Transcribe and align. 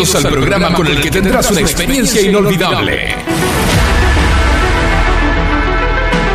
Bienvenidos 0.00 0.24
al 0.24 0.32
programa 0.32 0.72
con 0.72 0.86
el 0.86 0.98
que 0.98 1.10
tendrás 1.10 1.50
una 1.50 1.60
experiencia 1.60 2.22
inolvidable. 2.22 3.14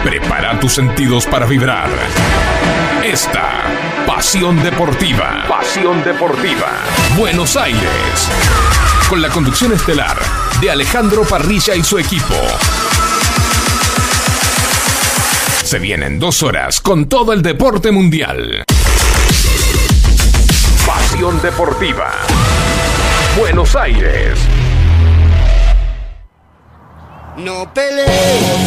Prepara 0.03 0.59
tus 0.59 0.73
sentidos 0.73 1.25
para 1.25 1.47
vibrar. 1.47 1.89
Esta 3.03 3.63
Pasión 4.05 4.61
Deportiva. 4.61 5.45
Pasión 5.49 6.03
Deportiva. 6.03 6.73
Buenos 7.17 7.57
Aires. 7.57 8.29
Con 9.09 9.19
la 9.19 9.29
conducción 9.29 9.73
estelar 9.73 10.15
de 10.61 10.69
Alejandro 10.69 11.23
Parrilla 11.23 11.73
y 11.73 11.83
su 11.83 11.97
equipo. 11.97 12.35
Se 15.63 15.79
vienen 15.79 16.19
dos 16.19 16.43
horas 16.43 16.81
con 16.81 17.09
todo 17.09 17.33
el 17.33 17.41
deporte 17.41 17.91
mundial. 17.91 18.63
Pasión 20.85 21.41
Deportiva. 21.41 22.11
Buenos 23.37 23.75
Aires. 23.75 24.39
No 27.35 27.73
peleo 27.73 28.07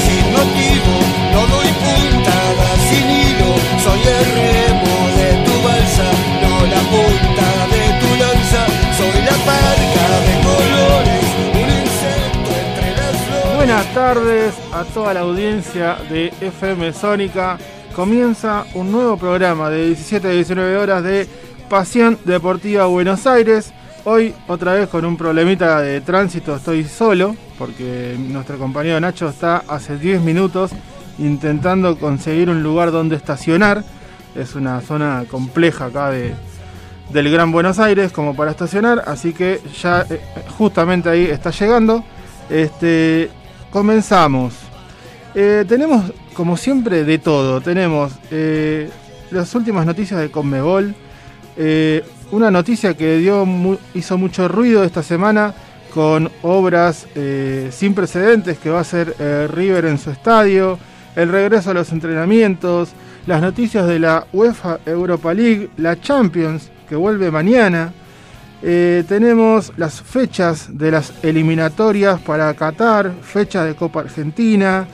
sin 0.05 0.31
motivo, 0.31 0.95
no 1.33 1.47
doy 1.47 1.69
puntada 1.73 2.77
sin 2.91 3.09
hilo, 3.09 3.55
soy 3.83 4.01
el 4.01 4.25
remo 4.37 4.97
de 5.17 5.29
tu 5.47 5.55
balsa, 5.67 6.11
no 6.43 6.67
la 6.67 6.81
punta 6.91 7.49
de 7.73 7.83
tu 7.99 8.09
lanza, 8.21 8.67
soy 8.99 9.23
la 9.23 9.37
parca 9.47 10.07
de 10.27 10.35
colores, 10.45 11.25
un 11.55 11.69
insecto 11.80 12.51
entre 12.66 12.91
las 12.91 13.16
flores. 13.25 13.57
Buenas 13.57 13.95
tardes 13.95 14.55
a 14.75 14.85
toda 14.85 15.15
la 15.15 15.21
audiencia 15.21 15.97
de 16.11 16.30
FM 16.43 16.93
Sónica. 16.93 17.57
Comienza 17.97 18.66
un 18.75 18.93
nuevo 18.93 19.16
programa 19.16 19.71
de 19.71 19.87
17 19.87 20.29
a 20.29 20.30
19 20.30 20.77
horas 20.77 21.03
de 21.03 21.27
Pasión 21.71 22.19
Deportiva 22.27 22.85
Buenos 22.85 23.27
Aires. 23.27 23.73
Hoy 24.10 24.34
otra 24.46 24.73
vez 24.73 24.88
con 24.88 25.04
un 25.04 25.18
problemita 25.18 25.82
de 25.82 26.01
tránsito 26.01 26.56
estoy 26.56 26.84
solo 26.84 27.37
porque 27.59 28.16
nuestro 28.18 28.56
compañero 28.56 28.98
Nacho 28.98 29.28
está 29.28 29.59
hace 29.68 29.98
10 29.98 30.23
minutos 30.23 30.70
intentando 31.18 31.98
conseguir 31.98 32.48
un 32.48 32.62
lugar 32.62 32.90
donde 32.90 33.16
estacionar. 33.16 33.84
Es 34.34 34.54
una 34.54 34.80
zona 34.80 35.26
compleja 35.30 35.84
acá 35.84 36.09
de, 36.10 36.32
del 37.10 37.30
Gran 37.30 37.52
Buenos 37.52 37.79
Aires 37.80 38.10
como 38.10 38.34
para 38.34 38.52
estacionar, 38.52 39.04
así 39.06 39.34
que 39.34 39.60
ya 39.79 40.06
eh, 40.09 40.23
justamente 40.56 41.10
ahí 41.10 41.24
está 41.24 41.51
llegando. 41.51 42.02
Este, 42.48 43.29
comenzamos. 43.70 44.54
Eh, 45.34 45.66
tenemos, 45.68 46.14
como 46.32 46.56
siempre, 46.56 47.04
de 47.04 47.18
todo. 47.18 47.60
Tenemos 47.60 48.14
eh, 48.30 48.88
las 49.30 49.54
últimas 49.54 49.84
noticias 49.84 50.18
de 50.18 50.30
Conmebol. 50.30 50.95
Una 52.30 52.51
noticia 52.51 52.95
que 52.95 53.18
dio 53.18 53.46
hizo 53.95 54.18
mucho 54.18 54.48
ruido 54.48 54.84
esta 54.84 55.02
semana 55.02 55.54
con 55.93 56.30
obras 56.43 57.07
eh, 57.15 57.70
sin 57.73 57.95
precedentes 57.95 58.59
que 58.59 58.70
va 58.70 58.79
a 58.79 58.82
hacer 58.82 59.15
eh, 59.18 59.48
River 59.51 59.87
en 59.87 59.98
su 59.98 60.10
estadio, 60.10 60.79
el 61.16 61.30
regreso 61.30 61.70
a 61.70 61.74
los 61.74 61.90
entrenamientos, 61.93 62.90
las 63.26 63.40
noticias 63.40 63.87
de 63.87 63.98
la 63.98 64.26
UEFA 64.32 64.81
Europa 64.84 65.32
League, 65.34 65.70
la 65.76 66.00
Champions 66.00 66.70
que 66.88 66.97
vuelve 66.97 67.31
mañana. 67.31 67.93
Eh, 68.62 69.04
tenemos 69.09 69.72
las 69.76 70.03
fechas 70.03 70.69
de 70.76 70.91
las 70.91 71.12
eliminatorias 71.22 72.20
para 72.20 72.53
Qatar, 72.54 73.12
fecha 73.22 73.65
de 73.65 73.75
Copa 73.75 74.00
Argentina. 74.00 74.87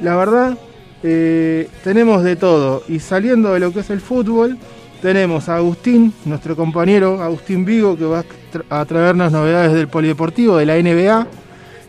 La 0.00 0.16
verdad, 0.16 0.56
tenemos 1.02 2.22
de 2.22 2.36
todo. 2.36 2.82
Y 2.88 2.98
saliendo 2.98 3.52
de 3.52 3.60
lo 3.60 3.72
que 3.72 3.80
es 3.80 3.90
el 3.90 4.00
fútbol, 4.00 4.58
tenemos 5.04 5.50
a 5.50 5.56
Agustín, 5.56 6.14
nuestro 6.24 6.56
compañero 6.56 7.22
Agustín 7.22 7.66
Vigo, 7.66 7.94
que 7.94 8.06
va 8.06 8.20
a 8.20 8.24
tra- 8.24 8.64
a 8.70 8.82
traernos 8.86 9.30
novedades 9.30 9.74
del 9.74 9.86
polideportivo, 9.86 10.56
de 10.56 10.64
la 10.64 10.76
NBA. 10.78 11.26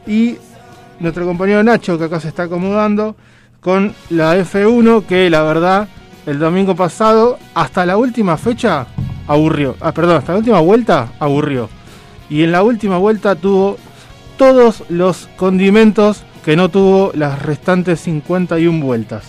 Y 0.05 0.35
nuestro 0.99 1.25
compañero 1.25 1.63
Nacho, 1.63 1.97
que 1.97 2.03
acá 2.03 2.19
se 2.19 2.27
está 2.27 2.43
acomodando, 2.43 3.15
con 3.61 3.93
la 4.09 4.35
F1, 4.37 5.05
que 5.05 5.29
la 5.29 5.43
verdad, 5.43 5.87
el 6.25 6.39
domingo 6.39 6.75
pasado, 6.75 7.39
hasta 7.53 7.85
la 7.85 7.95
última 7.95 8.35
fecha, 8.35 8.85
aburrió. 9.27 9.77
Ah, 9.79 9.93
perdón, 9.93 10.17
hasta 10.17 10.33
la 10.33 10.39
última 10.39 10.59
vuelta, 10.59 11.13
aburrió. 11.17 11.69
Y 12.29 12.43
en 12.43 12.51
la 12.51 12.63
última 12.63 12.97
vuelta 12.97 13.35
tuvo 13.35 13.77
todos 14.37 14.83
los 14.89 15.29
condimentos 15.37 16.25
que 16.43 16.57
no 16.57 16.67
tuvo 16.67 17.11
las 17.15 17.41
restantes 17.41 18.01
51 18.01 18.85
vueltas. 18.85 19.23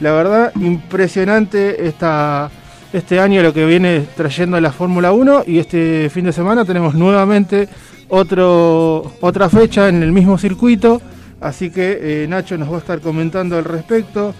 La 0.00 0.12
verdad, 0.12 0.52
impresionante 0.60 1.86
esta, 1.88 2.50
este 2.94 3.18
año 3.18 3.42
lo 3.42 3.52
que 3.52 3.66
viene 3.66 4.06
trayendo 4.16 4.60
la 4.60 4.70
Fórmula 4.70 5.10
1 5.10 5.44
y 5.48 5.58
este 5.58 6.08
fin 6.10 6.26
de 6.26 6.32
semana 6.32 6.64
tenemos 6.64 6.94
nuevamente 6.94 7.68
otro, 8.08 9.12
otra 9.20 9.50
fecha 9.50 9.88
en 9.88 10.02
el 10.04 10.12
mismo 10.12 10.38
circuito. 10.38 11.02
Así 11.40 11.70
que 11.70 11.98
eh, 12.00 12.26
Nacho 12.28 12.56
nos 12.56 12.70
va 12.70 12.76
a 12.76 12.78
estar 12.78 13.00
comentando 13.00 13.58
al 13.58 13.64
respecto 13.64 14.32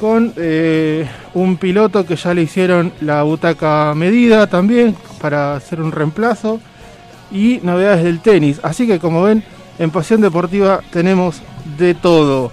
con 0.00 0.32
eh, 0.36 1.06
un 1.34 1.56
piloto 1.56 2.04
que 2.04 2.16
ya 2.16 2.34
le 2.34 2.42
hicieron 2.42 2.92
la 3.00 3.22
butaca 3.22 3.94
medida 3.94 4.48
también 4.48 4.96
para 5.20 5.54
hacer 5.54 5.80
un 5.80 5.92
reemplazo 5.92 6.60
y 7.30 7.60
novedades 7.62 8.02
del 8.02 8.18
tenis. 8.18 8.58
Así 8.64 8.88
que 8.88 8.98
como 8.98 9.22
ven, 9.22 9.44
en 9.78 9.90
Pasión 9.90 10.20
Deportiva 10.20 10.80
tenemos 10.90 11.42
de 11.78 11.94
todo. 11.94 12.50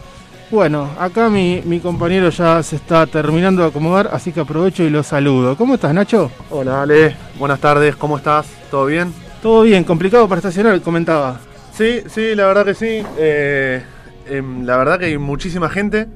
Bueno, 0.49 0.89
acá 0.97 1.29
mi, 1.29 1.61
mi 1.65 1.81
compañero 1.81 2.29
ya 2.29 2.63
se 2.63 2.77
está 2.77 3.05
terminando 3.05 3.63
de 3.63 3.67
acomodar, 3.67 4.09
así 4.13 4.31
que 4.31 4.39
aprovecho 4.39 4.81
y 4.83 4.89
lo 4.89 5.03
saludo. 5.03 5.57
¿Cómo 5.57 5.73
estás, 5.73 5.93
Nacho? 5.93 6.31
Hola 6.49 6.83
Ale, 6.83 7.17
buenas 7.37 7.59
tardes, 7.59 7.97
¿cómo 7.97 8.15
estás? 8.15 8.47
¿Todo 8.71 8.85
bien? 8.85 9.13
Todo 9.41 9.63
bien, 9.63 9.83
complicado 9.83 10.25
para 10.29 10.39
estacionar, 10.39 10.79
comentaba. 10.81 11.41
Sí, 11.73 12.01
sí, 12.07 12.33
la 12.33 12.47
verdad 12.47 12.63
que 12.63 12.75
sí. 12.75 13.03
Eh, 13.17 13.83
em, 14.25 14.65
la 14.65 14.77
verdad 14.77 14.97
que 14.99 15.05
hay 15.07 15.17
muchísima 15.17 15.69
gente. 15.69 16.07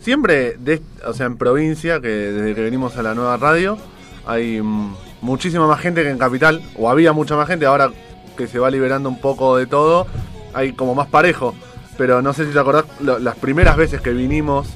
Siempre, 0.00 0.56
de, 0.58 0.80
o 1.06 1.12
sea, 1.12 1.26
en 1.26 1.36
provincia, 1.36 2.00
que 2.00 2.08
desde 2.08 2.54
que 2.54 2.62
venimos 2.62 2.96
a 2.96 3.02
la 3.02 3.14
nueva 3.14 3.36
radio, 3.36 3.76
hay 4.24 4.62
mm, 4.62 4.94
muchísima 5.20 5.66
más 5.66 5.80
gente 5.80 6.02
que 6.02 6.08
en 6.08 6.18
capital, 6.18 6.62
o 6.78 6.88
había 6.88 7.12
mucha 7.12 7.36
más 7.36 7.46
gente, 7.46 7.66
ahora 7.66 7.90
que 8.38 8.46
se 8.46 8.58
va 8.58 8.70
liberando 8.70 9.10
un 9.10 9.20
poco 9.20 9.58
de 9.58 9.66
todo, 9.66 10.06
hay 10.54 10.72
como 10.72 10.94
más 10.94 11.08
parejo. 11.08 11.54
Pero 11.98 12.20
no 12.22 12.32
sé 12.32 12.46
si 12.46 12.52
te 12.52 12.58
acordás, 12.58 12.84
lo- 13.00 13.18
las 13.18 13.36
primeras 13.36 13.76
veces 13.76 14.00
que 14.00 14.10
vinimos 14.10 14.68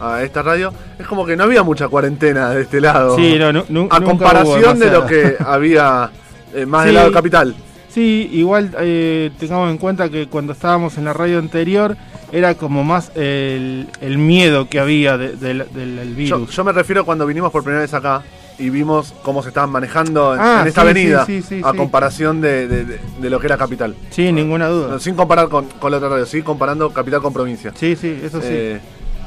a 0.00 0.22
esta 0.22 0.42
radio, 0.42 0.72
es 0.98 1.06
como 1.06 1.26
que 1.26 1.36
no 1.36 1.44
había 1.44 1.62
mucha 1.64 1.88
cuarentena 1.88 2.50
de 2.50 2.62
este 2.62 2.80
lado. 2.80 3.16
Sí, 3.16 3.36
no, 3.38 3.52
nu- 3.52 3.88
a 3.90 4.00
comparación 4.00 4.78
de 4.78 4.90
lo 4.90 5.06
que 5.06 5.36
había 5.44 6.10
eh, 6.54 6.66
más 6.66 6.82
Sí. 6.82 6.86
del 6.86 6.94
lado 6.94 7.12
capital. 7.12 7.54
Sí, 7.88 8.28
igual 8.32 8.70
eh, 8.78 9.30
tengamos 9.40 9.70
en 9.70 9.78
cuenta 9.78 10.08
que 10.08 10.28
cuando 10.28 10.52
estábamos 10.52 10.96
en 10.98 11.04
la 11.04 11.12
radio 11.14 11.38
anterior 11.38 11.96
era 12.30 12.54
como 12.54 12.84
más 12.84 13.10
el, 13.16 13.88
el 14.00 14.18
miedo 14.18 14.68
que 14.68 14.78
había 14.78 15.16
de- 15.18 15.32
del, 15.36 15.64
del- 15.74 15.96
del 15.96 16.08
Yo, 16.10 16.36
virus. 16.38 16.54
yo 16.54 16.62
me 16.64 16.72
refiero 16.72 17.04
cuando 17.04 17.26
vinimos 17.26 17.50
por 17.50 17.62
primera 17.64 17.80
vez 17.82 17.92
acá 17.94 18.22
y 18.58 18.70
vimos 18.70 19.14
cómo 19.22 19.42
se 19.42 19.48
estaban 19.48 19.70
manejando 19.70 20.34
en, 20.34 20.40
Ah, 20.40 20.58
en 20.62 20.68
esta 20.68 20.80
sí, 20.82 20.86
avenida 20.88 21.24
sí, 21.26 21.42
sí, 21.42 21.48
sí, 21.58 21.62
a 21.64 21.72
comparación 21.74 22.40
de, 22.40 22.66
de- 22.66 22.84
de- 22.84 23.00
de 23.20 23.30
lo 23.30 23.38
que 23.38 23.46
era 23.46 23.56
capital. 23.56 23.94
Sí, 24.10 24.32
ninguna 24.32 24.66
duda. 24.68 24.98
Sin 24.98 25.14
comparar 25.14 25.48
con, 25.48 25.66
con 25.66 25.90
la 25.92 25.98
otra 25.98 26.08
radio, 26.08 26.26
sí 26.26 26.42
comparando 26.42 26.90
capital 26.92 27.22
con 27.22 27.32
provincia. 27.32 27.72
Sí, 27.76 27.94
sí, 27.96 28.20
eso 28.22 28.40
sí. 28.40 28.48
Eh, 28.50 28.80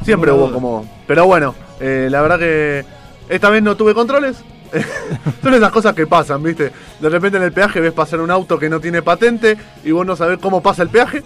siempre 0.03 0.31
hubo 0.31 0.43
duda. 0.47 0.53
como... 0.53 0.85
Pero 1.07 1.25
bueno, 1.25 1.55
eh, 1.79 2.07
la 2.11 2.21
verdad 2.21 2.39
que 2.39 2.85
esta 3.29 3.49
vez 3.49 3.63
no 3.63 3.77
tuve 3.77 3.93
controles. 3.93 4.37
Son 5.43 5.53
esas 5.53 5.71
cosas 5.71 5.93
que 5.93 6.07
pasan, 6.07 6.41
¿viste? 6.43 6.71
De 6.99 7.09
repente 7.09 7.37
en 7.37 7.43
el 7.43 7.51
peaje 7.51 7.79
ves 7.81 7.91
pasar 7.93 8.19
un 8.21 8.31
auto 8.31 8.57
que 8.57 8.69
no 8.69 8.79
tiene 8.79 9.01
patente 9.01 9.57
y 9.83 9.91
vos 9.91 10.05
no 10.05 10.15
sabés 10.15 10.39
cómo 10.39 10.61
pasa 10.61 10.83
el 10.83 10.89
peaje. 10.89 11.23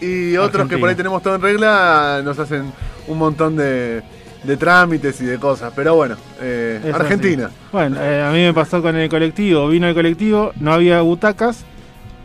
Y 0.00 0.36
otros 0.36 0.68
que 0.68 0.76
por 0.78 0.88
ahí 0.88 0.94
tenemos 0.94 1.22
todo 1.22 1.34
en 1.36 1.40
regla 1.42 2.20
nos 2.24 2.38
hacen 2.38 2.72
un 3.06 3.18
montón 3.18 3.56
de, 3.56 4.02
de 4.44 4.56
trámites 4.56 5.20
y 5.20 5.24
de 5.24 5.38
cosas. 5.38 5.72
Pero 5.74 5.94
bueno, 5.94 6.16
eh, 6.40 6.92
Argentina. 6.94 7.46
así. 7.46 7.54
Bueno, 7.72 7.96
eh, 8.00 8.22
a 8.22 8.30
mí 8.30 8.38
me 8.42 8.52
pasó 8.54 8.82
con 8.82 8.96
el 8.96 9.08
colectivo. 9.08 9.68
Vino 9.68 9.86
el 9.88 9.94
colectivo, 9.94 10.52
no 10.60 10.72
había 10.72 11.00
butacas, 11.00 11.64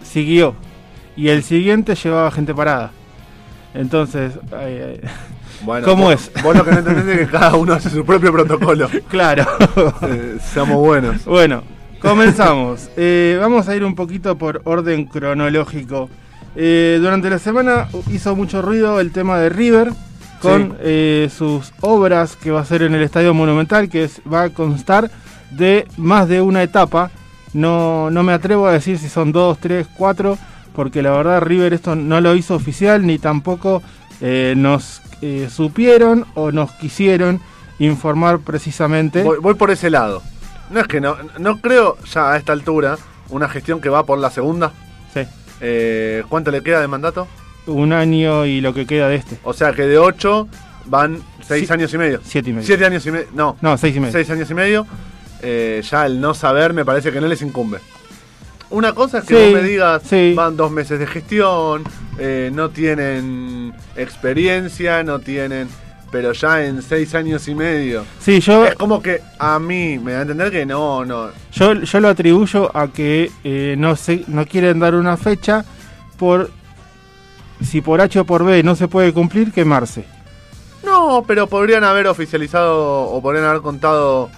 siguió. 0.03 0.55
Y 1.15 1.29
el 1.29 1.43
siguiente 1.43 1.95
llevaba 1.95 2.31
gente 2.31 2.53
parada. 2.53 2.91
Entonces, 3.73 4.33
ay, 4.51 4.79
ay, 4.81 5.01
Bueno, 5.63 5.85
¿Cómo 5.85 6.05
vos- 6.05 6.13
es? 6.35 6.43
Vos 6.43 6.55
lo 6.55 6.63
que 6.65 6.71
no 6.71 6.77
entendés 6.79 7.07
es 7.07 7.19
que 7.27 7.31
cada 7.31 7.55
uno 7.55 7.73
hace 7.73 7.89
su 7.89 8.05
propio 8.05 8.31
protocolo. 8.31 8.89
claro. 9.09 9.45
Eh, 10.03 10.37
seamos 10.41 10.77
buenos. 10.77 11.25
bueno, 11.25 11.63
comenzamos. 12.01 12.89
Eh, 12.97 13.37
vamos 13.39 13.67
a 13.69 13.75
ir 13.75 13.83
un 13.83 13.95
poquito 13.95 14.37
por 14.37 14.61
orden 14.65 15.05
cronológico. 15.05 16.09
Durante 16.55 17.29
la 17.29 17.39
semana 17.39 17.87
hizo 18.11 18.35
mucho 18.35 18.61
ruido 18.61 18.99
el 18.99 19.11
tema 19.11 19.39
de 19.39 19.47
River 19.49 19.91
con 20.41 20.71
Sí. 20.71 20.75
eh, 20.81 21.29
sus 21.35 21.71
obras 21.81 22.35
que 22.35 22.51
va 22.51 22.59
a 22.59 22.63
hacer 22.63 22.81
en 22.83 22.93
el 22.95 23.03
Estadio 23.03 23.33
Monumental, 23.33 23.89
que 23.89 24.05
es- 24.05 24.21
va 24.31 24.43
a 24.43 24.49
constar 24.49 25.09
de 25.51 25.87
más 25.97 26.27
de 26.29 26.41
una 26.41 26.63
etapa. 26.63 27.11
No, 27.53 28.09
no 28.11 28.23
me 28.23 28.33
atrevo 28.33 28.67
a 28.67 28.71
decir 28.73 28.97
si 28.99 29.09
son 29.09 29.31
dos, 29.31 29.57
tres, 29.59 29.87
cuatro, 29.97 30.37
porque 30.75 31.01
la 31.01 31.11
verdad 31.11 31.41
River 31.41 31.73
esto 31.73 31.95
no 31.95 32.21
lo 32.21 32.35
hizo 32.35 32.55
oficial 32.55 33.05
ni 33.05 33.17
tampoco 33.19 33.81
eh, 34.21 34.53
nos 34.57 35.01
eh, 35.21 35.47
supieron 35.51 36.25
o 36.35 36.51
nos 36.51 36.71
quisieron 36.73 37.41
informar 37.79 38.39
precisamente. 38.39 39.23
Voy, 39.23 39.37
voy 39.39 39.53
por 39.55 39.71
ese 39.71 39.89
lado. 39.89 40.21
No 40.69 40.79
es 40.81 40.87
que 40.87 41.01
no, 41.01 41.15
no 41.39 41.59
creo 41.59 41.97
ya 42.13 42.31
a 42.33 42.37
esta 42.37 42.51
altura 42.53 42.97
una 43.29 43.49
gestión 43.49 43.81
que 43.81 43.89
va 43.89 44.03
por 44.05 44.19
la 44.19 44.29
segunda. 44.29 44.71
Eh, 45.61 46.23
¿Cuánto 46.29 46.51
le 46.51 46.61
queda 46.61 46.79
de 46.79 46.87
mandato? 46.87 47.27
Un 47.69 47.93
año 47.93 48.45
y 48.45 48.61
lo 48.61 48.73
que 48.73 48.85
queda 48.85 49.07
de 49.09 49.15
este. 49.15 49.37
O 49.43 49.53
sea 49.53 49.73
que 49.73 49.83
de 49.83 49.97
8 49.97 50.47
van 50.85 51.19
6 51.47 51.67
Sí. 51.67 51.73
años 51.73 51.93
y 51.93 51.97
medio. 51.97 52.19
Siete 52.23 52.49
y 52.49 52.53
medio. 52.53 52.65
7 52.67 52.85
años 52.85 53.05
y 53.05 53.11
medio. 53.11 53.27
No, 53.33 53.57
No, 53.61 53.77
seis 53.77 53.95
y 53.95 53.99
medio. 53.99 54.11
6 54.13 54.29
años 54.31 54.49
y 54.49 54.53
medio. 54.53 54.87
Eh, 55.41 55.81
ya 55.89 56.05
el 56.05 56.19
no 56.19 56.33
saber 56.33 56.73
me 56.73 56.83
parece 56.85 57.11
que 57.11 57.21
no 57.21 57.27
les 57.27 57.41
incumbe. 57.41 57.79
Una 58.71 58.93
cosa 58.93 59.19
es 59.19 59.23
que 59.25 59.35
Sí, 59.35 59.43
vos 59.53 59.61
me 59.61 59.67
digas, 59.67 60.03
sí. 60.07 60.33
van 60.35 60.55
dos 60.55 60.69
meses 60.71 60.99
de 60.99 61.07
gestión, 61.07 61.83
eh, 62.19 62.51
no 62.53 62.69
tienen 62.69 63.73
experiencia, 63.95 65.03
no 65.03 65.19
tienen... 65.19 65.67
Pero 66.11 66.31
ya 66.33 66.65
en 66.65 66.81
seis 66.81 67.13
años 67.13 67.47
y 67.47 67.53
medio. 67.53 68.03
Sí, 68.19 68.39
yo, 68.39 68.65
Es 68.65 68.73
como 68.75 68.99
que 68.99 69.21
a 69.37 69.59
mí 69.59 69.99
me 69.99 70.13
da 70.13 70.19
a 70.19 70.21
entender 70.23 70.51
que 70.51 70.65
no, 70.65 71.05
no. 71.05 71.29
yo, 71.51 71.73
yo 71.73 71.99
lo 71.99 72.09
atribuyo 72.09 72.75
a 72.75 72.87
que 72.91 73.31
eh, 73.43 73.75
no, 73.77 73.95
se, 73.95 74.23
no 74.27 74.45
quieren 74.45 74.79
dar 74.79 74.95
una 74.95 75.17
fecha 75.17 75.63
por... 76.17 76.49
Si 77.63 77.81
por 77.81 78.01
H 78.01 78.19
o 78.19 78.25
por 78.25 78.43
B 78.45 78.63
no 78.63 78.75
se 78.75 78.87
puede 78.87 79.13
cumplir, 79.13 79.51
quemarse. 79.51 80.05
No, 80.83 81.23
pero 81.27 81.47
podrían 81.47 81.83
haber 81.83 82.07
oficializado 82.07 83.03
o 83.09 83.21
podrían 83.21 83.45
haber 83.45 83.61
contado 83.61 84.29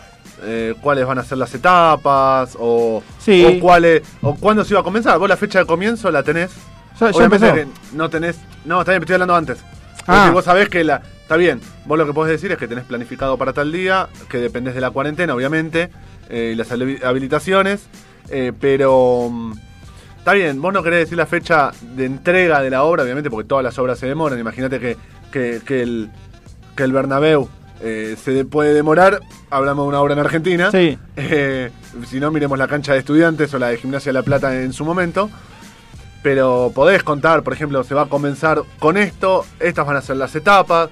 eh, 0.44 0.74
cuáles 0.82 1.06
van 1.06 1.20
a 1.20 1.24
ser 1.24 1.38
las 1.38 1.54
etapas 1.54 2.58
o, 2.60 3.04
Sí. 3.20 3.46
o 3.46 3.60
cuáles 3.60 4.02
o 4.22 4.36
cuándo 4.36 4.64
se 4.66 4.74
iba 4.74 4.80
a 4.82 4.84
comenzar. 4.84 5.20
Vos 5.20 5.30
la 5.30 5.38
fecha 5.38 5.60
de 5.60 5.66
comienzo 5.66 6.10
la 6.12 6.24
tenés. 6.24 6.52
Ya, 7.00 7.12
ya 7.12 7.18
Obviamente 7.18 7.48
empezó. 7.50 7.70
que 7.92 7.96
no 7.98 8.10
tenés. 8.10 8.40
No, 8.66 8.80
está 8.82 8.92
bien, 8.92 9.04
estoy 9.04 9.14
hablando 9.14 9.36
antes. 9.36 9.60
Ah. 10.08 10.24
Porque 10.24 10.30
vos 10.32 10.46
sabés 10.46 10.70
que 10.70 10.84
la. 10.84 11.02
Está 11.22 11.38
bien, 11.38 11.62
vos 11.86 11.98
lo 11.98 12.06
que 12.06 12.14
podés 12.14 12.32
decir 12.34 12.52
es 12.52 12.58
que 12.58 12.68
tenés 12.68 12.84
planificado 12.86 13.38
para 13.38 13.54
tal 13.54 13.72
día, 13.72 14.10
que 14.28 14.38
dependés 14.40 14.74
de 14.76 14.82
la 14.82 14.90
cuarentena, 14.92 15.34
obviamente, 15.34 15.90
eh, 16.30 16.52
y 16.54 16.56
las 16.56 16.70
habi- 16.72 17.02
habilitaciones, 17.04 17.86
eh, 18.30 18.52
pero. 18.60 19.32
Está 20.22 20.34
bien, 20.34 20.62
vos 20.62 20.72
no 20.72 20.84
querés 20.84 21.00
decir 21.00 21.18
la 21.18 21.26
fecha 21.26 21.72
de 21.96 22.06
entrega 22.06 22.62
de 22.62 22.70
la 22.70 22.84
obra, 22.84 23.02
obviamente, 23.04 23.32
porque 23.32 23.48
todas 23.48 23.64
las 23.64 23.80
obras 23.80 23.98
se 23.98 24.06
demoran. 24.06 24.38
Imagínate 24.38 24.80
que, 24.80 24.96
que, 25.32 25.62
que 25.66 25.82
el, 25.82 26.12
que 26.76 26.84
el 26.84 26.92
Bernabéu 26.94 27.50
eh, 27.82 28.16
se 28.24 28.30
de- 28.32 28.46
puede 28.46 28.76
demorar. 28.76 29.20
Hablamos 29.50 29.86
de 29.86 29.90
una 29.90 30.00
obra 30.00 30.14
en 30.14 30.20
Argentina. 30.20 30.70
Sí. 30.70 30.96
Eh, 31.16 31.72
si 32.08 32.20
no, 32.20 32.30
miremos 32.30 32.60
la 32.60 32.68
cancha 32.68 32.94
de 32.94 33.00
estudiantes 33.00 33.52
o 33.56 33.58
la 33.58 33.70
de 33.70 33.78
Gimnasia 33.78 34.12
de 34.12 34.14
la 34.14 34.22
Plata 34.22 34.62
en 34.62 34.74
su 34.74 34.86
momento. 34.86 35.28
Pero 36.22 36.72
podés 36.76 37.02
contar, 37.02 37.42
por 37.42 37.54
ejemplo, 37.54 37.84
se 37.84 37.96
va 37.96 38.04
a 38.04 38.06
comenzar 38.10 38.62
con 38.78 38.98
esto, 38.98 39.44
estas 39.60 39.88
van 39.88 39.96
a 39.98 40.02
ser 40.02 40.18
las 40.18 40.36
etapas. 40.36 40.90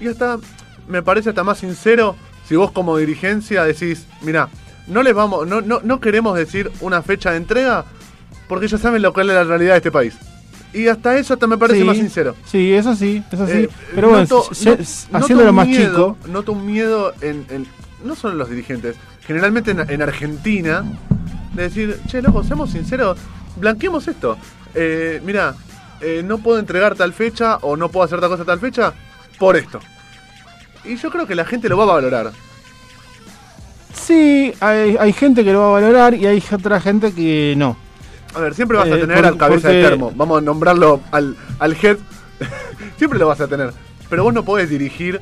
Y 0.00 0.06
hasta, 0.06 0.38
me 0.86 1.02
parece 1.02 1.30
hasta 1.30 1.42
más 1.42 1.58
sincero, 1.58 2.14
si 2.46 2.54
vos 2.54 2.70
como 2.70 2.96
dirigencia 2.96 3.64
decís, 3.64 4.06
mira, 4.22 4.48
no 4.86 5.02
les 5.02 5.12
vamos, 5.12 5.44
no, 5.48 5.60
no, 5.60 5.80
no 5.82 5.98
queremos 6.00 6.36
decir 6.36 6.70
una 6.80 7.02
fecha 7.02 7.32
de 7.32 7.38
entrega, 7.38 7.84
porque 8.50 8.68
ya 8.68 8.76
saben 8.76 9.00
lo 9.00 9.14
que 9.14 9.22
es 9.22 9.26
la 9.28 9.44
realidad 9.44 9.72
de 9.72 9.76
este 9.78 9.90
país. 9.90 10.14
Y 10.74 10.86
hasta 10.88 11.16
eso 11.18 11.34
hasta 11.34 11.46
me 11.46 11.56
parece 11.56 11.80
Sí, 11.80 11.84
más 11.86 11.96
sincero. 11.96 12.36
Sí, 12.44 12.72
eso 12.74 12.94
sí, 12.94 13.22
eso 13.32 13.46
sí. 13.46 13.52
Eh, 13.52 13.68
Pero 13.94 14.10
bueno, 14.10 14.22
noto- 14.24 14.50
no- 15.10 15.18
haciéndolo 15.18 15.52
más 15.52 15.66
miedo- 15.66 16.16
chico, 16.18 16.30
Noto 16.30 16.52
un 16.52 16.66
miedo 16.66 17.12
en, 17.22 17.46
en- 17.48 17.66
no 18.04 18.14
solo 18.14 18.32
en 18.34 18.38
los 18.38 18.50
dirigentes, 18.50 18.96
generalmente 19.26 19.70
en, 19.70 19.88
en 19.88 20.02
Argentina, 20.02 20.84
de 21.54 21.62
decir, 21.62 21.98
che, 22.06 22.20
loco, 22.22 22.44
seamos 22.44 22.70
sinceros, 22.70 23.18
blanqueemos 23.56 24.06
esto. 24.08 24.36
Eh, 24.74 25.20
mira, 25.24 25.54
eh, 26.00 26.22
no 26.24 26.38
puedo 26.38 26.58
entregar 26.60 26.94
tal 26.94 27.12
fecha 27.12 27.56
o 27.62 27.76
no 27.76 27.88
puedo 27.88 28.04
hacer 28.04 28.20
tal 28.20 28.28
cosa 28.30 28.44
tal 28.44 28.60
fecha 28.60 28.92
por 29.38 29.56
esto. 29.56 29.80
Y 30.84 30.96
yo 30.96 31.10
creo 31.10 31.26
que 31.26 31.34
la 31.34 31.44
gente 31.44 31.68
lo 31.68 31.76
va 31.76 31.84
a 31.84 31.94
valorar. 31.94 32.30
sí, 33.92 34.52
hay, 34.60 34.96
hay 34.98 35.12
gente 35.12 35.44
que 35.44 35.52
lo 35.52 35.60
va 35.60 35.66
a 35.66 35.80
valorar 35.80 36.14
y 36.14 36.26
hay 36.26 36.42
otra 36.52 36.80
gente 36.80 37.12
que 37.12 37.54
no. 37.56 37.76
A 38.34 38.40
ver, 38.40 38.54
siempre 38.54 38.76
vas 38.78 38.86
a 38.88 38.96
Eh, 38.96 39.00
tener 39.00 39.16
por- 39.16 39.26
al 39.26 39.36
cabeza 39.36 39.68
de 39.68 39.74
porque- 39.74 39.88
termo. 39.90 40.12
Vamos 40.14 40.38
a 40.38 40.40
nombrarlo 40.40 41.00
al, 41.10 41.36
al 41.58 41.76
head. 41.82 41.96
siempre 42.96 43.18
lo 43.18 43.26
vas 43.26 43.40
a 43.40 43.48
tener. 43.48 43.72
Pero 44.08 44.24
vos 44.24 44.34
no 44.34 44.44
podés 44.44 44.68
dirigir 44.70 45.20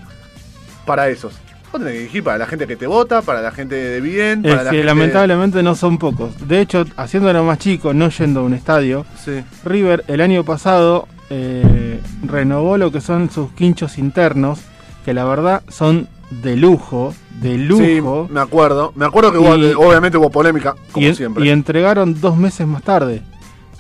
para 0.87 1.09
esos. 1.09 1.35
Vos 1.71 1.81
tenés 1.81 1.93
que 1.95 1.99
dirigir 2.01 2.25
para 2.25 2.39
la 2.39 2.47
gente 2.47 2.67
que 2.67 2.77
te 2.77 2.87
vota, 2.87 3.21
para 3.23 3.43
la 3.43 3.51
gente 3.51 3.75
de 3.75 4.01
bien, 4.01 4.43
para 4.43 4.55
Es 4.55 4.65
la 4.65 4.71
que 4.71 4.77
gente... 4.79 4.87
lamentablemente 4.87 5.63
no 5.63 5.75
son 5.75 5.99
pocos. 5.99 6.49
De 6.49 6.61
hecho, 6.63 6.85
haciéndolo 6.97 7.45
más 7.45 7.59
chico, 7.59 7.93
no 7.93 8.09
yendo 8.09 8.41
a 8.41 8.43
un 8.45 8.55
estadio, 8.55 9.05
Sí. 9.23 9.43
River 9.65 10.05
el 10.09 10.21
año 10.23 10.45
pasado 10.45 11.07
eh, 11.29 12.01
renovó 12.25 12.79
lo 12.79 12.91
que 12.91 13.03
son 13.03 13.31
sus 13.31 13.53
quinchos 13.53 13.99
internos, 13.99 14.61
que 15.05 15.13
la 15.13 15.25
verdad 15.25 15.63
son 15.69 16.09
de 16.31 16.57
lujo, 16.57 17.15
de 17.41 17.57
lujo. 17.59 18.27
Sí, 18.29 18.33
me 18.33 18.41
acuerdo. 18.41 18.93
Me 18.97 19.07
acuerdo 19.07 19.33
que 19.33 19.39
hubo- 19.39 19.87
obviamente 19.89 20.19
hubo 20.19 20.31
polémica, 20.31 20.75
como 20.93 21.07
y, 21.07 21.15
siempre. 21.15 21.45
y 21.47 21.51
entregaron 21.51 22.21
dos 22.21 22.37
meses 22.37 22.67
más 22.67 22.83
tarde. 22.83 23.23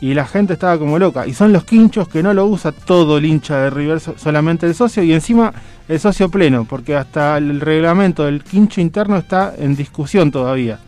Y 0.00 0.14
la 0.14 0.26
gente 0.26 0.52
estaba 0.52 0.78
como 0.78 0.96
loca. 0.98 1.26
Y 1.26 1.34
son 1.34 1.52
los 1.52 1.64
quinchos 1.64 2.06
que 2.08 2.22
no 2.22 2.32
lo 2.32 2.46
usa 2.46 2.70
todo 2.70 3.18
el 3.18 3.24
hincha 3.26 3.56
de 3.58 3.70
River, 3.70 3.98
so- 4.00 4.14
solamente 4.16 4.64
el 4.66 4.74
socio. 4.76 5.02
Y 5.02 5.12
encima 5.12 5.52
el 5.88 5.98
socio 5.98 6.28
pleno, 6.28 6.64
porque 6.64 6.94
hasta 6.94 7.36
el 7.36 7.60
reglamento 7.60 8.24
del 8.24 8.44
quincho 8.44 8.80
interno 8.80 9.16
está 9.16 9.54
en 9.58 9.74
discusión 9.74 10.30
todavía. 10.30 10.78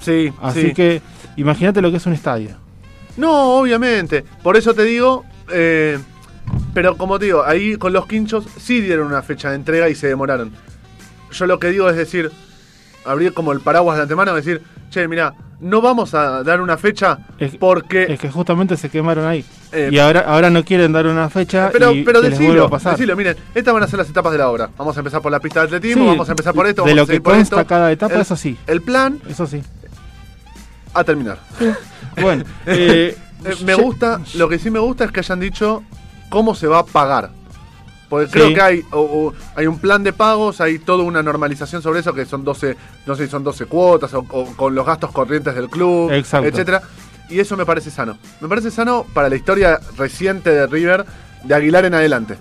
sí, 0.00 0.32
Así 0.40 0.68
sí. 0.68 0.74
que 0.74 1.02
imagínate 1.36 1.80
lo 1.82 1.90
que 1.90 1.96
es 1.96 2.06
un 2.06 2.12
estadio. 2.12 2.50
No, 3.16 3.58
obviamente. 3.58 4.24
Por 4.42 4.56
eso 4.56 4.72
te 4.74 4.84
digo. 4.84 5.24
eh, 5.52 5.98
pero 6.74 6.96
como 6.96 7.18
te 7.18 7.26
digo, 7.26 7.44
ahí 7.44 7.76
con 7.76 7.92
los 7.92 8.06
quinchos 8.06 8.44
sí 8.58 8.80
dieron 8.80 9.06
una 9.08 9.22
fecha 9.22 9.50
de 9.50 9.56
entrega 9.56 9.88
y 9.88 9.94
se 9.94 10.06
demoraron. 10.08 10.52
Yo 11.32 11.46
lo 11.46 11.58
que 11.58 11.68
digo 11.68 11.88
es 11.88 11.96
decir, 11.96 12.30
abrir 13.04 13.32
como 13.34 13.52
el 13.52 13.60
paraguas 13.60 13.96
de 13.96 14.02
antemano 14.02 14.34
decir, 14.34 14.62
che, 14.90 15.08
mira, 15.08 15.34
no 15.60 15.80
vamos 15.80 16.12
a 16.14 16.42
dar 16.42 16.60
una 16.60 16.76
fecha 16.76 17.18
Es- 17.38 17.56
porque. 17.56 18.04
Es 18.08 18.18
que 18.20 18.30
justamente 18.30 18.76
se 18.76 18.88
quemaron 18.90 19.24
ahí. 19.26 19.44
Eh, 19.72 19.88
y 19.92 19.98
ahora, 19.98 20.20
ahora 20.20 20.50
no 20.50 20.64
quieren 20.64 20.92
dar 20.92 21.06
una 21.06 21.30
fecha 21.30 21.70
pero, 21.72 21.92
y 21.92 22.02
pero 22.04 22.20
que 22.20 22.28
les 22.30 22.38
vuelva 22.38 22.52
decilo, 22.52 22.66
a 22.66 22.70
pasar. 22.70 22.92
decilo, 22.92 23.16
miren, 23.16 23.36
estas 23.54 23.72
van 23.72 23.82
a 23.82 23.86
ser 23.86 23.98
las 23.98 24.10
etapas 24.10 24.32
de 24.32 24.38
la 24.38 24.48
obra. 24.48 24.68
Vamos 24.76 24.96
a 24.96 25.00
empezar 25.00 25.22
por 25.22 25.32
la 25.32 25.40
pista 25.40 25.60
de 25.60 25.66
atletismo, 25.66 26.02
Sí, 26.04 26.08
vamos 26.10 26.28
a 26.28 26.32
empezar 26.32 26.52
por 26.54 26.66
esto, 26.66 26.82
de 26.82 26.90
vamos 26.94 26.96
lo 26.96 27.02
a 27.02 27.06
que 27.16 27.20
por 27.20 27.32
consta 27.34 27.56
esto. 27.56 27.66
cada 27.68 27.90
etapa, 27.92 28.14
El- 28.14 28.20
eso 28.20 28.36
sí. 28.36 28.56
El 28.66 28.82
plan 28.82 29.18
Eso 29.28 29.46
sí. 29.46 29.62
a 30.94 31.04
terminar. 31.04 31.38
Bueno, 32.20 32.44
eh, 32.66 33.16
Eh, 33.44 33.54
me 33.64 33.74
gusta, 33.74 34.20
lo 34.34 34.48
que 34.48 34.58
sí 34.58 34.70
me 34.70 34.78
gusta 34.78 35.04
es 35.04 35.10
que 35.10 35.20
hayan 35.20 35.40
dicho 35.40 35.82
cómo 36.28 36.54
se 36.54 36.66
va 36.66 36.80
a 36.80 36.84
pagar. 36.84 37.30
Porque 38.12 38.30
creo 38.30 38.48
Sí. 38.48 38.54
que 38.54 38.60
hay, 38.60 38.84
o- 38.90 39.00
o 39.00 39.32
hay 39.56 39.66
un 39.66 39.78
plan 39.78 40.02
de 40.04 40.12
pagos, 40.12 40.60
hay 40.60 40.78
toda 40.78 41.02
una 41.02 41.22
normalización 41.22 41.80
sobre 41.80 42.00
eso, 42.00 42.12
que 42.12 42.26
son 42.26 42.44
12, 42.44 42.76
no 43.06 43.14
sé 43.16 43.24
si 43.24 43.30
son 43.30 43.42
12 43.42 43.64
cuotas, 43.64 44.12
o, 44.12 44.18
o 44.28 44.44
con 44.54 44.74
los 44.74 44.84
gastos 44.84 45.10
corrientes 45.12 45.54
del 45.54 45.70
club, 45.70 46.12
Exacto. 46.12 46.46
etcétera. 46.48 46.82
Y 47.30 47.40
eso 47.40 47.56
me 47.56 47.64
parece 47.64 47.90
sano. 47.90 48.18
Me 48.42 48.48
parece 48.48 48.70
sano 48.70 49.06
para 49.14 49.30
la 49.30 49.36
historia 49.36 49.80
reciente 49.96 50.50
de 50.50 50.66
River, 50.66 51.06
de 51.44 51.54
Aguilar 51.54 51.86
en 51.86 51.94
adelante. 51.94 52.36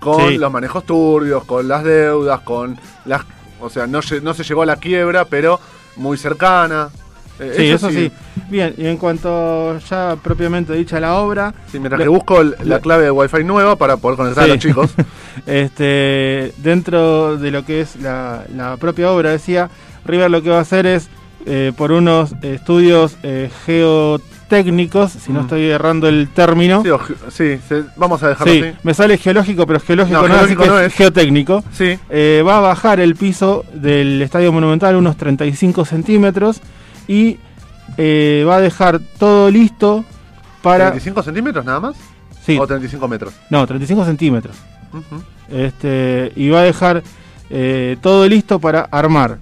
Con 0.00 0.30
Sí. 0.30 0.36
los 0.36 0.50
manejos 0.50 0.84
turbios, 0.84 1.44
con 1.44 1.68
las 1.68 1.84
deudas, 1.84 2.40
con 2.40 2.76
las... 3.04 3.22
O 3.60 3.70
sea, 3.70 3.86
no, 3.86 4.00
no 4.22 4.34
se 4.34 4.42
llegó 4.42 4.62
a 4.62 4.66
la 4.66 4.74
quiebra, 4.78 5.26
pero 5.26 5.60
muy 5.94 6.18
cercana. 6.18 6.88
Eh, 7.40 7.52
Sí, 7.56 7.64
eso, 7.70 7.90
sí. 7.90 8.12
Bien, 8.48 8.74
y 8.76 8.86
en 8.86 8.96
cuanto 8.96 9.78
ya 9.90 10.16
propiamente 10.22 10.72
dicha 10.74 11.00
la 11.00 11.14
obra, 11.16 11.52
Sí, 11.72 11.78
mientras 11.80 11.98
Le- 11.98 12.04
que 12.04 12.08
busco 12.08 12.40
el- 12.40 12.54
la 12.64 12.78
clave 12.80 13.04
de 13.04 13.10
Wi-Fi 13.10 13.42
nueva 13.42 13.74
para 13.76 13.96
poder 13.96 14.16
conectar 14.16 14.44
Sí. 14.44 14.50
a 14.50 14.54
los 14.54 14.62
chicos. 14.62 14.90
este, 15.46 16.52
dentro 16.58 17.36
de 17.36 17.50
lo 17.50 17.64
que 17.64 17.80
es 17.80 17.96
la, 17.96 18.44
la 18.54 18.76
propia 18.76 19.10
obra, 19.10 19.30
decía, 19.30 19.70
River 20.04 20.30
lo 20.30 20.42
que 20.42 20.50
va 20.50 20.58
a 20.58 20.62
hacer 20.62 20.86
es, 20.86 21.08
eh, 21.46 21.72
por 21.76 21.90
unos 21.92 22.34
estudios 22.42 23.16
eh, 23.22 23.50
geotécnicos, 23.66 25.12
si 25.12 25.32
no 25.32 25.40
Mm. 25.40 25.42
estoy 25.44 25.62
errando 25.70 26.08
el 26.08 26.28
término, 26.28 26.82
Sí, 26.82 26.90
o 26.90 26.98
ge- 26.98 27.14
sí, 27.30 27.58
se- 27.68 27.84
vamos 27.96 28.22
a 28.22 28.28
dejarlo 28.28 28.52
Sí, 28.52 28.62
así. 28.62 28.78
me 28.82 28.94
sale 28.94 29.18
geológico, 29.18 29.66
pero 29.66 29.80
geológico 29.80 30.16
No, 30.22 30.28
no, 30.28 30.34
geológico 30.34 30.66
no 30.66 30.78
es 30.78 30.86
es. 30.88 30.94
geotécnico. 30.94 31.64
Sí, 31.72 31.98
va 32.46 32.58
a 32.58 32.60
bajar 32.60 33.00
el 33.00 33.16
piso 33.16 33.64
del 33.74 34.22
Estadio 34.22 34.52
Monumental 34.52 34.96
unos 34.96 35.16
35 35.16 35.84
centímetros 35.84 36.60
y 37.08 37.38
eh, 37.96 38.44
va 38.46 38.56
a 38.56 38.60
dejar 38.60 39.00
todo 39.18 39.50
listo 39.50 40.04
para... 40.62 40.86
35 40.90 41.22
centímetros 41.22 41.64
nada 41.64 41.80
más. 41.80 41.96
Sí, 42.44 42.58
O 42.58 42.66
35 42.66 43.08
metros. 43.08 43.32
no, 43.50 43.66
35 43.66 44.04
centímetros. 44.04 44.56
Ujú. 44.92 45.22
Este, 45.50 46.32
y 46.36 46.48
va 46.50 46.60
a 46.60 46.64
dejar 46.64 47.02
eh, 47.50 47.96
todo 48.00 48.26
listo 48.28 48.58
para 48.58 48.82
armar 48.90 49.38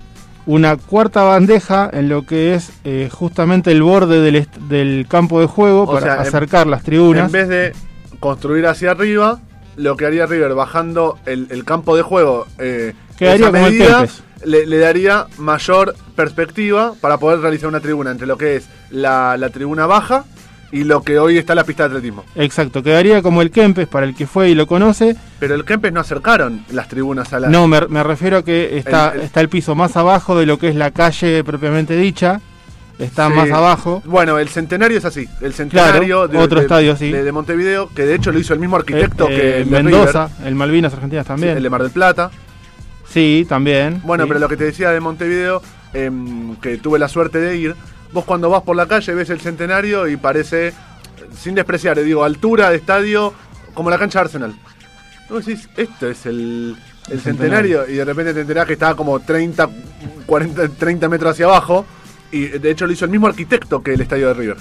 una 0.47 0.77
cuarta 0.77 1.23
bandeja 1.23 1.89
en 1.93 2.09
lo 2.09 2.27
que 2.27 2.55
es 2.55 2.73
eh, 2.85 3.09
justamente 3.13 3.71
el 3.71 3.83
borde 3.83 4.21
del, 4.21 4.49
del 4.69 5.07
campo 5.09 5.41
de 5.41 5.47
juego 5.47 5.83
O 5.83 5.93
para 5.93 6.01
sea, 6.01 6.15
en- 6.17 6.21
acercar 6.29 6.67
las 6.67 6.83
tribunas. 6.83 7.27
En 7.27 7.33
vez 7.33 7.49
de 7.49 7.73
construir 8.19 8.67
hacia 8.67 8.91
arriba, 8.93 9.41
lo 9.77 9.97
que 9.97 10.07
haría 10.07 10.27
River 10.27 10.55
bajando 10.55 11.19
el, 11.27 11.47
el 11.51 11.65
campo 11.65 11.97
de 11.97 12.03
juego, 12.03 12.47
eh, 12.59 12.93
Quedaría 13.17 13.51
como 13.53 13.67
el 13.67 13.79
Kempes. 13.79 14.23
Le, 14.45 14.67
le 14.67 14.79
daría 14.79 15.27
mayor 15.39 15.95
perspectiva 16.17 16.95
para 17.01 17.19
poder 17.19 17.41
realizar 17.41 17.69
una 17.69 17.81
tribuna 17.81 18.11
entre 18.11 18.27
lo 18.27 18.37
que 18.37 18.57
es 18.57 18.69
la, 18.91 19.37
la 19.37 19.51
tribuna 19.51 19.87
baja 19.87 20.25
y 20.71 20.85
lo 20.85 21.03
que 21.03 21.19
hoy 21.19 21.37
está 21.37 21.55
la 21.55 21.65
pista 21.65 21.83
de 21.83 21.89
atletismo. 21.97 22.25
Exacto, 22.35 22.83
quedaría 22.83 23.21
como 23.21 23.43
el 23.43 23.51
Kempes 23.51 23.87
para 23.89 24.07
el 24.07 24.15
que 24.15 24.27
fue 24.27 24.49
y 24.49 24.55
lo 24.55 24.67
conoce. 24.67 25.17
Pero 25.39 25.55
el 25.55 25.65
Kempes 25.67 25.93
no 25.93 26.01
acercaron 26.01 26.65
las 26.71 26.89
tribunas 26.89 27.31
a 27.35 27.41
la... 27.41 27.49
No, 27.51 27.69
me, 27.69 27.81
me 27.89 28.03
refiero 28.03 28.39
a 28.39 28.43
que 28.45 28.79
está 28.79 29.09
El- 29.09 29.13
el, 29.15 29.19
el- 29.21 29.27
está 29.27 29.41
el 29.43 29.49
piso 29.51 29.75
más 29.75 29.97
abajo 29.99 30.39
de 30.39 30.47
lo 30.47 30.59
que 30.59 30.69
es 30.69 30.75
la 30.77 30.91
calle 30.91 31.45
propiamente 31.45 31.95
dicha. 31.97 32.41
está 32.99 33.29
Sí. 33.29 33.35
más 33.35 33.51
abajo. 33.51 34.03
Bueno, 34.07 34.39
el 34.39 34.49
centenario 34.49 34.97
es 34.97 35.05
así. 35.05 35.29
El 35.43 35.53
centenario 35.53 36.29
Claro, 36.31 36.43
otro 36.45 36.61
estadio, 36.63 36.97
sí. 36.97 37.11
de, 37.11 37.23
de 37.23 37.33
Montevideo, 37.33 37.91
que 37.95 38.07
de 38.07 38.15
hecho 38.15 38.33
lo 38.33 38.39
hizo 38.39 38.55
el 38.55 38.61
mismo 38.61 38.77
arquitecto 38.77 39.29
Eh, 39.29 39.37
que 39.37 39.43
eh, 39.43 39.61
el 39.63 39.71
de 39.71 39.83
Mendoza, 39.83 40.29
River, 40.29 40.49
el 40.49 40.55
Malvinas 40.55 40.95
Argentinas 40.95 41.27
sí, 41.27 41.29
también. 41.29 41.57
el 41.59 41.63
de 41.63 41.69
Mar 41.71 41.83
del 41.83 41.91
Plata. 41.91 42.31
Sí, 43.13 43.47
también. 43.49 44.01
Bueno, 44.05 44.25
sí. 44.25 44.29
pero 44.29 44.41
lo 44.41 44.49
que 44.49 44.57
te 44.57 44.65
decía 44.65 44.91
de 44.91 45.01
Montevideo, 45.01 45.61
em, 45.93 46.57
que 46.57 46.79
tuve 46.79 46.99
la 46.99 47.09
suerte 47.09 47.39
de 47.39 47.57
ir, 47.57 47.77
vos 48.13 48.25
cuando 48.25 48.49
vas 48.49 48.63
por 48.63 48.75
la 48.75 48.87
calle 48.87 49.15
ves 49.15 49.31
el 49.31 49.41
centenario 49.41 50.09
y 50.09 50.17
parece, 50.17 50.73
sin 51.39 51.55
despreciar, 51.55 51.99
eh, 51.99 52.05
digo, 52.05 52.25
altura 52.25 52.71
de 52.71 52.77
estadio 52.77 53.35
como 53.75 53.91
la 53.91 53.99
cancha 53.99 54.21
de 54.21 54.25
Arsenal. 54.25 54.55
Vos 55.29 55.45
decís, 55.45 55.69
esto 55.77 56.09
es 56.09 56.25
el, 56.27 56.77
el 57.09 57.13
El 57.15 57.21
centenario, 57.21 57.89
y 57.89 57.95
de 57.95 58.05
repente 58.05 58.33
te 58.33 58.41
enterás 58.41 58.67
que 58.67 58.75
estaba 58.75 58.97
como 58.97 59.21
30, 59.21 59.69
40, 60.27 60.69
30 60.69 61.09
metros 61.09 61.33
hacia 61.33 61.47
abajo, 61.47 61.85
y 62.31 62.47
de 62.47 62.71
hecho 62.71 62.87
lo 62.87 62.93
hizo 62.93 63.05
el 63.05 63.11
mismo 63.11 63.27
arquitecto 63.27 63.83
que 63.83 63.93
el 63.93 64.01
estadio 64.01 64.29
de 64.29 64.35
River. 64.35 64.57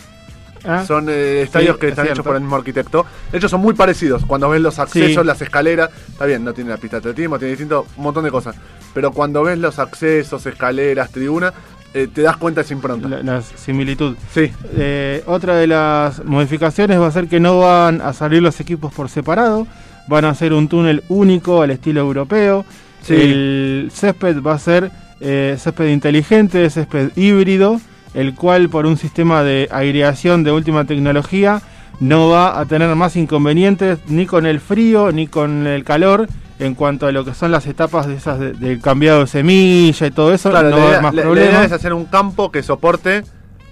Ah, 0.63 0.85
Son 0.85 1.07
eh, 1.09 1.41
estadios 1.43 1.75
Sí, 1.75 1.79
que 1.79 1.85
es 1.87 1.91
están 1.91 2.07
hechos 2.07 2.23
por 2.23 2.35
el 2.35 2.41
mismo 2.41 2.55
arquitecto. 2.55 3.05
De 3.31 3.37
hecho, 3.37 3.49
son 3.49 3.61
muy 3.61 3.73
parecidos. 3.73 4.25
Cuando 4.25 4.49
ves 4.49 4.61
los 4.61 4.77
accesos, 4.79 5.21
Sí. 5.23 5.27
las 5.27 5.41
escaleras, 5.41 5.89
está 6.09 6.25
bien, 6.25 6.43
no 6.43 6.53
tiene 6.53 6.69
la 6.69 6.77
pista 6.77 6.97
de 6.99 7.09
atletismo, 7.09 7.37
tiene 7.39 7.51
distinto, 7.51 7.87
un 7.97 8.03
montón 8.03 8.23
de 8.23 8.31
cosas. 8.31 8.55
Pero 8.93 9.11
cuando 9.11 9.43
ves 9.43 9.57
los 9.57 9.79
accesos, 9.79 10.45
escaleras, 10.45 11.09
tribuna, 11.11 11.53
eh, 11.93 12.07
te 12.13 12.21
das 12.21 12.37
cuenta 12.37 12.61
de 12.61 12.65
esa 12.65 12.73
impronta. 12.73 13.07
la, 13.09 13.21
la 13.23 13.41
similitud. 13.41 14.15
Sí, 14.33 14.51
Eh, 14.77 15.23
otra 15.25 15.55
de 15.55 15.67
las 15.67 16.23
modificaciones 16.23 16.99
va 16.99 17.07
a 17.07 17.11
ser 17.11 17.27
que 17.27 17.39
no 17.39 17.59
van 17.59 17.99
a 18.01 18.13
salir 18.13 18.41
los 18.41 18.59
equipos 18.59 18.93
por 18.93 19.09
separado, 19.09 19.67
van 20.07 20.25
a 20.25 20.29
hacer 20.29 20.53
un 20.53 20.67
túnel 20.67 21.03
único 21.09 21.61
al 21.61 21.71
estilo 21.71 22.01
europeo. 22.01 22.65
Sí. 23.01 23.15
El 23.15 23.91
césped 23.93 24.41
va 24.41 24.53
a 24.53 24.59
ser 24.59 24.91
césped 25.19 25.87
inteligente, 25.89 26.69
césped 26.69 27.11
híbrido, 27.15 27.79
el 28.13 28.35
cual 28.35 28.69
por 28.69 28.85
un 28.85 28.97
sistema 28.97 29.43
de 29.43 29.67
aireación 29.71 30.43
de 30.43 30.51
última 30.51 30.85
tecnología 30.85 31.61
no 31.99 32.29
va 32.29 32.59
a 32.59 32.65
tener 32.65 32.93
más 32.95 33.15
inconvenientes 33.15 33.99
ni 34.07 34.25
con 34.25 34.45
el 34.45 34.59
frío 34.59 35.11
ni 35.11 35.27
con 35.27 35.67
el 35.67 35.83
calor 35.83 36.27
en 36.59 36.75
cuanto 36.75 37.07
a 37.07 37.11
lo 37.11 37.23
que 37.25 37.33
son 37.33 37.51
las 37.51 37.65
etapas 37.67 38.07
de 38.07 38.15
esas 38.15 38.39
de- 38.39 38.53
del 38.53 38.81
cambiado 38.81 39.21
de 39.21 39.27
semilla 39.27 40.07
y 40.07 40.11
todo 40.11 40.33
eso. 40.33 40.49
claro, 40.49 40.69
no 40.69 40.77
va 40.77 40.83
a 40.83 40.87
haber 40.87 41.01
más 41.01 41.13
la- 41.13 41.21
la 41.21 41.27
problemas. 41.27 41.49
idea 41.53 41.63
es 41.65 41.71
hacer 41.71 41.93
un 41.93 42.05
campo 42.05 42.51
que 42.51 42.63
soporte 42.63 43.23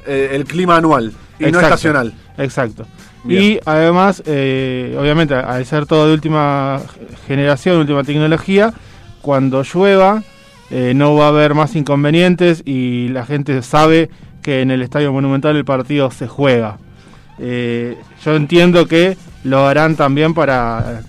eh, 0.07 0.29
el 0.33 0.45
clima 0.45 0.77
anual 0.77 1.11
y 1.39 1.51
no 1.51 1.59
estacional. 1.59 2.13
Exacto. 2.37 2.85
Bien. 3.23 3.43
Y 3.43 3.59
además, 3.65 4.23
eh, 4.25 4.95
obviamente, 4.99 5.35
al 5.35 5.65
ser 5.65 5.85
todo 5.85 6.07
de 6.07 6.13
última 6.13 6.81
generación, 7.27 7.77
última 7.77 8.03
tecnología, 8.03 8.73
cuando 9.21 9.63
llueva 9.63 10.23
eh, 10.71 10.93
no 10.95 11.15
va 11.15 11.25
a 11.25 11.27
haber 11.29 11.53
más 11.55 11.75
inconvenientes 11.75 12.61
y 12.65 13.07
la 13.09 13.25
gente 13.25 13.61
sabe 13.61 14.09
que 14.41 14.61
en 14.61 14.71
el 14.71 14.81
Estadio 14.81 15.11
Monumental 15.13 15.55
el 15.55 15.65
partido 15.65 16.11
se 16.11 16.27
juega. 16.27 16.77
Eh, 17.39 17.97
yo 18.23 18.35
entiendo 18.35 18.85
que 18.87 19.17
lo 19.43 19.65
harán 19.67 19.95
también 19.95 20.33
para 20.33 21.01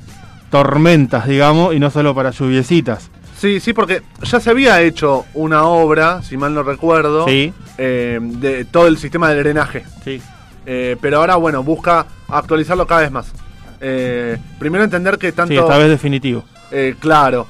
tormentas, 0.50 1.26
digamos, 1.26 1.74
y 1.74 1.78
no 1.78 1.90
solo 1.90 2.14
para 2.14 2.30
lluviecitas. 2.30 3.10
Sí, 3.36 3.58
sí, 3.58 3.72
porque 3.72 4.02
ya 4.22 4.38
se 4.38 4.50
había 4.50 4.82
hecho 4.82 5.24
una 5.32 5.64
obra, 5.64 6.22
si 6.22 6.36
mal 6.36 6.52
no 6.52 6.62
recuerdo, 6.62 7.26
Sí, 7.26 7.52
eh, 7.78 8.18
de 8.20 8.66
todo 8.66 8.86
el 8.86 8.98
sistema 8.98 9.30
de 9.30 9.36
drenaje. 9.38 9.84
sí. 10.04 10.20
Eh, 10.66 10.96
pero 11.00 11.16
ahora, 11.16 11.36
bueno, 11.36 11.64
busca 11.64 12.06
actualizarlo 12.28 12.86
cada 12.86 13.00
vez 13.00 13.10
más. 13.10 13.32
Eh, 13.80 14.36
primero 14.58 14.84
entender 14.84 15.16
que 15.16 15.32
tanto... 15.32 15.52
Sí, 15.54 15.58
esta 15.58 15.78
vez 15.78 15.88
definitivo. 15.88 16.44
claro. 17.00 17.46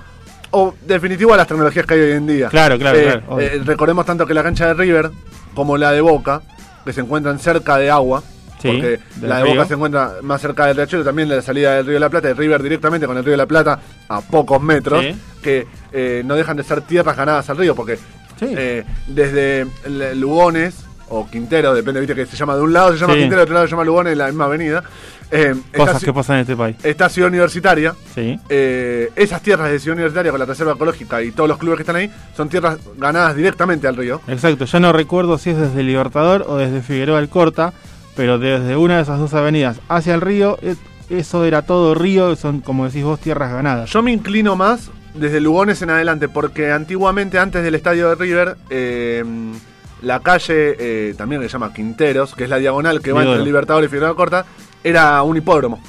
O 0.52 0.74
definitivo 0.86 1.34
a 1.34 1.36
las 1.36 1.46
tecnologías 1.46 1.84
que 1.84 1.94
hay 1.94 2.00
hoy 2.00 2.12
en 2.12 2.26
día. 2.26 2.48
Claro, 2.48 2.78
claro, 2.78 2.98
claro, 2.98 3.38
recordemos 3.64 4.06
tanto 4.06 4.26
que 4.26 4.32
la 4.32 4.42
cancha 4.44 4.68
de 4.68 4.74
River 4.74 5.10
como 5.54 5.76
la 5.76 5.92
de 5.92 6.00
Boca, 6.00 6.42
que 6.84 6.92
se 6.92 7.00
encuentran 7.00 7.38
cerca 7.38 7.76
de 7.78 7.90
agua, 7.90 8.22
Sí, 8.60 8.68
porque 8.68 9.00
la 9.22 9.38
de 9.38 9.42
río. 9.44 9.54
Boca 9.54 9.66
se 9.66 9.74
encuentra 9.74 10.12
más 10.22 10.40
cerca 10.42 10.66
del 10.66 10.76
riachuelo, 10.76 11.04
también 11.04 11.28
de 11.30 11.36
la 11.36 11.42
salida 11.42 11.76
del 11.76 11.86
río 11.86 11.94
de 11.94 12.00
la 12.00 12.10
Plata, 12.10 12.28
y 12.30 12.34
River 12.34 12.62
directamente 12.62 13.06
con 13.06 13.16
el 13.16 13.24
río 13.24 13.32
de 13.32 13.36
la 13.38 13.46
Plata 13.46 13.80
a 14.08 14.20
pocos 14.20 14.60
metros, 14.62 15.02
Sí. 15.02 15.16
que 15.42 15.66
eh, 15.92 16.22
no 16.26 16.34
dejan 16.36 16.56
de 16.58 16.62
ser 16.64 16.82
tierras 16.82 17.16
ganadas 17.16 17.48
al 17.48 17.56
río, 17.56 17.74
porque 17.74 17.96
Sí. 17.96 18.46
eh, 18.56 18.84
desde 19.06 19.66
Lugones 20.14 20.74
o 21.10 21.28
Quintero, 21.28 21.74
depende, 21.74 22.00
viste 22.00 22.14
que 22.14 22.24
se 22.26 22.36
llama 22.36 22.56
de 22.56 22.62
un 22.62 22.72
lado 22.72 22.92
se 22.92 22.98
llama 22.98 23.12
Sí. 23.14 23.20
Quintero, 23.20 23.40
de 23.40 23.42
otro 23.44 23.54
lado 23.54 23.66
se 23.66 23.70
llama 23.72 23.84
Lugones, 23.84 24.12
en 24.12 24.18
la 24.18 24.26
misma 24.26 24.44
avenida. 24.46 24.82
Eh, 25.32 25.54
Cosas 25.76 25.96
esta, 25.96 26.06
que 26.06 26.12
pasan 26.12 26.36
en 26.36 26.40
este 26.42 26.56
país. 26.56 26.76
esta 26.82 27.08
ciudad 27.08 27.28
universitaria, 27.28 27.94
Sí. 28.14 28.38
eh, 28.48 29.10
esas 29.14 29.40
tierras 29.42 29.70
de 29.70 29.78
Ciudad 29.78 29.94
Universitaria 29.96 30.32
con 30.32 30.40
la 30.40 30.46
reserva 30.46 30.72
ecológica 30.72 31.22
y 31.22 31.30
todos 31.30 31.48
los 31.48 31.56
clubes 31.58 31.76
que 31.76 31.82
están 31.82 31.94
ahí 31.96 32.10
son 32.36 32.48
tierras 32.48 32.78
ganadas 32.98 33.36
directamente 33.36 33.86
al 33.86 33.96
río. 33.96 34.20
Exacto, 34.26 34.64
ya 34.64 34.80
no 34.80 34.92
recuerdo 34.92 35.38
si 35.38 35.50
es 35.50 35.56
desde 35.56 35.82
Libertador 35.84 36.44
o 36.48 36.56
desde 36.56 36.80
Figueroa 36.82 37.18
Alcorta, 37.18 37.72
pero 38.16 38.38
desde 38.40 38.74
una 38.76 38.96
de 38.96 39.02
esas 39.02 39.20
dos 39.20 39.32
avenidas 39.34 39.78
hacia 39.88 40.14
el 40.16 40.20
río, 40.20 40.58
eh, 40.62 40.74
eso 41.10 41.44
era 41.44 41.62
todo 41.62 41.94
río, 41.94 42.34
son 42.34 42.60
como 42.60 42.86
decís 42.86 43.04
vos, 43.04 43.20
tierras 43.20 43.52
ganadas. 43.52 43.88
Yo 43.90 44.02
me 44.02 44.10
inclino 44.12 44.56
más 44.56 44.90
desde 45.14 45.40
Lugones 45.40 45.80
en 45.82 45.90
adelante, 45.90 46.28
porque 46.28 46.72
antiguamente, 46.72 47.38
antes 47.38 47.62
del 47.62 47.74
estadio 47.76 48.08
de 48.08 48.14
River, 48.16 48.56
eh, 48.68 49.24
la 50.02 50.20
calle, 50.20 50.76
eh, 50.78 51.14
también 51.16 51.42
se 51.42 51.48
llama 51.48 51.72
Quinteros, 51.72 52.34
que 52.34 52.44
es 52.44 52.50
la 52.50 52.56
diagonal 52.58 53.00
que 53.00 53.12
va 53.12 53.24
entre 53.24 53.44
Libertador 53.44 53.84
y 53.84 53.88
Figueroa 53.88 54.14
Corta, 54.16 54.44
era 54.82 55.22
un 55.22 55.36
hipódromo. 55.36 55.80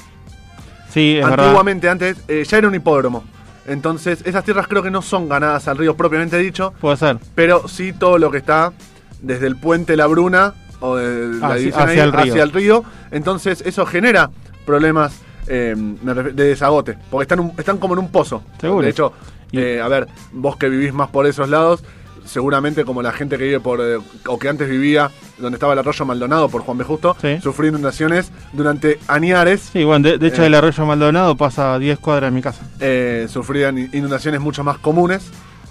Sí, 0.90 1.18
es 1.18 1.26
verdad. 1.26 1.46
Antiguamente, 1.46 1.90
antes, 1.90 2.18
eh, 2.28 2.44
ya 2.48 2.58
era 2.58 2.68
un 2.68 2.76
hipódromo. 2.76 3.24
Entonces, 3.68 4.22
esas 4.26 4.44
tierras 4.44 4.68
creo 4.68 4.84
que 4.84 4.92
no 4.92 5.02
son 5.02 5.30
ganadas 5.30 5.68
al 5.68 5.78
río 5.78 5.96
propiamente 5.96 6.38
dicho, 6.38 6.74
Puede 6.82 6.98
ser. 6.98 7.18
pero 7.36 7.68
sí 7.68 7.94
todo 7.94 8.18
lo 8.18 8.32
que 8.32 8.38
está 8.40 8.74
desde 9.22 9.48
el 9.48 9.56
puente 9.56 9.96
La 9.96 10.08
Bruna 10.08 10.54
o 10.80 10.96
de 10.96 11.40
la 11.40 11.48
Hacia- 11.54 11.86
ahí, 11.86 12.00
el 12.00 12.12
río. 12.12 12.22
hacia 12.34 12.44
el 12.44 12.52
río. 12.52 12.84
Entonces, 13.12 13.62
eso 13.66 13.86
genera 13.86 14.30
problemas 14.66 15.14
eh, 15.48 15.76
de 15.76 16.44
desagote, 16.46 16.98
porque 17.10 17.24
están, 17.24 17.40
un- 17.40 17.54
están 17.58 17.78
como 17.78 17.94
en 17.94 18.00
un 18.00 18.12
pozo. 18.12 18.44
Seguro. 18.60 18.84
De 18.84 18.92
hecho, 18.92 19.12
eh, 19.52 19.82
a 19.84 19.88
ver, 19.88 20.08
vos 20.32 20.56
que 20.56 20.70
vivís 20.70 20.94
más 20.94 21.10
por 21.10 21.26
esos 21.26 21.50
lados, 21.50 21.84
seguramente 22.26 22.86
como 22.86 23.02
la 23.02 23.12
gente 23.12 23.38
que 23.38 23.44
vive 23.46 23.60
por, 23.60 23.80
eh, 23.82 23.98
o 24.28 24.40
que 24.40 24.48
antes 24.50 24.70
vivía 24.70 25.10
donde 25.38 25.56
estaba 25.56 25.74
el 25.74 25.80
arroyo 25.80 26.06
Maldonado 26.06 26.50
por 26.50 26.62
Juan 26.62 26.78
B. 26.78 26.84
Justo, 26.84 27.16
Sí. 27.22 27.40
sufrió 27.42 27.70
inundaciones 27.70 28.32
durante 28.54 29.00
añares. 29.08 29.70
Sí, 29.74 29.84
bueno, 29.84 30.08
de, 30.08 30.18
de 30.18 30.28
hecho 30.28 30.44
Eh. 30.44 30.48
el 30.48 30.54
arroyo 30.56 30.86
Maldonado 30.86 31.36
pasa 31.36 31.74
a 31.74 31.80
10 31.80 32.00
cuadras 32.00 32.32
de 32.32 32.36
mi 32.36 32.42
casa. 32.42 32.62
eh, 32.80 33.28
sufrían 33.30 33.78
inundaciones 33.78 34.40
mucho 34.42 34.64
más 34.64 34.78
comunes. 34.78 35.24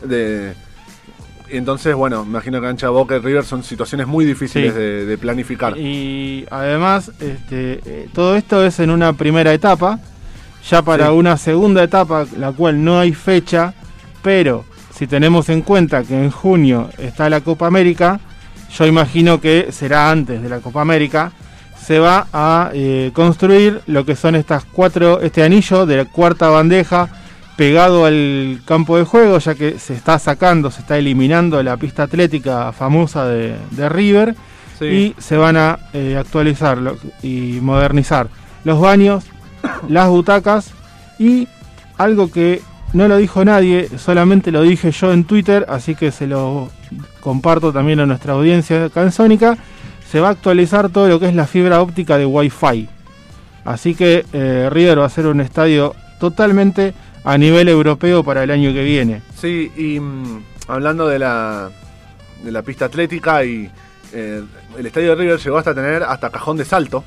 De, 0.04 0.54
y 1.52 1.56
entonces, 1.56 1.94
bueno, 1.94 2.24
imagino 2.26 2.60
que 2.60 2.66
Ancha 2.68 2.88
Boca 2.90 3.16
y 3.16 3.18
River 3.20 3.44
son 3.44 3.62
situaciones 3.64 4.06
muy 4.06 4.24
difíciles 4.24 4.72
Sí. 4.72 4.78
de, 4.78 5.04
de 5.06 5.18
planificar. 5.18 5.76
Y 5.76 6.46
además, 6.50 7.10
este, 7.20 7.80
eh, 7.84 8.08
todo 8.14 8.36
esto 8.36 8.64
es 8.64 8.78
en 8.80 8.90
una 8.90 9.12
primera 9.12 9.52
etapa. 9.52 9.98
Ya 10.68 10.82
para 10.82 11.06
Sí. 11.06 11.12
una 11.12 11.36
segunda 11.36 11.82
etapa, 11.82 12.26
la 12.38 12.52
cual 12.52 12.84
no 12.84 12.98
hay 13.00 13.12
fecha, 13.14 13.72
pero 14.22 14.64
si 14.94 15.06
tenemos 15.06 15.48
en 15.48 15.62
cuenta 15.62 16.02
que 16.04 16.14
en 16.14 16.30
junio 16.30 16.90
está 16.98 17.28
la 17.30 17.40
Copa 17.40 17.66
América, 17.66 18.20
yo 18.76 18.86
imagino 18.86 19.40
que 19.40 19.68
será 19.72 20.10
antes 20.10 20.42
de 20.42 20.48
la 20.48 20.60
Copa 20.60 20.80
América, 20.82 21.32
se 21.80 21.98
va 21.98 22.26
a 22.32 22.70
eh, 22.72 23.10
construir 23.14 23.80
lo 23.86 24.04
que 24.04 24.14
son 24.16 24.34
estas 24.36 24.64
cuatro, 24.64 25.20
este 25.20 25.42
anillo 25.42 25.86
de 25.86 25.96
la 25.96 26.04
cuarta 26.04 26.48
bandeja 26.48 27.08
pegado 27.56 28.04
al 28.06 28.60
campo 28.64 28.96
de 28.96 29.04
juego, 29.04 29.38
ya 29.38 29.54
que 29.54 29.78
se 29.78 29.94
está 29.94 30.18
sacando, 30.18 30.70
se 30.70 30.80
está 30.80 30.96
eliminando 30.98 31.62
la 31.62 31.76
pista 31.76 32.04
atlética 32.04 32.72
famosa 32.72 33.26
de, 33.26 33.56
de 33.70 33.88
River 33.88 34.34
Sí. 34.78 34.86
y 34.86 35.14
se 35.20 35.36
van 35.36 35.58
a 35.58 35.78
eh, 35.92 36.16
actualizar 36.18 36.78
lo- 36.78 36.96
y 37.22 37.58
modernizar 37.60 38.28
los 38.64 38.80
baños, 38.80 39.24
las 39.90 40.08
butacas 40.08 40.70
y 41.18 41.48
algo 41.98 42.30
que 42.30 42.62
no 42.92 43.08
lo 43.08 43.16
dijo 43.16 43.44
nadie, 43.44 43.88
solamente 43.98 44.50
lo 44.50 44.62
dije 44.62 44.90
yo 44.90 45.12
en 45.12 45.24
Twitter, 45.24 45.64
así 45.68 45.94
que 45.94 46.10
se 46.10 46.26
lo 46.26 46.70
comparto 47.20 47.72
también 47.72 48.00
a 48.00 48.06
nuestra 48.06 48.32
audiencia 48.32 48.88
canzónica, 48.90 49.56
se 50.10 50.20
va 50.20 50.28
a 50.28 50.32
actualizar 50.32 50.88
todo 50.90 51.08
lo 51.08 51.20
que 51.20 51.28
es 51.28 51.34
la 51.34 51.46
fibra 51.46 51.80
óptica 51.80 52.18
de 52.18 52.26
Wi-Fi. 52.26 52.88
Así 53.64 53.94
que 53.94 54.24
eh, 54.32 54.68
River 54.70 55.00
va 55.00 55.06
a 55.06 55.10
ser 55.10 55.26
un 55.26 55.40
estadio 55.40 55.94
totalmente 56.18 56.94
a 57.22 57.38
nivel 57.38 57.68
europeo 57.68 58.24
para 58.24 58.42
el 58.42 58.50
año 58.50 58.72
que 58.72 58.82
viene. 58.82 59.22
Sí, 59.36 59.70
y 59.76 60.00
mm, 60.00 60.42
hablando 60.68 61.06
de 61.06 61.18
la, 61.18 61.70
de 62.42 62.50
la 62.50 62.62
pista 62.62 62.86
atlética 62.86 63.44
y 63.44 63.70
eh, 64.12 64.42
el 64.76 64.86
estadio 64.86 65.10
de 65.10 65.14
River 65.16 65.38
llegó 65.38 65.58
hasta 65.58 65.74
tener 65.74 66.02
hasta 66.02 66.30
cajón 66.30 66.56
de 66.56 66.64
salto, 66.64 67.04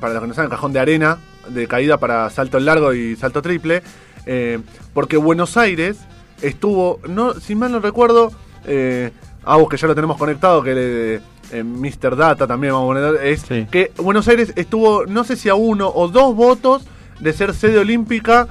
para 0.00 0.14
los 0.14 0.22
que 0.22 0.28
no 0.28 0.34
saben, 0.34 0.50
cajón 0.50 0.72
de 0.72 0.80
arena, 0.80 1.18
de 1.48 1.68
caída 1.68 1.98
para 1.98 2.28
salto 2.30 2.58
largo 2.58 2.92
y 2.94 3.16
salto 3.16 3.42
triple, 3.42 3.82
eh, 4.26 4.58
porque 4.92 5.16
Buenos 5.16 5.56
Aires 5.56 5.98
estuvo, 6.42 7.00
no, 7.08 7.34
si 7.34 7.54
mal 7.54 7.72
no 7.72 7.80
recuerdo, 7.80 8.32
eh, 8.66 9.10
a 9.44 9.56
vos 9.56 9.68
que 9.68 9.76
ya 9.76 9.86
lo 9.86 9.94
tenemos 9.94 10.16
conectado, 10.16 10.62
que 10.62 10.74
le, 10.74 11.14
eh, 11.52 11.62
Mr. 11.62 12.16
Data 12.16 12.46
también 12.46 12.72
vamos 12.72 12.96
a 12.96 13.00
poner, 13.00 13.24
es 13.26 13.42
Sí. 13.42 13.66
que 13.70 13.92
Buenos 13.98 14.26
Aires 14.28 14.52
estuvo, 14.56 15.06
no 15.06 15.24
sé 15.24 15.36
si 15.36 15.48
a 15.48 15.54
uno 15.54 15.88
o 15.94 16.08
dos 16.08 16.34
votos 16.34 16.84
de 17.20 17.32
ser 17.32 17.54
sede 17.54 17.78
olímpica 17.78 18.48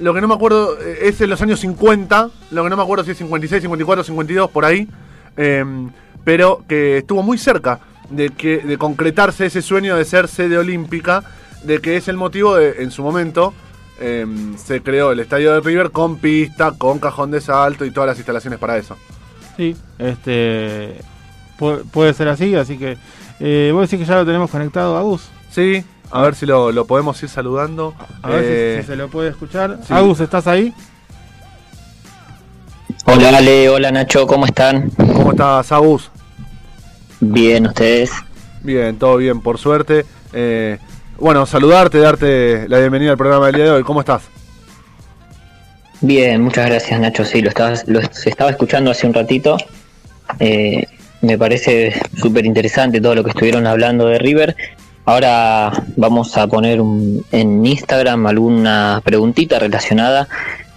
lo 0.00 0.14
que 0.14 0.20
no 0.20 0.28
me 0.28 0.34
acuerdo 0.34 0.78
eh, 0.80 0.98
es 1.08 1.20
en 1.20 1.28
los 1.30 1.42
años 1.42 1.58
50, 1.60 2.30
lo 2.52 2.62
que 2.62 2.70
no 2.70 2.76
me 2.76 2.82
acuerdo 2.84 3.04
si 3.04 3.10
es 3.10 3.18
56, 3.18 3.62
54, 3.62 4.04
52, 4.04 4.50
por 4.50 4.64
ahí. 4.64 4.86
Eh, 5.36 5.64
pero 6.24 6.62
que 6.68 6.98
estuvo 6.98 7.22
muy 7.22 7.36
cerca 7.36 7.80
de, 8.10 8.30
que, 8.30 8.58
de 8.58 8.78
concretarse 8.78 9.46
ese 9.46 9.60
sueño 9.62 9.96
de 9.96 10.04
ser 10.04 10.28
sede 10.28 10.56
olímpica, 10.58 11.24
de 11.64 11.80
que 11.80 11.96
es 11.96 12.06
el 12.06 12.16
motivo 12.16 12.54
de, 12.56 12.82
en 12.82 12.90
su 12.90 13.02
momento, 13.02 13.54
em, 14.00 14.56
se 14.56 14.82
creó 14.82 15.12
el 15.12 15.20
estadio 15.20 15.52
de 15.54 15.60
River 15.60 15.90
con 15.90 16.16
pista, 16.18 16.72
con 16.78 16.98
cajón 16.98 17.30
de 17.30 17.40
salto 17.40 17.84
y 17.84 17.90
todas 17.90 18.08
las 18.08 18.16
instalaciones 18.18 18.58
para 18.58 18.76
eso. 18.76 18.96
Sí, 19.56 19.76
este 19.98 21.00
pu- 21.58 21.82
puede 21.90 22.14
ser 22.14 22.28
así, 22.28 22.54
así 22.54 22.78
que 22.78 22.96
eh, 23.40 23.70
vos 23.72 23.88
decís 23.90 24.04
que 24.04 24.10
ya 24.10 24.16
lo 24.18 24.26
tenemos 24.26 24.50
conectado 24.50 24.96
a 24.96 25.02
Gus. 25.02 25.28
Sí, 25.50 25.84
a 26.10 26.22
ver 26.22 26.34
si 26.34 26.46
lo, 26.46 26.70
lo 26.72 26.86
podemos 26.86 27.20
ir 27.22 27.28
saludando. 27.28 27.94
A 28.22 28.28
ver 28.28 28.40
si- 28.40 28.46
Eh, 28.50 28.78
si, 28.82 28.86
se 28.88 28.96
lo 28.96 29.08
puede 29.08 29.30
escuchar. 29.30 29.78
sí. 29.86 29.92
Agus, 29.92 30.20
¿estás 30.20 30.46
ahí? 30.46 30.72
Hola 33.04 33.38
Ale, 33.38 33.68
hola 33.68 33.90
Nacho, 33.90 34.26
¿cómo 34.26 34.46
están? 34.46 34.90
¿Cómo 34.90 35.30
estás, 35.32 35.72
Agus? 35.72 36.10
Bien, 37.20 37.66
¿ustedes? 37.66 38.10
Bien, 38.62 38.98
todo 38.98 39.16
bien, 39.16 39.40
por 39.40 39.58
suerte. 39.58 40.04
Eh, 40.32 40.78
bueno, 41.18 41.46
saludarte, 41.46 41.98
darte 41.98 42.68
la 42.68 42.78
bienvenida 42.78 43.12
al 43.12 43.16
programa 43.16 43.46
del 43.46 43.54
día 43.56 43.64
de 43.64 43.70
hoy. 43.72 43.82
¿Cómo 43.82 44.00
estás? 44.00 44.22
Bien, 46.00 46.40
muchas 46.42 46.66
gracias 46.66 47.00
Nacho, 47.00 47.24
sí, 47.24 47.42
lo 47.42 47.48
estaba, 47.48 47.72
lo 47.86 47.98
estaba 48.00 48.50
escuchando 48.50 48.90
hace 48.90 49.06
un 49.06 49.14
ratito. 49.14 49.56
Eh, 50.38 50.84
me 51.22 51.36
parece 51.36 52.00
súper 52.16 52.46
interesante 52.46 53.00
todo 53.00 53.16
lo 53.16 53.24
que 53.24 53.30
estuvieron 53.30 53.66
hablando 53.66 54.06
de 54.06 54.18
River. 54.18 54.56
Ahora 55.06 55.72
vamos 55.96 56.36
a 56.36 56.46
poner 56.46 56.80
un- 56.80 57.24
en 57.32 57.64
Instagram 57.66 58.26
alguna 58.26 59.00
preguntita 59.02 59.58
relacionada 59.58 60.28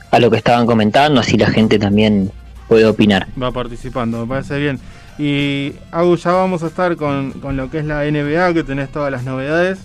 a 0.09 0.19
lo 0.19 0.31
que 0.31 0.37
estaban 0.37 0.65
comentando, 0.65 1.19
así 1.19 1.37
la 1.37 1.49
gente 1.51 1.77
también 1.77 2.31
puede 2.67 2.85
opinar. 2.85 3.27
Va 3.41 3.51
participando, 3.51 4.21
me 4.21 4.27
parece 4.27 4.57
bien. 4.57 4.79
Y 5.19 5.73
Agus, 5.91 6.23
ya 6.23 6.31
vamos 6.31 6.63
a 6.63 6.67
estar 6.67 6.95
con, 6.95 7.33
con 7.33 7.55
lo 7.57 7.69
que 7.69 7.79
es 7.79 7.85
la 7.85 8.05
NBA, 8.05 8.53
que 8.53 8.63
tenés 8.63 8.89
todas 8.89 9.11
las 9.11 9.23
novedades. 9.23 9.79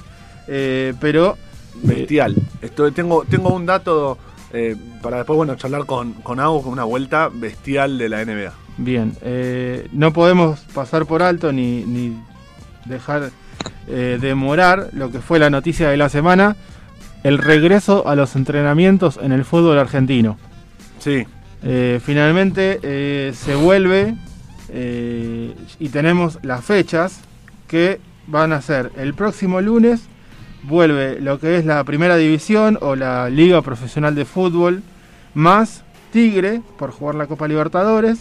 Eh, 0.49 0.95
pero 1.01 1.37
Bestial. 1.83 2.35
Estoy, 2.63 2.93
tengo, 2.93 3.25
tengo 3.25 3.55
un 3.55 3.67
dato 3.67 4.17
eh, 4.53 4.77
para 5.03 5.19
después, 5.19 5.37
bueno, 5.37 5.57
charlar 5.57 5.85
con, 5.85 6.15
con 6.15 6.41
Agus, 6.41 6.65
una 6.65 6.85
vuelta 6.85 7.29
bestial 7.33 7.99
de 7.99 8.09
la 8.09 8.25
NBA. 8.25 8.53
Bien, 8.79 9.13
eh, 9.23 9.89
no 9.93 10.13
podemos 10.13 10.61
pasar 10.75 11.07
por 11.07 11.23
alto 11.23 11.53
ni, 11.53 11.85
ni 11.85 12.17
dejar 12.87 13.31
eh, 13.89 14.19
de 14.21 14.35
morar 14.35 14.89
lo 14.93 15.11
que 15.11 15.21
fue 15.21 15.39
la 15.39 15.51
noticia 15.51 15.91
de 15.91 15.97
la 15.97 16.09
semana, 16.09 16.57
el 17.25 17.39
regreso 17.39 18.09
a 18.09 18.15
los 18.15 18.37
entrenamientos 18.37 19.19
en 19.23 19.33
el 19.33 19.45
fútbol 19.45 19.79
argentino. 19.79 20.39
Sí, 20.99 21.27
Eh, 21.63 22.01
finalmente 22.05 22.79
eh, 22.83 23.33
se 23.35 23.55
vuelve 23.57 24.15
eh, 24.69 25.55
y 25.81 25.89
tenemos 25.89 26.39
las 26.43 26.65
fechas 26.65 27.21
que 27.67 27.99
van 28.27 28.53
a 28.53 28.61
ser 28.61 28.93
el 28.97 29.15
próximo 29.15 29.61
lunes, 29.61 30.03
vuelve 30.67 31.21
lo 31.21 31.39
que 31.39 31.57
es 31.57 31.65
la 31.65 31.83
primera 31.85 32.17
división 32.17 32.79
o 32.81 32.97
la 32.97 33.31
Liga 33.31 33.63
Profesional 33.63 34.15
de 34.15 34.25
Fútbol, 34.25 34.83
más 35.35 35.85
Tigre 36.13 36.63
por 36.79 36.91
jugar 36.91 37.15
la 37.15 37.27
Copa 37.27 37.49
Libertadores. 37.49 38.21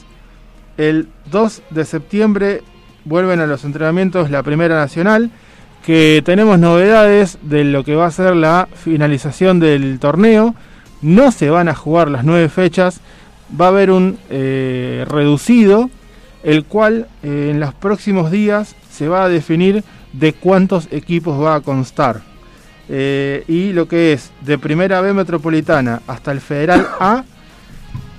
El 0.77 1.07
2 1.31 1.61
de 1.69 1.85
septiembre 1.85 2.61
vuelven 3.05 3.39
a 3.39 3.47
los 3.47 3.63
entrenamientos 3.63 4.29
la 4.29 4.43
Primera 4.43 4.75
Nacional, 4.75 5.31
que 5.85 6.21
tenemos 6.25 6.59
novedades 6.59 7.37
de 7.41 7.63
lo 7.63 7.83
que 7.83 7.95
va 7.95 8.07
a 8.07 8.11
ser 8.11 8.35
la 8.35 8.67
finalización 8.73 9.59
del 9.59 9.99
torneo. 9.99 10.55
No 11.01 11.31
se 11.31 11.49
van 11.49 11.69
a 11.69 11.75
jugar 11.75 12.09
las 12.09 12.25
nueve 12.25 12.49
fechas, 12.49 12.99
va 13.59 13.65
a 13.65 13.69
haber 13.69 13.91
un 13.91 14.17
eh, 14.29 15.05
reducido, 15.07 15.89
el 16.43 16.65
cual 16.65 17.07
eh, 17.23 17.49
en 17.51 17.59
los 17.59 17.73
próximos 17.73 18.31
días 18.31 18.75
se 18.89 19.07
va 19.07 19.23
a 19.23 19.29
definir 19.29 19.83
de 20.13 20.33
cuántos 20.33 20.87
equipos 20.91 21.41
va 21.41 21.55
a 21.55 21.61
constar. 21.61 22.34
Eh, 22.87 23.43
y 23.47 23.73
lo 23.73 23.87
que 23.87 24.13
es 24.13 24.31
de 24.41 24.57
primera 24.57 25.01
B 25.01 25.13
metropolitana 25.13 26.01
hasta 26.07 26.31
el 26.31 26.41
Federal 26.41 26.87
A, 26.99 27.23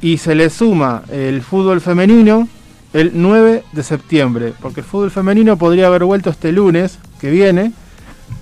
y 0.00 0.18
se 0.18 0.34
le 0.34 0.50
suma 0.50 1.02
el 1.10 1.42
fútbol 1.42 1.80
femenino 1.80 2.48
el 2.92 3.12
9 3.14 3.64
de 3.72 3.82
septiembre, 3.82 4.52
porque 4.60 4.80
el 4.80 4.86
fútbol 4.86 5.10
femenino 5.10 5.56
podría 5.56 5.86
haber 5.86 6.04
vuelto 6.04 6.30
este 6.30 6.52
lunes 6.52 6.98
que 7.20 7.30
viene, 7.30 7.72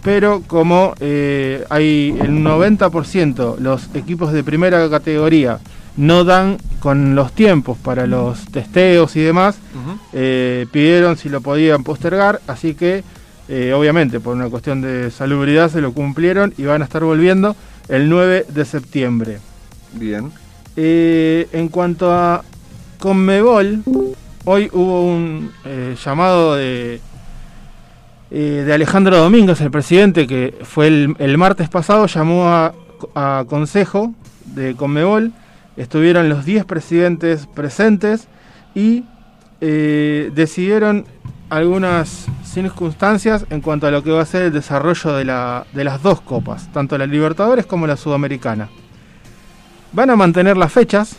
pero 0.03 0.43
como 0.47 0.95
eh, 1.01 1.65
hay 1.71 2.17
el 2.21 2.31
90% 2.31 3.59
los 3.59 3.89
equipos 3.95 4.33
de 4.33 4.45
primera 4.45 4.89
categoría 4.89 5.61
no 5.97 6.25
dan 6.25 6.59
con 6.81 7.15
los 7.15 7.33
tiempos 7.33 7.79
para 7.79 8.07
los 8.07 8.47
testeos 8.47 9.17
y 9.17 9.21
demás, 9.21 9.57
eh, 10.13 10.67
pidieron 10.71 11.17
si 11.17 11.29
lo 11.29 11.41
podían 11.41 11.85
postergar, 11.85 12.41
así 12.47 12.75
que 12.75 13.05
eh, 13.49 13.73
obviamente 13.73 14.21
por 14.21 14.35
una 14.35 14.49
cuestión 14.49 14.81
de 14.81 15.11
salubridad 15.11 15.71
se 15.71 15.81
lo 15.81 15.93
cumplieron 15.93 16.55
y 16.57 16.65
van 16.65 16.83
a 16.83 16.85
estar 16.85 17.05
volviendo 17.05 17.57
el 17.89 18.09
9 18.09 18.47
de 18.49 18.65
septiembre. 18.65 19.39
bien. 19.93 20.33
Eh, 20.77 21.49
en 21.53 21.69
cuanto 21.69 22.13
a 22.13 22.43
Conmebol, 22.99 23.83
hoy 24.45 24.69
hubo 24.73 25.07
un 25.07 25.53
eh, 25.65 25.95
llamado 26.03 26.57
de, 26.57 27.01
de 28.31 28.73
Alejandro 28.73 29.17
Domínguez, 29.17 29.61
el 29.61 29.71
presidente, 29.71 30.27
que 30.27 30.55
fue 30.63 30.89
el, 30.89 31.15
el 31.19 31.39
martes 31.39 31.69
pasado, 31.69 32.07
llamó 32.07 32.49
a, 32.49 32.75
a 33.15 33.45
consejo 33.47 34.15
de 34.47 34.75
Conmebol. 34.75 35.33
Estuvieron 35.77 36.29
los 36.29 36.45
10 36.45 36.65
presidentes 36.65 37.47
presentes 37.47 38.29
y 38.75 39.05
eh, 39.61 40.31
decidieron 40.35 41.07
algunas 41.55 42.27
circunstancias 42.45 43.47
en 43.49 43.61
cuanto 43.61 43.87
a 43.87 43.93
lo 43.93 44.03
que 44.03 44.11
va 44.11 44.23
a 44.23 44.27
ser 44.27 44.43
el 44.43 44.53
desarrollo 44.53 45.13
de, 45.13 45.25
la, 45.25 45.67
de 45.73 45.85
las 45.85 46.03
dos 46.03 46.21
copas, 46.21 46.73
tanto 46.73 46.99
la 46.99 47.07
Libertadores 47.07 47.65
como 47.65 47.87
la 47.87 47.97
Sudamericana. 47.97 48.69
Van 49.93 50.11
a 50.11 50.17
mantener 50.17 50.57
las 50.57 50.73
fechas, 50.73 51.17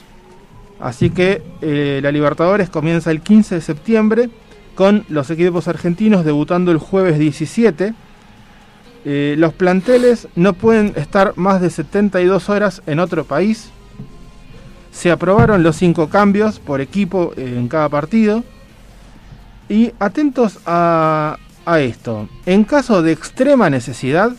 así 0.82 1.10
que 1.10 1.42
eh, 1.62 2.02
la 2.04 2.12
Libertadores 2.12 2.70
comienza 2.70 3.12
el 3.12 3.22
15 3.22 3.56
de 3.56 3.62
septiembre 3.62 4.30
con 4.76 5.06
los 5.08 5.30
equipos 5.30 5.70
argentinos 5.70 6.26
debutando 6.26 6.72
el 6.74 6.80
jueves 6.80 7.18
17. 7.18 7.94
Eh, 9.06 9.36
los 9.38 9.54
planteles 9.54 10.28
no 10.36 10.52
pueden 10.52 10.92
estar 10.98 11.32
más 11.38 11.62
de 11.62 11.70
72 11.70 12.50
horas 12.50 12.82
en 12.88 13.00
otro 13.00 13.24
país. 13.24 13.70
Se 14.92 15.12
aprobaron 15.12 15.64
los 15.64 15.78
cinco 15.78 16.10
cambios 16.10 16.60
por 16.60 16.82
equipo 16.82 17.32
eh, 17.38 17.56
en 17.58 17.70
cada 17.70 17.88
partido. 17.88 18.44
Y 19.70 19.92
atentos 20.00 20.60
a, 20.66 21.38
a 21.66 21.80
esto. 21.80 22.30
En 22.46 22.64
caso 22.64 23.02
de 23.02 23.12
extrema 23.12 23.70
necesidad, 23.70 24.32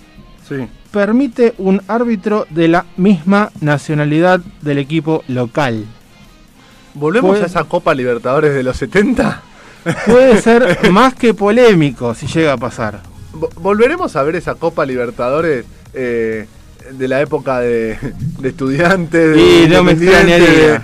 Sí. 0.48 0.68
permite 0.92 1.54
un 1.58 1.82
árbitro 1.88 2.46
de 2.50 2.68
la 2.68 2.86
misma 2.96 3.50
nacionalidad 3.60 4.40
del 4.62 4.78
equipo 4.78 5.24
local. 5.28 5.84
¿Volvemos 6.94 7.30
Puede- 7.32 7.42
a 7.42 7.46
esa 7.46 7.64
Copa 7.64 7.94
Libertadores 7.94 8.54
de 8.54 8.62
los 8.62 8.76
70? 8.76 9.42
Puede 10.06 10.40
ser 10.40 10.90
más 10.92 11.14
que 11.14 11.34
polémico 11.34 12.14
si 12.14 12.26
llega 12.26 12.52
a 12.54 12.56
pasar. 12.56 13.02
Vo- 13.34 13.50
¿Volveremos 13.56 14.14
a 14.16 14.22
ver 14.22 14.36
esa 14.36 14.54
Copa 14.54 14.86
Libertadores 14.86 15.64
eh, 15.92 16.46
de 16.92 17.08
la 17.08 17.20
época 17.20 17.58
de, 17.60 17.98
de 18.38 18.48
estudiantes? 18.48 19.34
De 19.36 19.64
Y 19.64 19.68
no 19.68 19.82
me 19.84 19.92
extrañaría. 19.92 20.46
de- 20.72 20.80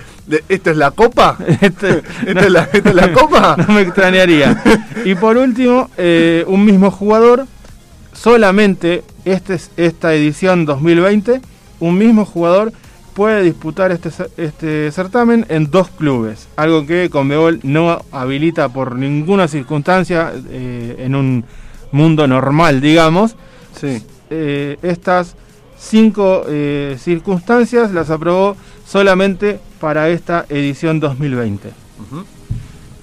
¿Esto 0.49 0.71
es 0.71 0.77
la 0.77 0.91
Copa? 0.91 1.37
Este- 1.61 2.01
¿Esto, 2.25 2.39
es 2.39 2.51
la, 2.51 2.69
esto 2.71 2.89
es 2.89 2.95
la 2.95 3.11
Copa? 3.11 3.55
no 3.67 3.73
me 3.73 3.81
extrañaría. 3.81 4.61
Y 5.05 5.15
por 5.15 5.37
último, 5.37 5.89
eh, 5.97 6.43
un 6.47 6.63
mismo 6.65 6.91
jugador, 6.91 7.45
solamente 8.13 9.03
este, 9.25 9.55
es- 9.55 9.71
esta 9.77 10.13
edición 10.13 10.65
2020, 10.65 11.41
un 11.79 11.97
mismo 11.97 12.25
jugador 12.25 12.71
puede 13.13 13.43
disputar 13.43 13.91
este, 13.91 14.09
este 14.37 14.91
certamen 14.91 15.45
en 15.49 15.69
dos 15.69 15.89
clubes, 15.89 16.47
algo 16.55 16.85
que 16.87 17.09
Conmebol 17.11 17.59
no 17.63 18.01
habilita 18.11 18.69
por 18.69 18.95
ninguna 18.95 19.47
circunstancia 19.47 20.31
eh, 20.49 20.95
en 20.99 21.13
un 21.15 21.45
mundo 21.91 22.27
normal, 22.27 22.81
digamos. 22.81 23.35
Sí. 23.79 24.01
Eh, 24.31 24.77
estas 24.81 25.35
cinco 25.83 26.43
eh, 26.47 26.97
circunstancias 26.99 27.91
las 27.91 28.09
aprobó 28.09 28.55
solamente 28.87 29.59
para 29.79 30.09
esta 30.09 30.45
edición 30.49 30.99
2020. 30.99 31.69
Ujú. 31.99 32.25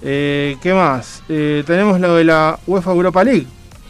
Eh, 0.03 0.57
¿Qué 0.63 0.73
más? 0.73 1.23
Eh, 1.29 1.63
tenemos 1.67 2.01
lo 2.01 2.15
de 2.17 2.25
la 2.25 2.59
UEFA 2.67 2.93
Europa 2.93 3.23
League, 3.23 3.47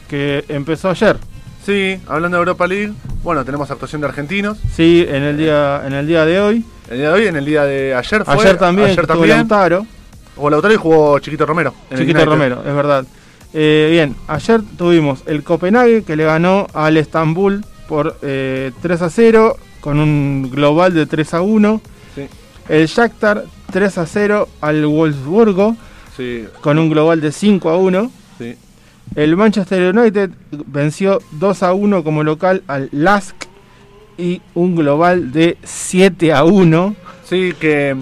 que 0.09 0.45
empezó 0.49 0.91
ayer. 0.91 1.17
Sí, 1.65 2.01
hablando 2.09 2.37
de 2.37 2.41
Europa 2.41 2.67
League, 2.67 2.93
bueno, 3.23 3.45
tenemos 3.45 3.71
actuación 3.71 4.01
de 4.01 4.09
argentinos. 4.09 4.59
Sí, 4.75 5.07
en 5.09 5.23
el 5.23 5.37
día, 5.37 5.83
en 5.87 5.93
el 5.93 6.07
día 6.07 6.25
de 6.25 6.41
hoy. 6.41 6.65
El 6.91 6.99
día 6.99 7.09
de 7.09 7.15
hoy, 7.15 7.27
en 7.29 7.37
el 7.37 7.45
día 7.45 7.65
de 7.65 7.95
ayer 7.95 8.25
fue. 8.25 8.35
ayer 8.35 8.57
también, 8.59 8.89
Ayer 8.91 9.07
también. 9.07 9.37
Lautaro, 9.37 9.87
Jugó 10.35 10.51
Lautaro 10.51 10.75
y 10.75 10.77
jugó 10.79 11.19
Chiquito 11.19 11.47
Romero. 11.47 11.75
en 11.91 11.99
Chiquito. 11.99 12.25
Romero, 12.25 12.63
es 12.67 12.75
verdad. 12.75 13.05
Bien, 13.53 14.17
ayer 14.27 14.61
tuvimos 14.79 15.23
el 15.27 15.43
Copenhague 15.45 16.03
que 16.03 16.17
le 16.17 16.25
ganó 16.25 16.67
al 16.73 16.97
Estambul 16.97 17.65
por 17.91 18.17
eh, 18.23 18.71
3 18.83 19.03
a 19.03 19.11
0 19.11 19.57
con 19.81 19.99
un 19.99 20.49
global 20.49 20.95
de 20.95 21.07
3 21.07 21.35
a 21.35 21.41
1. 21.43 21.81
Sí. 22.15 22.23
El 22.69 22.87
Shakhtar 22.87 23.45
3 23.73 23.99
a 23.99 24.07
0 24.07 24.49
al 24.61 24.87
Wolfsburgo. 24.87 25.77
Sí, 26.17 26.47
con 26.61 26.79
un 26.79 26.89
global 26.89 27.21
de 27.21 27.33
5 27.33 27.69
a 27.69 27.77
1. 27.77 28.11
sí. 28.39 28.57
El 29.17 29.37
Manchester 29.37 29.93
United 29.93 30.31
venció 30.69 31.19
2 31.33 31.65
a 31.65 31.73
1 31.73 32.05
como 32.05 32.23
local 32.23 32.63
al 32.69 32.89
Lask 32.93 33.35
y 34.17 34.41
un 34.55 34.77
global 34.77 35.33
de 35.33 35.59
7 35.65 36.33
a 36.33 36.45
1. 36.45 36.95
Sí, 37.25 37.55
que 37.59 37.97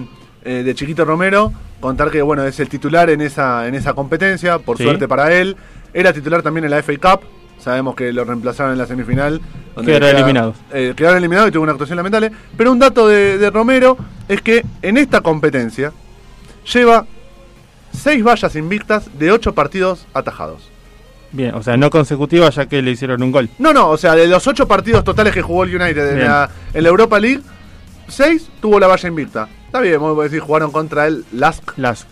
eh, 0.45 0.61
de 0.63 0.75
Chiquito 0.75 1.03
Romero, 1.03 1.51
contar 1.79 2.11
que 2.11 2.21
bueno, 2.21 2.43
es 2.43 2.59
el 2.59 2.69
titular 2.69 3.09
en 3.09 3.21
esa, 3.21 3.67
en 3.67 3.73
esa 3.73 3.93
competencia, 3.93 4.59
por 4.59 4.77
suerte 4.77 5.07
para 5.07 5.33
él. 5.33 5.57
Era 5.95 6.13
titular 6.13 6.43
también 6.43 6.65
en 6.65 6.69
la 6.71 6.83
FA 6.83 6.93
Cup. 6.97 7.38
Sabemos 7.59 7.95
que 7.95 8.13
lo 8.13 8.23
reemplazaron 8.23 8.71
en 8.73 8.77
la 8.77 8.85
semifinal. 8.87 9.41
Quedaron 9.75 9.85
queda- 9.85 10.11
eliminados. 10.11 10.55
eh, 10.71 10.93
quedaron 10.95 11.17
eliminados 11.17 11.49
y 11.49 11.51
tuvo 11.51 11.63
una 11.63 11.73
actuación 11.73 11.97
lamentable. 11.97 12.31
Pero 12.57 12.71
un 12.71 12.79
dato 12.79 13.07
de, 13.07 13.37
de 13.37 13.49
Romero 13.49 13.97
es 14.27 14.41
que 14.41 14.65
en 14.81 14.97
esta 14.97 15.21
competencia 15.21 15.91
lleva 16.73 17.05
seis 17.93 18.23
vallas 18.23 18.55
invictas 18.55 19.09
de 19.17 19.31
ocho 19.31 19.53
partidos 19.53 20.05
atajados. 20.13 20.69
Bien, 21.31 21.53
o 21.53 21.61
sea, 21.61 21.77
no 21.77 21.89
consecutiva 21.89 22.49
ya 22.49 22.65
que 22.67 22.81
le 22.81 22.91
hicieron 22.91 23.21
un 23.21 23.31
gol. 23.31 23.49
No, 23.59 23.71
no, 23.73 23.89
o 23.89 23.97
sea, 23.97 24.15
de 24.15 24.27
los 24.27 24.47
ocho 24.47 24.67
partidos 24.67 25.03
totales 25.03 25.33
que 25.33 25.41
jugó 25.43 25.63
el 25.63 25.75
United 25.75 26.13
en 26.13 26.19
la, 26.23 26.49
en 26.73 26.83
la 26.83 26.89
Europa 26.89 27.19
League, 27.19 27.41
seis 28.07 28.49
tuvo 28.61 28.79
la 28.79 28.87
valla 28.87 29.07
invicta. 29.09 29.47
Está 29.67 29.79
bien, 29.81 30.01
vamos 30.01 30.17
a 30.19 30.23
decir, 30.23 30.39
jugaron 30.39 30.71
contra 30.71 31.05
el 31.05 31.25
Lask. 31.33 31.77
Lask. 31.77 32.07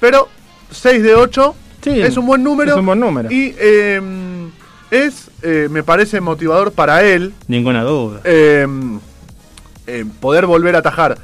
Pero 0.00 0.28
6 0.70 1.02
de 1.02 1.14
8 1.14 1.54
Sí, 1.82 2.00
es 2.00 2.16
un 2.16 2.24
buen 2.26 2.42
número. 2.42 2.70
es 2.72 2.78
un 2.78 2.86
buen 2.86 2.98
número. 3.00 3.30
Y 3.30 3.54
eh, 3.58 4.00
es, 4.94 5.30
eh, 5.42 5.68
me 5.70 5.82
parece, 5.82 6.20
motivador 6.20 6.72
para 6.72 7.02
él 7.04 7.34
Ninguna 7.48 7.82
duda. 7.82 8.20
eh, 8.24 8.66
eh, 9.86 10.04
poder 10.20 10.46
volver 10.46 10.76
a 10.76 10.78
atajar 10.78 11.18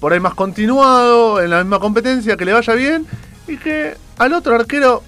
por 0.00 0.12
ahí 0.12 0.20
más 0.20 0.34
continuado, 0.34 1.42
en 1.42 1.50
la 1.50 1.58
misma 1.64 1.78
competencia, 1.80 2.36
que 2.36 2.44
le 2.44 2.52
vaya 2.52 2.74
bien 2.74 3.06
y 3.48 3.56
que 3.56 3.94
al 4.18 4.32
otro 4.32 4.54
arquero 4.54 5.02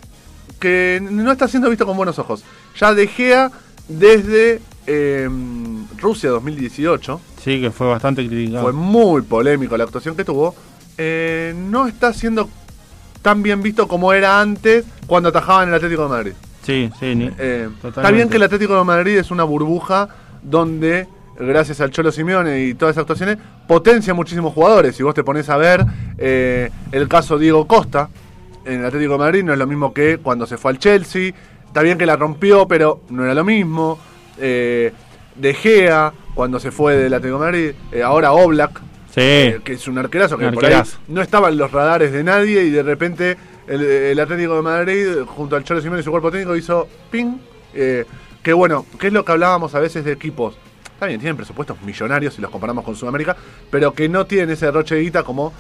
que 0.59 1.01
no 1.03 1.31
está 1.31 1.47
siendo 1.47 1.69
visto 1.69 1.87
con 1.87 1.97
buenos 1.97 2.19
ojos. 2.19 2.43
Ya 2.79 2.95
De 2.95 3.07
Gea 3.07 3.51
desde 3.89 4.61
Rusia 5.99 6.31
2018 6.31 7.21
Sí, 7.45 7.61
que 7.61 7.71
fue 7.71 7.87
bastante 7.87 8.27
criticado. 8.27 8.63
fue 8.65 8.73
muy 8.73 9.23
polémico 9.23 9.77
la 9.77 9.85
actuación 9.85 10.17
que 10.17 10.25
tuvo, 10.25 10.55
no 10.99 11.87
está 11.87 12.13
siendo 12.13 12.49
tan 13.23 13.43
bien 13.43 13.63
visto 13.63 13.87
como 13.89 14.13
era 14.13 14.41
antes 14.41 14.85
cuando 15.07 15.29
atajaba 15.29 15.63
en 15.63 15.69
el 15.71 15.75
Atlético 15.77 16.05
de 16.05 16.09
Madrid. 16.09 16.33
Sí, 16.69 16.91
sí. 17.01 17.15
ni- 17.15 17.31
Eh, 17.39 17.69
está 17.75 17.81
Totalmente. 17.89 18.15
bien 18.17 18.29
que 18.29 18.37
el 18.37 18.43
Atlético 18.43 18.77
de 18.77 18.85
Madrid 18.85 19.17
es 19.17 19.31
una 19.31 19.45
burbuja 19.45 20.09
donde, 20.43 21.09
gracias 21.39 21.81
al 21.81 21.91
Cholo 21.91 22.13
Simeone 22.13 22.61
y 22.65 22.75
todas 22.75 22.93
esas 22.95 23.03
actuaciones, 23.03 23.39
potencia 23.67 24.13
muchísimos 24.13 24.53
jugadores. 24.53 24.95
Si 24.95 25.03
vos 25.03 25.15
te 25.15 25.25
pones 25.25 25.49
a 25.49 25.57
ver 25.57 25.83
eh, 26.19 26.69
el 26.93 27.09
caso 27.09 27.39
Diego 27.39 27.67
Costa 27.67 28.11
en 28.67 28.81
el 28.81 28.85
Atlético 28.85 29.13
de 29.15 29.19
Madrid, 29.19 29.45
no 29.45 29.55
es 29.55 29.59
lo 29.59 29.67
mismo 29.67 29.95
que 29.95 30.19
cuando 30.19 30.47
se 30.47 30.59
fue 30.59 30.73
al 30.73 30.79
Chelsea. 30.79 31.33
Está 31.67 31.81
bien 31.81 31.97
que 31.97 32.05
la 32.05 32.17
rompió, 32.17 32.69
pero 32.69 33.01
no 33.09 33.25
era 33.25 33.33
lo 33.33 33.45
mismo. 33.45 33.99
Eh, 34.39 34.93
de 35.37 35.55
Gea, 35.55 36.13
cuando 36.35 36.61
se 36.61 36.71
fue 36.71 36.97
del 36.97 37.15
Atlético 37.15 37.39
de 37.39 37.45
Madrid, 37.47 37.71
eh, 37.93 38.03
ahora 38.03 38.33
Oblak, 38.33 38.79
Sí. 39.11 39.21
eh, 39.23 39.61
que 39.65 39.73
es 39.73 39.89
un 39.89 39.97
arquerazo 39.97 40.37
que 40.37 40.47
Un 40.47 40.53
por 40.55 40.65
ahí 40.67 40.73
arquerazo. 40.75 40.99
no 41.09 41.23
estaba 41.23 41.49
en 41.49 41.57
los 41.57 41.73
radares 41.73 42.13
de 42.13 42.23
nadie 42.25 42.63
y 42.65 42.71
de 42.71 42.83
repente 42.83 43.37
el, 43.69 43.83
el 43.83 44.21
Atlético 44.21 44.57
de 44.57 44.63
Madrid 44.63 45.07
junto 45.27 45.57
al 45.57 45.65
Cholo 45.65 45.81
Simeone 45.81 46.01
y 46.01 46.05
su 46.05 46.11
cuerpo 46.11 46.31
técnico 46.31 46.57
hizo 46.57 46.89
ping 47.11 47.37
eh, 47.75 48.05
que 48.43 48.53
bueno 48.53 48.87
que 48.99 49.09
es 49.09 49.13
lo 49.13 49.25
que 49.25 49.33
hablábamos 49.33 49.75
a 49.75 49.81
veces 49.81 50.05
de 50.05 50.13
equipos 50.13 50.57
bien 51.01 51.21
tienen 51.21 51.37
presupuestos 51.37 51.81
millonarios 51.83 52.35
si 52.35 52.43
los 52.43 52.51
comparamos 52.51 52.85
con 52.85 52.97
Sudamérica 52.97 53.37
pero 53.71 53.93
que 53.93 54.09
no 54.09 54.27
tienen 54.27 54.51
ese 54.51 54.67
derroche 54.67 54.95
de 54.97 55.03
guita 55.03 55.23
como 55.23 55.53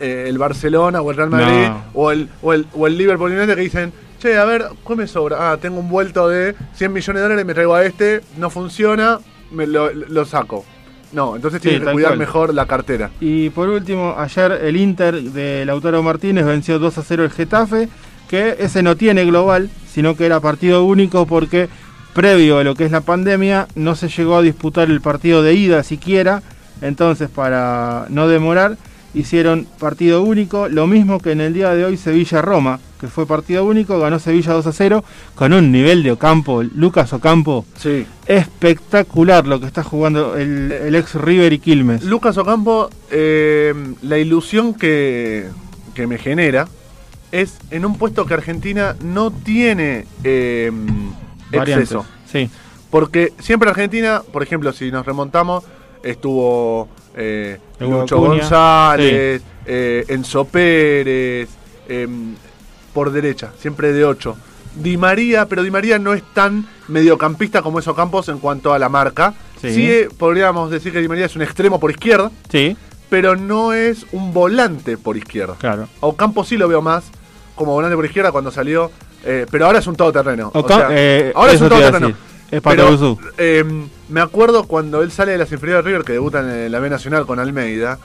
eh, 0.00 0.26
el 0.28 0.38
Barcelona 0.38 1.00
o 1.02 1.10
el 1.10 1.16
Real 1.16 1.30
Madrid 1.30 1.68
No. 1.68 1.84
o, 1.94 2.10
el, 2.12 2.28
o, 2.42 2.52
el, 2.52 2.66
o 2.74 2.86
el 2.86 2.96
Liverpool 2.96 3.32
United 3.32 3.54
que 3.54 3.60
dicen 3.62 3.92
che 4.18 4.36
a 4.38 4.44
ver 4.44 4.66
¿qué 4.86 4.96
me 4.96 5.06
sobra? 5.06 5.52
ah 5.52 5.56
tengo 5.58 5.78
un 5.80 5.88
vuelto 5.88 6.28
de 6.28 6.54
100 6.74 6.92
millones 6.92 7.20
de 7.20 7.22
dólares 7.22 7.44
me 7.46 7.52
traigo 7.54 7.74
a 7.74 7.84
este 7.84 8.22
no 8.38 8.48
funciona 8.48 9.18
me 9.50 9.66
lo, 9.66 9.92
lo 9.92 10.24
saco 10.24 10.64
no 11.12 11.36
entonces 11.36 11.60
Sí, 11.62 11.68
tienen 11.68 11.86
que 11.86 11.92
cuidar 11.92 12.10
cual. 12.10 12.18
mejor 12.18 12.54
la 12.54 12.66
cartera. 12.66 13.10
Y 13.20 13.50
por 13.50 13.68
último, 13.68 14.14
ayer 14.18 14.52
el 14.62 14.76
Inter 14.76 15.20
de 15.22 15.64
Lautaro 15.64 16.02
Martínez 16.02 16.44
venció 16.44 16.78
2 16.78 16.98
a 16.98 17.02
0 17.02 17.24
el 17.24 17.30
Getafe, 17.30 17.88
que 18.28 18.56
ese 18.58 18.82
no 18.82 18.96
tiene 18.96 19.24
global, 19.24 19.70
sino 19.88 20.16
que 20.16 20.26
era 20.26 20.40
partido 20.40 20.84
único 20.84 21.26
porque 21.26 21.68
previo 22.12 22.58
a 22.58 22.64
lo 22.64 22.74
que 22.74 22.84
es 22.84 22.90
la 22.90 23.02
pandemia 23.02 23.68
no 23.74 23.94
se 23.94 24.08
llegó 24.08 24.36
a 24.36 24.42
disputar 24.42 24.90
el 24.90 25.00
partido 25.00 25.42
de 25.42 25.54
ida 25.54 25.82
siquiera, 25.82 26.42
entonces 26.82 27.28
para 27.28 28.06
no 28.08 28.26
demorar 28.28 28.76
hicieron 29.14 29.66
partido 29.78 30.22
único, 30.22 30.68
lo 30.68 30.86
mismo 30.86 31.20
que 31.20 31.32
en 31.32 31.40
el 31.40 31.54
día 31.54 31.70
de 31.74 31.84
hoy 31.84 31.96
Sevilla-Roma, 31.96 32.80
que 33.00 33.08
fue 33.08 33.26
partido 33.26 33.64
único, 33.64 33.98
ganó 33.98 34.18
Sevilla 34.18 34.52
2 34.52 34.66
a 34.66 34.72
0 34.72 35.04
con 35.34 35.52
un 35.52 35.70
nivel 35.72 36.02
de 36.02 36.12
Ocampo, 36.12 36.62
Lucas 36.62 37.12
Ocampo, 37.12 37.64
sí 37.76 38.06
espectacular 38.26 39.46
lo 39.46 39.60
que 39.60 39.66
está 39.66 39.82
jugando 39.82 40.36
el, 40.36 40.72
el 40.72 40.94
ex 40.94 41.14
River 41.14 41.52
y 41.52 41.58
Quilmes. 41.58 42.02
Lucas 42.02 42.36
Ocampo, 42.36 42.90
eh, 43.10 43.72
la 44.02 44.18
ilusión 44.18 44.74
que, 44.74 45.48
que 45.94 46.06
me 46.06 46.18
genera 46.18 46.68
es 47.32 47.58
en 47.70 47.84
un 47.84 47.96
puesto 47.98 48.26
que 48.26 48.34
Argentina 48.34 48.96
no 49.02 49.30
tiene 49.30 50.06
eh, 50.24 50.72
exceso. 51.52 52.04
Sí. 52.30 52.50
Porque 52.90 53.32
siempre 53.38 53.70
Argentina, 53.70 54.22
por 54.32 54.42
ejemplo, 54.42 54.72
si 54.72 54.90
nos 54.90 55.06
remontamos, 55.06 55.64
estuvo 56.02 56.88
eh, 57.14 57.58
Lucho 57.78 58.18
González, 58.18 59.42
eh, 59.66 60.04
Enzo 60.08 60.44
Pérez, 60.46 61.48
eh, 61.88 62.08
por 62.96 63.12
derecha, 63.12 63.52
siempre 63.60 63.92
de 63.92 64.06
8. 64.06 64.34
Di 64.76 64.96
María, 64.96 65.44
pero 65.44 65.62
Di 65.62 65.70
María 65.70 65.98
no 65.98 66.14
es 66.14 66.22
tan 66.32 66.66
mediocampista 66.88 67.60
como 67.60 67.78
es 67.78 67.86
Ocampos 67.86 68.30
en 68.30 68.38
cuanto 68.38 68.72
a 68.72 68.78
la 68.78 68.88
marca. 68.88 69.34
Sí. 69.60 69.70
Sí, 69.70 69.90
eh, 69.90 70.08
podríamos 70.16 70.70
decir 70.70 70.94
que 70.94 71.02
Di 71.02 71.06
María 71.06 71.26
es 71.26 71.36
un 71.36 71.42
extremo 71.42 71.78
por 71.78 71.90
izquierda, 71.90 72.30
Sí, 72.50 72.74
pero 73.10 73.36
no 73.36 73.74
es 73.74 74.06
un 74.12 74.32
volante 74.32 74.96
por 74.96 75.18
izquierda. 75.18 75.56
claro. 75.58 75.88
A 76.00 76.06
Ocampo 76.06 76.42
sí 76.42 76.56
lo 76.56 76.68
veo 76.68 76.80
más 76.80 77.04
como 77.54 77.72
volante 77.72 77.96
por 77.96 78.06
izquierda 78.06 78.32
cuando 78.32 78.50
salió, 78.50 78.90
eh, 79.26 79.44
pero 79.50 79.66
ahora 79.66 79.80
es 79.80 79.86
un 79.86 79.94
todoterreno. 79.94 80.50
O 80.54 80.66
sea, 80.66 80.88
eh, 80.90 81.32
ahora 81.34 81.52
es 81.52 81.60
un 81.60 81.68
todoterreno. 81.68 82.14
Es 82.50 82.62
Pero, 82.62 83.18
eh, 83.36 83.64
me 84.08 84.20
acuerdo 84.22 84.64
cuando 84.64 85.02
él 85.02 85.12
sale 85.12 85.32
de 85.32 85.38
las 85.38 85.52
inferiores 85.52 85.84
de 85.84 85.90
River, 85.90 86.04
que 86.06 86.12
debuta 86.14 86.40
en 86.40 86.72
la 86.72 86.78
B 86.78 86.88
Nacional 86.88 87.26
con 87.26 87.40
Almeida, 87.40 87.98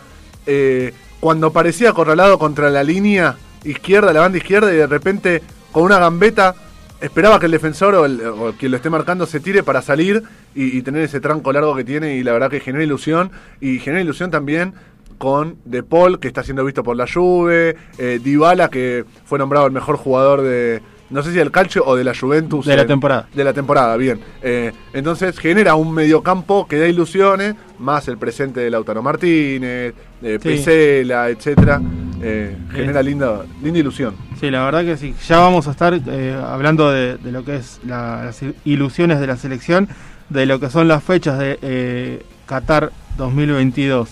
cuando 1.21 1.53
parecía 1.53 1.91
acorralado 1.91 2.37
contra 2.37 2.69
la 2.69 2.83
línea 2.83 3.37
izquierda, 3.63 4.13
la 4.13 4.21
banda 4.21 4.37
izquierda, 4.37 4.73
y 4.73 4.77
de 4.77 4.87
repente 4.87 5.41
con 5.71 5.83
una 5.83 5.99
gambeta 5.99 6.55
esperaba 6.99 7.39
que 7.39 7.47
el 7.47 7.51
defensor 7.51 7.95
o, 7.95 8.05
el- 8.05 8.21
o 8.25 8.53
quien 8.59 8.71
lo 8.71 8.77
esté 8.77 8.89
marcando 8.89 9.25
se 9.25 9.39
tire 9.39 9.63
para 9.63 9.81
salir 9.81 10.21
y, 10.53 10.77
y 10.77 10.81
tener 10.81 11.01
ese 11.03 11.19
tranco 11.19 11.51
largo 11.51 11.75
que 11.75 11.83
tiene, 11.83 12.15
y 12.17 12.23
la 12.23 12.31
verdad 12.33 12.49
que 12.49 12.59
genera 12.59 12.83
ilusión, 12.83 13.31
y 13.59 13.79
genera 13.79 14.01
ilusión 14.01 14.29
también 14.31 14.73
con 15.17 15.57
De 15.65 15.83
Paul, 15.83 16.19
que 16.19 16.27
está 16.27 16.43
siendo 16.43 16.65
visto 16.65 16.83
por 16.83 16.95
la 16.97 17.05
Juve, 17.11 17.75
eh, 17.99 18.19
Dybala, 18.23 18.69
que 18.69 19.05
fue 19.25 19.37
nombrado 19.37 19.67
el 19.67 19.71
mejor 19.71 19.97
jugador 19.97 20.41
de, 20.41 20.81
no 21.11 21.21
sé 21.21 21.29
si 21.31 21.37
del 21.37 21.51
calcio 21.51 21.83
o 21.85 21.95
de 21.95 22.03
la 22.03 22.13
Juventus. 22.15 22.65
De 22.65 22.75
la 22.75 22.87
temporada. 22.87 23.27
de 23.33 23.43
la 23.43 23.53
temporada, 23.53 23.97
bien. 23.97 24.19
Eh, 24.41 24.71
entonces 24.93 25.37
genera 25.37 25.75
un 25.75 25.93
mediocampo 25.93 26.67
que 26.67 26.79
da 26.79 26.87
ilusiones, 26.87 27.53
más 27.77 28.07
el 28.07 28.17
presente 28.17 28.61
de 28.61 28.71
Lautaro 28.71 29.03
Martínez, 29.03 29.93
de 30.21 30.33
Sí. 30.39 30.39
Pesela, 30.39 31.29
etcétera. 31.29 31.79
Eh, 32.23 32.55
genera 32.71 33.01
linda, 33.01 33.43
linda 33.63 33.79
ilusión. 33.79 34.15
Sí, 34.39 34.51
la 34.51 34.63
verdad 34.65 34.83
que 34.83 34.97
sí. 34.97 35.13
Ya 35.27 35.39
vamos 35.39 35.67
a 35.67 35.71
estar 35.71 35.99
eh, 36.07 36.39
hablando 36.47 36.91
de, 36.91 37.17
de 37.17 37.31
lo 37.31 37.43
que 37.43 37.55
es 37.57 37.79
la- 37.85 38.23
las 38.25 38.39
ilusiones 38.65 39.19
de 39.19 39.27
la 39.27 39.37
selección, 39.37 39.87
de 40.29 40.45
lo 40.45 40.59
que 40.59 40.69
son 40.69 40.87
las 40.87 41.03
fechas 41.03 41.39
de 41.39 41.57
eh, 41.61 42.25
Qatar 42.45 42.91
2022. 43.17 44.09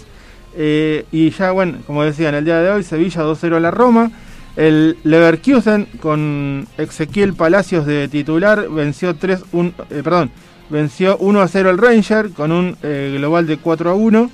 Eh, 0.55 1.05
y 1.11 1.29
ya, 1.29 1.51
bueno, 1.51 1.77
como 1.85 2.03
decía, 2.03 2.29
en 2.29 2.35
el 2.35 2.45
día 2.45 2.59
de 2.59 2.71
hoy, 2.71 2.83
Sevilla 2.83 3.21
2-0 3.23 3.55
a 3.55 3.59
la 3.59 3.71
Roma. 3.71 4.11
El 4.55 4.97
Leverkusen 5.03 5.85
con 6.01 6.67
Ezequiel 6.77 7.33
Palacios 7.33 7.85
de 7.85 8.07
titular 8.07 8.67
venció 8.69 9.15
3 9.15 9.43
un, 9.53 9.73
eh, 9.89 10.01
perdón, 10.03 10.31
venció 10.69 11.15
1 11.17 11.41
a 11.41 11.47
0 11.47 11.69
el 11.69 11.77
Ranger 11.77 12.31
con 12.31 12.51
un 12.51 12.75
eh, 12.83 13.13
global 13.17 13.45
de 13.47 13.57
4 13.57 13.91
a 13.91 13.93
1. 13.93 14.29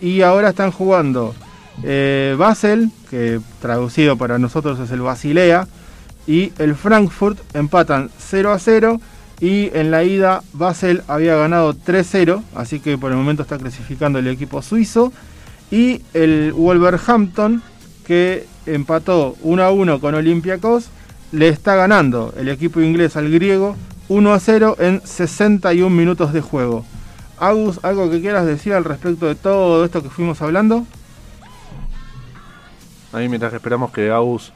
Y 0.00 0.22
ahora 0.22 0.48
están 0.50 0.72
jugando 0.72 1.34
eh, 1.82 2.34
Basel, 2.38 2.90
que 3.10 3.40
traducido 3.60 4.16
para 4.16 4.38
nosotros 4.38 4.78
es 4.80 4.90
el 4.90 5.00
Basilea, 5.00 5.66
y 6.26 6.52
el 6.58 6.74
Frankfurt 6.74 7.38
empatan 7.54 8.10
0 8.18 8.52
a 8.52 8.58
0. 8.58 9.00
Y 9.38 9.70
en 9.74 9.90
la 9.90 10.02
ida 10.02 10.42
Basel 10.54 11.02
había 11.08 11.36
ganado 11.36 11.74
3-0, 11.74 12.42
así 12.54 12.80
que 12.80 12.96
por 12.96 13.10
el 13.12 13.18
momento 13.18 13.42
está 13.42 13.58
clasificando 13.58 14.18
el 14.18 14.28
equipo 14.28 14.62
suizo. 14.62 15.12
Y 15.70 16.02
el 16.14 16.52
Wolverhampton, 16.54 17.62
que 18.06 18.46
empató 18.64 19.36
1 19.42 19.62
a 19.62 19.70
1 19.70 20.00
con 20.00 20.14
Olympiacos, 20.14 20.88
le 21.32 21.48
está 21.48 21.74
ganando 21.74 22.32
el 22.38 22.48
equipo 22.48 22.80
inglés 22.80 23.16
al 23.16 23.30
griego 23.30 23.76
1 24.08 24.32
a 24.32 24.40
0 24.40 24.76
en 24.78 25.02
61 25.04 25.94
minutos 25.94 26.32
de 26.32 26.40
juego. 26.40 26.84
Agus, 27.38 27.80
¿algo 27.82 28.10
que 28.10 28.20
quieras 28.20 28.46
decir 28.46 28.72
al 28.72 28.84
respecto 28.84 29.26
de 29.26 29.34
todo 29.34 29.84
esto 29.84 30.02
que 30.02 30.08
fuimos 30.08 30.40
hablando? 30.40 30.86
Ahí 33.16 33.28
mientras 33.28 33.50
que 33.50 33.56
esperamos 33.56 33.90
que 33.90 34.10
Aus 34.10 34.52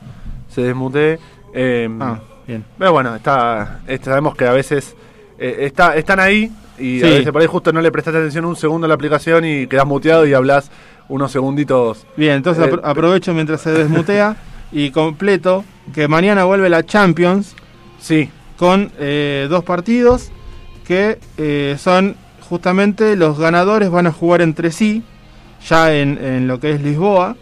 se 0.49 0.61
desmutee. 0.63 1.19
Eh, 1.55 1.89
Ah, 2.01 2.19
bien. 2.47 2.65
Pero 2.79 2.93
bueno, 2.93 3.15
está, 3.17 3.81
está- 3.87 4.11
sabemos 4.13 4.35
que 4.37 4.45
a 4.47 4.53
veces 4.53 4.95
eh, 5.39 5.57
está, 5.61 5.97
están 5.97 6.21
ahí 6.21 6.53
y 6.79 7.03
a 7.03 7.07
veces 7.07 7.33
por 7.33 7.41
ahí 7.41 7.47
justo 7.47 7.73
no 7.73 7.81
le 7.81 7.91
prestaste 7.91 8.19
atención 8.19 8.45
un 8.45 8.57
segundo 8.57 8.85
a 8.85 8.89
la 8.89 8.95
aplicación 8.95 9.45
y 9.45 9.67
quedas 9.67 9.87
muteado 9.87 10.27
y 10.27 10.35
hablas 10.35 10.71
unos 11.09 11.33
segunditos. 11.33 12.07
Bien, 12.17 12.35
entonces 12.37 12.65
Eh, 12.67 12.71
apro- 12.71 12.81
aprovecho 12.85 13.33
mientras 13.35 13.61
se 13.63 13.71
desmutea 13.73 14.37
y 14.73 14.91
completo 14.91 15.65
que 15.95 16.07
mañana 16.09 16.45
vuelve 16.45 16.69
la 16.69 16.85
Champions 16.85 17.55
Sí, 17.99 18.31
con 18.57 18.93
eh, 18.99 19.47
dos 19.51 19.65
partidos 19.65 20.31
que 20.87 21.19
eh, 21.39 21.77
son 21.79 22.17
justamente 22.49 23.15
los 23.17 23.39
ganadores 23.39 23.91
van 23.91 24.07
a 24.07 24.13
jugar 24.13 24.43
entre 24.43 24.71
sí, 24.73 25.03
ya 25.69 25.95
en, 25.95 26.19
en 26.23 26.49
lo 26.49 26.59
que 26.61 26.73
es 26.73 26.83
Lisboa. 26.83 27.37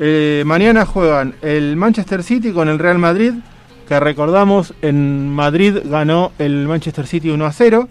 Eh, 0.00 0.42
mañana 0.46 0.86
juegan 0.86 1.34
el 1.42 1.76
Manchester 1.76 2.22
City 2.22 2.52
con 2.52 2.68
el 2.68 2.78
Real 2.78 2.98
Madrid, 2.98 3.32
que 3.88 3.98
recordamos 3.98 4.74
en 4.82 5.28
Madrid 5.34 5.78
ganó 5.84 6.32
el 6.38 6.66
Manchester 6.68 7.06
City 7.06 7.30
1 7.30 7.44
a 7.44 7.52
0, 7.52 7.88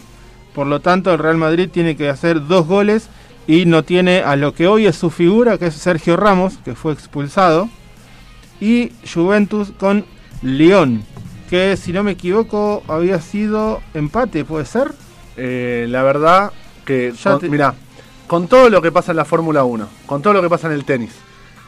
por 0.54 0.66
lo 0.66 0.80
tanto 0.80 1.12
el 1.12 1.18
Real 1.18 1.36
Madrid 1.36 1.68
tiene 1.70 1.96
que 1.96 2.08
hacer 2.08 2.46
dos 2.46 2.66
goles 2.66 3.08
y 3.46 3.66
no 3.66 3.82
tiene 3.82 4.20
a 4.20 4.36
lo 4.36 4.54
que 4.54 4.66
hoy 4.66 4.86
es 4.86 4.96
su 4.96 5.10
figura, 5.10 5.58
que 5.58 5.66
es 5.66 5.74
Sergio 5.74 6.16
Ramos, 6.16 6.58
que 6.64 6.74
fue 6.74 6.92
expulsado, 6.92 7.68
y 8.60 8.92
Juventus 9.12 9.72
con 9.78 10.04
Lyon, 10.42 11.02
que 11.50 11.76
si 11.76 11.92
no 11.92 12.02
me 12.02 12.12
equivoco 12.12 12.82
había 12.88 13.20
sido 13.20 13.80
empate, 13.94 14.44
¿puede 14.44 14.64
ser? 14.64 14.92
eh, 15.36 15.86
la 15.88 16.02
verdad 16.02 16.52
que, 16.84 17.12
Ya 17.22 17.32
con- 17.32 17.40
te- 17.40 17.48
mirá, 17.48 17.74
con 18.26 18.48
todo 18.48 18.68
lo 18.70 18.82
que 18.82 18.90
pasa 18.90 19.12
en 19.12 19.16
la 19.18 19.24
Fórmula 19.24 19.62
1, 19.64 19.86
con 20.06 20.20
todo 20.22 20.32
lo 20.32 20.42
que 20.42 20.48
pasa 20.48 20.66
en 20.66 20.72
el 20.74 20.84
tenis, 20.84 21.12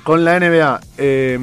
con 0.05 0.25
la 0.25 0.39
NBA, 0.39 0.81
eh, 0.99 1.39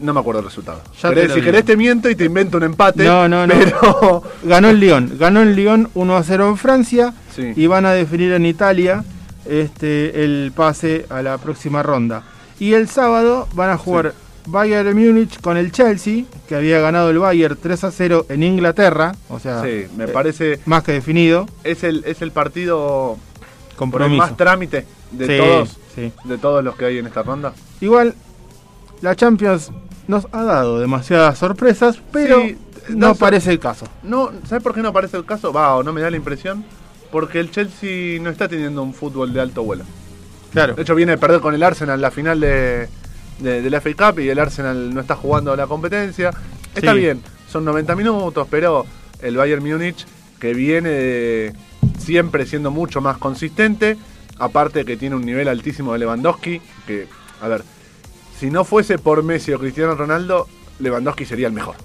no 0.00 0.12
me 0.14 0.18
acuerdo 0.20 0.40
el 0.40 0.46
resultado. 0.46 0.82
Ya 1.00 1.10
Querés- 1.10 1.28
si 1.28 1.34
digo. 1.34 1.44
querés 1.46 1.64
te 1.64 1.76
miento 1.76 2.10
y 2.10 2.16
te 2.16 2.24
invento 2.24 2.56
un 2.56 2.64
empate, 2.64 3.04
No, 3.04 3.28
no, 3.28 3.46
no. 3.46 3.54
pero... 3.54 4.22
Ganó 4.44 4.68
el 4.70 4.80
Lyon, 4.80 5.12
ganó 5.18 5.42
el 5.42 5.54
Lyon 5.54 5.88
1 5.94 6.16
a 6.16 6.22
0 6.24 6.48
en 6.48 6.56
Francia 6.56 7.14
Sí. 7.34 7.52
y 7.56 7.66
van 7.68 7.86
a 7.86 7.92
definir 7.92 8.32
en 8.32 8.44
Italia 8.46 9.04
este 9.46 10.24
el 10.24 10.52
pase 10.54 11.06
a 11.08 11.22
la 11.22 11.38
próxima 11.38 11.82
ronda. 11.82 12.22
Y 12.58 12.74
el 12.74 12.88
sábado 12.88 13.48
van 13.54 13.70
a 13.70 13.76
jugar 13.78 14.12
Bayern 14.46 14.94
Múnich 14.96 15.40
con 15.40 15.56
el 15.56 15.70
Chelsea, 15.72 16.24
que 16.48 16.56
había 16.56 16.80
ganado 16.80 17.10
el 17.10 17.18
Bayern 17.20 17.56
3 17.60 17.84
a 17.84 17.90
0 17.92 18.26
en 18.28 18.42
Inglaterra, 18.42 19.14
o 19.28 19.38
sea, 19.38 19.62
Sí, 19.62 19.86
me 19.96 20.04
eh, 20.04 20.08
parece... 20.08 20.60
más 20.66 20.82
que 20.82 20.92
definido, 20.92 21.46
Es 21.64 21.84
el, 21.84 22.02
es 22.06 22.22
el 22.22 22.32
partido 22.32 23.16
compromiso. 23.76 24.18
más 24.20 24.36
trámite 24.36 24.84
de 25.12 25.26
Sí, 25.26 25.36
todos 25.38 25.76
sí. 25.94 26.12
de 26.24 26.38
todos 26.38 26.64
los 26.64 26.76
que 26.76 26.86
hay 26.86 26.98
en 26.98 27.06
esta 27.06 27.22
ronda. 27.22 27.52
Igual 27.80 28.14
la 29.00 29.14
Champions 29.16 29.70
nos 30.08 30.26
ha 30.32 30.42
dado 30.42 30.80
demasiadas 30.80 31.38
sorpresas, 31.38 32.00
pero 32.12 32.40
Sí, 32.42 32.56
no 32.90 33.14
parece 33.14 33.50
el 33.50 33.58
caso. 33.60 33.86
No, 34.02 34.30
¿sabes 34.48 34.62
por 34.62 34.74
qué 34.74 34.82
no 34.82 34.88
aparece 34.88 35.16
el 35.16 35.24
caso? 35.24 35.52
Va, 35.52 35.76
o 35.76 35.82
no 35.82 35.92
me 35.92 36.00
da 36.00 36.10
la 36.10 36.16
impresión. 36.16 36.64
Porque 37.10 37.40
el 37.40 37.50
Chelsea 37.50 38.18
no 38.20 38.30
está 38.30 38.48
teniendo 38.48 38.82
un 38.82 38.94
fútbol 38.94 39.32
de 39.34 39.40
alto 39.42 39.62
vuelo. 39.62 39.84
Claro. 40.52 40.74
De 40.74 40.82
hecho, 40.82 40.94
viene 40.94 41.12
a 41.12 41.16
perder 41.18 41.40
con 41.40 41.54
el 41.54 41.62
Arsenal 41.62 42.00
la 42.00 42.10
final 42.10 42.40
de, 42.40 42.88
de, 43.38 43.60
de 43.60 43.70
la 43.70 43.80
FA 43.82 43.90
Cup 44.12 44.20
y 44.20 44.30
el 44.30 44.38
Arsenal 44.38 44.94
no 44.94 45.00
está 45.02 45.14
jugando 45.14 45.54
la 45.54 45.66
competencia. 45.66 46.30
Está 46.74 46.94
bien, 46.94 47.20
son 47.50 47.66
90 47.66 47.94
minutos, 47.96 48.46
pero 48.50 48.86
el 49.20 49.36
Bayern 49.36 49.62
Múnich, 49.62 50.06
que 50.40 50.54
viene 50.54 50.88
de- 50.88 51.52
siempre 51.98 52.46
siendo 52.46 52.70
mucho 52.70 53.00
más 53.02 53.18
consistente, 53.18 53.98
aparte 54.38 54.84
que 54.84 54.96
tiene 54.96 55.16
un 55.16 55.24
nivel 55.24 55.48
altísimo 55.48 55.92
de 55.92 56.00
Lewandowski, 56.00 56.60
que, 56.86 57.06
a 57.40 57.48
ver, 57.48 57.62
si 58.38 58.50
no 58.50 58.64
fuese 58.64 58.98
por 58.98 59.22
Messi 59.22 59.52
o 59.52 59.58
Cristiano 59.58 59.94
Ronaldo, 59.94 60.48
Lewandowski 60.80 61.24
sería 61.24 61.46
el 61.46 61.52
mejor. 61.52 61.76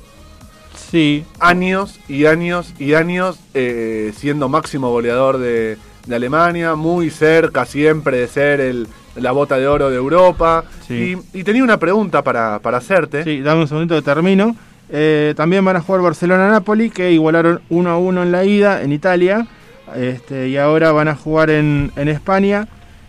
Sí, 0.90 1.26
Años 1.40 2.00
y 2.08 2.26
años 2.26 2.74
y 2.80 2.94
años 2.94 3.40
eh, 3.54 4.14
siendo 4.16 4.48
máximo 4.48 4.90
goleador 4.90 5.38
de, 5.38 5.78
de 6.06 6.16
Alemania, 6.16 6.76
muy 6.76 7.10
cerca 7.10 7.66
siempre 7.66 8.18
de 8.18 8.28
ser 8.28 8.62
el, 8.62 8.88
la 9.16 9.32
bota 9.32 9.58
de 9.58 9.68
oro 9.68 9.90
de 9.90 9.98
Europa. 9.98 10.64
Sí. 10.88 11.18
Y, 11.34 11.40
y 11.40 11.44
tenía 11.44 11.64
una 11.64 11.78
pregunta 11.78 12.24
para, 12.24 12.60
para 12.60 12.78
hacerte. 12.78 13.24
Sí, 13.24 13.42
dame 13.42 13.62
un 13.62 13.68
segundito 13.68 13.96
que 13.96 14.02
termino. 14.02 14.56
Eh, 14.90 15.34
también 15.36 15.66
van 15.66 15.76
a 15.76 15.82
jugar 15.82 16.02
Barcelona-Napoli, 16.02 16.90
que 16.90 17.12
igualaron 17.12 17.62
1 17.70 17.90
a 17.90 17.98
1 17.98 18.24
en 18.24 18.32
la 18.32 18.46
ida 18.46 18.82
en 18.82 18.94
Italia. 18.94 19.48
Este, 19.96 20.50
y 20.50 20.58
ahora 20.58 20.92
van 20.92 21.08
a 21.08 21.16
jugar 21.16 21.50
en, 21.50 21.92
en 21.96 22.08
España. 22.08 22.68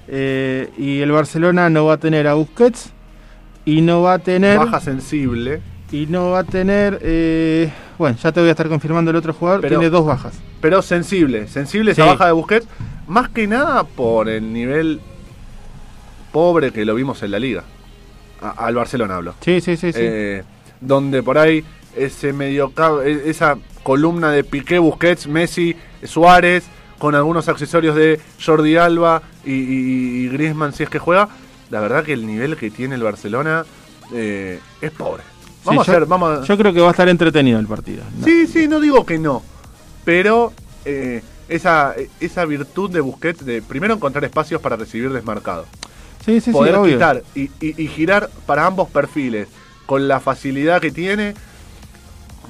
Eh, 0.09 0.71
y 0.79 1.01
el 1.01 1.11
Barcelona 1.12 1.69
no 1.71 1.85
va 1.87 1.95
a 1.95 1.99
tener 1.99 2.27
a 2.27 2.35
Busquets. 2.35 2.93
Y 3.64 3.83
no 3.83 4.03
va 4.03 4.14
a 4.14 4.19
tener. 4.19 4.59
Baja 4.59 4.81
sensible, 4.81 5.61
Y 5.93 6.07
no 6.07 6.31
va 6.31 6.41
a 6.41 6.45
tener. 6.45 6.99
eh, 7.03 7.71
bueno, 7.99 8.17
ya 8.23 8.33
te 8.33 8.41
voy 8.41 8.49
a 8.49 8.53
estar 8.53 8.69
confirmando 8.69 9.11
el 9.11 9.17
otro 9.17 9.33
jugador. 9.35 9.61
Pero- 9.61 9.79
Tiene 9.79 9.91
dos 9.91 10.07
bajas. 10.07 10.35
pero 10.61 10.81
sensible. 10.83 11.49
Sensible 11.49 11.93
esa 11.93 12.05
Sí. 12.05 12.09
baja 12.09 12.27
de 12.27 12.33
Busquets, 12.33 12.67
más 13.07 13.29
que 13.29 13.47
nada 13.47 13.85
por 13.85 14.29
el 14.29 14.53
nivel 14.53 15.01
pobre 16.33 16.71
que 16.73 16.85
lo 16.85 16.95
vimos 16.95 17.23
en 17.23 17.31
la 17.31 17.38
liga. 17.38 17.64
A- 18.41 18.51
al 18.67 18.75
Barcelona 18.75 19.17
hablo. 19.17 19.35
Sí, 19.41 19.61
sí, 19.61 19.77
sí. 19.77 19.93
sí. 19.93 19.99
Eh, 20.01 20.43
donde 20.81 21.23
por 21.23 21.38
ahí 21.38 21.64
ese 21.99 22.33
medio 22.33 22.73
esa 23.05 23.57
columna 23.83 24.31
de 24.31 24.45
Piqué, 24.45 24.79
Busquets, 24.79 25.27
Messi, 25.27 25.77
Suárez, 26.03 26.65
con 26.99 27.15
algunos 27.15 27.49
accesorios 27.49 27.95
de 27.97 28.21
Jordi 28.45 28.77
Alba 28.77 29.23
y, 29.45 29.53
y- 29.53 30.25
y 30.25 30.29
Griezmann 30.29 30.73
si 30.73 30.83
es 30.83 30.91
que 30.91 30.99
juega, 30.99 31.29
la 31.71 31.81
verdad 31.81 32.05
que 32.05 32.13
el 32.13 32.27
nivel 32.27 32.57
que 32.57 32.71
tiene 32.71 32.95
el 32.97 33.03
Barcelona 33.03 33.65
eh, 34.13 34.59
es 34.81 34.91
pobre. 34.91 35.23
Vamos 35.65 35.85
Sí, 35.85 35.91
a 35.91 35.95
yo- 35.95 36.01
ver, 36.01 36.09
vamos 36.09 36.39
a... 36.39 36.45
Yo 36.45 36.57
creo 36.59 36.73
que 36.73 36.81
va 36.81 36.89
a 36.89 36.91
estar 36.93 37.09
entretenido 37.09 37.59
el 37.59 37.67
partido. 37.67 38.03
No. 38.19 38.25
Sí, 38.25 38.47
sí, 38.47 38.67
no 38.69 38.81
digo 38.81 39.05
que 39.07 39.19
no, 39.19 39.43
pero 40.05 40.53
eh, 40.85 41.23
esa, 41.49 41.95
esa 42.21 42.45
virtud 42.45 42.91
de 42.91 43.01
Busquets 43.01 43.45
de 43.45 43.63
primero 43.63 43.95
encontrar 43.95 44.25
espacios 44.25 44.61
para 44.61 44.77
recibir 44.77 45.11
desmarcado 45.13 45.67
sí, 46.25 46.35
sí, 46.41 46.47
sí, 46.47 46.51
poder 46.53 46.75
obvio. 46.77 46.95
quitar 46.95 47.23
y, 47.35 47.43
y- 47.61 47.83
y 47.83 47.87
girar 47.89 48.29
para 48.47 48.67
ambos 48.67 48.89
perfiles 48.91 49.49
con 49.87 50.09
la 50.09 50.21
facilidad 50.21 50.81
que 50.81 50.91
tiene, 50.91 51.35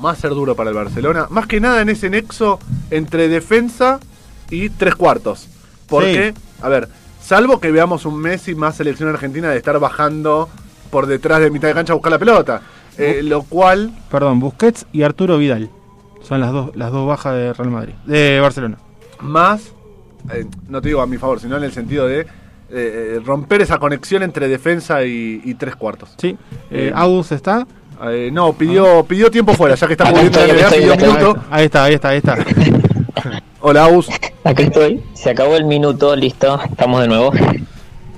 va 0.05 0.13
a 0.13 0.17
ser 0.17 0.31
duro 0.31 0.55
para 0.55 0.71
el 0.71 0.77
Barcelona. 0.77 1.27
Más 1.31 1.47
que 1.47 1.61
nada 1.61 1.81
en 1.83 1.89
ese 1.89 2.11
nexo 2.11 2.59
entre 2.91 3.29
defensa 3.29 4.01
y 4.51 4.71
tres 4.71 4.95
cuartos. 4.95 5.49
Porque, 5.89 6.35
a 6.61 6.69
ver, 6.69 6.89
salvo 7.21 7.61
que 7.61 7.71
veamos 7.71 8.05
un 8.07 8.19
Messi 8.19 8.55
más 8.55 8.77
selección 8.77 9.09
argentina 9.09 9.51
de 9.51 9.57
estar 9.57 9.79
bajando 9.79 10.49
por 10.91 11.07
detrás 11.07 11.41
de 11.41 11.51
mitad 11.51 11.69
de 11.69 11.75
cancha 11.75 11.93
a 11.93 11.97
buscar 11.97 12.13
la 12.13 12.19
pelota. 12.19 12.63
eh, 12.97 13.21
lo 13.23 13.43
cual, 13.43 13.93
Perdón, 14.11 14.41
Busquets 14.41 14.87
y 14.93 15.03
Arturo 15.03 15.39
Vidal. 15.39 15.71
Son 16.23 16.41
las 16.41 16.53
dos, 16.53 16.75
las 16.77 16.91
dos 16.93 17.07
bajas 17.07 17.35
de 17.35 17.53
Real 17.53 17.71
Madrid. 17.71 17.95
De 18.05 18.41
Barcelona. 18.41 18.77
más, 19.21 19.73
eh, 20.33 20.47
no 20.69 20.81
te 20.83 20.89
digo 20.89 21.01
a 21.01 21.07
mi 21.07 21.17
favor, 21.17 21.41
sino 21.41 21.57
en 21.57 21.63
el 21.65 21.73
sentido 21.73 22.07
de 22.07 22.27
eh, 22.71 23.21
romper 23.25 23.63
esa 23.63 23.79
conexión 23.79 24.23
entre 24.23 24.49
defensa 24.49 25.05
y, 25.05 25.41
y 25.45 25.55
tres 25.55 25.77
cuartos. 25.77 26.15
Sí. 26.19 26.37
Agus 26.95 27.33
está. 27.33 27.67
Eh, 28.07 28.31
no, 28.33 28.53
pidió, 28.53 29.05
pidió 29.05 29.31
tiempo 29.31 29.55
fuera, 29.55 29.75
ya 29.75 29.87
que 29.87 29.95
está 29.95 30.11
cubriendo 30.11 30.39
la 30.39 30.55
NBA, 30.55 30.71
pidió 30.71 30.93
acá 30.95 31.07
minuto. 31.07 31.37
Ahí 31.51 31.65
está, 31.65 31.85
ahí 31.85 31.95
está, 31.95 32.09
ahí 32.11 32.19
está. 32.19 32.37
Hola, 33.61 33.85
Aus. 33.87 34.09
Acá 34.45 34.63
estoy. 34.63 35.03
Se 35.15 35.31
acabó 35.31 35.57
el 35.57 35.65
minuto, 35.65 36.15
listo. 36.15 36.61
Estamos 36.71 37.01
de 37.03 37.09
nuevo. 37.09 37.33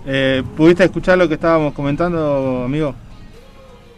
Eh, 0.07 0.43
¿Pudiste 0.57 0.85
escuchar 0.85 1.17
lo 1.17 1.29
que 1.29 1.35
estábamos 1.35 1.73
comentando, 1.73 2.63
amigo? 2.65 2.95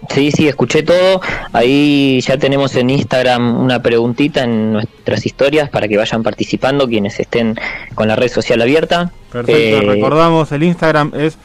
Sí, 0.09 0.31
sí, 0.31 0.49
escuché 0.49 0.83
todo. 0.83 1.21
Ahí 1.53 2.21
ya 2.21 2.37
tenemos 2.37 2.75
en 2.77 2.91
Instagram 2.91 3.61
una 3.61 3.83
preguntita 3.83 4.45
en 4.45 4.73
nuestras 4.73 5.25
historias 5.27 5.69
para 5.71 5.89
que 5.89 5.97
vayan 5.97 6.23
participando 6.23 6.89
quienes 6.89 7.19
estén 7.19 7.57
con 7.95 8.09
la 8.09 8.17
red 8.17 8.29
social 8.29 8.61
abierta. 8.63 9.13
Perfecto, 9.31 9.61
Eh, 9.61 9.81
recordamos, 9.85 10.53
el 10.53 10.65
Instagram 10.65 11.13
es 11.15 11.39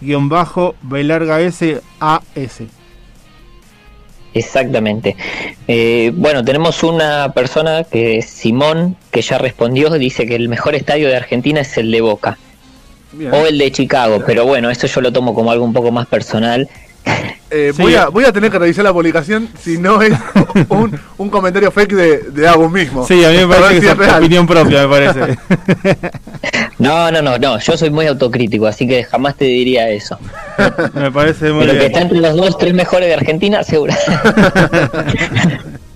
pasión-deportiva-b 0.00 1.04
larga 1.04 1.40
S 1.40 1.80
A 2.00 2.20
S. 2.34 2.66
Exactamente. 4.34 5.16
Eh, 5.68 6.10
bueno, 6.14 6.44
tenemos 6.44 6.82
una 6.82 7.32
persona 7.32 7.84
que 7.84 8.18
es 8.18 8.26
Simón, 8.26 8.96
que 9.12 9.22
ya 9.22 9.38
respondió, 9.38 9.90
dice 9.90 10.26
que 10.26 10.34
el 10.34 10.48
mejor 10.48 10.74
estadio 10.74 11.08
de 11.08 11.16
Argentina 11.16 11.60
es 11.60 11.78
el 11.78 11.90
de 11.90 12.00
Boca 12.00 12.36
Bien. 13.12 13.32
o 13.32 13.46
el 13.46 13.58
de 13.58 13.70
Chicago, 13.70 14.24
pero 14.26 14.44
bueno, 14.44 14.70
eso 14.70 14.88
yo 14.88 15.00
lo 15.00 15.12
tomo 15.12 15.34
como 15.34 15.52
algo 15.52 15.64
un 15.64 15.72
poco 15.72 15.92
más 15.92 16.06
personal. 16.08 16.68
Eh, 17.50 17.72
Sí. 17.76 17.82
voy, 17.82 17.94
a, 17.94 18.08
voy 18.08 18.24
a 18.24 18.32
tener 18.32 18.50
que 18.50 18.58
revisar 18.58 18.82
la 18.84 18.92
publicación 18.92 19.48
si 19.62 19.78
no 19.78 20.02
es 20.02 20.12
un, 20.70 20.98
un 21.18 21.30
comentario 21.30 21.70
fake 21.70 21.92
de, 21.92 22.18
de 22.30 22.48
Agus 22.48 22.72
mismo. 22.72 23.06
Sí, 23.06 23.24
a 23.24 23.28
mí 23.28 23.36
me 23.36 23.46
parece 23.46 23.74
que 23.76 23.80
si 23.82 23.86
es 23.86 23.96
real. 23.96 24.18
opinión 24.18 24.46
propia, 24.46 24.86
me 24.86 24.88
parece. 24.88 25.38
No, 26.76 27.10
no, 27.12 27.22
no, 27.22 27.38
no, 27.38 27.58
yo 27.60 27.76
soy 27.76 27.88
muy 27.90 28.06
autocrítico, 28.08 28.66
así 28.66 28.86
que 28.88 29.04
jamás 29.04 29.36
te 29.36 29.44
diría 29.44 29.88
eso. 29.90 30.18
me 30.94 31.10
parece 31.12 31.52
muy 31.52 31.66
Pero 31.66 31.78
que 31.78 31.86
está 31.86 32.00
entre 32.00 32.18
los 32.18 32.36
dos, 32.36 32.58
tres 32.58 32.74
mejores 32.74 33.08
de 33.08 33.14
Argentina, 33.14 33.62
seguro. 33.62 33.94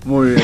Muy 0.05 0.29
bien. 0.31 0.43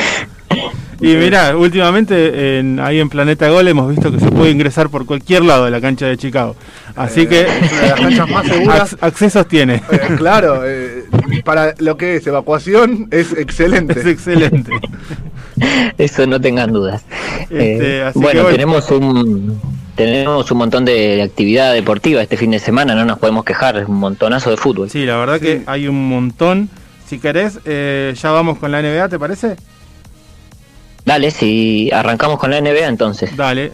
Y 1.02 1.08
mirá, 1.16 1.58
últimamente 1.58 2.58
en- 2.60 2.80
ahí 2.80 3.00
en 3.00 3.10
Planeta 3.10 3.50
Gol 3.50 3.68
hemos 3.68 3.90
visto 3.90 4.12
que 4.12 4.20
se 4.20 4.32
puede 4.32 4.52
ingresar 4.52 4.90
por 4.90 5.06
cualquier 5.06 5.44
lado 5.44 5.66
de 5.66 5.72
la 5.72 5.82
cancha 5.82 6.06
de 6.06 6.16
Chicago. 6.18 6.56
Así 6.96 7.22
Eh, 7.22 7.28
que 7.28 7.46
una 7.46 7.82
de 7.82 7.90
las 7.90 8.00
canchas 8.00 8.30
más 8.30 8.48
seguras. 8.48 8.94
ac- 8.94 8.98
accesos 9.02 9.48
tiene. 9.48 9.76
Eh, 9.92 10.00
claro, 10.18 10.62
eh, 10.66 11.04
para 11.44 11.76
lo 11.80 11.98
que 11.98 12.16
es 12.16 12.28
evacuación 12.28 13.08
es 13.12 13.34
excelente. 13.34 14.00
Es 14.00 14.06
excelente. 14.06 14.72
Eso 15.98 16.26
no 16.28 16.40
tengan 16.40 16.72
dudas. 16.72 17.04
Este, 17.50 17.98
Eh, 18.00 18.04
así 18.04 18.20
bueno, 18.20 18.32
que 18.32 18.42
bueno. 18.44 18.56
tenemos 18.56 18.92
un 18.92 19.60
tenemos 19.96 20.52
un 20.52 20.58
montón 20.58 20.84
de 20.84 21.22
actividad 21.22 21.74
deportiva 21.74 22.22
este 22.22 22.36
fin 22.36 22.52
de 22.52 22.60
semana, 22.60 22.96
no 22.96 23.06
nos 23.06 23.18
podemos 23.18 23.46
quejar, 23.46 23.78
es 23.78 23.88
un 23.88 23.96
montonazo 23.96 24.50
de 24.52 24.58
fútbol. 24.58 24.90
Sí, 24.90 25.06
la 25.06 25.16
verdad 25.16 25.40
que 25.40 25.62
hay 25.68 25.88
un 25.88 26.10
montón. 26.10 26.70
Si 27.08 27.18
querés, 27.18 27.60
eh, 27.64 28.14
ya 28.22 28.32
vamos 28.32 28.58
con 28.58 28.72
la 28.74 28.80
NBA, 28.82 29.08
¿te 29.08 29.18
parece? 29.20 29.56
Dale, 31.06 31.32
si 31.32 31.92
arrancamos 31.92 32.40
con 32.40 32.50
la 32.52 32.60
NBA 32.62 32.88
entonces. 32.88 33.36
Dale. 33.38 33.74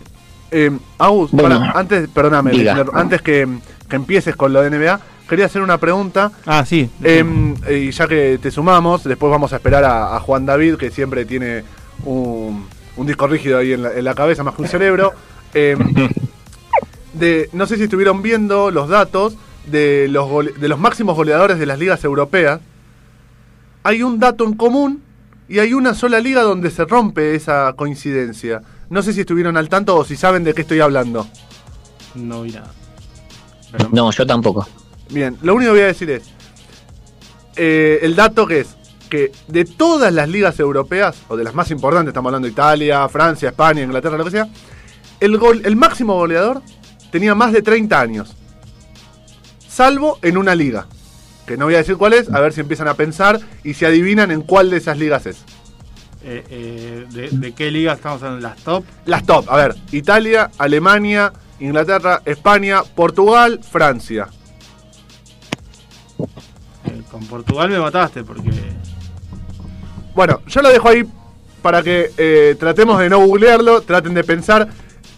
Eh, 0.52 0.70
Agus, 1.00 1.32
Bueno. 1.32 1.60
para- 1.60 1.72
antes, 1.80 2.10
perdóname. 2.10 2.52
Leclerc, 2.54 2.94
antes 2.94 3.22
que, 3.22 3.48
que 3.90 3.96
empieces 3.96 4.36
con 4.36 4.52
lo 4.52 4.62
de 4.62 4.70
NBA, 4.70 5.00
quería 5.30 5.46
hacer 5.46 5.62
una 5.62 5.78
pregunta. 5.78 6.32
Ah, 6.46 6.66
sí. 6.66 6.90
Eh, 7.04 7.24
y 7.70 7.92
ya 7.92 8.08
que 8.08 8.38
te 8.42 8.52
sumamos, 8.52 9.04
después 9.06 9.32
vamos 9.32 9.54
a 9.54 9.56
esperar 9.58 9.86
a, 9.86 10.16
a 10.16 10.20
Juan 10.20 10.46
David, 10.46 10.76
que 10.76 10.92
siempre 10.92 11.24
tiene 11.24 11.64
un, 12.04 12.68
un 12.98 13.08
disco 13.08 13.28
rígido 13.28 13.60
ahí 13.60 13.72
en 13.74 13.84
la, 13.84 13.94
en 13.94 14.04
la 14.04 14.14
cabeza, 14.14 14.44
más 14.44 14.54
que 14.56 14.64
un 14.64 14.68
cerebro. 14.68 15.14
Eh, 15.54 15.78
de, 17.14 17.50
no 17.54 17.66
sé 17.66 17.78
si 17.78 17.84
estuvieron 17.84 18.22
viendo 18.22 18.72
los 18.72 18.90
datos 18.90 19.36
de 19.66 20.08
los, 20.10 20.28
gole- 20.30 20.54
de 20.56 20.68
los 20.68 20.80
máximos 20.80 21.16
goleadores 21.16 21.60
de 21.60 21.66
las 21.66 21.80
ligas 21.80 22.04
europeas. 22.04 22.60
Hay 23.84 24.04
un 24.04 24.20
dato 24.20 24.44
en 24.46 24.54
común 24.54 25.02
y 25.52 25.60
hay 25.60 25.74
una 25.74 25.94
sola 25.94 26.20
liga 26.22 26.44
donde 26.44 26.72
se 26.72 26.86
rompe 26.86 27.36
esa 27.36 27.74
coincidencia. 27.74 28.62
No 28.90 29.04
sé 29.04 29.12
si 29.12 29.20
estuvieron 29.22 29.58
al 29.58 29.68
tanto 29.68 29.98
o 29.98 30.06
si 30.06 30.16
saben 30.16 30.46
de 30.46 30.54
qué 30.54 30.62
estoy 30.62 30.80
hablando. 30.80 31.28
No 32.16 32.44
vi 32.44 32.52
nada. 32.52 32.72
Pero- 33.72 33.90
No, 33.92 34.12
yo 34.12 34.26
tampoco. 34.26 34.66
Bien, 35.10 35.38
lo 35.42 35.54
único 35.56 35.72
que 35.74 35.80
voy 35.80 35.84
a 35.84 35.88
decir 35.88 36.10
es, 36.10 36.24
eh, 37.58 38.00
el 38.02 38.16
dato 38.16 38.48
que 38.48 38.62
es 38.62 38.78
que 39.10 39.34
de 39.50 39.66
todas 39.66 40.14
las 40.14 40.30
ligas 40.30 40.58
europeas, 40.58 41.18
o 41.28 41.36
de 41.36 41.44
las 41.44 41.54
más 41.54 41.70
importantes, 41.70 42.12
estamos 42.12 42.30
hablando 42.30 42.46
de 42.48 42.54
Italia, 42.54 43.10
Francia, 43.10 43.50
España, 43.50 43.82
Inglaterra, 43.84 44.18
lo 44.18 44.24
que 44.24 44.32
sea, 44.32 44.48
el, 45.20 45.38
gol, 45.38 45.62
el 45.66 45.76
máximo 45.76 46.16
goleador 46.16 46.62
tenía 47.12 47.36
más 47.36 47.52
de 47.52 47.62
30 47.62 48.00
años, 48.00 48.34
salvo 49.68 50.18
en 50.22 50.38
una 50.38 50.56
liga, 50.56 50.88
que 51.52 51.58
no 51.58 51.66
voy 51.66 51.76
a 51.76 51.80
decir 51.80 51.98
cuál 51.98 52.14
es, 52.14 52.30
a 52.32 52.40
ver 52.40 52.54
si 52.54 52.62
empiezan 52.62 52.88
a 52.88 52.94
pensar 52.94 53.40
y 53.64 53.74
si 53.74 53.84
adivinan 53.84 54.32
en 54.32 54.42
cuál 54.42 54.70
de 54.70 54.78
esas 54.78 54.98
ligas 54.98 55.26
es. 55.26 55.38
Eh, 56.24 56.44
eh, 56.50 57.06
de, 57.12 57.28
de 57.30 57.52
qué 57.52 57.70
liga 57.72 57.92
estamos 57.94 58.24
hablando? 58.24 58.48
¿Las 58.48 58.58
top? 58.58 58.86
Las 59.06 59.26
top, 59.26 59.50
a 59.50 59.58
ver, 59.58 59.76
Italia, 59.92 60.50
Alemania, 60.58 61.34
Inglaterra, 61.60 62.22
España, 62.26 62.84
Portugal, 62.96 63.60
Francia. 63.70 64.28
Eh, 66.86 67.02
con 67.12 67.26
Portugal 67.26 67.70
me 67.70 67.80
mataste 67.80 68.24
porque... 68.24 68.50
Bueno, 70.16 70.40
yo 70.48 70.62
lo 70.62 70.70
dejo 70.70 70.88
ahí 70.90 71.04
para 71.62 71.84
que 71.84 72.56
tratemos 72.60 73.00
de 73.00 73.10
no 73.10 73.20
googlearlo, 73.20 73.82
traten 73.82 74.14
de 74.14 74.24
pensar, 74.24 74.68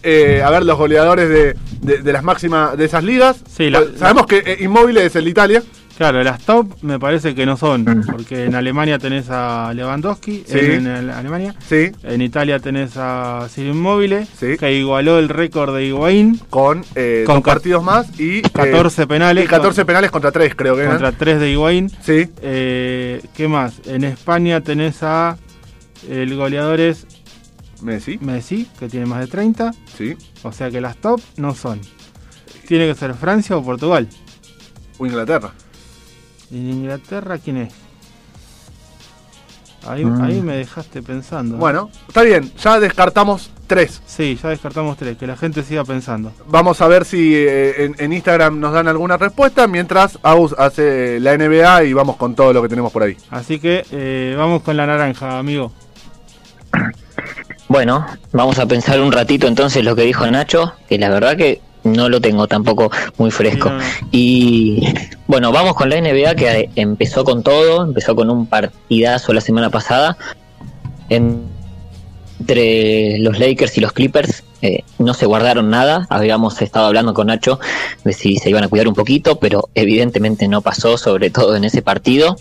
eh, 0.02 0.42
a 0.44 0.50
ver 0.50 0.64
los 0.64 0.76
goleadores 0.78 1.28
de, 1.28 1.56
de- 1.80 2.02
de 2.02 2.12
las 2.12 2.22
máximas 2.22 2.76
de 2.76 2.84
esas 2.84 3.04
ligas. 3.04 3.36
Sí, 3.48 3.70
la- 3.70 3.80
Pues, 3.80 3.98
Sabemos 3.98 4.26
que 4.26 4.38
eh, 4.38 4.56
Inmóvil 4.60 4.96
es 4.98 5.14
el 5.16 5.24
de 5.24 5.30
Italia. 5.30 5.62
Claro, 5.96 6.24
las 6.24 6.40
top 6.42 6.66
me 6.82 6.98
parece 6.98 7.36
que 7.36 7.46
no 7.46 7.56
son, 7.56 7.82
Mm. 7.82 8.06
porque 8.10 8.44
en 8.46 8.56
Alemania 8.56 8.98
tenés 8.98 9.30
a 9.30 9.72
Lewandowski, 9.74 10.42
Sí. 10.44 10.58
en, 10.58 10.86
en 10.88 11.10
Alemania, 11.10 11.54
Sí, 11.68 11.92
en 12.02 12.20
Italia 12.20 12.58
tenés 12.58 12.96
a 12.96 13.46
Ciro 13.48 13.70
Immobile, 13.70 14.26
Sí. 14.38 14.56
que 14.58 14.72
igualó 14.76 15.20
el 15.20 15.28
récord 15.28 15.72
de 15.74 15.86
Higuaín, 15.86 16.40
con, 16.50 16.84
eh, 16.96 17.22
Con 17.26 17.42
partidos 17.42 17.84
más 17.84 18.18
y... 18.18 18.38
eh, 18.38 18.42
14 18.52 19.06
penales 19.06 19.44
y 19.44 19.46
14 19.46 19.82
con- 19.82 19.86
penales 19.86 20.10
contra 20.10 20.32
3, 20.32 20.54
creo 20.56 20.74
que 20.74 20.80
eran. 20.82 20.94
contra 20.94 21.12
3 21.12 21.38
de 21.38 21.50
Higuaín. 21.52 21.90
Sí, 22.02 22.28
Eh, 22.42 23.20
¿Qué 23.34 23.46
más? 23.46 23.74
En 23.86 24.02
España 24.02 24.60
tenés 24.62 25.02
a 25.04 25.36
el 26.10 26.34
goleador 26.36 26.80
es 26.80 27.06
Messi, 27.82 28.18
Messi, 28.20 28.66
que 28.80 28.88
tiene 28.88 29.06
más 29.06 29.20
de 29.20 29.26
30, 29.28 29.72
sí. 29.96 30.16
o 30.42 30.50
sea 30.52 30.70
que 30.70 30.80
las 30.80 30.96
top 30.96 31.20
no 31.36 31.54
son. 31.54 31.80
Tiene 32.66 32.86
que 32.88 32.94
ser 32.94 33.14
Francia 33.14 33.56
o 33.56 33.62
Portugal. 33.62 34.08
O 34.98 35.06
Inglaterra. 35.06 35.52
¿Y 36.50 36.56
en 36.58 36.70
Inglaterra 36.70 37.38
quién 37.38 37.56
es? 37.58 37.72
Ahí, 39.86 40.02
Mm. 40.04 40.22
ahí 40.22 40.40
me 40.40 40.56
dejaste 40.56 41.02
pensando. 41.02 41.56
Bueno, 41.58 41.90
está 42.08 42.22
bien, 42.22 42.50
ya 42.56 42.80
descartamos 42.80 43.50
3. 43.66 44.02
Sí, 44.06 44.38
ya 44.42 44.48
descartamos 44.50 44.96
tres, 44.96 45.16
que 45.18 45.26
la 45.26 45.36
gente 45.36 45.62
siga 45.62 45.84
pensando. 45.84 46.32
Vamos 46.48 46.80
a 46.80 46.88
ver 46.88 47.04
si 47.04 47.34
eh, 47.34 47.84
en, 47.84 47.94
en 47.98 48.12
Instagram 48.12 48.60
nos 48.60 48.72
dan 48.72 48.88
alguna 48.88 49.16
respuesta, 49.16 49.66
mientras 49.66 50.18
Agus 50.22 50.54
hace 50.58 51.18
la 51.20 51.36
NBA 51.36 51.84
y 51.84 51.92
vamos 51.92 52.16
con 52.16 52.34
todo 52.34 52.52
lo 52.52 52.62
que 52.62 52.68
tenemos 52.68 52.92
por 52.92 53.02
ahí. 53.02 53.16
Así 53.30 53.58
que 53.58 53.84
eh, 53.90 54.34
vamos 54.38 54.62
con 54.62 54.76
la 54.76 54.86
naranja, 54.86 55.38
amigo. 55.38 55.72
Bueno, 57.68 58.06
vamos 58.32 58.58
a 58.58 58.66
pensar 58.66 59.00
un 59.00 59.12
ratito 59.12 59.46
entonces 59.46 59.82
lo 59.84 59.96
que 59.96 60.02
dijo 60.02 60.26
Nacho, 60.30 60.74
que 60.88 60.98
la 60.98 61.08
verdad 61.08 61.36
que 61.36 61.60
no 61.84 62.08
lo 62.08 62.20
tengo 62.20 62.46
tampoco 62.48 62.90
muy 63.18 63.30
fresco. 63.30 63.70
No. 63.70 63.78
Y 64.10 64.82
bueno, 65.26 65.52
vamos 65.52 65.74
con 65.74 65.88
la 65.90 65.96
NBA 66.00 66.34
que 66.34 66.70
empezó 66.76 67.24
con 67.24 67.42
todo, 67.42 67.84
empezó 67.84 68.14
con 68.16 68.30
un 68.30 68.46
partidazo 68.46 69.32
la 69.32 69.40
semana 69.40 69.70
pasada 69.70 70.16
En- 71.08 71.42
entre 72.40 73.18
los 73.18 73.38
Lakers 73.38 73.76
y 73.78 73.80
los 73.80 73.92
Clippers. 73.92 74.42
eh, 74.62 74.82
no 74.98 75.12
se 75.12 75.26
guardaron 75.26 75.68
nada, 75.68 76.06
habíamos 76.08 76.60
estado 76.62 76.86
hablando 76.86 77.12
con 77.12 77.26
Nacho 77.26 77.60
de 78.02 78.14
si 78.14 78.36
se 78.38 78.48
iban 78.48 78.64
a 78.64 78.68
cuidar 78.68 78.88
un 78.88 78.94
poquito, 78.94 79.36
pero 79.38 79.68
evidentemente 79.74 80.48
no 80.48 80.62
pasó, 80.62 80.96
sobre 80.96 81.28
todo 81.28 81.54
en 81.54 81.64
ese 81.64 81.82
partido. 81.82 82.36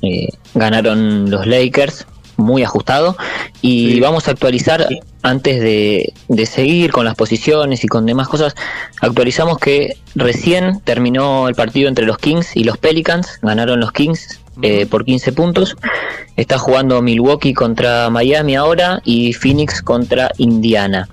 Eh, 0.00 0.28
ganaron 0.54 1.28
los 1.32 1.46
Lakers 1.48 2.06
muy 2.36 2.62
ajustado 2.62 3.16
y 3.60 3.94
Sí. 3.94 4.00
vamos 4.00 4.28
a 4.28 4.30
actualizar 4.30 4.86
antes 5.24 5.58
de, 5.60 6.12
de 6.28 6.46
seguir 6.46 6.92
con 6.92 7.06
las 7.06 7.14
posiciones 7.14 7.82
y 7.82 7.88
con 7.88 8.04
demás 8.04 8.28
cosas 8.28 8.54
actualizamos 9.00 9.58
que 9.58 9.96
recién 10.14 10.80
terminó 10.84 11.48
el 11.48 11.54
partido 11.54 11.88
entre 11.88 12.04
los 12.04 12.18
Kings 12.18 12.54
y 12.54 12.64
los 12.64 12.76
Pelicans 12.76 13.40
ganaron 13.40 13.80
los 13.80 13.90
Kings 13.90 14.40
eh, 14.62 14.86
por 14.86 15.04
15 15.04 15.32
puntos. 15.32 15.76
Está 16.36 16.58
jugando 16.58 17.00
Milwaukee 17.00 17.54
contra 17.54 18.10
Miami 18.10 18.54
ahora 18.54 19.00
y 19.04 19.32
Phoenix 19.32 19.80
contra 19.80 20.30
Indiana. 20.36 21.08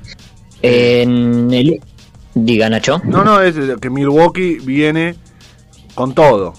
En 0.62 1.52
el 1.54 1.80
diga 2.36 2.69
Nacho. 2.69 3.02
No, 3.06 3.24
no, 3.24 3.41
es 3.41 3.56
que 3.80 3.89
Milwaukee 3.89 4.60
viene 4.60 5.15
con 5.95 6.13
todo. 6.13 6.54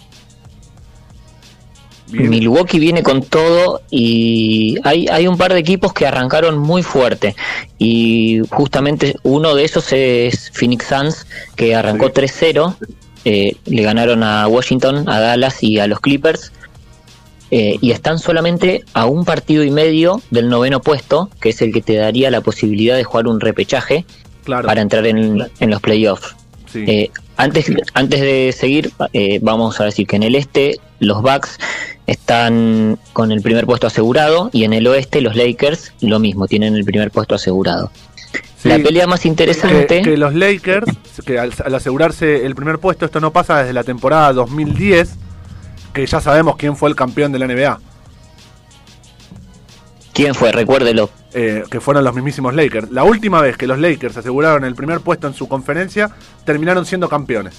Milwaukee 2.12 2.78
viene 2.78 3.02
con 3.02 3.22
todo 3.22 3.80
y 3.90 4.76
hay, 4.84 5.06
hay 5.08 5.26
un 5.26 5.36
par 5.36 5.52
de 5.52 5.60
equipos 5.60 5.92
que 5.92 6.06
arrancaron 6.06 6.58
muy 6.58 6.82
fuerte 6.82 7.34
y 7.78 8.40
justamente 8.50 9.16
uno 9.22 9.54
de 9.54 9.64
esos 9.64 9.92
es 9.92 10.50
Phoenix 10.52 10.86
Suns 10.86 11.26
que 11.56 11.74
arrancó 11.74 12.06
Sí. 12.06 12.12
3-0, 12.22 12.76
eh, 13.24 13.56
le 13.66 13.82
ganaron 13.82 14.22
a 14.22 14.46
Washington, 14.48 15.08
a 15.08 15.20
Dallas 15.20 15.62
y 15.62 15.78
a 15.78 15.86
los 15.86 16.00
Clippers 16.00 16.52
eh, 17.50 17.78
y 17.80 17.90
están 17.90 18.18
solamente 18.18 18.84
a 18.94 19.06
un 19.06 19.24
partido 19.24 19.62
y 19.62 19.70
medio 19.70 20.22
del 20.30 20.48
noveno 20.48 20.80
puesto, 20.80 21.28
que 21.40 21.50
es 21.50 21.60
el 21.62 21.72
que 21.72 21.82
te 21.82 21.96
daría 21.96 22.30
la 22.30 22.40
posibilidad 22.40 22.96
de 22.96 23.04
jugar 23.04 23.26
un 23.28 23.40
repechaje 23.40 24.04
claro. 24.44 24.66
para 24.66 24.80
entrar 24.80 25.06
en, 25.06 25.46
en 25.60 25.70
los 25.70 25.80
playoffs. 25.80 26.34
sí. 26.72 26.84
Eh, 26.86 27.10
antes, 27.36 27.72
antes 27.94 28.20
de 28.20 28.54
seguir, 28.56 28.92
eh, 29.14 29.38
vamos 29.42 29.80
a 29.80 29.84
decir 29.84 30.06
que 30.06 30.16
en 30.16 30.22
el 30.22 30.34
este 30.34 30.78
los 31.00 31.22
Bucks 31.22 31.58
están 32.06 32.98
con 33.12 33.30
el 33.32 33.42
primer 33.42 33.66
puesto 33.66 33.86
asegurado 33.86 34.50
y 34.52 34.64
en 34.64 34.72
el 34.72 34.86
oeste 34.86 35.20
los 35.20 35.36
Lakers 35.36 35.92
lo 36.00 36.18
mismo, 36.18 36.46
tienen 36.48 36.74
el 36.74 36.84
primer 36.84 37.10
puesto 37.10 37.34
asegurado. 37.34 37.90
Sí. 38.58 38.68
La 38.68 38.78
pelea 38.78 39.06
más 39.06 39.26
interesante, 39.26 40.02
que, 40.02 40.10
que 40.10 40.16
los 40.16 40.34
Lakers, 40.34 40.86
que 41.26 41.38
al, 41.38 41.52
al 41.64 41.74
asegurarse 41.74 42.46
el 42.46 42.54
primer 42.54 42.78
puesto, 42.78 43.04
esto 43.04 43.20
no 43.20 43.32
pasa 43.32 43.58
desde 43.58 43.72
la 43.72 43.82
temporada 43.84 44.32
2010, 44.32 45.14
que 45.92 46.06
ya 46.06 46.20
sabemos 46.20 46.56
quién 46.56 46.76
fue 46.76 46.88
el 46.88 46.94
campeón 46.96 47.32
de 47.32 47.38
la 47.40 47.46
NBA, 47.48 47.80
¿quién 50.12 50.34
fue? 50.34 50.52
Recuérdelo. 50.52 51.10
eh, 51.34 51.64
que 51.70 51.80
fueron 51.80 52.04
los 52.04 52.14
mismísimos 52.14 52.54
Lakers. 52.54 52.90
La 52.90 53.04
última 53.04 53.40
vez 53.40 53.56
que 53.56 53.66
los 53.66 53.78
Lakers 53.78 54.16
aseguraron 54.18 54.64
el 54.64 54.74
primer 54.74 55.00
puesto 55.00 55.26
en 55.26 55.34
su 55.34 55.48
conferencia, 55.48 56.10
terminaron 56.44 56.84
siendo 56.86 57.08
campeones. 57.08 57.54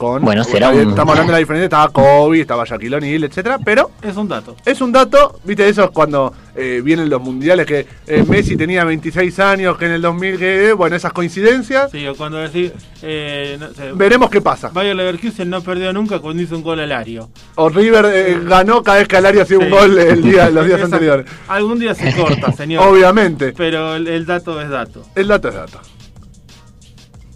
Con, 0.00 0.22
Bueno, 0.24 0.42
será 0.44 0.70
un- 0.70 0.78
Estamos 0.88 1.10
hablando 1.12 1.32
de 1.32 1.32
la 1.32 1.38
diferencia, 1.40 1.64
estaba 1.64 1.90
Kobe, 1.90 2.40
estaba 2.40 2.64
Shaquille 2.64 2.96
O'Neal, 2.96 3.22
etcétera, 3.24 3.58
pero 3.62 3.90
Es 4.00 4.16
un 4.16 4.28
dato. 4.28 4.56
es 4.64 4.80
un 4.80 4.92
dato, 4.92 5.38
viste, 5.44 5.68
eso 5.68 5.84
es 5.84 5.90
cuando 5.90 6.32
eh, 6.56 6.80
vienen 6.82 7.10
los 7.10 7.20
mundiales, 7.20 7.66
que 7.66 7.86
eh, 8.06 8.24
Messi 8.26 8.56
tenía 8.56 8.82
26 8.84 9.38
años, 9.40 9.76
que 9.76 9.84
en 9.84 9.92
el 9.92 10.00
2000, 10.00 10.38
que, 10.38 10.68
eh, 10.68 10.72
bueno, 10.72 10.96
esas 10.96 11.12
coincidencias, 11.12 11.90
Sí, 11.90 12.06
o 12.06 12.14
cuando 12.16 12.38
decís. 12.38 12.72
Eh, 13.02 13.58
no 13.60 13.68
sé, 13.74 13.92
veremos 13.92 14.30
qué 14.30 14.40
pasa. 14.40 14.70
Bayer 14.72 14.96
Leverkusen 14.96 15.50
no 15.50 15.60
perdió 15.62 15.92
nunca 15.92 16.18
cuando 16.18 16.42
hizo 16.42 16.56
un 16.56 16.62
gol 16.62 16.80
al 16.80 16.92
área. 16.92 17.26
O 17.56 17.68
River 17.68 18.06
eh, 18.06 18.38
ganó 18.42 18.82
cada 18.82 18.98
vez 19.00 19.08
que 19.08 19.18
Alario 19.18 19.42
hacía 19.42 19.58
un 19.58 19.64
Sí. 19.66 19.70
gol 19.70 19.98
el 19.98 20.22
día, 20.22 20.48
los 20.48 20.64
días 20.64 20.78
Esa- 20.80 20.86
anteriores. 20.86 21.26
Algún 21.46 21.78
día 21.78 21.94
se 21.94 22.10
corta, 22.16 22.52
señor. 22.52 22.86
Obviamente, 22.88 23.52
Pero 23.54 23.96
el, 23.96 24.08
el 24.08 24.24
dato 24.24 24.58
es 24.62 24.70
dato. 24.70 25.02
el 25.14 25.28
dato 25.28 25.48
es 25.48 25.54
dato. 25.54 25.78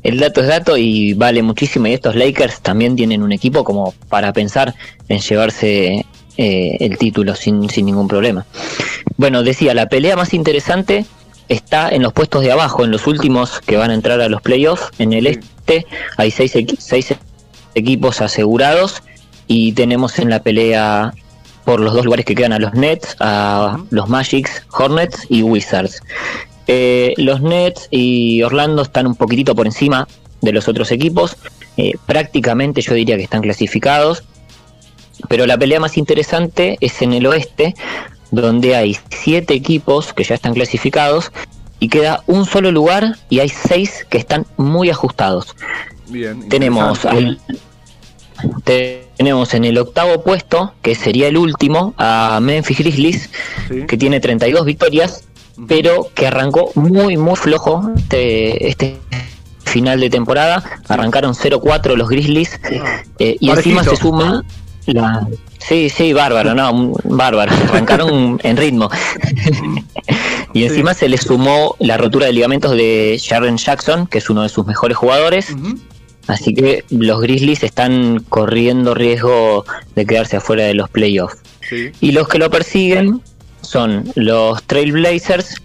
El 0.05 0.21
dato 0.21 0.43
es 0.43 0.47
dato 0.47 0.77
y 0.77 1.15
vale 1.15 1.43
muchísimo. 1.43 1.87
Y 1.89 1.95
estos 1.95 2.15
Lakers 2.15 2.61
también 2.61 2.95
tienen 2.95 3.23
un 3.23 3.33
equipo 3.33 3.65
como 3.65 3.93
para 4.09 4.33
pensar 4.33 4.75
en 5.09 5.19
llevarse 5.19 6.07
eh, 6.37 6.77
el 6.79 6.99
título 6.99 7.35
sin, 7.35 7.69
sin 7.69 7.87
ningún 7.87 8.07
problema. 8.07 8.47
Bueno, 9.17 9.43
decía, 9.43 9.75
la 9.75 9.87
pelea 9.89 10.15
más 10.15 10.35
interesante 10.35 11.05
está 11.49 11.89
en 11.89 12.03
los 12.03 12.13
puestos 12.13 12.43
de 12.43 12.53
abajo, 12.53 12.85
en 12.85 12.91
los 12.91 13.07
últimos 13.07 13.61
que 13.61 13.77
van 13.77 13.91
a 13.91 13.95
entrar 13.95 14.21
a 14.21 14.29
los 14.29 14.43
playoffs. 14.43 14.91
En 14.99 15.13
el 15.13 15.27
este 15.27 15.87
hay 16.17 16.31
seis, 16.31 16.55
equi- 16.55 16.77
seis 16.79 17.15
equipos 17.75 18.21
asegurados 18.21 19.03
y 19.47 19.73
tenemos 19.73 20.19
en 20.19 20.31
la 20.31 20.43
pelea 20.43 21.13
por 21.65 21.81
los 21.81 21.95
dos 21.95 22.05
lugares 22.05 22.27
que 22.27 22.35
quedan 22.35 22.53
a 22.53 22.59
los 22.59 22.75
Nets, 22.75 23.17
a 23.21 23.79
los 23.91 24.09
Magics, 24.09 24.63
Hornets 24.71 25.27
y 25.31 25.43
Wizards. 25.43 26.03
Eh, 26.67 27.15
los 27.17 27.41
Nets 27.43 27.89
y 27.91 28.43
Orlando 28.43 28.83
están 28.83 29.07
un 29.07 29.15
poquitito 29.17 29.55
por 29.55 29.67
encima 29.67 30.09
de 30.41 30.53
los 30.53 30.69
otros 30.69 30.91
equipos. 30.93 31.37
Eh, 31.77 31.93
prácticamente 32.07 32.81
yo 32.83 32.95
diría 32.95 33.17
que 33.17 33.25
están 33.25 33.43
clasificados. 33.43 34.25
Pero 35.29 35.47
la 35.47 35.57
pelea 35.57 35.81
más 35.81 35.97
interesante 35.97 36.77
es 36.81 37.01
en 37.01 37.13
el 37.13 37.27
oeste, 37.27 37.75
donde 38.31 38.75
hay 38.77 38.97
siete 39.11 39.55
equipos 39.55 40.13
que 40.13 40.25
ya 40.25 40.35
están 40.35 40.55
clasificados 40.55 41.31
y 41.81 41.89
queda 41.89 42.23
un 42.27 42.47
solo 42.47 42.73
lugar 42.73 43.17
y 43.31 43.39
hay 43.41 43.49
seis 43.49 44.05
que 44.11 44.19
están 44.19 44.45
muy 44.57 44.91
ajustados. 44.91 45.55
Bien. 46.09 46.49
Tenemos 46.49 47.05
al- 47.05 47.39
te- 48.65 49.07
tenemos 49.17 49.55
en 49.55 49.65
el 49.65 49.79
octavo 49.79 50.23
puesto, 50.23 50.75
que 50.83 50.95
sería 50.95 51.29
el 51.29 51.37
último, 51.37 51.95
a 51.97 52.39
Memphis 52.43 52.79
Grizzlies, 52.79 53.31
Sí. 53.69 53.87
que 53.87 53.97
tiene 53.97 54.21
32 54.21 54.65
victorias. 54.67 55.25
Pero 55.69 56.09
que 56.15 56.27
arrancó 56.27 56.71
muy, 56.75 57.17
muy 57.17 57.37
flojo 57.37 57.91
este, 57.97 58.69
este 58.69 58.99
final 59.65 60.01
de 60.01 60.11
temporada. 60.11 60.63
Arrancaron 60.89 61.35
0-4 61.35 61.97
los 61.97 62.09
Grizzlies 62.09 62.61
eh, 63.19 63.37
y 63.41 63.49
Parejito. 63.49 63.81
encima 63.81 63.85
se 63.85 63.97
suma 63.97 64.45
la... 64.87 65.27
Sí, 65.59 65.89
sí, 65.89 66.13
bárbaro, 66.13 66.55
no, 66.55 66.93
bárbaro. 67.05 67.53
Arrancaron 67.69 68.39
en 68.43 68.57
ritmo. 68.57 68.91
y 70.53 70.65
encima 70.65 70.93
se 70.95 71.09
le 71.09 71.17
sumó 71.17 71.75
la 71.79 71.97
rotura 71.97 72.27
de 72.27 72.33
ligamentos 72.35 72.73
de 72.73 73.17
Sharon 73.19 73.57
Jackson, 73.57 74.07
que 74.07 74.19
es 74.19 74.29
uno 74.29 74.43
de 74.43 74.49
sus 74.49 74.67
mejores 74.67 74.97
jugadores. 74.97 75.49
Así 76.27 76.55
que 76.55 76.85
los 76.91 77.21
Grizzlies 77.21 77.63
están 77.63 78.25
corriendo 78.29 78.95
riesgo 78.95 79.65
de 79.95 80.07
quedarse 80.07 80.37
afuera 80.37 80.65
de 80.65 80.75
los 80.75 80.89
playoffs. 80.91 81.39
Sí. 81.69 81.93
Y 82.01 82.13
los 82.13 82.29
que 82.29 82.39
lo 82.39 82.51
persiguen 82.51 83.23
son 83.65 84.11
los 84.15 84.63
Trailblazers, 84.65 85.63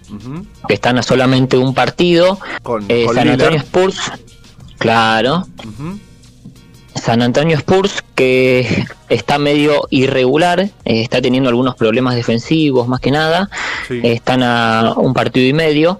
que 0.67 0.73
están 0.73 0.97
a 0.97 1.03
solamente 1.03 1.57
un 1.57 1.73
partido. 1.73 2.39
Con, 2.63 2.85
eh, 2.89 3.05
con 3.05 3.15
San 3.15 3.25
Lillard. 3.25 3.41
Antonio 3.41 3.59
Spurs, 3.59 4.11
claro. 4.77 5.47
San 6.95 7.21
Antonio 7.21 7.55
Spurs, 7.57 8.03
que 8.15 8.85
está 9.09 9.37
medio 9.39 9.87
irregular, 9.89 10.59
eh, 10.59 10.71
está 10.85 11.21
teniendo 11.21 11.49
algunos 11.49 11.75
problemas 11.75 12.15
defensivos 12.15 12.87
más 12.87 12.99
que 12.99 13.11
nada. 13.11 13.49
Sí. 13.87 14.01
están 14.03 14.43
a 14.43 14.93
un 14.97 15.13
partido 15.13 15.47
y 15.47 15.53
medio. 15.53 15.99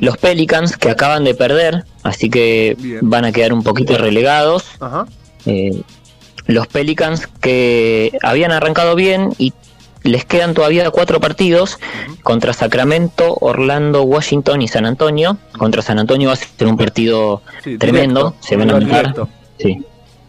Los 0.00 0.16
Pelicans, 0.18 0.76
que 0.76 0.90
acaban 0.90 1.24
de 1.24 1.34
perder, 1.34 1.84
así 2.02 2.28
que 2.28 2.76
Bien. 2.78 2.98
van 3.02 3.24
a 3.24 3.32
quedar 3.32 3.52
un 3.52 3.62
poquito 3.62 3.96
relegados. 3.96 4.64
Ajá. 4.80 5.06
Eh, 5.46 5.82
los 6.46 6.66
Pelicans 6.66 7.28
que 7.40 8.18
habían 8.22 8.50
arrancado 8.50 8.94
bien 8.96 9.30
y 9.38 9.52
les 10.02 10.24
quedan 10.24 10.54
todavía 10.54 10.90
cuatro 10.90 11.20
partidos 11.20 11.78
contra 12.22 12.52
Sacramento, 12.52 13.36
Orlando, 13.40 14.02
Washington 14.02 14.62
y 14.62 14.68
San 14.68 14.86
Antonio. 14.86 15.36
Contra 15.58 15.82
San 15.82 15.98
Antonio 15.98 16.28
va 16.28 16.34
a 16.34 16.36
ser 16.36 16.66
un 16.66 16.76
partido 16.76 17.42
Sí, 17.62 17.76
tremendo, 17.78 18.30
directo, 18.30 18.46
se 18.46 18.56
van 18.56 18.70
a 18.70 18.72
matar. 18.74 18.88
directo. 18.88 19.28
Sí, 19.58 19.84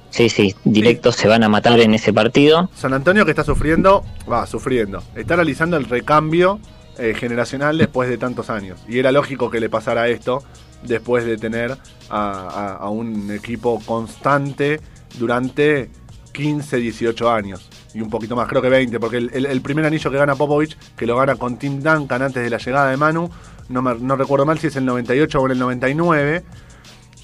sí, 0.10 0.30
sí, 0.30 0.56
directo 0.66 1.12
se 1.12 1.28
van 1.28 1.44
a 1.44 1.50
matar 1.50 1.80
en 1.80 1.94
ese 1.94 2.12
partido. 2.12 2.70
San 2.76 2.94
Antonio 2.94 3.24
que 3.26 3.32
está 3.32 3.44
sufriendo, 3.46 4.04
va, 4.30 4.46
sufriendo. 4.46 5.02
Está 5.16 5.36
realizando 5.38 5.78
el 5.78 5.86
recambio 5.86 6.60
eh, 6.98 7.14
generacional 7.18 7.78
después 7.78 8.10
de 8.10 8.18
tantos 8.18 8.50
años. 8.50 8.80
Y 8.90 9.00
era 9.00 9.12
lógico 9.14 9.50
que 9.50 9.60
le 9.62 9.70
pasara 9.70 10.10
esto 10.10 10.44
después 10.84 11.24
de 11.26 11.38
tener 11.38 11.72
a, 11.72 11.78
a- 12.10 12.74
a 12.76 12.90
un 12.90 13.32
equipo 13.32 13.80
constante 13.86 14.82
durante 15.18 15.90
15, 16.34 16.78
18 16.78 17.32
años. 17.32 17.70
Y 17.94 18.02
un 18.02 18.10
poquito 18.10 18.36
más, 18.36 18.48
creo 18.48 18.62
que 18.62 18.70
20, 18.70 19.00
porque 19.00 19.18
el, 19.18 19.62
primer 19.62 19.86
anillo 19.86 20.10
que 20.10 20.18
gana 20.18 20.36
Popovich, 20.36 20.78
que 20.96 21.06
lo 21.06 21.18
gana 21.18 21.36
con 21.36 21.58
Tim 21.58 21.82
Duncan 21.82 22.22
antes 22.22 22.42
de 22.42 22.50
la 22.50 22.58
llegada 22.58 22.90
de 22.90 22.98
Manu, 22.98 23.30
no, 23.70 23.82
no 23.82 24.16
recuerdo 24.16 24.46
mal 24.46 24.60
si 24.60 24.68
es 24.68 24.76
el 24.76 24.86
98 24.86 25.40
o 25.42 25.48
el 25.48 25.60
99. 25.60 26.44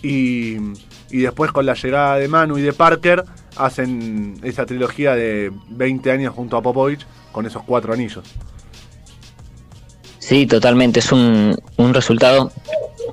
Y, 0.04 0.58
y 1.10 1.20
después 1.20 1.52
con 1.52 1.66
la 1.66 1.74
llegada 1.74 2.16
de 2.18 2.28
Manu 2.28 2.58
y 2.58 2.62
de 2.62 2.74
Parker 2.74 3.24
hacen 3.56 4.40
esa 4.44 4.66
trilogía 4.66 5.16
de 5.16 5.52
20 5.70 6.12
años 6.12 6.34
junto 6.36 6.58
a 6.58 6.62
Popovich 6.62 7.06
con 7.32 7.46
esos 7.46 7.64
cuatro 7.64 7.94
anillos. 7.94 8.24
Sí, 10.28 10.46
totalmente. 10.46 11.00
Es 11.00 11.14
un, 11.14 11.58
un 11.78 11.94
resultado 11.94 12.52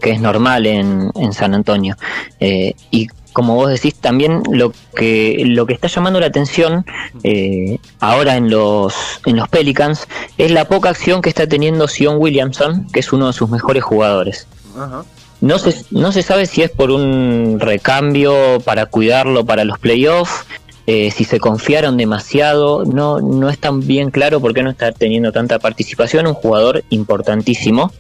que 0.00 0.10
es 0.10 0.20
normal 0.20 0.66
en, 0.66 1.12
en 1.14 1.32
San 1.32 1.54
Antonio. 1.54 1.96
Eh, 2.40 2.74
y 2.90 3.06
como 3.32 3.54
vos 3.54 3.70
decís, 3.70 3.94
también 3.94 4.42
lo 4.50 4.72
que, 4.96 5.44
lo 5.46 5.64
que 5.64 5.74
está 5.74 5.86
llamando 5.86 6.18
la 6.18 6.26
atención 6.26 6.84
eh, 7.22 7.78
ahora 8.00 8.34
en 8.34 8.50
los, 8.50 8.94
en 9.26 9.36
los 9.36 9.48
Pelicans 9.48 10.08
es 10.38 10.50
la 10.50 10.64
poca 10.66 10.90
acción 10.90 11.22
que 11.22 11.28
está 11.28 11.46
teniendo 11.46 11.86
Sion 11.86 12.16
Williamson, 12.18 12.88
que 12.92 12.98
es 12.98 13.12
uno 13.12 13.28
de 13.28 13.32
sus 13.32 13.48
mejores 13.48 13.84
jugadores. 13.84 14.48
Ajá. 14.76 15.04
No 15.40 15.58
se, 15.60 15.84
no 15.92 16.10
se 16.10 16.22
sabe 16.22 16.46
si 16.46 16.62
es 16.62 16.70
por 16.70 16.90
un 16.90 17.58
recambio 17.60 18.58
para 18.64 18.86
cuidarlo 18.86 19.44
para 19.44 19.64
los 19.64 19.78
playoffs, 19.78 20.46
eh, 20.86 21.10
si 21.10 21.24
se 21.24 21.40
confiaron 21.40 21.96
demasiado, 21.96 22.84
no, 22.84 23.20
no 23.20 23.48
es 23.48 23.58
tan 23.58 23.80
bien 23.80 24.10
claro 24.10 24.40
por 24.40 24.52
qué 24.52 24.62
no 24.62 24.70
está 24.70 24.92
teniendo 24.92 25.32
tanta 25.32 25.58
participación, 25.58 26.26
un 26.26 26.34
jugador 26.34 26.84
importantísimo. 26.90 27.90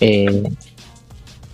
Eh, 0.00 0.42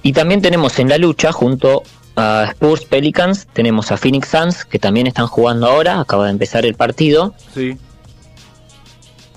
y 0.02 0.12
también 0.12 0.40
tenemos 0.40 0.78
en 0.78 0.88
la 0.88 0.96
lucha, 0.98 1.32
junto 1.32 1.82
a 2.16 2.46
Spurs 2.50 2.86
Pelicans, 2.86 3.46
tenemos 3.52 3.92
a 3.92 3.98
Phoenix 3.98 4.28
Suns, 4.28 4.64
que 4.64 4.78
también 4.78 5.06
están 5.06 5.26
jugando 5.26 5.66
ahora, 5.66 6.00
acaba 6.00 6.24
de 6.24 6.30
empezar 6.30 6.64
el 6.64 6.74
partido. 6.74 7.34
Sí. 7.52 7.76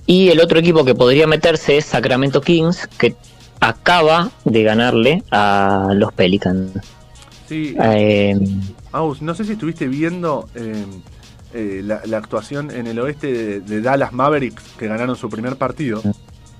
Y 0.06 0.30
el 0.30 0.40
otro 0.40 0.60
equipo 0.60 0.86
que 0.86 0.96
podría 0.96 1.28
meterse 1.28 1.78
es 1.78 1.86
Sacramento 1.86 2.40
Kings, 2.40 2.88
que 2.98 3.16
acaba 3.60 4.32
de 4.46 4.64
ganarle 4.64 5.24
a 5.32 5.90
los 5.94 6.14
Pelicans. 6.14 6.72
Sí. 7.50 7.76
Eh, 7.82 8.38
Aus, 8.92 9.22
no 9.22 9.34
sé 9.34 9.44
si 9.44 9.54
estuviste 9.54 9.88
viendo 9.88 10.48
eh, 10.56 10.86
eh, 11.54 11.82
la, 11.84 12.02
la 12.06 12.18
actuación 12.18 12.70
en 12.72 12.86
el 12.88 13.00
oeste 13.00 13.34
de, 13.34 13.60
de 13.60 13.82
Dallas 13.82 14.14
Mavericks, 14.14 14.64
que 14.78 14.88
ganaron 14.88 15.16
su 15.16 15.30
primer 15.30 15.56
partido, 15.58 16.02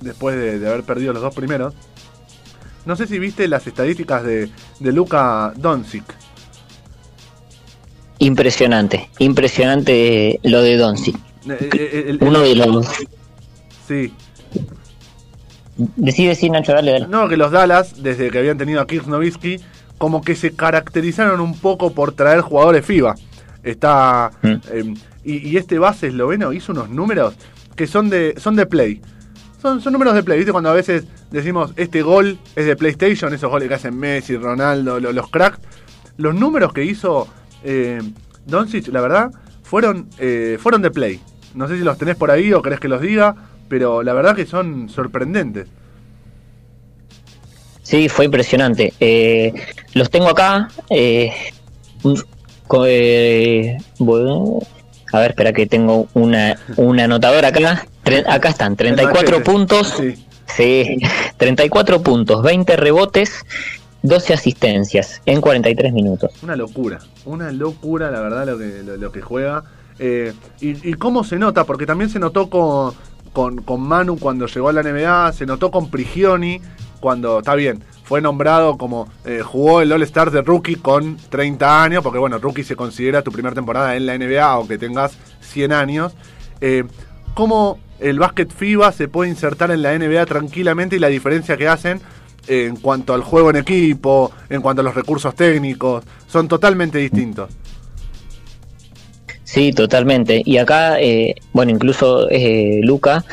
después 0.02 0.36
de, 0.36 0.60
de 0.60 0.68
haber 0.68 0.84
perdido 0.84 1.14
los 1.14 1.22
dos 1.22 1.36
primeros. 1.36 1.76
No 2.86 2.96
sé 2.96 3.06
si 3.06 3.20
viste 3.20 3.48
las 3.48 3.68
estadísticas 3.68 4.24
de, 4.24 4.50
de 4.80 4.92
Luka 4.92 5.54
Doncic. 5.56 6.04
impresionante, 8.18 9.10
impresionante 9.20 10.40
lo 10.44 10.62
de 10.62 10.76
Doncic. 10.76 11.16
Eh, 11.48 11.70
eh, 11.72 12.18
Uno 12.20 12.40
de 12.40 12.56
los... 12.56 12.88
sí. 13.88 14.14
Decide 15.96 16.30
decir 16.30 16.52
Nacho, 16.52 16.74
dale, 16.74 16.92
dale. 16.92 17.08
No, 17.08 17.30
que 17.30 17.38
los 17.38 17.52
Dallas, 17.52 18.04
desde 18.04 18.30
que 18.30 18.40
habían 18.40 18.58
tenido 18.58 18.82
a 18.82 18.88
Kirk 18.88 19.08
Nowitzki, 19.08 19.62
como 20.00 20.22
que 20.22 20.36
se 20.36 20.54
caracterizaron 20.56 21.40
un 21.40 21.56
poco 21.60 21.94
por 21.94 22.14
traer 22.14 22.42
jugadores 22.42 22.84
FIBA. 22.86 23.14
Está. 23.64 24.32
Mm. 24.42 24.48
eh, 24.72 24.94
y, 25.24 25.50
y 25.50 25.58
este 25.58 25.78
base 25.78 26.08
esloveno 26.08 26.52
hizo 26.54 26.72
unos 26.72 26.90
números 26.90 27.36
que 27.76 27.86
son 27.86 28.10
de, 28.10 28.34
son 28.38 28.56
de 28.56 28.66
play. 28.66 29.02
Son, 29.62 29.82
son 29.82 29.92
números 29.94 30.16
de 30.16 30.24
play, 30.24 30.38
¿viste? 30.40 30.52
Cuando 30.54 30.70
a 30.70 30.74
veces 30.74 31.06
decimos 31.32 31.74
este 31.76 32.02
gol 32.02 32.40
es 32.56 32.66
de 32.66 32.76
PlayStation, 32.78 33.34
esos 33.34 33.52
goles 33.52 33.68
que 33.68 33.74
hacen 33.76 33.98
Messi, 34.00 34.38
Ronaldo, 34.38 35.00
lo- 35.00 35.12
los 35.12 35.30
cracks. 35.30 35.60
Los 36.18 36.34
números 36.36 36.74
que 36.74 36.84
hizo 36.84 37.28
eh, 37.64 38.02
Doncic, 38.46 38.88
la 38.88 39.02
verdad, 39.02 39.32
fueron, 39.64 40.08
eh, 40.18 40.58
fueron 40.62 40.82
de 40.82 40.92
play. 40.92 41.20
No 41.56 41.68
sé 41.68 41.78
si 41.78 41.84
los 41.84 41.98
tenés 41.98 42.16
por 42.16 42.32
ahí 42.32 42.54
o 42.54 42.62
querés 42.62 42.80
que 42.80 42.88
los 42.88 43.02
diga, 43.02 43.36
pero 43.68 44.02
la 44.04 44.14
verdad 44.14 44.36
que 44.36 44.46
son 44.46 44.88
sorprendentes. 44.90 45.68
Sí, 47.90 48.08
fue 48.08 48.26
impresionante. 48.26 48.94
Eh, 49.00 49.52
los 49.94 50.10
tengo 50.12 50.30
acá. 50.30 50.68
eh, 50.92 51.32
eh, 52.86 53.78
bueno, 53.98 54.60
a 55.12 55.20
ver, 55.20 55.32
espera 55.32 55.54
que 55.54 55.66
tengo 55.66 56.08
una, 56.14 56.56
una 56.78 57.06
anotadora 57.06 57.48
acá. 57.50 57.86
Tre- 58.06 58.24
acá 58.28 58.50
están, 58.50 58.76
34 58.76 59.22
machete. 59.22 59.40
puntos. 59.52 59.94
Sí. 59.98 60.26
Sí, 60.56 60.98
34 61.38 62.02
puntos, 62.02 62.42
20 62.42 62.76
rebotes, 62.76 63.46
12 64.02 64.34
asistencias 64.34 65.22
en 65.28 65.42
43 65.42 65.94
minutos. 65.94 66.32
Una 66.42 66.56
locura, 66.56 66.98
una 67.26 67.52
locura, 67.52 68.10
la 68.10 68.20
verdad, 68.20 68.48
lo 68.48 68.58
que, 68.58 68.82
lo, 68.84 68.98
lo 68.98 69.12
que 69.12 69.22
juega. 69.22 69.64
Eh, 70.00 70.34
y, 70.60 70.90
y 70.90 70.94
cómo 70.96 71.24
se 71.24 71.38
nota, 71.38 71.66
porque 71.66 71.86
también 71.86 72.10
se 72.10 72.18
notó 72.18 72.50
con, 72.50 72.94
con, 73.32 73.58
con 73.62 73.82
Manu 73.82 74.18
cuando 74.18 74.48
llegó 74.48 74.70
a 74.70 74.74
la 74.74 74.82
NBA, 74.82 75.34
se 75.34 75.46
notó 75.46 75.70
con 75.70 75.92
Prigioni 75.92 76.62
cuando, 77.00 77.40
está 77.40 77.56
bien, 77.56 77.84
fue 78.04 78.22
nombrado 78.22 78.78
como, 78.78 79.08
eh, 79.26 79.42
jugó 79.44 79.82
el 79.82 79.92
All-Star 79.92 80.32
de 80.32 80.42
rookie 80.42 80.76
con 80.76 81.18
30 81.30 81.84
años, 81.84 82.04
porque 82.04 82.20
bueno, 82.20 82.40
rookie 82.40 82.64
se 82.64 82.76
considera 82.76 83.22
tu 83.22 83.32
primera 83.32 83.54
temporada 83.54 83.96
en 83.96 84.06
la 84.06 84.18
NBA, 84.18 84.44
aunque 84.44 84.78
tengas 84.78 85.18
100 85.42 85.72
años. 85.72 86.14
Eh, 86.62 86.86
cómo 87.34 87.80
el 88.00 88.20
básquet 88.20 88.52
FIBA 88.52 88.92
se 88.92 89.08
puede 89.08 89.30
insertar 89.30 89.72
en 89.72 89.82
la 89.82 89.98
NBA 89.98 90.26
tranquilamente 90.26 90.96
y 90.96 91.00
la 91.00 91.08
diferencia 91.08 91.58
que 91.58 91.68
hacen 91.68 92.02
en 92.48 92.78
cuanto 92.78 93.14
al 93.14 93.22
juego 93.22 93.52
en 93.52 93.58
equipo, 93.58 94.32
en 94.50 94.62
cuanto 94.62 94.82
a 94.82 94.84
los 94.84 94.96
recursos 94.96 95.36
técnicos, 95.36 96.04
son 96.28 96.48
totalmente 96.48 96.98
distintos. 96.98 97.52
Sí, 99.44 99.72
totalmente. 99.72 100.42
Y 100.46 100.58
acá, 100.58 101.00
eh, 101.00 101.36
bueno, 101.54 101.72
incluso 101.72 102.30
eh, 102.30 102.82
Luca 102.84 103.26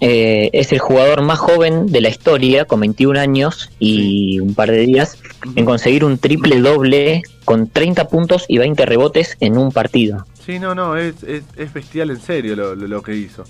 eh, 0.00 0.50
es 0.52 0.72
el 0.72 0.78
jugador 0.78 1.22
más 1.22 1.38
joven 1.38 1.86
de 1.86 2.00
la 2.00 2.08
historia, 2.08 2.64
con 2.64 2.80
21 2.80 3.18
años 3.20 3.70
y 3.78 4.40
un 4.40 4.54
par 4.54 4.70
de 4.70 4.78
días, 4.78 5.18
en 5.56 5.64
conseguir 5.64 6.04
un 6.04 6.18
triple 6.18 6.60
doble 6.60 7.22
con 7.44 7.68
30 7.68 8.08
puntos 8.08 8.44
y 8.48 8.58
20 8.58 8.86
rebotes 8.86 9.36
en 9.40 9.58
un 9.58 9.72
partido. 9.72 10.26
Sí, 10.44 10.58
no, 10.58 10.74
no, 10.74 10.96
es, 10.96 11.22
es, 11.22 11.44
es 11.56 11.72
bestial 11.72 12.10
en 12.10 12.20
serio 12.20 12.56
lo, 12.56 12.74
lo, 12.74 12.86
lo 12.88 13.02
que 13.02 13.14
hizo. 13.16 13.44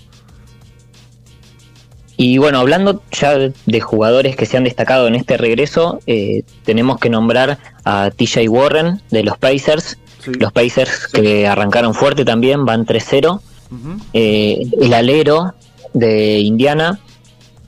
Y 2.17 2.37
bueno, 2.37 2.59
hablando 2.59 3.01
ya 3.11 3.35
de- 3.37 3.81
jugadores 3.81 4.35
que 4.35 4.45
se 4.45 4.57
han 4.57 4.63
destacado 4.63 5.07
en 5.07 5.15
este 5.15 5.37
regreso, 5.37 5.99
eh, 6.05 6.43
tenemos 6.63 6.99
que 6.99 7.09
nombrar 7.09 7.57
a 7.83 8.11
TJ 8.11 8.47
Warren 8.47 9.01
de 9.09 9.23
los 9.23 9.37
Pacers. 9.37 9.97
Sí. 10.23 10.31
Los 10.39 10.51
Pacers 10.51 11.07
que 11.07 11.47
arrancaron 11.47 11.95
fuerte 11.95 12.23
también, 12.23 12.63
van 12.65 12.85
3-0. 12.85 13.41
Ujú. 13.71 13.97
Eh, 14.13 14.61
el 14.81 14.93
alero 14.93 15.53
de 15.93 16.39
Indiana 16.39 16.99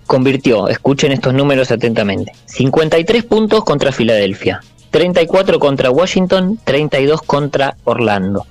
convirtió, 0.07 0.67
escuchen 0.67 1.11
estos 1.11 1.33
números 1.33 1.71
atentamente, 1.71 2.31
53 2.45 3.23
puntos 3.23 3.63
contra 3.63 3.91
Filadelfia, 3.91 4.61
34 4.91 5.59
contra 5.59 5.89
Washington, 5.89 6.59
32 6.63 7.21
contra 7.23 7.77
Orlando. 7.83 8.45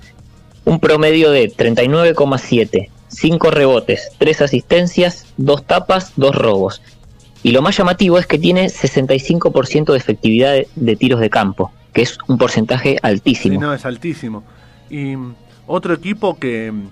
Un 0.64 0.81
promedio 0.81 1.31
de 1.31 1.51
39,7, 1.51 2.89
5 3.09 3.51
rebotes, 3.51 4.11
3 4.18 4.43
asistencias, 4.43 5.27
2 5.37 5.64
tapas, 5.64 6.12
2 6.16 6.35
robos. 6.35 6.83
Y 7.43 7.51
lo 7.51 7.62
más 7.62 7.77
llamativo 7.77 8.18
es 8.18 8.27
que 8.27 8.39
tiene 8.39 8.66
65% 8.66 9.93
de 9.93 9.99
efectividad 9.99 10.55
de, 10.75 10.97
tiros 10.97 11.20
de 11.20 11.31
campo, 11.31 11.73
que 11.93 12.03
es 12.03 12.18
un 12.29 12.39
porcentaje 12.39 12.99
altísimo. 13.03 13.61
no, 13.61 13.75
es 13.75 13.85
altísimo. 13.85 14.45
Y 14.89 15.16
mm, 15.16 15.35
otro 15.66 15.95
equipo 15.95 16.39
que 16.39 16.70
mm, 16.70 16.89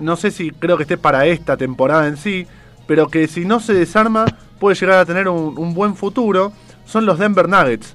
no, 0.00 0.16
sé 0.16 0.30
si 0.30 0.50
creo 0.50 0.76
que 0.76 0.84
esté 0.84 0.96
para 0.96 1.26
esta 1.26 1.56
temporada 1.56 2.06
en 2.06 2.16
sí, 2.16 2.46
pero 2.86 3.08
que 3.08 3.26
si 3.28 3.44
no 3.44 3.60
se 3.60 3.74
desarma 3.74 4.24
puede 4.58 4.76
llegar 4.76 4.98
a 4.98 5.04
tener 5.04 5.28
un, 5.28 5.74
buen 5.74 5.94
futuro, 5.94 6.52
son 6.84 7.06
los 7.06 7.18
Denver 7.18 7.48
Nuggets. 7.48 7.94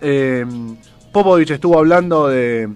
Eh, 0.00 0.44
Popovich 1.12 1.50
estuvo 1.50 1.78
hablando 1.78 2.28
de, 2.28 2.70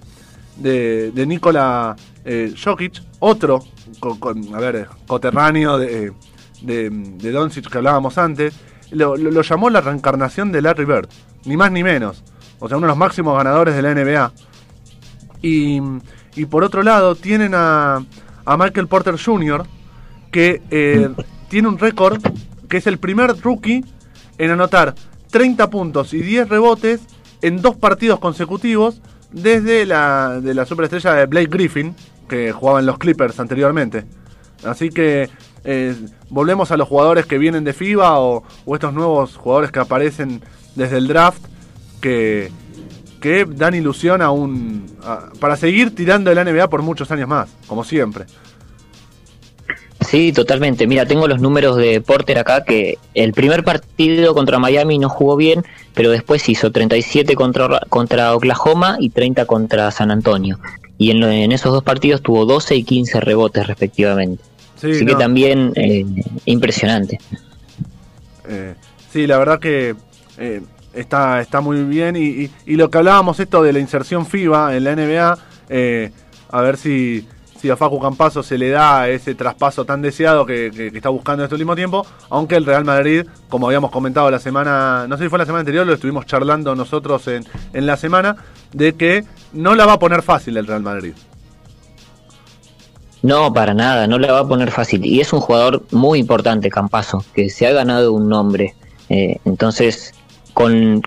de, 0.56 1.10
de 1.12 1.26
Nikola 1.26 1.96
eh, 2.24 2.54
Jokic, 2.62 3.02
otro, 3.18 3.64
con, 3.98 4.54
a 4.54 4.58
ver, 4.60 4.88
coterráneo 5.06 5.78
de, 5.78 6.12
de, 6.62 6.90
de 6.90 7.30
Doncic 7.32 7.68
que 7.70 7.78
hablábamos 7.78 8.18
antes, 8.18 8.54
lo, 8.90 9.16
lo- 9.16 9.30
lo 9.30 9.42
llamó 9.42 9.70
la 9.70 9.80
reencarnación 9.80 10.52
de 10.52 10.62
Larry 10.62 10.84
Bird, 10.84 11.08
ni 11.44 11.56
más 11.56 11.72
ni 11.72 11.82
menos. 11.82 12.22
O 12.58 12.68
sea, 12.68 12.76
uno 12.78 12.86
de 12.86 12.90
los 12.92 12.98
máximos 12.98 13.36
ganadores 13.36 13.74
de 13.74 13.82
la 13.82 13.94
NBA. 13.94 14.32
Y, 15.42 15.80
y 16.34 16.46
por 16.46 16.64
otro 16.64 16.82
lado, 16.82 17.14
tienen 17.14 17.52
a, 17.54 18.04
a 18.46 18.56
Michael 18.56 18.88
Porter 18.88 19.16
Jr., 19.22 19.66
que 20.30 20.62
eh, 20.70 21.10
tiene 21.48 21.68
un 21.68 21.78
récord 21.78 22.22
que 22.68 22.78
es 22.78 22.86
el 22.86 22.98
primer 22.98 23.36
rookie 23.42 23.84
en 24.38 24.50
anotar 24.50 24.94
30 25.30 25.68
puntos 25.70 26.14
y 26.14 26.22
10 26.22 26.48
rebotes 26.48 27.00
en 27.42 27.60
dos 27.60 27.76
partidos 27.76 28.18
consecutivos 28.18 29.02
desde 29.30 29.84
la, 29.84 30.40
de 30.40 30.54
la 30.54 30.64
superestrella 30.64 31.12
de 31.12 31.26
Blake 31.26 31.48
Griffin, 31.48 31.94
que 32.28 32.52
jugaba 32.52 32.80
en 32.80 32.86
los 32.86 32.98
Clippers 32.98 33.38
anteriormente. 33.38 34.04
Así 34.64 34.88
que 34.88 35.28
eh, 35.64 35.94
volvemos 36.30 36.70
a 36.70 36.76
los 36.76 36.88
jugadores 36.88 37.26
que 37.26 37.38
vienen 37.38 37.64
de 37.64 37.72
FIBA 37.72 38.18
o, 38.18 38.44
o 38.64 38.74
estos 38.74 38.94
nuevos 38.94 39.36
jugadores 39.36 39.70
que 39.70 39.80
aparecen 39.80 40.40
desde 40.74 40.96
el 40.96 41.08
draft 41.08 41.44
que, 42.00 42.50
que 43.20 43.44
dan 43.44 43.74
ilusión 43.74 44.22
a 44.22 44.30
un, 44.30 44.86
a- 45.02 45.30
para 45.40 45.56
seguir 45.56 45.94
tirando 45.94 46.30
el 46.30 46.38
NBA 46.38 46.68
por 46.68 46.82
muchos 46.82 47.10
años 47.10 47.28
más, 47.28 47.48
como 47.66 47.84
siempre. 47.84 48.24
Sí, 50.00 50.32
totalmente. 50.32 50.86
Mira, 50.86 51.04
tengo 51.06 51.26
los 51.26 51.40
números 51.40 51.76
de 51.76 52.00
Porter 52.00 52.38
acá, 52.38 52.62
que 52.64 52.98
el 53.14 53.32
primer 53.32 53.64
partido 53.64 54.34
contra 54.34 54.58
Miami 54.58 54.98
no 54.98 55.08
jugó 55.08 55.36
bien, 55.36 55.64
pero 55.94 56.10
después 56.10 56.48
hizo 56.48 56.70
37 56.70 57.34
contra, 57.34 57.80
contra 57.88 58.34
Oklahoma 58.36 58.98
y 59.00 59.08
30 59.10 59.46
contra 59.46 59.90
San 59.90 60.10
Antonio. 60.10 60.58
Y 60.98 61.10
en, 61.10 61.50
esos 61.50 61.72
dos 61.72 61.82
partidos 61.82 62.22
tuvo 62.22 62.44
12 62.46 62.76
y 62.76 62.84
15 62.84 63.20
rebotes 63.20 63.66
respectivamente. 63.66 64.42
Sí, 64.80 64.90
Así 64.92 65.06
que 65.06 65.14
también 65.14 65.72
eh, 65.74 66.04
impresionante. 66.44 67.18
eh, 68.48 68.74
sí, 69.10 69.26
la 69.26 69.38
verdad 69.38 69.58
que 69.58 69.96
eh, 70.38 70.60
está, 70.96 71.40
está 71.40 71.60
muy 71.60 71.82
bien. 71.84 72.16
Y, 72.16 72.50
y- 72.66 72.76
lo 72.76 72.90
que 72.90 72.98
hablábamos 72.98 73.38
esto 73.40 73.62
de 73.62 73.72
la 73.72 73.78
inserción 73.78 74.26
FIBA 74.26 74.76
en 74.76 74.84
la 74.84 74.92
NBA, 74.96 75.38
eh, 75.68 76.10
a 76.50 76.60
ver 76.60 76.76
si, 76.76 77.26
si 77.60 77.70
a 77.70 77.76
Facu 77.76 78.00
Campazo 78.00 78.42
se 78.42 78.58
le 78.58 78.70
da 78.70 79.08
ese 79.08 79.34
traspaso 79.34 79.84
tan 79.84 80.02
deseado 80.02 80.44
que, 80.46 80.70
que- 80.74 80.88
está 80.96 81.08
buscando 81.08 81.42
en 81.42 81.46
este 81.46 81.54
último 81.54 81.74
tiempo, 81.76 82.06
aunque 82.30 82.56
el 82.56 82.64
Real 82.66 82.84
Madrid, 82.84 83.24
como 83.48 83.66
habíamos 83.66 83.90
comentado 83.90 84.30
la 84.30 84.38
semana, 84.38 85.06
no 85.08 85.16
sé 85.16 85.24
si 85.24 85.28
fue 85.30 85.38
la 85.38 85.46
semana 85.46 85.60
anterior, 85.60 85.86
lo 85.86 85.92
estuvimos 85.94 86.26
charlando 86.26 86.74
nosotros 86.74 87.26
en, 87.28 87.44
en 87.72 87.86
la 87.86 87.96
semana, 87.96 88.36
de 88.72 88.94
que 88.94 89.24
no 89.52 89.74
la 89.74 89.86
va 89.86 89.94
a 89.94 89.98
poner 89.98 90.22
fácil 90.22 90.56
el 90.56 90.66
Real 90.66 90.82
Madrid. 90.82 91.12
No, 93.22 93.52
para 93.52 93.74
nada, 93.74 94.06
no 94.06 94.18
le 94.18 94.30
va 94.30 94.40
a 94.40 94.46
poner 94.46 94.70
fácil. 94.70 95.04
Y 95.04 95.20
es 95.20 95.32
un 95.32 95.40
jugador 95.40 95.82
muy 95.90 96.18
importante, 96.20 96.68
Campazo, 96.70 97.24
que 97.34 97.48
se 97.50 97.66
ha 97.66 97.72
ganado 97.72 98.12
un 98.12 98.28
nombre. 98.28 98.74
Eh, 99.08 99.38
entonces, 99.44 100.12
con, 100.56 101.02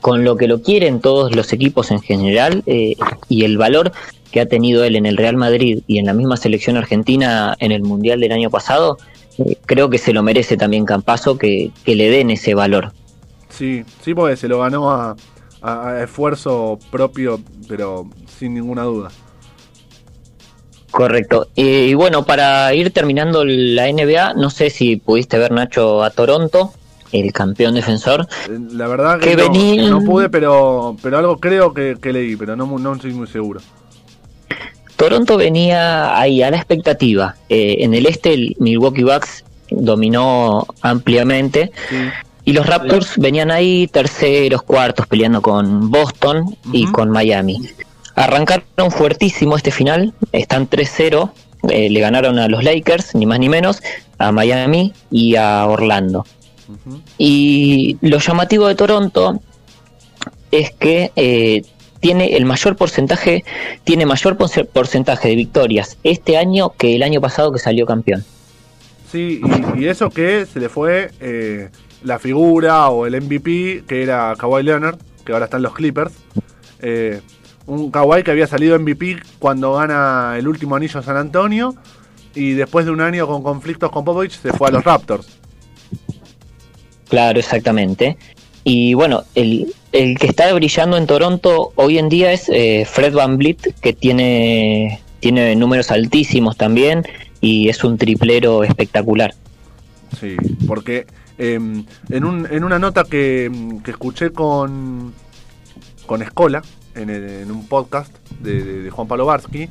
con 0.00 0.24
lo 0.24 0.36
que 0.36 0.48
lo 0.48 0.60
quieren 0.60 0.98
todos 1.00 1.32
los 1.36 1.52
equipos 1.52 1.92
en 1.92 2.00
general 2.00 2.64
eh, 2.66 2.96
y 3.28 3.44
el 3.44 3.56
valor 3.56 3.92
que 4.32 4.40
ha 4.40 4.46
tenido 4.46 4.82
él 4.82 4.96
en 4.96 5.06
el 5.06 5.16
Real 5.16 5.36
Madrid 5.36 5.82
y 5.86 5.98
en 5.98 6.06
la 6.06 6.14
misma 6.14 6.36
selección 6.36 6.76
argentina 6.76 7.54
en 7.60 7.70
el 7.70 7.82
Mundial 7.82 8.18
del 8.18 8.32
año 8.32 8.50
pasado, 8.50 8.98
eh, 9.38 9.56
creo 9.66 9.88
que 9.88 9.98
se 9.98 10.12
lo 10.12 10.24
merece 10.24 10.56
también 10.56 10.84
Campazo 10.84 11.38
que, 11.38 11.70
que 11.84 11.94
le 11.94 12.10
den 12.10 12.32
ese 12.32 12.54
valor. 12.54 12.90
Sí, 13.50 13.84
sí, 14.04 14.14
porque 14.14 14.36
se 14.36 14.48
lo 14.48 14.58
ganó 14.58 14.90
a, 14.90 15.14
a- 15.62 15.88
a 15.90 16.02
esfuerzo 16.02 16.80
propio, 16.90 17.40
pero 17.68 18.04
sin 18.36 18.54
ninguna 18.54 18.82
duda. 18.82 19.12
Correcto. 20.90 21.46
Eh, 21.54 21.86
y 21.90 21.94
bueno, 21.94 22.24
para 22.24 22.74
ir 22.74 22.90
terminando 22.92 23.44
la 23.44 23.86
NBA, 23.92 24.34
no 24.34 24.50
sé 24.50 24.70
si 24.70 24.96
pudiste 24.96 25.38
ver 25.38 25.52
Nacho 25.52 26.02
a 26.02 26.10
Toronto, 26.10 26.72
el 27.12 27.32
campeón 27.32 27.74
defensor. 27.74 28.26
Eh, 28.48 28.58
La 28.72 28.86
verdad 28.88 29.18
que 29.18 29.30
Que 29.30 29.36
no, 29.36 29.50
venía- 29.52 29.90
no 29.90 30.00
pude, 30.02 30.28
pero, 30.28 30.96
pero 31.02 31.18
algo 31.18 31.38
creo 31.38 31.72
que, 31.74 31.96
que 32.00 32.12
leí, 32.12 32.36
pero 32.36 32.56
no, 32.56 32.66
no 32.78 32.94
estoy 32.94 33.12
muy 33.12 33.26
seguro. 33.26 33.60
Toronto 34.96 35.36
venía 35.36 36.18
ahí 36.18 36.42
a 36.42 36.50
la 36.50 36.56
expectativa. 36.56 37.36
Eh, 37.48 37.76
en 37.80 37.94
el 37.94 38.06
este, 38.06 38.34
el 38.34 38.56
Milwaukee 38.58 39.04
Bucks 39.04 39.44
dominó 39.70 40.66
ampliamente. 40.82 41.70
Sí, 41.88 41.96
Y 42.44 42.52
los 42.52 42.66
Raptors 42.66 43.16
venían 43.18 43.50
ahí 43.50 43.86
terceros, 43.88 44.62
cuartos, 44.62 45.06
peleando 45.06 45.40
con 45.40 45.90
Boston 45.90 46.56
y 46.72 46.86
con 46.86 47.10
Miami. 47.10 47.60
Arrancaron 48.16 48.90
fuertísimo 48.90 49.56
este 49.56 49.70
final, 49.70 50.12
están 50.32 50.66
3-0, 50.68 51.30
eh, 51.68 51.88
le 51.90 52.00
ganaron 52.00 52.38
a 52.40 52.48
los 52.48 52.64
Lakers, 52.64 53.14
ni 53.14 53.26
más 53.26 53.38
ni 53.38 53.48
menos, 53.48 53.80
a 54.18 54.32
Miami 54.32 54.92
y 55.12 55.36
a 55.36 55.64
Orlando. 55.66 56.26
Y 57.16 57.96
lo 58.00 58.18
llamativo 58.18 58.66
de 58.68 58.74
Toronto 58.74 59.40
es 60.50 60.70
que 60.72 61.12
eh, 61.16 61.62
tiene 62.00 62.36
el 62.36 62.44
mayor 62.44 62.76
porcentaje, 62.76 63.44
tiene 63.84 64.06
mayor 64.06 64.36
porce- 64.36 64.64
porcentaje 64.64 65.28
de 65.28 65.34
victorias 65.36 65.98
este 66.04 66.36
año 66.36 66.70
que 66.76 66.94
el 66.96 67.02
año 67.02 67.20
pasado 67.20 67.52
que 67.52 67.58
salió 67.58 67.86
campeón. 67.86 68.24
Sí, 69.10 69.40
y, 69.76 69.80
y 69.82 69.86
eso 69.88 70.10
que 70.10 70.46
se 70.46 70.60
le 70.60 70.68
fue 70.68 71.10
eh, 71.20 71.70
la 72.02 72.18
figura 72.18 72.88
o 72.90 73.06
el 73.06 73.20
MVP, 73.20 73.84
que 73.88 74.02
era 74.02 74.34
Kawhi 74.38 74.62
Leonard, 74.62 74.98
que 75.24 75.32
ahora 75.32 75.46
están 75.46 75.62
los 75.62 75.72
Clippers. 75.74 76.12
Eh, 76.80 77.20
un 77.66 77.90
Kawhi 77.90 78.22
que 78.22 78.30
había 78.30 78.46
salido 78.46 78.78
MVP 78.78 79.16
cuando 79.38 79.74
gana 79.74 80.34
el 80.38 80.46
último 80.48 80.76
anillo 80.76 81.02
San 81.02 81.16
Antonio 81.16 81.74
y 82.34 82.52
después 82.52 82.84
de 82.86 82.92
un 82.92 83.00
año 83.00 83.26
con 83.26 83.42
conflictos 83.42 83.90
con 83.90 84.04
Popovich 84.04 84.38
se 84.40 84.52
fue 84.52 84.68
a 84.68 84.70
los 84.70 84.84
Raptors. 84.84 85.37
Claro, 87.08 87.38
exactamente. 87.38 88.16
Y 88.64 88.94
bueno, 88.94 89.24
el, 89.34 89.74
el 89.92 90.18
que 90.18 90.26
está 90.26 90.52
brillando 90.52 90.96
en 90.96 91.06
Toronto 91.06 91.72
hoy 91.76 91.98
en 91.98 92.08
día 92.08 92.32
es 92.32 92.48
eh, 92.48 92.84
Fred 92.90 93.14
Van 93.14 93.38
Vliet, 93.38 93.74
que 93.80 93.92
tiene, 93.94 95.00
tiene 95.20 95.56
números 95.56 95.90
altísimos 95.90 96.56
también 96.56 97.04
y 97.40 97.68
es 97.68 97.82
un 97.84 97.96
triplero 97.96 98.64
espectacular. 98.64 99.34
Sí, 100.20 100.36
porque 100.66 101.06
eh, 101.38 101.54
en, 102.10 102.24
un, 102.24 102.46
en 102.50 102.64
una 102.64 102.78
nota 102.78 103.04
que, 103.04 103.50
que 103.84 103.90
escuché 103.90 104.30
con, 104.32 105.14
con 106.06 106.20
Escola, 106.22 106.62
en, 106.94 107.50
un 107.50 107.66
podcast 107.68 108.12
de, 108.40 108.62
de- 108.64 108.82
de 108.82 108.90
Juan 108.90 109.06
Pablo 109.06 109.24
Barsky, 109.24 109.68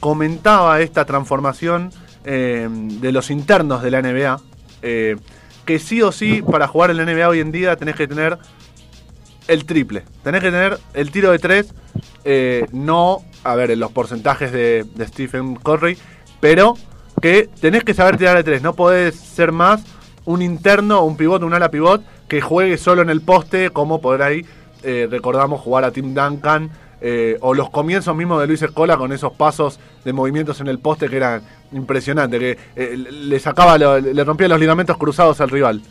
comentaba 0.00 0.80
esta 0.80 1.04
transformación 1.04 1.92
eh, 2.24 2.66
de 2.70 3.12
los 3.12 3.30
internos 3.30 3.82
de 3.82 3.90
la 3.90 4.00
NBA, 4.02 4.40
eh, 4.82 5.16
que 5.64 5.78
sí 5.78 6.02
o 6.02 6.12
sí 6.12 6.42
para 6.42 6.68
jugar 6.68 6.90
en 6.90 6.96
la 6.98 7.04
NBA 7.04 7.28
hoy 7.28 7.40
en 7.40 7.52
día 7.52 7.76
tenés 7.76 7.96
que 7.96 8.06
tener 8.08 8.38
el 9.48 9.64
triple, 9.64 10.04
tenés 10.22 10.40
que 10.40 10.50
tener 10.50 10.78
el 10.94 11.10
tiro 11.10 11.30
de 11.32 11.38
tres, 11.38 11.74
eh, 12.24 12.66
no, 12.72 13.18
a 13.44 13.54
ver, 13.54 13.70
en 13.70 13.80
los 13.80 13.92
porcentajes 13.92 14.52
de, 14.52 14.86
Stephen 15.00 15.56
Curry, 15.56 15.98
pero 16.40 16.76
que 17.20 17.48
tenés 17.60 17.84
que 17.84 17.94
saber 17.94 18.16
tirar 18.16 18.36
de 18.36 18.44
tres, 18.44 18.62
no 18.62 18.74
podés 18.74 19.16
ser 19.16 19.52
más 19.52 19.82
un 20.24 20.42
interno, 20.42 21.04
un 21.04 21.16
pivot, 21.16 21.42
un 21.42 21.54
ala 21.54 21.70
pivot 21.70 22.02
que 22.28 22.40
juegue 22.40 22.78
solo 22.78 23.02
en 23.02 23.10
el 23.10 23.20
poste, 23.20 23.70
como 23.70 24.00
por 24.00 24.22
ahí 24.22 24.46
eh, 24.82 25.08
recordamos 25.10 25.60
jugar 25.60 25.84
a 25.84 25.90
Tim 25.90 26.14
Duncan 26.14 26.70
eh, 27.00 27.36
o 27.40 27.52
los 27.52 27.70
comienzos 27.70 28.14
mismos 28.14 28.40
de 28.40 28.46
Luis 28.46 28.62
Escola 28.62 28.96
con 28.96 29.12
esos 29.12 29.32
pasos 29.32 29.80
de 30.04 30.12
movimientos 30.12 30.60
en 30.60 30.68
el 30.68 30.78
poste 30.78 31.08
que 31.08 31.16
eran 31.16 31.42
impresionantes, 31.72 32.38
que 32.40 32.58
eh, 32.76 32.96
le 32.96 33.38
sacaba, 33.40 33.78
lo- 33.78 33.98
le 34.00 34.24
rompía 34.24 34.48
los 34.48 34.60
ligamentos 34.60 34.96
cruzados 34.96 35.40
al 35.40 35.50
rival. 35.50 35.82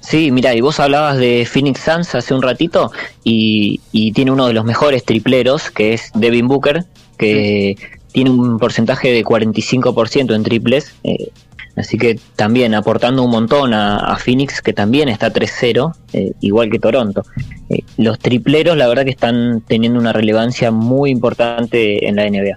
Sí, 0.00 0.30
mira, 0.30 0.54
y 0.54 0.60
vos 0.60 0.78
hablabas 0.78 1.16
de 1.18 1.46
Phoenix 1.50 1.80
Suns 1.80 2.14
hace 2.14 2.34
un 2.34 2.42
ratito 2.42 2.92
y, 3.24 3.80
y 3.90 4.12
tiene 4.12 4.30
uno 4.30 4.46
de 4.46 4.52
los 4.52 4.64
mejores 4.64 5.04
tripleros, 5.04 5.70
que 5.70 5.94
es 5.94 6.10
Devin 6.14 6.46
Booker, 6.46 6.84
que 7.18 7.76
tiene 8.12 8.30
un 8.30 8.58
porcentaje 8.58 9.10
de 9.10 9.24
45% 9.24 10.34
en 10.34 10.42
triples. 10.44 10.94
eh, 11.02 11.30
así 11.76 11.98
que 11.98 12.20
también 12.36 12.72
aportando 12.74 13.24
un 13.24 13.30
montón 13.32 13.74
a, 13.74 13.96
a 13.96 14.16
Phoenix, 14.16 14.60
que 14.62 14.72
también 14.72 15.08
está 15.08 15.32
3-0, 15.32 15.92
eh, 16.12 16.32
igual 16.40 16.70
que 16.70 16.78
Toronto. 16.78 17.24
Eh, 17.68 17.80
los 17.96 18.20
tripleros, 18.20 18.76
la 18.76 18.86
verdad 18.86 19.02
que 19.04 19.10
están 19.10 19.62
teniendo 19.66 19.98
una 19.98 20.12
relevancia 20.12 20.70
muy 20.70 21.10
importante 21.10 22.06
en 22.06 22.14
la 22.16 22.28
NBA. 22.30 22.56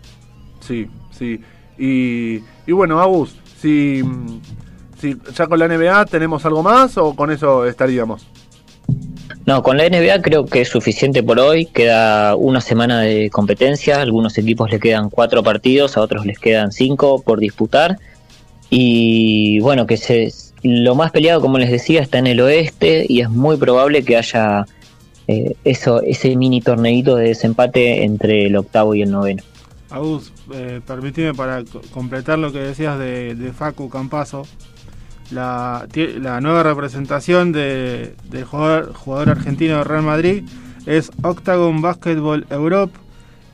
Sí, 0.60 0.86
sí. 1.18 1.42
Y, 1.78 2.42
y 2.66 2.72
bueno, 2.72 3.00
Agus, 3.00 3.36
si, 3.60 4.04
si 5.00 5.16
ya 5.36 5.48
con 5.48 5.60
la 5.60 5.68
NBA 5.68 6.06
tenemos 6.06 6.46
algo 6.46 6.64
más 6.64 6.98
o 6.98 7.16
con 7.16 7.32
eso 7.32 7.66
estaríamos. 7.66 8.28
No, 9.46 9.64
con 9.64 9.78
la 9.78 9.88
NBA 9.88 10.22
creo 10.22 10.46
que 10.46 10.60
es 10.60 10.68
suficiente 10.68 11.24
por 11.24 11.40
hoy. 11.40 11.68
Queda 11.68 12.36
una 12.36 12.60
semana 12.60 13.00
de 13.00 13.30
competencia. 13.30 13.98
A 13.98 14.02
algunos 14.02 14.38
equipos 14.38 14.70
le 14.70 14.78
quedan 14.80 15.10
cuatro 15.10 15.42
partidos, 15.42 15.96
a 15.96 16.02
otros 16.02 16.26
les 16.26 16.38
quedan 16.38 16.74
cinco 16.74 17.22
por 17.22 17.40
disputar. 17.40 17.98
Y 18.70 19.60
bueno, 19.62 19.88
que 19.88 19.96
se, 19.96 20.34
lo 20.64 20.96
más 20.96 21.12
peleado, 21.12 21.40
como 21.40 21.60
les 21.60 21.72
decía, 21.72 22.02
está 22.02 22.18
en 22.18 22.28
el 22.28 22.42
oeste 22.42 23.06
y 23.08 23.22
es 23.22 23.30
muy 23.30 23.56
probable 23.56 24.04
que 24.04 24.18
haya 24.18 24.66
eh, 25.30 25.56
eso, 25.64 26.02
ese 26.02 26.36
mini 26.36 26.60
torneito 26.60 27.16
de 27.16 27.30
desempate 27.30 28.04
entre 28.04 28.48
el 28.48 28.56
octavo 28.58 28.96
y 28.96 29.04
el 29.04 29.12
noveno. 29.12 29.44
Agus, 29.90 30.32
eh, 30.54 30.82
para 31.34 31.64
co- 31.64 31.82
completar 31.94 32.40
lo 32.40 32.52
que 32.52 32.60
decías 32.60 33.00
de, 33.00 33.36
Facu 33.58 33.90
Campazo. 33.90 34.46
La, 35.32 35.88
nueva 36.42 36.64
representación 36.64 37.52
de- 37.52 38.16
del 38.30 38.46
jugador, 38.46 39.30
argentino 39.30 39.78
de 39.78 39.84
Real 39.84 40.04
Madrid 40.04 40.44
es 40.86 41.12
Octagon 41.22 41.82
Basketball 41.82 42.46
Europe 42.50 42.98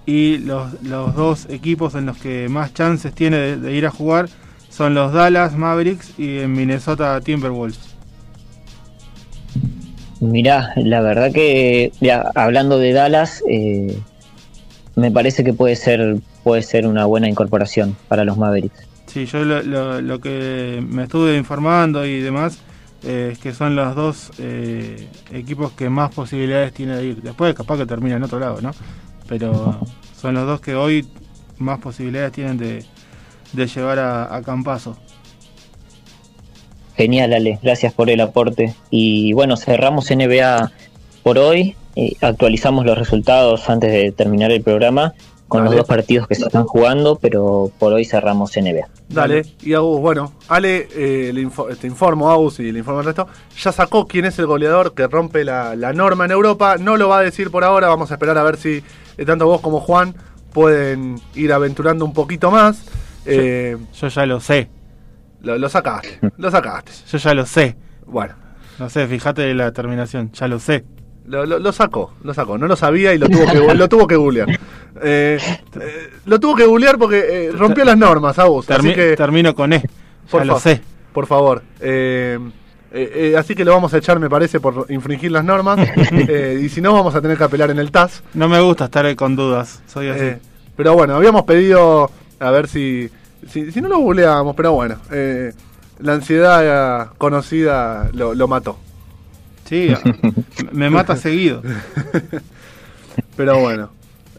y 0.06 0.38
los, 0.40 0.82
dos 1.16 1.48
equipos 1.50 1.96
en 1.96 2.06
los 2.06 2.18
que 2.18 2.48
más 2.50 2.74
chances 2.74 3.14
tiene 3.14 3.58
de, 3.58 3.74
ir 3.74 3.86
a 3.88 3.92
jugar 3.92 4.30
son 4.70 4.94
los 4.94 5.14
Dallas 5.14 5.56
Mavericks 5.56 6.18
y 6.20 6.40
en 6.40 6.54
Minnesota 6.54 7.20
Timberwolves. 7.22 7.80
Mirá, 10.20 10.72
la 10.78 11.02
verdad 11.02 11.32
que 11.34 11.92
hablando 12.36 12.80
de 12.80 12.94
Dallas, 12.94 13.44
eh, 13.50 13.98
me 14.96 15.12
parece 15.12 15.44
que 15.44 15.54
puede 15.54 15.76
ser 15.76 16.18
puede 16.44 16.62
ser 16.62 16.88
una 16.88 17.06
buena 17.06 17.28
incorporación 17.30 17.96
para 18.08 18.24
los 18.26 18.38
Mavericks. 18.38 18.88
Sí, 19.08 19.26
yo 19.26 19.44
lo, 19.44 19.62
lo- 19.64 20.02
lo 20.02 20.20
que 20.20 20.84
me 20.88 21.04
estuve 21.04 21.38
informando 21.38 22.06
y 22.06 22.20
demás 22.22 22.60
eh, 23.04 23.30
es 23.34 23.40
que 23.40 23.54
son 23.54 23.76
los 23.76 23.96
dos 23.96 24.32
eh, 24.40 25.08
equipos 25.32 25.72
que 25.74 25.90
más 25.90 26.14
posibilidades 26.14 26.74
tiene 26.74 26.96
de 26.98 27.06
ir. 27.06 27.22
Después 27.22 27.54
capaz 27.54 27.78
que 27.78 27.86
termina 27.86 28.16
en 28.16 28.24
otro 28.24 28.40
lado, 28.40 28.62
¿no? 28.62 28.72
Pero 29.28 29.80
son 30.20 30.34
los 30.36 30.46
dos 30.48 30.62
que 30.62 30.76
hoy 30.76 31.08
más 31.58 31.80
posibilidades 31.80 32.32
tienen 32.32 32.58
de, 32.58 32.86
de 33.54 33.68
llevar 33.68 34.00
a, 34.00 34.36
a 34.36 34.42
Campazo. 34.42 34.98
Genial, 36.96 37.34
Ale, 37.34 37.60
gracias 37.62 37.94
por 37.94 38.10
el 38.10 38.22
aporte. 38.22 38.76
Y 38.92 39.34
bueno, 39.34 39.58
cerramos 39.58 40.10
NBA 40.12 40.72
por 41.24 41.38
hoy. 41.40 41.76
Eh, 41.96 42.14
actualizamos 42.22 42.86
los 42.86 42.98
resultados 42.98 43.70
antes 43.70 43.92
de 43.92 44.12
terminar 44.12 44.52
el 44.52 44.62
programa 44.62 45.14
con 45.48 45.66
Dale. 45.66 45.76
los 45.76 45.86
dos 45.86 45.88
partidos 45.88 46.28
que 46.28 46.34
se 46.36 46.44
están 46.46 46.64
jugando, 46.66 47.18
pero 47.18 47.72
por 47.78 47.94
hoy 47.94 48.06
cerramos 48.06 48.56
NBA. 48.58 48.88
Dale, 49.10 49.44
y 49.62 49.74
Agus, 49.74 50.00
bueno, 50.02 50.34
Ale, 50.48 50.88
eh, 50.96 51.32
le 51.32 51.42
info- 51.42 51.68
te 51.80 51.86
informo, 51.86 52.32
Agus, 52.32 52.60
y 52.60 52.72
le 52.72 52.80
informo 52.80 53.02
al 53.02 53.06
resto, 53.06 53.28
ya 53.62 53.72
sacó 53.72 54.08
quién 54.08 54.26
es 54.26 54.40
el 54.40 54.48
goleador 54.48 54.96
que 54.96 55.06
rompe 55.06 55.44
la, 55.44 55.76
la 55.76 55.94
norma 55.94 56.26
en 56.26 56.32
Europa, 56.32 56.78
no 56.80 56.98
lo 56.98 57.08
va 57.10 57.20
a 57.20 57.22
decir 57.22 57.52
por 57.52 57.64
ahora, 57.64 57.88
vamos 57.90 58.10
a 58.10 58.16
esperar 58.16 58.36
a 58.40 58.44
ver 58.44 58.58
si 58.58 58.82
eh, 59.18 59.26
tanto 59.26 59.46
vos 59.46 59.62
como 59.62 59.80
Juan 59.80 60.16
pueden 60.54 61.20
ir 61.36 61.54
aventurando 61.54 62.04
un 62.06 62.14
poquito 62.14 62.50
más. 62.50 62.84
Eh, 63.26 63.78
Yo 64.00 64.08
ya 64.08 64.26
lo 64.26 64.40
sé, 64.40 64.70
lo, 65.42 65.58
lo 65.60 65.70
sacaste, 65.70 66.20
lo 66.38 66.50
sacaste. 66.50 66.92
yo 67.12 67.18
ya 67.20 67.34
lo 67.36 67.46
sé. 67.46 67.76
Bueno, 68.08 68.34
No 68.80 68.90
sé, 68.90 69.08
fíjate 69.08 69.54
la 69.54 69.72
terminación, 69.72 70.32
ya 70.34 70.48
lo 70.48 70.58
sé. 70.60 70.84
Lo, 71.28 71.46
lo- 71.46 71.60
lo 71.60 71.72
sacó, 71.72 72.14
lo 72.24 72.34
sacó, 72.34 72.58
no 72.58 72.68
lo 72.68 72.76
sabía 72.76 73.14
y 73.14 73.18
lo 73.18 73.28
tuvo 73.30 73.46
que, 73.46 73.74
lo 73.76 73.90
tuvo 73.90 74.08
que 74.08 74.16
googlear. 74.16 74.50
Eh, 75.02 75.38
eh, 75.80 76.10
lo 76.26 76.40
tuvo 76.40 76.56
que 76.56 76.66
googlear 76.66 76.98
porque 76.98 77.48
eh, 77.48 77.52
rompió 77.52 77.84
las 77.86 77.98
normas, 77.98 78.38
Agus, 78.40 78.70
así 78.70 78.88
Termi- 78.90 78.96
que... 78.96 79.16
Termino 79.16 79.56
con 79.56 79.74
E, 79.74 79.84
Por 80.30 80.46
lo 80.46 80.60
sé. 80.60 80.82
Por 81.14 81.26
favor. 81.28 81.62
Así 83.38 83.56
que 83.56 83.66
lo 83.66 83.72
vamos 83.74 83.94
a 83.94 83.98
echar, 83.98 84.20
me 84.20 84.30
parece, 84.30 84.60
por 84.60 84.86
infringir 84.90 85.32
las 85.32 85.44
normas. 85.44 85.80
Y 86.62 86.70
si 86.70 86.80
no, 86.82 86.94
vamos 86.94 87.16
a 87.16 87.22
tener 87.22 87.38
que 87.38 87.44
apelar 87.44 87.72
en 87.72 87.80
el 87.80 87.92
TAS. 87.92 88.22
No 88.34 88.48
me 88.48 88.60
gusta 88.62 88.86
estar 88.86 89.16
con 89.16 89.36
dudas, 89.36 89.82
soy 89.88 90.10
así. 90.10 90.38
Pero 90.76 90.94
bueno, 90.94 91.16
habíamos 91.16 91.44
pedido 91.44 92.10
a 92.40 92.52
ver 92.52 92.68
si, 92.68 93.10
si, 93.48 93.72
si 93.72 93.82
no 93.82 93.90
lo 93.90 93.98
googleábamos, 94.00 94.56
pero 94.56 94.74
bueno. 94.74 94.96
eh, 95.12 95.54
la 96.00 96.14
ansiedad 96.14 97.10
conocida 97.18 98.10
lo, 98.14 98.34
lo 98.34 98.48
mató. 98.48 98.78
Sí, 99.66 99.94
me 100.72 100.90
mata 100.90 101.16
seguido. 101.16 101.62
Pero 103.36 103.60
bueno, 103.60 103.90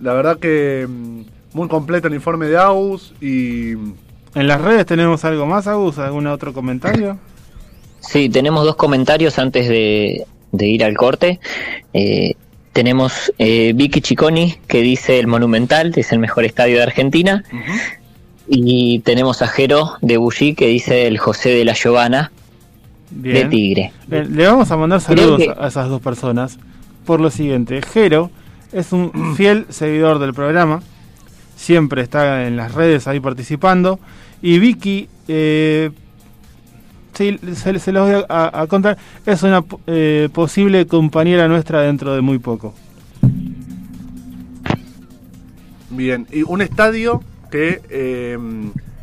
la 0.01 0.12
verdad 0.12 0.39
que 0.39 0.87
mm, 0.89 1.20
muy 1.53 1.68
completo 1.68 2.09
el 2.09 2.14
informe 2.14 2.47
de 2.47 2.59
AUS 2.59 3.14
y 3.20 3.72
En 3.72 4.49
las 4.49 4.61
redes 4.61 4.87
tenemos 4.87 5.25
algo 5.25 5.47
más, 5.47 5.66
Agus, 5.66 5.99
algún 5.99 6.27
otro 6.27 6.53
comentario. 6.53 7.18
Sí, 8.01 8.29
tenemos 8.29 8.64
dos 8.64 8.77
comentarios 8.77 9.39
antes 9.39 9.68
de, 9.68 10.27
de 10.53 10.66
ir 10.66 10.85
al 10.85 10.97
corte. 10.97 11.41
Eh, 11.93 12.35
tenemos 12.72 13.33
eh, 13.39 13.72
Vicky 13.75 14.01
Chiconi 14.01 14.57
que 14.66 14.83
dice 14.83 15.20
el 15.20 15.29
Monumental 15.29 15.93
es 15.95 16.12
el 16.12 16.18
mejor 16.18 16.45
estadio 16.45 16.77
de 16.77 16.83
Argentina. 16.83 17.45
Y 18.47 18.99
tenemos 19.01 19.41
a 19.41 19.47
Jero 19.47 19.93
de 20.03 20.18
Bullí 20.18 20.55
que 20.55 20.66
dice 20.66 21.07
el 21.07 21.18
José 21.18 21.51
de 21.51 21.64
la 21.64 21.75
Giovana 21.75 22.31
de. 23.11 23.44
Tigre. 23.46 23.92
Le 24.09 24.46
vamos 24.46 24.70
a 24.70 24.76
mandar 24.76 25.00
saludos 25.00 25.38
que- 25.38 25.55
a 25.57 25.66
esas 25.68 25.88
dos 25.88 26.00
personas 26.00 26.59
por 27.07 27.20
lo 27.20 27.30
siguiente. 27.30 27.80
Jero 27.82 28.30
es 28.72 28.92
un 28.92 29.34
fiel 29.36 29.66
seguidor 29.68 30.18
del 30.18 30.34
programa, 30.34 30.82
siempre 31.57 32.02
está 32.02 32.46
en 32.46 32.57
las 32.57 32.72
redes 32.74 33.07
ahí 33.07 33.20
participando. 33.20 33.98
Y 34.42 34.59
Vicky, 34.59 35.09
eh, 35.28 35.90
sí, 37.14 37.38
se, 37.55 37.78
se 37.78 37.92
los 37.92 38.11
voy 38.11 38.24
a, 38.28 38.61
a 38.61 38.66
contar, 38.66 38.98
es 39.24 39.42
una 39.42 39.64
eh, 39.86 40.28
posible 40.32 40.86
compañera 40.86 41.48
nuestra 41.48 41.80
dentro 41.82 42.14
de 42.14 42.20
muy 42.20 42.38
poco. 42.38 42.74
Bien, 45.90 46.26
y 46.32 46.42
un 46.42 46.61
estadio 46.61 47.22
que, 47.50 47.80
eh, 47.88 48.36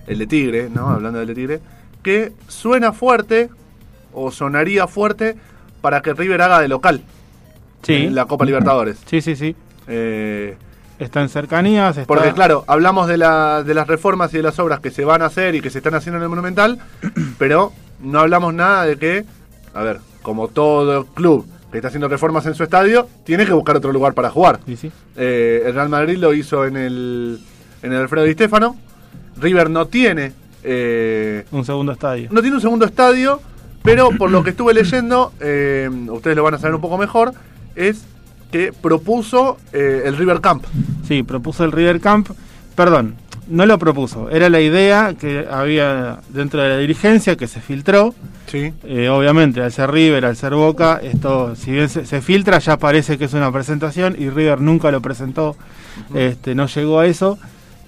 el 0.07 0.17
de 0.19 0.27
Tigre, 0.27 0.69
¿no? 0.73 0.89
Hablando 0.89 1.19
del 1.19 1.29
de 1.29 1.35
Tigre, 1.35 1.59
que 2.03 2.33
suena 2.47 2.91
fuerte 2.91 3.49
o 4.13 4.31
sonaría 4.31 4.87
fuerte 4.87 5.35
para 5.81 6.01
que 6.01 6.13
River 6.13 6.41
haga 6.41 6.59
de 6.59 6.67
local 6.67 7.01
Sí, 7.83 7.93
en 8.05 8.15
la 8.15 8.25
Copa 8.25 8.45
Libertadores. 8.45 8.97
sí, 9.05 9.21
sí, 9.21 9.35
sí. 9.35 9.55
Eh, 9.87 10.55
Está 10.99 11.21
en 11.21 11.29
cercanías, 11.29 11.97
está... 11.97 12.05
porque 12.05 12.31
claro, 12.31 12.63
hablamos 12.67 13.07
de, 13.07 13.17
la- 13.17 13.63
de 13.63 13.73
las 13.73 13.87
reformas 13.87 14.31
y 14.35 14.37
de 14.37 14.43
las 14.43 14.59
obras 14.59 14.79
que 14.81 14.91
se 14.91 15.03
van 15.03 15.23
a 15.23 15.25
hacer 15.25 15.55
y 15.55 15.61
que 15.61 15.71
se 15.71 15.79
están 15.79 15.95
haciendo 15.95 16.17
en 16.17 16.23
el 16.23 16.29
Monumental, 16.29 16.77
pero 17.39 17.73
no 18.01 18.19
hablamos 18.19 18.53
nada 18.53 18.85
de 18.85 18.97
que, 18.97 19.25
a 19.73 19.81
ver, 19.81 19.99
como 20.21 20.47
todo 20.49 21.05
club 21.05 21.47
que 21.71 21.79
está 21.79 21.87
haciendo 21.87 22.07
reformas 22.07 22.45
en 22.45 22.53
su 22.53 22.61
estadio, 22.63 23.07
tiene 23.23 23.47
que 23.47 23.53
buscar 23.53 23.77
otro 23.77 23.91
lugar 23.91 24.13
para 24.13 24.29
jugar. 24.29 24.59
Sí, 24.67 24.75
sí. 24.75 24.91
Eh, 25.15 25.63
el 25.65 25.73
Real 25.73 25.89
Madrid 25.89 26.17
lo 26.17 26.33
hizo 26.35 26.65
en 26.67 26.77
el, 26.77 27.39
en 27.81 27.93
el 27.93 27.99
Alfredo 28.01 28.25
Di 28.25 28.33
Stéfano. 28.33 28.75
River 29.37 29.69
no 29.71 29.87
tiene, 29.87 30.33
eh, 30.63 31.45
Un 31.51 31.65
segundo 31.65 31.93
estadio. 31.93 32.27
no 32.31 32.41
tiene 32.41 32.57
un 32.57 32.61
segundo 32.61 32.85
estadio, 32.85 33.41
pero 33.83 34.09
por 34.17 34.31
lo 34.31 34.43
que 34.43 34.51
estuve 34.51 34.73
leyendo, 34.73 35.31
eh, 35.39 35.89
ustedes 36.09 36.35
lo 36.35 36.43
van 36.43 36.53
a 36.55 36.57
saber 36.57 36.75
un 36.75 36.81
poco 36.81 36.97
mejor, 36.97 37.33
es 37.75 38.03
que 38.51 38.73
propuso 38.73 39.57
eh, 39.73 40.03
el 40.05 40.17
River 40.17 40.41
Camp. 40.41 40.63
Sí, 41.07 41.23
propuso 41.23 41.63
el 41.63 41.71
River 41.71 41.99
Camp. 42.01 42.29
Perdón, 42.75 43.15
no 43.47 43.65
lo 43.65 43.77
propuso. 43.79 44.29
Era 44.29 44.49
la 44.49 44.59
idea 44.61 45.13
que 45.19 45.47
había 45.49 46.19
dentro 46.29 46.61
de 46.61 46.69
la 46.69 46.77
dirigencia 46.77 47.35
que 47.35 47.47
se 47.47 47.61
filtró. 47.61 48.13
Sí. 48.47 48.73
Eh, 48.83 49.07
obviamente, 49.09 49.61
al 49.61 49.71
ser 49.71 49.91
River, 49.91 50.25
al 50.25 50.35
ser 50.35 50.53
Boca, 50.53 50.99
esto, 51.01 51.55
si 51.55 51.71
bien 51.71 51.87
se, 51.89 52.05
se 52.05 52.21
filtra, 52.21 52.59
ya 52.59 52.77
parece 52.77 53.17
que 53.17 53.25
es 53.25 53.33
una 53.33 53.51
presentación 53.51 54.15
y 54.19 54.29
River 54.29 54.59
nunca 54.61 54.91
lo 54.91 55.01
presentó. 55.01 55.55
este, 56.13 56.55
no 56.55 56.67
llegó 56.67 56.99
a 56.99 57.05
eso. 57.05 57.39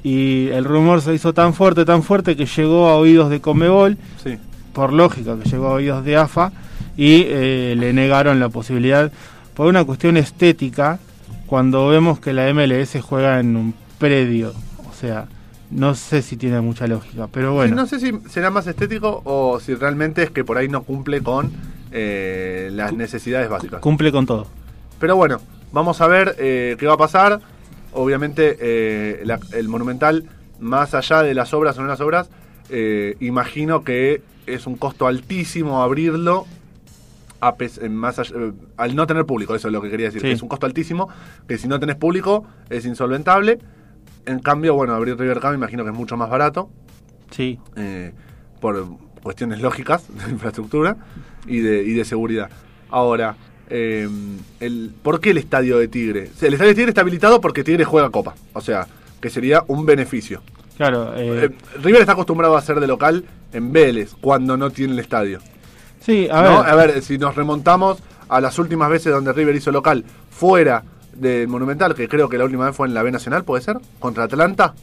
Y 0.03 0.47
el 0.49 0.65
rumor 0.65 1.01
se 1.01 1.13
hizo 1.13 1.33
tan 1.33 1.53
fuerte, 1.53 1.85
tan 1.85 2.03
fuerte 2.03 2.35
que 2.35 2.45
llegó 2.45 2.89
a 2.89 2.95
oídos 2.97 3.29
de 3.29 3.39
Comebol, 3.41 3.97
Sí. 4.21 4.37
Por 4.73 4.91
lógica 4.93 5.37
que 5.41 5.49
llegó 5.49 5.67
a 5.67 5.73
oídos 5.73 6.03
de 6.05 6.17
AFA, 6.17 6.51
y 6.97 7.23
eh, 7.27 7.75
le 7.77 7.93
negaron 7.93 8.39
la 8.39 8.49
posibilidad, 8.49 9.11
por 9.53 9.67
una 9.67 9.83
cuestión 9.83 10.17
estética, 10.17 10.99
cuando 11.47 11.87
vemos 11.87 12.19
que 12.19 12.33
la 12.33 12.51
MLS 12.53 12.97
juega 13.01 13.39
en 13.39 13.55
un 13.55 13.73
predio. 13.99 14.53
O 14.89 14.93
sea, 14.93 15.25
no 15.69 15.95
sé 15.95 16.21
si 16.21 16.37
tiene 16.37 16.61
mucha 16.61 16.87
lógica, 16.87 17.27
pero 17.31 17.49
Sí, 17.49 17.55
bueno. 17.55 17.75
no 17.75 17.85
sé 17.87 17.99
si 17.99 18.11
será 18.29 18.49
más 18.51 18.65
estético 18.67 19.21
o 19.25 19.59
si 19.59 19.75
realmente 19.75 20.23
es 20.23 20.29
que 20.31 20.43
por 20.43 20.57
ahí 20.57 20.67
no 20.67 20.83
cumple 20.83 21.21
con 21.21 21.51
eh, 21.91 22.69
las 22.71 22.93
necesidades 22.93 23.49
básicas. 23.49 23.79
Cumple 23.81 24.11
con 24.11 24.25
todo. 24.25 24.47
Pero 24.99 25.15
bueno, 25.15 25.39
vamos 25.71 25.99
a 26.01 26.07
ver 26.07 26.35
eh, 26.39 26.75
qué 26.79 26.87
va 26.87 26.93
a 26.93 26.97
pasar. 26.97 27.39
Obviamente 27.91 28.57
eh, 28.59 29.21
la- 29.25 29.39
el 29.51 29.67
Monumental, 29.67 30.25
más 30.59 30.93
allá 30.95 31.21
de 31.21 31.33
las 31.35 31.53
obras 31.53 31.77
o 31.77 31.81
no 31.81 31.87
las 31.87 32.01
obras, 32.01 32.29
eh, 32.75 33.15
imagino 33.19 33.83
que 33.83 34.21
es 34.47 34.65
un 34.67 34.75
costo 34.77 35.05
altísimo 35.07 35.83
abrirlo 35.83 36.45
a 37.39 37.55
más 37.89 38.17
allá- 38.19 38.35
eh, 38.37 38.51
al 38.77 38.95
no 38.95 39.05
tener 39.05 39.25
público, 39.25 39.53
eso 39.53 39.67
es 39.67 39.71
lo 39.73 39.81
que 39.81 39.89
quería 39.91 40.07
decir, 40.07 40.21
Sí. 40.21 40.27
que 40.27 40.33
es 40.33 40.41
un 40.41 40.47
costo 40.49 40.65
altísimo, 40.65 41.07
que 41.47 41.57
si 41.57 41.67
no 41.67 41.79
tenés 41.79 41.95
público 41.97 42.45
es 42.69 42.85
insolventable. 42.85 43.59
En 44.25 44.39
cambio, 44.39 44.73
bueno, 44.73 44.93
abrir 44.95 45.17
River 45.17 45.39
Camp 45.39 45.55
imagino 45.55 45.83
que 45.83 45.91
es 45.91 45.95
mucho 45.95 46.17
más 46.17 46.29
barato 46.29 46.69
Sí. 47.31 47.59
eh, 47.75 48.11
por 48.59 48.87
cuestiones 49.21 49.61
lógicas 49.61 50.05
de 50.25 50.31
infraestructura 50.31 50.97
y 51.45 51.59
de, 51.59 51.83
y 51.83 51.93
de 51.93 52.05
seguridad. 52.05 52.49
Ahora, 52.89 53.35
eh, 53.69 54.07
el, 54.61 54.93
¿por 55.03 55.19
qué 55.19 55.31
el 55.31 55.37
estadio 55.37 55.77
de 55.77 55.87
Tigre? 55.89 56.29
El 56.41 56.53
estadio 56.53 56.69
de 56.69 56.75
Tigre 56.75 56.89
está 56.89 57.01
habilitado 57.01 57.39
porque 57.41 57.63
Tigre 57.63 57.83
juega 57.85 58.09
Copa, 58.09 58.35
o 58.53 58.61
sea, 58.61 58.87
que 59.21 59.29
sería 59.29 59.63
un 59.67 59.85
beneficio. 59.85 60.41
Claro, 60.77 61.13
eh, 61.15 61.45
Eh, 61.45 61.55
River 61.81 62.01
está 62.01 62.13
acostumbrado 62.13 62.55
a 62.55 62.59
hacer 62.59 62.79
de 62.79 62.87
local 62.87 63.25
en 63.51 63.71
Vélez 63.71 64.11
cuando 64.19 64.57
no 64.57 64.69
tiene 64.71 64.93
el 64.93 64.99
estadio. 64.99 65.39
sí, 65.99 66.27
a 66.31 66.41
¿no? 66.41 66.61
ver, 66.63 66.69
a 66.71 66.75
ver, 66.75 67.01
si 67.01 67.17
nos 67.17 67.35
remontamos 67.35 67.99
a 68.29 68.41
las 68.41 68.57
últimas 68.59 68.89
veces 68.89 69.13
donde 69.13 69.31
River 69.33 69.55
hizo 69.55 69.71
local 69.71 70.03
fuera 70.31 70.83
del 71.13 71.47
Monumental, 71.47 71.93
que 71.93 72.07
creo 72.07 72.27
que 72.27 72.37
la 72.39 72.45
última 72.45 72.65
vez 72.65 72.75
fue 72.75 72.87
en 72.87 72.93
la 72.95 73.03
B 73.03 73.11
Nacional, 73.11 73.43
¿puede 73.43 73.61
ser? 73.63 73.77
Contra 73.99 74.23
Atlanta. 74.23 74.73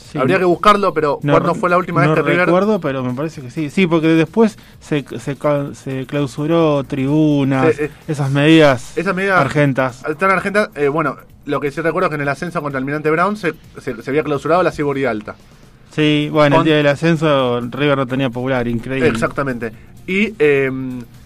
Sí. 0.00 0.18
Habría 0.18 0.38
que 0.38 0.44
buscarlo, 0.44 0.92
pero 0.94 1.18
¿cuándo 1.20 1.52
re- 1.54 1.58
fue 1.60 1.70
la 1.70 1.78
última 1.78 2.04
no 2.04 2.14
vez 2.14 2.22
que 2.24 2.30
River 2.30 2.46
recuerdo, 2.46 2.80
pero 2.80 3.02
me 3.04 3.14
parece 3.14 3.42
que 3.42 3.50
sí. 3.50 3.70
Sí, 3.70 3.86
porque 3.86 4.08
después 4.08 4.58
se, 4.80 5.04
se, 5.18 6.06
clausuró 6.06 6.82
tribunas, 6.84 7.78
eh, 7.78 7.90
esas 8.08 8.30
medidas 8.30 8.96
esas 8.96 9.14
medidas- 9.14 9.40
argentas. 9.40 10.02
Están 10.08 10.30
Argentina, 10.30 10.70
eh, 10.74 10.88
bueno, 10.88 11.16
lo 11.46 11.60
que 11.60 11.70
sí 11.70 11.80
recuerdo 11.80 12.06
es 12.06 12.10
que 12.10 12.14
en 12.16 12.20
el 12.22 12.28
ascenso 12.28 12.60
contra 12.62 12.78
Almirante 12.78 13.10
Brown 13.10 13.36
se, 13.36 13.54
se, 13.78 13.94
había 14.08 14.22
clausurado 14.22 14.62
la 14.62 14.72
Ciboría 14.72 15.10
Alta. 15.10 15.36
Sí, 15.90 16.28
bueno, 16.30 16.56
Con- 16.56 16.62
el 16.62 16.66
día 16.66 16.76
del 16.76 16.86
ascenso 16.86 17.60
River 17.62 17.96
no 17.98 18.06
tenía 18.06 18.30
popular, 18.30 18.66
increíble. 18.68 19.08
Exactamente. 19.08 19.72
Y 20.06 20.34
eh, 20.38 20.70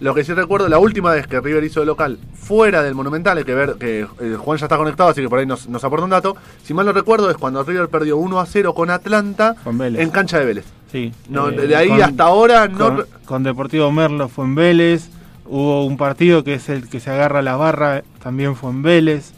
lo 0.00 0.14
que 0.14 0.24
sí 0.24 0.32
recuerdo, 0.34 0.68
la 0.68 0.78
última 0.78 1.12
vez 1.12 1.26
que 1.26 1.40
River 1.40 1.64
hizo 1.64 1.80
de 1.80 1.86
local 1.86 2.18
fuera 2.34 2.82
del 2.82 2.94
Monumental, 2.94 3.38
hay 3.38 3.44
que 3.44 3.54
ver 3.54 3.74
que 3.78 4.06
eh, 4.20 4.36
Juan 4.38 4.58
ya 4.58 4.66
está 4.66 4.76
conectado, 4.76 5.08
así 5.10 5.22
que 5.22 5.28
por 5.28 5.38
ahí 5.38 5.46
nos, 5.46 5.68
nos 5.68 5.82
aporta 5.84 6.04
un 6.04 6.10
dato. 6.10 6.36
Si 6.62 6.74
mal 6.74 6.84
no 6.84 6.92
recuerdo, 6.92 7.30
es 7.30 7.36
cuando 7.36 7.62
River 7.64 7.88
perdió 7.88 8.16
1 8.18 8.40
a 8.40 8.46
0 8.46 8.74
con 8.74 8.90
Atlanta 8.90 9.54
Con 9.64 9.80
en 9.80 10.10
cancha 10.10 10.38
de 10.38 10.44
Vélez. 10.44 10.64
Sí. 10.92 11.12
No, 11.28 11.48
eh, 11.48 11.66
de 11.66 11.74
ahí 11.76 11.88
con- 11.88 12.02
hasta 12.02 12.24
ahora 12.24 12.68
no. 12.68 12.76
Con, 12.96 13.06
con 13.24 13.42
Deportivo 13.42 13.90
Merlo 13.90 14.28
fue 14.28 14.44
en 14.44 14.54
Vélez. 14.54 15.08
Hubo 15.46 15.84
un 15.86 15.96
partido 15.96 16.42
que 16.44 16.54
es 16.54 16.68
el 16.68 16.88
que 16.88 17.00
se 17.00 17.10
agarra 17.10 17.42
la 17.42 17.56
barra, 17.56 18.02
también 18.22 18.56
fue 18.56 18.70
en 18.70 18.82
Vélez. 18.82 19.32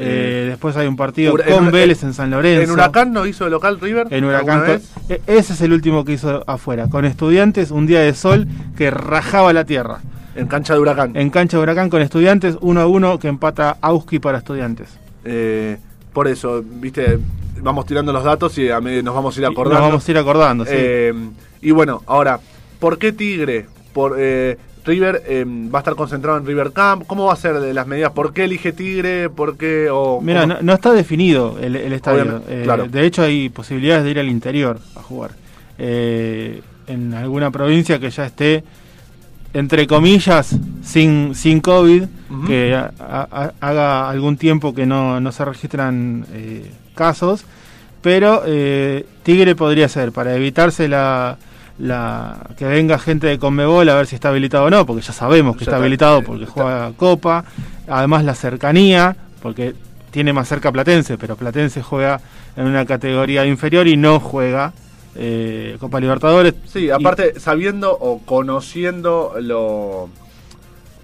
Eh, 0.00 0.44
Eh, 0.44 0.46
después 0.50 0.76
hay 0.76 0.86
un 0.86 0.96
partido 0.96 1.32
con 1.36 1.66
en- 1.66 1.70
Vélez 1.72 2.02
en 2.04 2.14
San 2.14 2.30
Lorenzo. 2.30 2.62
En 2.62 2.70
Huracán 2.70 3.12
no 3.12 3.26
hizo 3.26 3.44
de 3.44 3.50
local 3.50 3.80
River. 3.80 4.06
En 4.10 4.24
Huracán. 4.24 4.80
E- 5.08 5.20
Ese 5.26 5.52
es 5.54 5.60
el 5.60 5.72
último 5.72 6.04
que 6.04 6.12
hizo 6.12 6.44
afuera. 6.46 6.88
Con 6.88 7.04
estudiantes, 7.04 7.70
un 7.72 7.86
día 7.86 8.00
de 8.00 8.14
sol 8.14 8.46
que 8.76 8.90
rajaba 8.90 9.52
la 9.52 9.64
tierra. 9.64 9.98
En 10.36 10.46
cancha 10.46 10.74
de 10.74 10.80
Huracán. 10.80 11.16
En 11.16 11.30
cancha 11.30 11.56
de 11.56 11.64
Huracán 11.64 11.90
con 11.90 12.00
estudiantes, 12.00 12.56
1 12.60 12.80
a 12.80 12.86
1 12.86 13.18
que 13.18 13.26
empata 13.26 13.76
Auski 13.80 14.20
para 14.20 14.38
estudiantes. 14.38 14.88
Eh, 15.24 15.78
por 16.12 16.28
eso, 16.28 16.62
viste, 16.64 17.18
vamos 17.60 17.84
tirando 17.86 18.12
los 18.12 18.22
datos 18.22 18.56
y 18.58 18.70
a 18.70 18.80
nos 18.80 19.14
vamos 19.14 19.36
a 19.36 19.40
ir 19.40 19.46
acordando. 19.46 19.80
Nos 19.80 19.88
vamos 19.90 20.08
a 20.08 20.10
ir 20.12 20.18
acordando, 20.18 20.64
sí. 20.64 20.70
Eh, 20.72 21.12
y 21.60 21.72
bueno, 21.72 22.02
ahora, 22.06 22.38
¿por 22.78 22.98
qué 22.98 23.10
Tigre? 23.12 23.66
Por 23.92 24.14
eh, 24.16 24.56
River 24.88 25.22
eh, 25.26 25.44
va 25.46 25.78
a 25.78 25.82
estar 25.82 25.94
concentrado 25.94 26.38
en 26.38 26.46
River 26.46 26.72
Camp. 26.72 27.04
¿Cómo 27.06 27.26
va 27.26 27.34
a 27.34 27.36
ser 27.36 27.60
de 27.60 27.72
las 27.74 27.86
medidas? 27.86 28.10
¿Por 28.12 28.32
qué 28.32 28.44
elige 28.44 28.72
Tigre? 28.72 29.28
¿Por 29.30 29.56
qué? 29.56 29.88
O, 29.92 30.20
Mira, 30.20 30.46
no, 30.46 30.56
no 30.62 30.72
está 30.72 30.92
definido 30.92 31.58
el, 31.60 31.76
el 31.76 31.92
estadio. 31.92 32.42
Eh, 32.48 32.62
claro. 32.64 32.86
De 32.88 33.04
hecho, 33.06 33.22
hay 33.22 33.48
posibilidades 33.50 34.02
de 34.04 34.10
ir 34.10 34.18
al 34.18 34.28
interior 34.28 34.80
a 34.96 35.02
jugar. 35.02 35.30
Eh, 35.78 36.62
en 36.88 37.14
alguna 37.14 37.50
provincia 37.50 37.98
que 38.00 38.10
ya 38.10 38.24
esté, 38.26 38.64
entre 39.54 39.86
comillas, 39.86 40.56
sin, 40.82 41.34
sin 41.34 41.60
COVID, 41.60 42.04
que 42.46 42.74
ha- 42.74 42.92
ha- 42.98 43.52
haga 43.60 44.08
algún 44.10 44.36
tiempo 44.36 44.74
que 44.74 44.86
no, 44.86 45.20
no 45.20 45.30
se 45.32 45.44
registran 45.44 46.24
casos. 46.94 47.44
Pero 48.00 48.42
Tigre 49.22 49.54
podría 49.56 49.88
ser, 49.88 50.12
para 50.12 50.34
evitarse 50.34 50.88
la, 50.88 51.36
la 51.78 52.38
que 52.56 52.64
venga 52.66 52.98
gente 52.98 53.26
de 53.28 53.38
Conmebol 53.38 53.88
a 53.88 53.94
ver 53.94 54.06
si 54.06 54.14
está 54.16 54.30
habilitado 54.30 54.64
o 54.64 54.70
no, 54.70 54.84
porque 54.86 55.02
ya 55.02 55.12
sabemos 55.12 55.54
que 55.56 55.60
Ya 55.60 55.70
está 55.70 55.76
está, 55.76 55.84
habilitado 55.84 56.18
eh, 56.18 56.22
porque 56.26 56.44
está. 56.44 56.54
juega 56.62 56.92
Copa. 56.96 57.44
Además 57.88 58.24
la 58.24 58.34
cercanía, 58.34 59.16
porque 59.42 59.74
tiene 60.10 60.32
más 60.32 60.48
cerca 60.48 60.72
Platense, 60.72 61.16
pero 61.18 61.36
Platense 61.36 61.82
juega 61.82 62.20
en 62.56 62.66
una 62.66 62.84
categoría 62.84 63.46
inferior 63.46 63.86
y 63.86 63.96
no 63.96 64.18
juega 64.20 64.72
eh, 65.14 65.76
Copa 65.80 66.00
Libertadores. 66.00 66.54
Sí, 66.66 66.86
Y- 66.86 66.90
aparte, 66.90 67.38
sabiendo 67.38 67.92
o 67.92 68.18
conociendo 68.24 69.34
lo. 69.40 70.08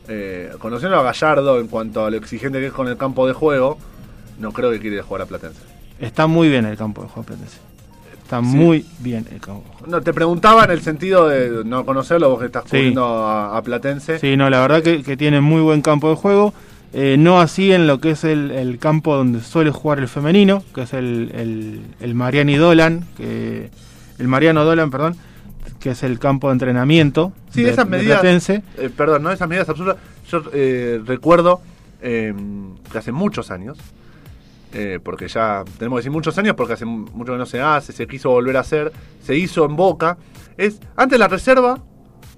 eh, 0.09 0.53
conociendo 0.59 0.99
a 0.99 1.03
Gallardo 1.03 1.61
en 1.61 1.69
cuanto 1.69 2.05
a 2.05 2.11
lo 2.11 2.17
exigente 2.17 2.59
que 2.61 2.67
es 2.67 2.73
con 2.73 2.89
el 2.89 2.97
campo 2.97 3.27
de 3.27 3.33
juego, 3.33 3.79
no 4.39 4.53
creo 4.53 4.71
que 4.71 4.81
quiere 4.81 5.01
jugar 5.03 5.23
a 5.23 5.27
Platense. 5.27 5.61
está 6.01 6.27
muy 6.27 6.49
bien 6.49 6.67
el 6.67 6.77
campo 6.77 7.03
de 7.03 7.09
juego 7.09 7.27
Platense. 7.27 7.59
Está 8.25 8.41
muy 8.41 8.85
bien 9.01 9.27
el 9.31 9.41
campo 9.41 9.63
de 9.69 9.75
juego. 9.77 9.87
No, 9.87 10.01
te 10.03 10.13
preguntaba 10.13 10.65
en 10.65 10.71
el 10.71 10.81
sentido 10.81 11.29
de 11.29 11.63
no 11.65 11.85
conocerlo, 11.85 12.31
vos 12.31 12.41
que 12.41 12.47
estás 12.47 12.65
Sí. 12.65 12.71
cubriendo 12.71 13.05
a, 13.05 13.57
a 13.57 13.63
Platense. 13.63 14.19
Sí, 14.19 14.37
no, 14.37 14.49
la 14.51 14.61
verdad 14.61 14.83
que, 14.83 15.03
que 15.03 15.17
tiene 15.17 15.41
muy 15.41 15.61
buen 15.61 15.83
campo 15.83 16.09
de 16.11 16.17
juego. 16.17 16.55
Eh, 16.95 17.17
no 17.19 17.41
así 17.41 17.73
en 17.73 17.87
lo 17.87 18.01
que 18.01 18.13
es 18.13 18.25
el, 18.25 18.51
el 18.53 18.79
campo 18.79 19.17
donde 19.17 19.41
suele 19.41 19.71
jugar 19.73 19.99
el 19.99 20.09
femenino, 20.09 20.63
que 20.75 20.83
es 20.83 20.93
el, 20.95 21.33
el, 21.35 21.81
el 22.01 22.15
Mariani 22.15 22.57
Dolan, 22.57 23.05
que, 23.17 23.69
el 24.19 24.29
Mariano 24.29 24.65
Dolan, 24.65 24.91
perdón, 24.91 25.17
que 25.81 25.91
es 25.91 26.03
el 26.03 26.19
campo 26.19 26.49
de 26.49 26.53
entrenamiento 26.53 27.33
Sí, 27.51 27.63
de, 27.63 27.71
esas 27.71 27.89
medidas. 27.89 28.25
Eh, 28.49 28.63
perdón, 28.97 29.25
no 29.25 29.33
esas 29.33 29.49
medidas 29.49 29.69
absurdas. 29.69 29.97
Yo 30.31 30.43
eh, 30.53 31.01
recuerdo 31.05 31.61
eh, 32.01 32.33
que 32.91 32.99
hace 32.99 33.13
muchos 33.13 33.51
años, 33.51 33.77
eh, 34.75 34.99
porque 35.03 35.29
ya 35.29 35.65
tenemos 35.79 35.97
que 35.97 36.01
decir 36.01 36.11
muchos 36.13 36.37
años, 36.37 36.55
porque 36.57 36.75
hace 36.75 36.85
mu- 36.85 37.07
mucho 37.15 37.33
que 37.33 37.39
no 37.39 37.47
se 37.47 37.61
hace, 37.61 37.93
se 37.93 38.07
quiso 38.07 38.31
volver 38.31 38.57
a 38.57 38.61
hacer, 38.61 38.93
se 39.23 39.37
hizo 39.37 39.65
en 39.65 39.77
Boca. 39.77 40.19
Es 40.57 40.81
antes 40.97 41.19
la 41.19 41.29
reserva 41.29 41.79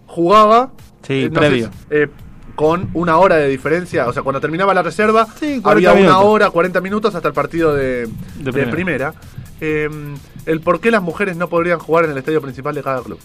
jugaba 0.07 0.73
Sí, 1.03 1.25
eh, 1.25 1.31
previo. 1.31 1.71
sé, 1.89 2.03
eh, 2.05 2.09
con 2.55 2.89
una 2.95 3.19
hora 3.19 3.37
de 3.37 3.49
diferencia, 3.49 4.07
o 4.09 4.13
sea, 4.13 4.23
cuando 4.23 4.41
terminaba 4.41 4.73
la 4.73 4.83
reserva, 4.83 5.27
Sí, 5.39 5.61
40 5.61 5.69
había 5.71 5.93
una 5.93 6.01
minutos. 6.01 6.25
hora, 6.25 6.51
40 6.51 6.81
minutos 6.81 7.15
hasta 7.15 7.29
el 7.29 7.35
partido 7.35 7.75
de, 7.75 8.07
de 8.07 8.53
primera. 8.53 8.71
primera. 8.71 9.15
Eh, 9.61 9.89
el 10.47 10.61
por 10.61 10.81
qué 10.81 10.91
las 10.91 11.03
mujeres 11.03 11.37
no 11.37 11.49
podrían 11.49 11.79
jugar 11.79 12.05
en 12.07 12.13
el 12.13 12.19
estadio 12.19 12.41
principal 12.41 12.75
de 12.75 12.83
cada 12.83 13.03
club. 13.03 13.19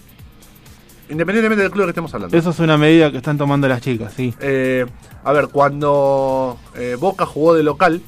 Independientemente 1.10 1.64
del 1.64 1.72
club 1.72 1.86
que 1.86 1.90
estemos 1.92 2.14
hablando. 2.14 2.38
Eso 2.38 2.52
es 2.52 2.60
una 2.60 2.78
medida 2.78 3.12
que 3.12 3.18
están 3.18 3.38
tomando 3.38 3.68
las 3.68 3.82
chicas, 3.82 4.14
sí. 4.16 4.34
Eh, 4.40 4.86
a 5.24 5.32
ver, 5.34 5.50
cuando 5.50 6.58
eh, 6.76 6.96
Boca 7.00 7.26
jugó 7.26 7.54
de 7.54 7.64
local 7.64 8.02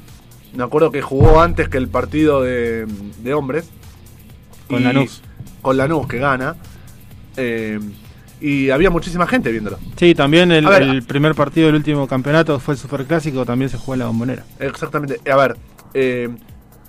me 0.56 0.64
acuerdo 0.64 0.92
que 0.92 1.02
jugó 1.02 1.42
antes 1.42 1.70
que 1.70 1.78
el 1.78 1.88
partido 1.88 2.42
de, 2.42 2.86
de 3.24 3.34
hombres. 3.34 3.70
Con 4.68 4.82
Y- 4.82 4.84
Lanús. 4.86 5.22
Con 5.62 5.78
Lanús, 5.78 6.08
que 6.08 6.18
gana. 6.20 6.56
Eh, 7.38 7.80
y 8.42 8.70
había 8.70 8.90
muchísima 8.90 9.26
gente 9.26 9.52
viéndolo. 9.52 9.80
Sí, 9.96 10.14
también 10.14 10.52
el, 10.52 10.66
A 10.66 10.70
ver, 10.72 10.82
el 10.84 11.04
primer 11.04 11.34
partido 11.34 11.68
del 11.68 11.76
último 11.76 12.08
campeonato 12.08 12.60
fue 12.60 12.74
el 12.74 12.80
Superclásico, 12.80 13.46
también 13.46 13.70
se 13.70 13.78
jugó 13.78 13.94
en 13.94 14.00
la 14.00 14.08
bombonera. 14.08 14.44
Exactamente. 14.60 15.20
A 15.32 15.36
ver, 15.38 15.56
eh, 15.94 16.30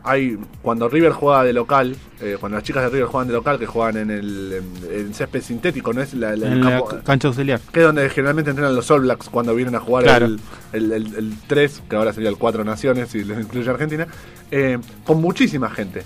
hay 0.05 0.39
cuando 0.63 0.89
River 0.89 1.13
juega 1.13 1.43
de 1.45 1.53
local, 1.53 1.97
eh, 2.21 2.37
cuando 2.39 2.57
las 2.59 2.65
chicas 2.65 2.83
de 2.85 2.91
River 2.91 3.07
juegan 3.07 3.27
de 3.29 3.35
local, 3.35 3.59
que 3.59 3.67
juegan 3.67 3.97
en 3.97 4.11
el, 4.11 4.53
en- 4.53 5.01
en 5.07 5.15
césped 5.15 5.43
sintético, 5.43 5.93
no 5.93 6.03
es 6.03 6.13
la, 6.15 6.37
la- 6.37 6.47
el 6.47 6.53
en 6.53 6.61
campo- 6.63 6.99
cancha 7.05 7.29
auxiliar. 7.29 7.61
que 7.73 7.81
es 7.81 7.87
donde 7.87 8.09
generalmente 8.11 8.51
entrenan 8.51 8.77
los 8.77 8.91
All 8.91 9.01
Blacks 9.01 9.29
cuando 9.31 9.55
vienen 9.55 9.75
a 9.75 9.81
jugar 9.81 10.05
Claro. 10.05 10.27
el, 10.27 10.41
el, 10.73 10.93
el- 10.93 11.15
el 11.17 11.35
3, 11.47 11.83
que 11.89 11.97
ahora 11.97 12.13
sería 12.13 12.29
el 12.29 12.37
4 12.37 12.65
Naciones, 12.65 13.09
si 13.09 13.25
les 13.25 13.39
incluye 13.41 13.69
Argentina, 13.71 14.07
eh, 14.51 14.79
con 15.05 15.21
muchísima 15.21 15.71
gente. 15.71 16.03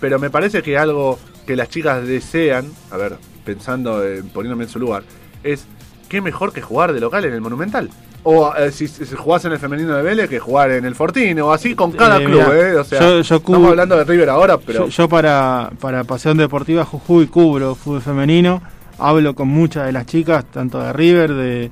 Pero 0.00 0.18
me 0.18 0.30
parece 0.30 0.62
que 0.62 0.78
algo 0.78 1.18
que 1.46 1.54
las 1.56 1.68
chicas 1.68 2.06
desean, 2.06 2.66
a 2.90 2.96
ver, 2.96 3.16
pensando, 3.44 4.04
eh, 4.04 4.22
poniéndome 4.32 4.64
en 4.64 4.70
su 4.70 4.78
lugar, 4.78 5.02
es 5.42 5.66
qué 6.08 6.20
mejor 6.20 6.52
que 6.52 6.62
jugar 6.62 6.92
de 6.92 7.00
local 7.00 7.24
en 7.24 7.34
el 7.34 7.40
Monumental. 7.40 7.90
O 8.30 8.54
eh, 8.54 8.70
si, 8.72 8.86
si 8.88 9.06
jugás 9.16 9.44
en 9.46 9.52
el 9.52 9.58
femenino 9.58 9.94
de 9.96 10.02
Vélez, 10.02 10.28
que 10.28 10.38
jugar 10.38 10.70
en 10.72 10.84
el 10.84 10.94
Fortín, 10.94 11.40
o 11.40 11.50
así 11.50 11.74
con 11.74 11.92
cada 11.92 12.20
Eh, 12.20 12.24
club, 12.24 12.42
mirá, 12.42 12.58
¿eh? 12.68 12.74
O 12.76 12.84
sea, 12.84 13.00
yo- 13.00 13.20
yo 13.22 13.36
estamos 13.36 13.68
hablando 13.70 13.96
de 13.96 14.04
River 14.04 14.28
ahora, 14.28 14.58
pero. 14.58 14.80
Yo, 14.86 14.88
yo 14.88 15.08
para, 15.08 15.70
para 15.80 16.04
Pasión 16.04 16.36
Deportiva 16.36 16.84
Jujuy 16.84 17.26
cubro 17.28 17.74
fútbol 17.74 18.02
femenino, 18.02 18.60
hablo 18.98 19.34
con 19.34 19.48
muchas 19.48 19.86
de 19.86 19.92
las 19.92 20.04
chicas, 20.04 20.44
tanto 20.52 20.78
de 20.78 20.92
River, 20.92 21.32
de 21.32 21.70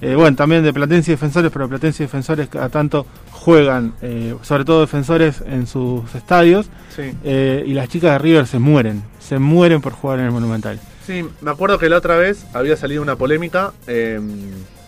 eh, 0.00 0.14
bueno, 0.14 0.36
también 0.36 0.62
de 0.62 0.72
Platense 0.72 1.10
y 1.10 1.14
Defensores, 1.14 1.50
pero 1.50 1.68
Platense 1.68 2.02
y 2.02 2.06
Defensores 2.06 2.48
cada 2.50 2.68
tanto 2.68 3.04
juegan, 3.32 3.94
eh, 4.02 4.34
sobre 4.42 4.64
todo 4.64 4.82
defensores 4.82 5.42
en 5.46 5.66
sus 5.66 6.14
estadios, 6.14 6.66
sí. 6.94 7.12
eh, 7.24 7.64
y 7.66 7.72
las 7.72 7.88
chicas 7.88 8.12
de 8.12 8.18
River 8.18 8.46
se 8.46 8.58
mueren, 8.58 9.02
se 9.18 9.38
mueren 9.38 9.80
por 9.80 9.92
jugar 9.94 10.18
en 10.20 10.26
el 10.26 10.32
Monumental. 10.32 10.78
Sí, 11.06 11.24
me 11.40 11.50
acuerdo 11.50 11.78
que 11.78 11.88
la 11.88 11.96
otra 11.96 12.16
vez 12.16 12.44
había 12.52 12.76
salido 12.76 13.00
una 13.02 13.16
polémica. 13.16 13.72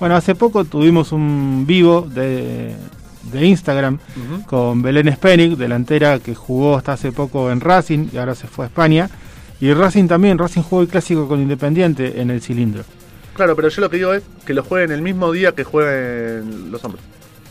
Bueno, 0.01 0.15
hace 0.17 0.35
poco 0.35 0.65
tuvimos 0.65 1.13
un 1.13 1.65
vivo 1.67 2.03
de, 2.03 2.75
de 3.33 3.47
Instagram 3.47 3.99
con 4.47 4.81
Belén 4.83 5.13
Spenik, 5.13 5.57
delantera 5.57 6.19
que 6.21 6.35
jugó 6.35 6.77
hasta 6.77 6.93
hace 6.93 7.11
poco 7.13 7.51
en 7.51 7.61
Racing 7.61 8.09
y 8.13 8.17
ahora 8.19 8.35
se 8.35 8.47
fue 8.47 8.67
a 8.67 8.69
España. 8.69 9.11
Y 9.61 9.73
Racing 9.73 10.07
también, 10.07 10.39
Racing 10.39 10.63
jugó 10.63 10.83
el 10.83 10.89
clásico 10.89 11.27
con 11.27 11.41
Independiente 11.43 12.21
en 12.21 12.31
el 12.31 12.41
cilindro. 12.41 12.85
Claro, 13.35 13.57
pero 13.57 13.69
yo 13.69 13.81
lo 13.81 13.91
que 13.91 13.97
digo 13.97 14.15
es 14.15 14.23
que 14.47 14.55
lo 14.55 14.63
jueguen 14.63 14.93
el 14.93 15.03
mismo 15.03 15.33
día 15.33 15.53
que 15.53 15.65
jueguen 15.65 16.71
los 16.71 16.85
hombres. 16.85 17.03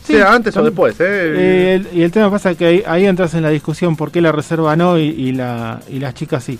Sí, 0.04 0.14
sea 0.14 0.32
antes 0.32 0.56
o 0.56 0.62
después, 0.62 0.94
¿eh? 1.00 1.04
Eh, 1.06 1.74
el- 1.92 1.98
y 1.98 2.02
el 2.02 2.10
tema 2.10 2.30
pasa 2.30 2.54
que 2.54 2.64
ahí, 2.64 2.82
ahí 2.86 3.04
entras 3.04 3.34
en 3.34 3.42
la 3.42 3.50
discusión 3.50 3.94
por 3.94 4.10
qué 4.10 4.22
la 4.22 4.32
reserva 4.32 4.74
no 4.74 4.98
y, 4.98 5.02
y 5.08 5.32
la, 5.32 5.80
y 5.90 5.98
las 5.98 6.14
chicas 6.14 6.44
sí. 6.44 6.58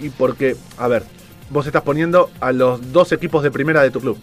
Y 0.00 0.08
porque, 0.08 0.56
a 0.78 0.88
ver, 0.88 1.02
vos 1.50 1.66
estás 1.66 1.82
poniendo 1.82 2.30
a 2.40 2.52
los 2.52 2.90
dos 2.90 3.12
equipos 3.12 3.42
de 3.42 3.50
primera 3.50 3.82
de 3.82 3.90
tu 3.90 4.00
club. 4.00 4.16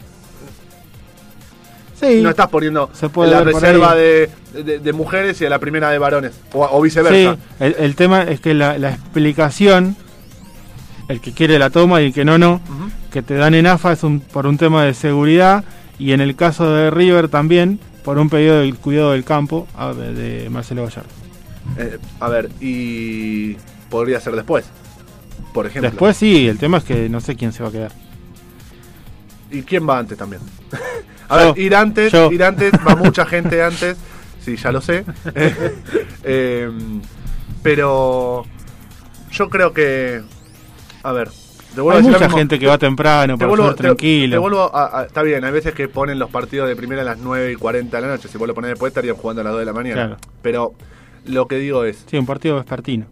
Sí, 2.02 2.22
No 2.22 2.32
estás 2.32 2.48
poniendo 2.50 2.90
Se 2.94 3.10
puede 3.10 3.32
la 3.32 3.44
reserva 3.44 3.96
de, 3.96 4.30
de- 4.54 4.80
de 4.80 4.94
mujeres 4.94 5.40
y 5.42 5.46
a 5.46 5.50
la 5.50 5.60
primera 5.60 5.90
de 5.92 6.00
varones. 6.00 6.34
O, 6.54 6.66
o 6.66 6.78
sí, 6.80 6.84
viceversa. 6.84 7.38
el, 7.60 7.76
el 7.80 7.96
tema 7.96 8.24
es 8.24 8.40
que 8.42 8.54
la, 8.54 8.78
la 8.78 8.90
explicación, 8.92 9.96
el 11.08 11.22
que 11.22 11.32
quiere 11.32 11.60
la 11.60 11.70
toma 11.70 12.02
y 12.02 12.08
el 12.08 12.14
que 12.14 12.26
no, 12.26 12.38
no, 12.38 12.60
que 13.12 13.22
te 13.22 13.36
dan 13.36 13.54
en 13.54 13.68
AFA 13.68 13.94
es 13.94 14.04
un, 14.04 14.20
por 14.20 14.48
un 14.48 14.58
tema 14.58 14.84
de 14.84 14.94
seguridad 14.94 15.64
y 16.00 16.14
en 16.14 16.22
el 16.22 16.36
caso 16.36 16.72
de 16.74 16.90
River 16.90 17.30
también 17.30 17.80
por 18.04 18.18
un 18.18 18.30
pedido 18.30 18.60
del 18.62 18.76
cuidado 18.76 19.12
del 19.12 19.24
campo 19.24 19.68
de 19.96 20.48
Marcelo 20.50 20.84
Gallardo. 20.86 21.10
Eh, 21.78 22.00
a 22.20 22.28
ver, 22.30 22.50
y 22.60 23.54
podría 23.90 24.20
ser 24.20 24.36
después. 24.36 24.66
Por 25.54 25.68
ejemplo. 25.68 25.92
Después 25.92 26.18
sí, 26.18 26.48
el 26.48 26.58
tema 26.58 26.78
es 26.80 26.84
que 26.84 27.10
no 27.10 27.20
sé 27.22 27.36
quién 27.36 27.52
se 27.52 27.62
va 27.62 27.70
a 27.70 27.72
quedar. 27.72 27.92
¿Y 29.52 29.62
quién 29.64 29.88
va 29.88 30.00
antes 30.00 30.18
también? 30.18 30.42
a 31.32 31.44
Yo. 31.48 31.54
ver, 31.54 31.64
ir 31.64 31.76
antes, 31.76 32.12
Yo. 32.12 32.32
ir 32.32 32.44
antes, 32.44 32.72
va 32.88 32.96
mucha 32.96 33.26
gente 33.26 33.62
antes. 33.64 33.98
Sí, 34.42 34.56
ya 34.58 34.72
lo 34.72 34.82
sé. 34.82 35.04
Eh, 36.24 36.70
pero 37.64 38.44
yo 39.32 39.50
creo 39.50 39.74
que. 39.74 40.22
A 41.04 41.12
ver, 41.12 41.30
te 41.74 41.82
vuelvo 41.82 41.92
a 41.92 41.94
Hay 41.96 42.02
decir 42.08 42.20
mucha 42.22 42.30
gente 42.38 42.60
que 42.60 42.68
va 42.68 42.78
temprano 42.78 43.34
Te 43.36 43.40
para 43.40 43.50
vuelvo, 43.50 43.70
te- 43.76 43.84
tranquilo. 43.84 44.36
te 44.36 44.38
vuelvo 44.40 44.76
a- 44.76 45.00
a- 45.02 45.06
está 45.06 45.24
bien, 45.24 45.44
hay 45.44 45.52
veces 45.52 45.74
que 45.74 45.88
ponen 45.88 46.20
los 46.20 46.30
partidos 46.30 46.68
de 46.68 46.76
primera 46.76 47.02
a 47.02 47.06
las 47.06 47.18
9 47.18 47.52
y 47.52 47.56
40 47.56 47.98
de 47.98 48.02
la 48.02 48.08
noche. 48.10 48.28
Si 48.28 48.38
vos 48.38 48.48
lo 48.48 48.54
pones 48.54 48.70
después, 48.70 48.92
estarían 48.92 49.16
jugando 49.16 49.42
a 49.42 49.44
las 49.46 49.54
2 49.54 49.60
de 49.62 49.66
la 49.66 49.74
mañana. 49.74 49.96
Claro. 50.08 50.18
Pero 50.42 50.74
lo 51.26 51.48
que 51.48 51.56
digo 51.58 51.84
es. 51.86 52.04
Sí, 52.08 52.18
un 52.18 52.26
partido 52.26 52.56
vespertino. 52.56 53.06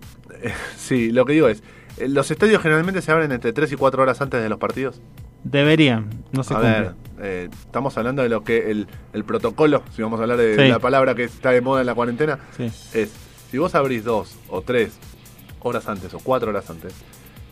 Sí, 0.77 1.11
lo 1.11 1.25
que 1.25 1.33
digo 1.33 1.47
es. 1.47 1.63
eh, 1.97 2.07
Los 2.07 2.29
estadios 2.31 2.61
generalmente 2.61 3.01
se 3.01 3.11
abren 3.11 3.31
entre 3.31 3.53
3 3.53 3.71
y 3.71 3.75
4 3.75 4.01
horas 4.03 4.21
antes 4.21 4.41
de 4.41 4.49
los 4.49 4.59
partidos. 4.59 5.01
Deberían, 5.43 6.09
no 6.31 6.43
se 6.43 6.53
a 6.53 6.59
ver, 6.59 6.93
eh, 7.21 7.49
estamos 7.65 7.97
hablando 7.97 8.21
de 8.23 8.29
lo 8.29 8.43
que 8.43 8.71
el, 8.71 8.87
el 9.13 9.23
protocolo, 9.23 9.83
si 9.95 10.01
vamos 10.01 10.19
a 10.19 10.23
hablar 10.23 10.37
de 10.37 10.55
Sí. 10.55 10.67
la 10.69 10.79
palabra 10.79 11.15
que 11.15 11.25
está 11.25 11.51
de 11.51 11.61
moda 11.61 11.81
en 11.81 11.87
la 11.87 11.95
cuarentena, 11.95 12.39
Sí. 12.57 12.65
es 12.93 13.11
si 13.51 13.57
vos 13.57 13.73
abrís 13.75 14.03
dos 14.03 14.35
o 14.47 14.61
tres 14.61 14.91
horas 15.61 15.87
antes 15.87 16.13
o 16.13 16.19
cuatro 16.19 16.49
horas 16.49 16.69
antes, 16.69 16.93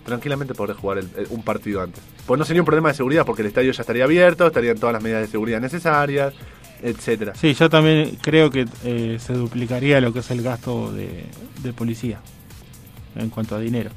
tranquilamente 0.06 0.54
podrés 0.54 0.78
jugar 0.78 1.00
el- 1.00 1.10
el- 1.18 1.28
un 1.32 1.44
partido 1.44 1.82
antes. 1.82 2.02
Pues 2.26 2.38
no 2.40 2.46
sería 2.46 2.62
un 2.62 2.66
problema 2.66 2.90
de 2.90 2.96
seguridad 2.96 3.26
porque 3.26 3.42
el 3.42 3.48
estadio 3.50 3.72
ya 3.72 3.82
estaría 3.82 4.04
abierto, 4.06 4.48
estarían 4.48 4.78
todas 4.78 4.94
las 4.94 5.04
medidas 5.04 5.22
de 5.22 5.28
seguridad 5.28 5.60
necesarias, 5.60 6.34
etcétera. 6.82 7.34
Sí, 7.36 7.54
yo 7.54 7.70
también 7.70 8.18
creo 8.22 8.50
que 8.52 8.66
eh, 8.86 9.18
se 9.20 9.34
duplicaría 9.34 10.00
lo 10.00 10.14
que 10.14 10.20
es 10.20 10.32
el 10.32 10.42
gasto 10.44 10.92
de, 10.94 11.26
de 11.64 11.74
policía 11.74 12.20
en 13.16 13.30
cuanto 13.30 13.56
a 13.56 13.60
dinero. 13.60 13.90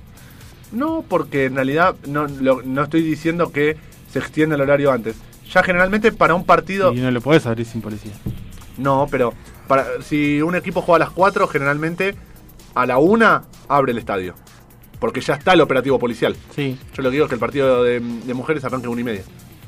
No, 0.72 1.04
porque 1.06 1.44
en 1.46 1.56
realidad 1.56 1.94
no, 2.06 2.26
lo- 2.26 2.62
no 2.62 2.84
estoy 2.84 3.02
diciendo 3.02 3.52
que 3.52 3.76
se 4.10 4.18
extienda 4.18 4.54
el 4.56 4.62
horario 4.62 4.90
antes. 4.90 5.16
Ya 5.52 5.62
generalmente 5.62 6.12
para 6.12 6.34
un 6.34 6.44
partido... 6.44 6.92
Y 6.94 7.00
no 7.00 7.10
lo 7.10 7.20
podés 7.20 7.44
abrir 7.46 7.66
sin 7.66 7.80
policía. 7.80 8.12
No, 8.78 9.06
pero 9.10 9.34
para, 9.66 9.84
si 10.02 10.40
un 10.42 10.54
equipo 10.54 10.80
juega 10.82 10.96
a 11.04 11.06
las 11.08 11.10
4, 11.14 11.46
generalmente 11.48 12.14
a 12.74 12.86
la 12.86 12.98
1 12.98 13.42
abre 13.68 13.92
el 13.92 13.98
estadio. 13.98 14.34
Porque 15.00 15.20
ya 15.20 15.34
está 15.34 15.54
el 15.54 15.60
operativo 15.60 15.98
policial. 15.98 16.36
Sí, 16.54 16.78
Yo 16.94 17.02
lo 17.02 17.10
que 17.10 17.14
digo 17.14 17.24
es 17.24 17.28
que 17.30 17.34
el 17.34 17.40
partido 17.40 17.82
de, 17.82 18.00
de 18.00 18.34
mujeres 18.34 18.64
arranca 18.64 18.86
a 18.86 18.90
1 18.90 19.00
y 19.00 19.04
media. 19.04 19.22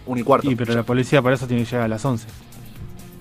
1 0.06 0.20
y 0.20 0.24
cuarto. 0.24 0.50
y, 0.50 0.54
pero 0.56 0.74
la 0.74 0.82
policía 0.82 1.20
para 1.22 1.34
eso 1.34 1.46
tiene 1.46 1.64
que 1.64 1.70
llegar 1.70 1.84
a 1.86 1.88
las 1.88 2.04
11. 2.04 2.26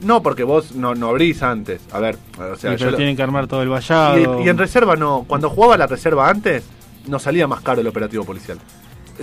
No, 0.01 0.22
porque 0.24 0.43
vos 0.43 0.74
no, 0.74 0.95
no 0.95 1.09
abrís 1.09 1.43
antes. 1.43 1.80
A 1.91 1.99
ver, 1.99 2.18
o 2.38 2.55
sea, 2.55 2.72
yo 2.72 2.78
pero 2.80 2.91
lo- 2.91 2.97
tienen 2.97 3.16
que 3.16 3.22
armar 3.24 3.47
todo 3.47 3.62
el 3.62 3.70
vallado. 3.70 4.41
y, 4.41 4.45
y 4.45 4.49
en 4.49 4.57
reserva 4.57 4.95
no. 4.95 5.26
Cuando 5.28 5.49
jugaba 5.49 5.78
la 5.78 5.86
reserva 5.88 6.28
antes, 6.30 6.64
no 7.07 7.20
salía 7.20 7.47
más 7.47 7.62
caro 7.62 7.82
el 7.82 7.88
operativo 7.88 8.24
policial. 8.26 8.57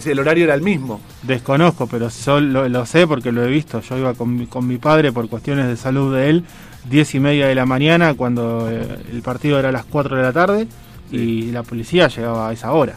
El 0.04 0.18
horario 0.18 0.44
era 0.44 0.54
el 0.54 0.62
mismo. 0.62 1.00
Desconozco, 1.22 1.86
pero 1.86 2.08
yo 2.08 2.40
lo, 2.40 2.68
lo 2.68 2.86
sé 2.86 3.06
porque 3.06 3.32
lo 3.32 3.44
he 3.44 3.48
visto. 3.48 3.80
Yo 3.80 3.98
iba 3.98 4.14
con 4.14 4.36
mi, 4.36 4.46
con 4.46 4.66
mi 4.66 4.78
padre 4.78 5.12
por 5.12 5.28
cuestiones 5.28 5.66
de 5.66 5.76
salud 5.76 6.14
de 6.14 6.30
él, 6.30 6.44
10 6.88 7.14
y 7.14 7.20
media 7.20 7.46
de 7.46 7.54
la 7.54 7.66
mañana, 7.66 8.14
cuando 8.14 8.70
eh, 8.70 8.86
el 9.10 9.22
partido 9.22 9.58
era 9.58 9.70
a 9.70 9.72
las 9.72 9.84
4 9.84 10.16
de 10.16 10.22
la 10.22 10.32
tarde, 10.32 10.68
y 11.10 11.50
la 11.50 11.62
policía 11.62 12.08
llegaba 12.08 12.48
a 12.48 12.52
esa 12.52 12.72
hora. 12.72 12.94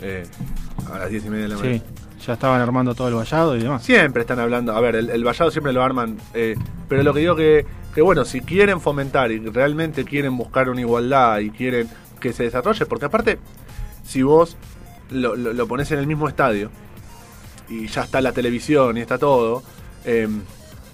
Eh, 0.00 0.24
a 0.92 0.98
las 0.98 1.10
10 1.10 1.26
y 1.26 1.30
media 1.30 1.42
de 1.44 1.48
la 1.48 1.56
mañana. 1.56 1.78
Sí, 1.78 2.26
ya 2.26 2.32
estaban 2.34 2.60
armando 2.60 2.94
todo 2.94 3.08
el 3.08 3.14
vallado 3.14 3.56
y 3.56 3.62
demás. 3.62 3.82
Siempre 3.82 4.22
están 4.22 4.38
hablando, 4.38 4.74
a 4.74 4.80
ver, 4.80 4.96
el, 4.96 5.10
el 5.10 5.24
vallado 5.24 5.50
siempre 5.50 5.72
lo 5.72 5.82
arman, 5.82 6.16
eh, 6.34 6.54
pero 6.88 7.02
lo 7.02 7.12
que 7.12 7.20
digo 7.20 7.36
que, 7.36 7.66
que 7.94 8.00
bueno, 8.02 8.24
si 8.24 8.40
quieren 8.40 8.80
fomentar 8.80 9.30
y 9.32 9.38
realmente 9.38 10.04
quieren 10.04 10.36
buscar 10.36 10.68
una 10.68 10.80
igualdad 10.80 11.40
y 11.40 11.50
quieren 11.50 11.88
que 12.20 12.32
se 12.32 12.44
desarrolle, 12.44 12.86
porque 12.86 13.06
aparte, 13.06 13.38
si 14.04 14.22
vos 14.22 14.56
lo, 15.10 15.36
lo, 15.36 15.52
lo 15.52 15.66
pones 15.66 15.90
en 15.92 15.98
el 15.98 16.06
mismo 16.06 16.28
estadio 16.28 16.70
y 17.68 17.86
ya 17.88 18.02
está 18.02 18.20
la 18.20 18.32
televisión 18.32 18.96
y 18.96 19.00
está 19.00 19.18
todo, 19.18 19.62
eh, 20.04 20.28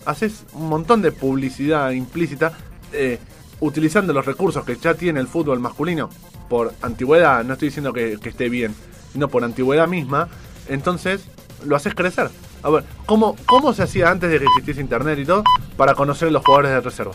haces 0.07 0.45
un 0.53 0.69
montón 0.69 1.03
de 1.03 1.13
publicidad 1.13 1.91
implícita 1.91 2.53
eh, 2.93 3.19
utilizando 3.61 4.13
los 4.13 4.25
recursos 4.25 4.65
que 4.65 4.77
ya 4.77 4.95
tiene 4.95 5.21
el 5.21 5.27
fútbol 5.27 5.61
masculino 5.61 6.09
por 6.49 6.73
antigüedad, 6.83 7.45
no 7.45 7.55
estoy 7.55 7.69
diciendo 7.69 7.93
que, 7.93 8.19
que 8.21 8.29
esté 8.31 8.49
bien, 8.49 8.75
sino 9.13 9.29
por 9.29 9.45
antigüedad 9.45 9.87
misma, 9.89 10.29
entonces 10.69 11.25
lo 11.67 11.77
haces 11.77 11.95
crecer. 11.95 12.31
A 12.63 12.71
ver, 12.71 12.85
¿cómo, 13.07 13.37
¿cómo 13.47 13.73
se 13.73 13.83
hacía 13.83 14.11
antes 14.11 14.31
de 14.31 14.39
que 14.39 14.45
existiese 14.47 14.81
internet 14.81 15.19
y 15.19 15.25
todo 15.25 15.45
para 15.77 15.95
conocer 15.95 16.29
a 16.29 16.31
los 16.31 16.45
jugadores 16.45 16.71
de 16.73 16.81
reserva? 16.81 17.13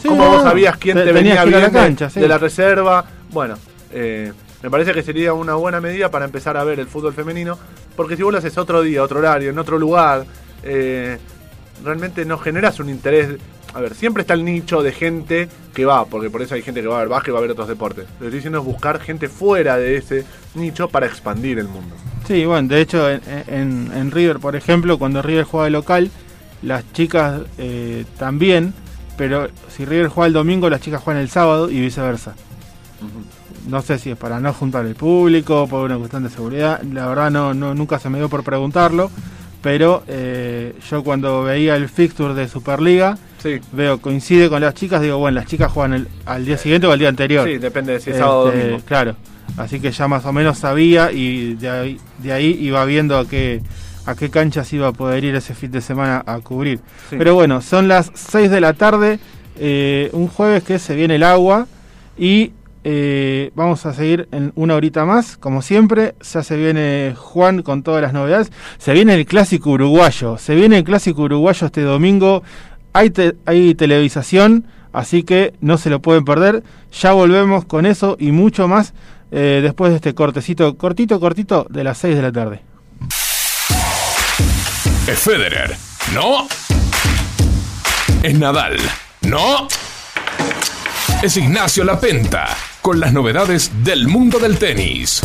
Sí, 0.00 0.08
¿Cómo 0.08 0.24
no, 0.24 0.30
vos 0.32 0.42
sabías 0.42 0.76
quién 0.78 0.96
te- 0.96 1.12
venía 1.12 1.44
bien 1.44 1.60
la 1.60 1.66
de- 1.68 1.72
cancha, 1.72 2.10
sí. 2.10 2.20
de 2.20 2.28
la 2.28 2.38
reserva? 2.38 3.04
Bueno, 3.30 3.56
eh, 3.92 4.32
me 4.62 4.70
parece 4.70 4.92
que 4.92 5.02
sería 5.02 5.32
una 5.32 5.54
buena 5.54 5.80
medida 5.80 6.10
para 6.10 6.24
empezar 6.24 6.56
a 6.56 6.64
ver 6.64 6.78
el 6.80 6.86
fútbol 6.86 7.12
femenino, 7.14 7.58
porque 7.96 8.16
si 8.16 8.22
vos 8.22 8.32
lo 8.32 8.38
haces 8.38 8.56
otro 8.58 8.82
día, 8.82 9.02
otro 9.02 9.18
horario, 9.18 9.50
en 9.50 9.58
otro 9.58 9.78
lugar, 9.78 10.24
eh, 10.62 11.18
realmente 11.84 12.24
no 12.24 12.38
generas 12.38 12.78
un 12.80 12.88
interés. 12.88 13.30
A 13.74 13.80
ver, 13.80 13.94
siempre 13.94 14.20
está 14.20 14.34
el 14.34 14.44
nicho 14.44 14.82
de 14.82 14.92
gente 14.92 15.48
que 15.74 15.84
va, 15.86 16.04
porque 16.04 16.28
por 16.28 16.42
eso 16.42 16.54
hay 16.54 16.62
gente 16.62 16.82
que 16.82 16.88
va 16.88 16.96
a 16.96 17.00
ver 17.00 17.08
básquet 17.08 17.30
y 17.30 17.32
va 17.32 17.38
a 17.38 17.42
ver 17.42 17.50
otros 17.52 17.68
deportes. 17.68 18.04
Lo 18.04 18.18
que 18.18 18.24
estoy 18.26 18.38
diciendo 18.38 18.58
es 18.58 18.64
buscar 18.64 19.00
gente 19.00 19.28
fuera 19.28 19.78
de 19.78 19.96
ese 19.96 20.24
nicho 20.54 20.88
para 20.88 21.06
expandir 21.06 21.58
el 21.58 21.68
mundo. 21.68 21.94
Sí, 22.28 22.44
bueno, 22.44 22.68
de 22.68 22.80
hecho 22.82 23.08
en, 23.10 23.20
en- 23.48 23.90
en 23.94 24.10
River, 24.10 24.38
por 24.40 24.56
ejemplo, 24.56 24.98
cuando 24.98 25.22
River 25.22 25.44
juega 25.44 25.64
de 25.64 25.70
local, 25.70 26.10
las 26.62 26.84
chicas 26.92 27.40
eh, 27.58 28.04
también 28.18 28.74
pero 29.16 29.48
si 29.68 29.84
River 29.84 30.08
juega 30.08 30.26
el 30.26 30.32
domingo, 30.32 30.68
las 30.70 30.80
chicas 30.80 31.00
juegan 31.02 31.22
el 31.22 31.28
sábado 31.28 31.70
y 31.70 31.80
viceversa. 31.80 32.34
No 33.68 33.80
sé 33.82 33.98
si 33.98 34.10
es 34.10 34.16
para 34.16 34.40
no 34.40 34.52
juntar 34.52 34.84
el 34.86 34.94
público, 34.94 35.66
por 35.68 35.84
una 35.84 35.96
cuestión 35.98 36.24
de 36.24 36.30
seguridad. 36.30 36.82
La 36.82 37.06
verdad 37.06 37.30
no, 37.30 37.54
no 37.54 37.74
nunca 37.74 37.98
se 37.98 38.08
me 38.10 38.18
dio 38.18 38.28
por 38.28 38.42
preguntarlo. 38.42 39.10
Pero 39.62 40.02
eh, 40.08 40.74
yo 40.90 41.04
cuando 41.04 41.44
veía 41.44 41.76
el 41.76 41.88
fixture 41.88 42.34
de 42.34 42.48
Superliga, 42.48 43.16
Sí. 43.38 43.60
veo, 43.72 43.98
coincide 44.00 44.48
con 44.48 44.60
las 44.60 44.74
chicas, 44.74 45.00
digo, 45.00 45.18
bueno, 45.18 45.36
las 45.36 45.46
chicas 45.46 45.70
juegan 45.70 45.92
el- 45.94 46.08
al 46.26 46.44
día 46.44 46.56
siguiente 46.58 46.86
o 46.88 46.92
al 46.92 46.98
día 46.98 47.08
anterior. 47.08 47.46
Sí, 47.46 47.58
depende 47.58 47.92
de 47.92 48.00
si 48.00 48.10
es 48.10 48.16
sábado 48.16 48.40
o 48.42 48.48
Este, 48.48 48.60
domingo. 48.60 48.82
Claro. 48.84 49.14
Así 49.56 49.78
que 49.78 49.92
ya 49.92 50.08
más 50.08 50.24
o 50.24 50.32
menos 50.32 50.58
sabía 50.58 51.12
y 51.12 51.54
de 51.54 51.70
ahí, 51.70 52.00
de 52.18 52.32
ahí 52.32 52.56
iba 52.60 52.84
viendo 52.84 53.16
a 53.18 53.28
qué, 53.28 53.62
a 54.06 54.16
qué 54.16 54.30
canchas 54.30 54.72
iba 54.72 54.88
a 54.88 54.92
poder 54.92 55.22
ir 55.24 55.34
ese 55.36 55.54
fin 55.54 55.70
de 55.70 55.80
semana 55.80 56.24
a 56.26 56.38
cubrir. 56.40 56.80
Sí. 57.10 57.16
Pero 57.16 57.34
bueno, 57.36 57.60
son 57.62 57.86
las 57.86 58.10
6 58.14 58.50
de 58.50 58.60
la 58.60 58.72
tarde, 58.72 59.20
eh, 59.56 60.10
un 60.12 60.26
jueves 60.26 60.64
que 60.64 60.80
se 60.80 60.96
viene 60.96 61.16
el 61.16 61.22
agua 61.22 61.66
y 62.18 62.50
eh, 62.84 63.50
vamos 63.54 63.86
a 63.86 63.94
seguir 63.94 64.28
en 64.32 64.52
una 64.54 64.74
horita 64.74 65.04
más, 65.04 65.36
como 65.36 65.62
siempre. 65.62 66.14
Ya 66.32 66.42
se 66.42 66.56
viene 66.56 67.14
Juan 67.16 67.62
con 67.62 67.82
todas 67.82 68.02
las 68.02 68.12
novedades. 68.12 68.50
Se 68.78 68.92
viene 68.92 69.14
el 69.14 69.26
clásico 69.26 69.70
uruguayo. 69.70 70.38
Se 70.38 70.54
viene 70.54 70.78
el 70.78 70.84
clásico 70.84 71.22
uruguayo 71.22 71.66
este 71.66 71.82
domingo. 71.82 72.42
Hay, 72.92 73.10
te- 73.10 73.34
televisación, 73.74 74.66
así 74.92 75.22
que 75.22 75.54
no 75.60 75.78
se 75.78 75.90
lo 75.90 76.00
pueden 76.00 76.24
perder. 76.24 76.62
Ya 77.00 77.12
volvemos 77.12 77.64
con 77.64 77.86
eso 77.86 78.16
y 78.18 78.32
mucho 78.32 78.68
más 78.68 78.92
eh, 79.30 79.60
después 79.62 79.90
de 79.90 79.96
este 79.96 80.14
cortecito, 80.14 80.76
cortito, 80.76 81.18
cortito, 81.20 81.66
de 81.70 81.84
las 81.84 81.98
6 81.98 82.16
de 82.16 82.22
la 82.22 82.32
tarde. 82.32 82.60
Es 85.06 85.18
Federer, 85.18 85.76
¿no? 86.14 86.46
Es 88.22 88.38
Nadal, 88.38 88.76
¿no? 89.22 89.66
Es 91.22 91.36
Ignacio 91.36 91.82
Lapenta, 91.84 92.56
con 92.82 92.98
las 92.98 93.12
novedades 93.12 93.70
del 93.84 94.08
mundo 94.08 94.40
del 94.40 94.58
tenis. 94.58 95.22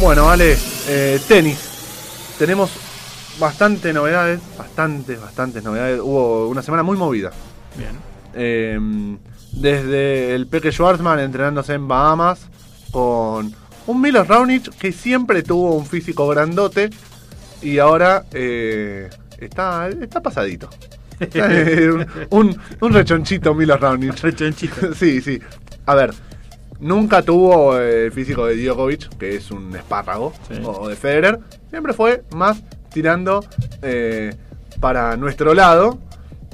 Bueno, 0.00 0.26
vale, 0.26 0.56
eh, 0.86 1.20
tenis. 1.26 1.58
Tenemos 2.38 2.70
bastante 3.40 3.92
novedades, 3.92 4.40
bastantes, 4.56 5.20
bastantes 5.20 5.64
novedades. 5.64 6.00
Hubo 6.00 6.48
una 6.48 6.62
semana 6.62 6.84
muy 6.84 6.96
movida. 6.96 7.32
Bien. 7.76 7.98
Eh, 8.34 8.78
desde 9.52 10.36
el 10.36 10.46
Peque 10.46 10.70
Schwarzman 10.70 11.18
entrenándose 11.18 11.74
en 11.74 11.88
Bahamas 11.88 12.46
con 12.92 13.52
un 13.88 14.00
Milos 14.00 14.28
Raonic 14.28 14.68
que 14.76 14.92
siempre 14.92 15.42
tuvo 15.42 15.74
un 15.74 15.84
físico 15.84 16.28
grandote 16.28 16.90
y 17.60 17.78
ahora 17.78 18.24
eh, 18.32 19.10
está, 19.40 19.88
está 19.88 20.22
pasadito. 20.22 20.70
Un, 21.20 22.06
un, 22.30 22.58
un 22.80 22.92
rechonchito 22.92 23.54
Milos 23.54 23.80
Raonic. 23.80 24.14
sí, 24.94 25.20
sí. 25.20 25.40
A 25.86 25.94
ver, 25.94 26.12
nunca 26.80 27.22
tuvo 27.22 27.76
el 27.78 28.12
físico 28.12 28.46
de 28.46 28.56
Djokovic, 28.62 29.16
que 29.18 29.36
es 29.36 29.50
un 29.50 29.74
espárrago, 29.74 30.32
Sí. 30.48 30.60
o 30.64 30.88
de 30.88 30.96
Federer. 30.96 31.38
Siempre 31.70 31.92
fue 31.92 32.22
más 32.34 32.62
tirando 32.92 33.44
eh, 33.82 34.34
para 34.80 35.16
nuestro 35.16 35.54
lado. 35.54 35.98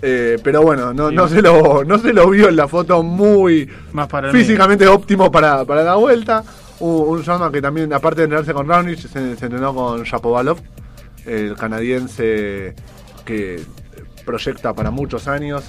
eh, 0.02 0.38
pero 0.42 0.60
bueno, 0.62 0.92
no, 0.92 1.08
Sí. 1.10 1.14
no, 1.14 1.28
se 1.28 1.40
lo, 1.42 1.84
no 1.84 1.98
se 1.98 2.12
lo 2.12 2.28
vio 2.28 2.48
en 2.48 2.56
la 2.56 2.68
foto 2.68 3.02
muy 3.02 3.68
Más 3.92 4.06
para 4.08 4.30
mí. 4.32 4.38
físicamente 4.38 4.86
óptimo 4.86 5.30
para, 5.30 5.64
para 5.64 5.82
la 5.82 5.94
vuelta. 5.94 6.42
Un, 6.80 7.22
un 7.24 7.52
que 7.52 7.62
también, 7.62 7.92
aparte 7.92 8.20
de 8.22 8.24
entrenarse 8.24 8.52
con 8.52 8.68
Raonic, 8.68 8.98
se, 8.98 9.36
se 9.36 9.44
entrenó 9.46 9.72
con 9.74 10.02
Shapovalov, 10.02 10.58
el 11.24 11.54
canadiense 11.54 12.74
que 13.24 13.62
proyecta 14.24 14.72
para 14.74 14.90
muchos 14.90 15.28
años, 15.28 15.64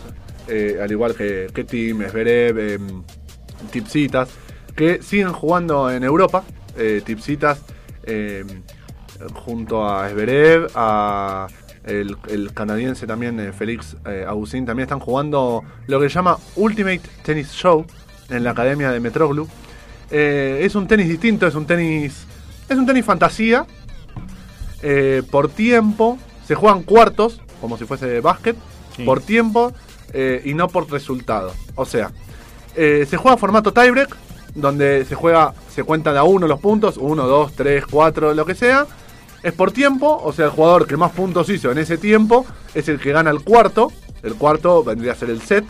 eh, 0.48 0.80
al 0.82 0.92
igual 0.92 1.16
que, 1.16 1.48
que 1.54 1.64
Tim, 1.64 2.02
eh, 2.02 2.80
Tipsitas, 3.72 4.30
que 4.76 5.02
siguen 5.02 5.34
jugando 5.34 5.90
en 5.90 6.04
Europa. 6.04 6.44
Eh, 6.78 7.02
Tipsitas 7.06 7.62
eh, 8.04 8.44
junto 9.34 9.88
a 9.88 10.10
Zverev, 10.10 10.68
a 10.76 11.48
el, 11.86 12.18
el 12.28 12.54
canadiense 12.54 13.08
también, 13.08 13.40
eh, 13.40 13.54
Félix 13.54 13.96
Agustín, 14.28 14.66
también 14.66 14.86
están 14.86 15.00
jugando 15.00 15.64
lo 15.88 16.00
que 16.00 16.10
se 16.10 16.16
llama 16.16 16.38
Ultimate 16.56 17.02
Tennis 17.24 17.52
Show 17.52 17.86
en 18.30 18.44
la 18.44 18.52
academia 18.52 18.92
de 18.92 19.00
Metroglu. 19.00 19.48
Es 20.10 20.76
un 20.76 20.88
tenis 20.88 21.08
distinto, 21.08 21.48
es 21.48 21.56
un 21.56 21.66
tenis. 21.66 22.26
Es 22.70 22.78
un 22.78 22.86
tenis 22.86 23.04
fantasía. 23.06 23.66
Por 25.32 25.50
tiempo. 25.50 26.18
Se 26.48 26.54
juegan 26.54 26.84
cuartos, 26.84 27.42
como 27.62 27.78
si 27.78 27.86
fuese 27.86 28.22
básquet. 28.22 28.56
Sí. 28.96 29.04
Por 29.04 29.22
tiempo 29.22 29.74
eh, 30.14 30.42
y 30.46 30.54
no 30.54 30.68
por 30.68 30.90
resultado. 30.90 31.54
O 31.76 31.86
sea, 31.86 32.12
eh, 32.76 33.06
se 33.10 33.18
juega 33.18 33.38
formato 33.38 33.74
tiebreak. 33.74 34.16
Donde 34.56 35.04
se 35.04 35.16
juega, 35.16 35.54
se 35.70 35.84
cuentan 35.84 36.14
de 36.14 36.20
a 36.22 36.24
uno 36.24 36.48
los 36.48 36.62
puntos, 36.62 36.96
uno, 36.96 37.28
dos, 37.28 37.52
tres, 37.54 37.84
cuatro, 37.86 38.34
lo 38.34 38.46
que 38.46 38.56
sea. 38.56 38.88
Es 39.44 39.52
por 39.52 39.74
tiempo, 39.74 40.22
o 40.24 40.32
sea, 40.32 40.46
el 40.46 40.52
jugador 40.52 40.88
que 40.88 40.96
más 40.96 41.12
puntos 41.12 41.50
hizo 41.50 41.72
en 41.72 41.78
ese 41.78 41.98
tiempo 41.98 42.46
es 42.74 42.88
el 42.88 42.98
que 42.98 43.12
gana 43.12 43.32
el 43.32 43.42
cuarto. 43.42 43.92
El 44.24 44.36
cuarto 44.36 44.82
vendría 44.82 45.12
a 45.12 45.16
ser 45.16 45.30
el 45.30 45.42
set. 45.42 45.66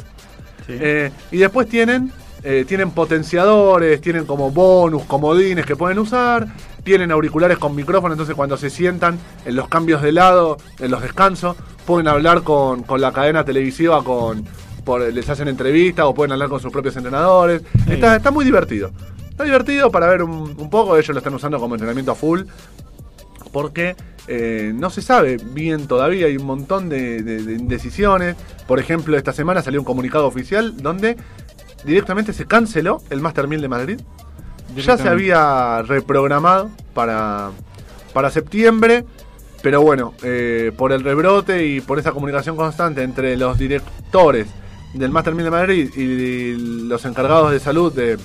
Sí. 0.68 0.78
Eh, 0.80 1.12
y 1.32 1.38
después 1.38 1.68
tienen, 1.68 2.12
eh, 2.46 2.64
tienen 2.66 2.92
potenciadores, 2.92 4.00
tienen 4.00 4.26
como 4.26 4.52
bonus, 4.52 5.04
comodines 5.04 5.66
que 5.66 5.76
pueden 5.76 6.00
usar, 6.00 6.48
tienen 6.84 7.12
auriculares 7.12 7.58
con 7.58 7.76
micrófono, 7.76 8.14
entonces 8.14 8.36
cuando 8.36 8.56
se 8.56 8.70
sientan 8.70 9.18
en 9.46 9.56
los 9.56 9.68
cambios 9.68 10.02
de 10.02 10.12
lado, 10.12 10.58
en 10.80 10.92
los 10.92 11.02
descansos, 11.02 11.58
pueden 11.86 12.08
hablar 12.08 12.44
con, 12.44 12.84
con 12.84 13.02
la 13.02 13.12
cadena 13.12 13.44
televisiva, 13.44 14.04
con 14.04 14.46
por, 14.86 15.02
les 15.02 15.28
hacen 15.30 15.48
entrevistas 15.48 16.06
o 16.06 16.14
pueden 16.14 16.32
hablar 16.32 16.48
con 16.48 16.60
sus 16.60 16.72
propios 16.72 16.96
entrenadores. 16.96 17.64
Sí. 17.88 17.94
Está, 17.94 18.16
está 18.16 18.30
muy 18.30 18.46
divertido. 18.46 18.92
Está 19.32 19.44
divertido 19.44 19.90
para 19.92 20.08
ver 20.08 20.22
un, 20.24 20.32
un 20.58 20.70
poco, 20.70 20.96
ellos 20.96 21.10
lo 21.10 21.18
están 21.18 21.34
usando 21.34 21.60
como 21.60 21.74
entrenamiento 21.76 22.12
a 22.12 22.16
full 22.16 22.42
porque 23.52 23.96
eh, 24.28 24.72
no 24.76 24.90
se 24.90 25.02
sabe 25.02 25.38
bien 25.38 25.88
todavía, 25.88 26.26
hay 26.28 26.38
un 26.38 26.46
montón 26.46 26.90
de, 26.90 27.22
de- 27.24 27.44
de 27.44 27.54
indecisiones. 27.54 28.36
Por 28.68 28.80
ejemplo, 28.80 29.16
esta 29.18 29.34
semana 29.34 29.62
salió 29.62 29.80
un 29.80 29.86
comunicado 29.86 30.26
oficial 30.28 30.76
donde 30.78 31.16
directamente 31.86 32.34
se 32.34 32.46
canceló 32.46 33.02
el 33.10 33.22
Master 33.22 33.48
1000 33.48 33.62
de 33.62 33.68
Madrid. 33.68 34.02
Ya 34.76 34.98
se 34.98 35.08
había 35.08 35.84
reprogramado 35.84 36.70
para, 36.94 37.52
para 38.14 38.30
septiembre, 38.30 39.06
pero 39.62 39.82
bueno, 39.82 40.14
eh, 40.24 40.72
por 40.76 40.92
el 40.92 41.04
rebrote 41.04 41.66
y 41.66 41.82
por 41.82 42.00
esa 42.00 42.12
comunicación 42.12 42.58
constante 42.58 43.04
entre 43.04 43.38
los 43.38 43.58
directores 43.58 44.48
del 44.94 45.12
Master 45.12 45.36
1000 45.36 45.46
de 45.46 45.52
Madrid 45.52 45.94
y 45.96 46.88
los 46.88 47.06
encargados 47.06 47.52
de 47.52 47.60
salud 47.60 47.94
de, 47.94 48.18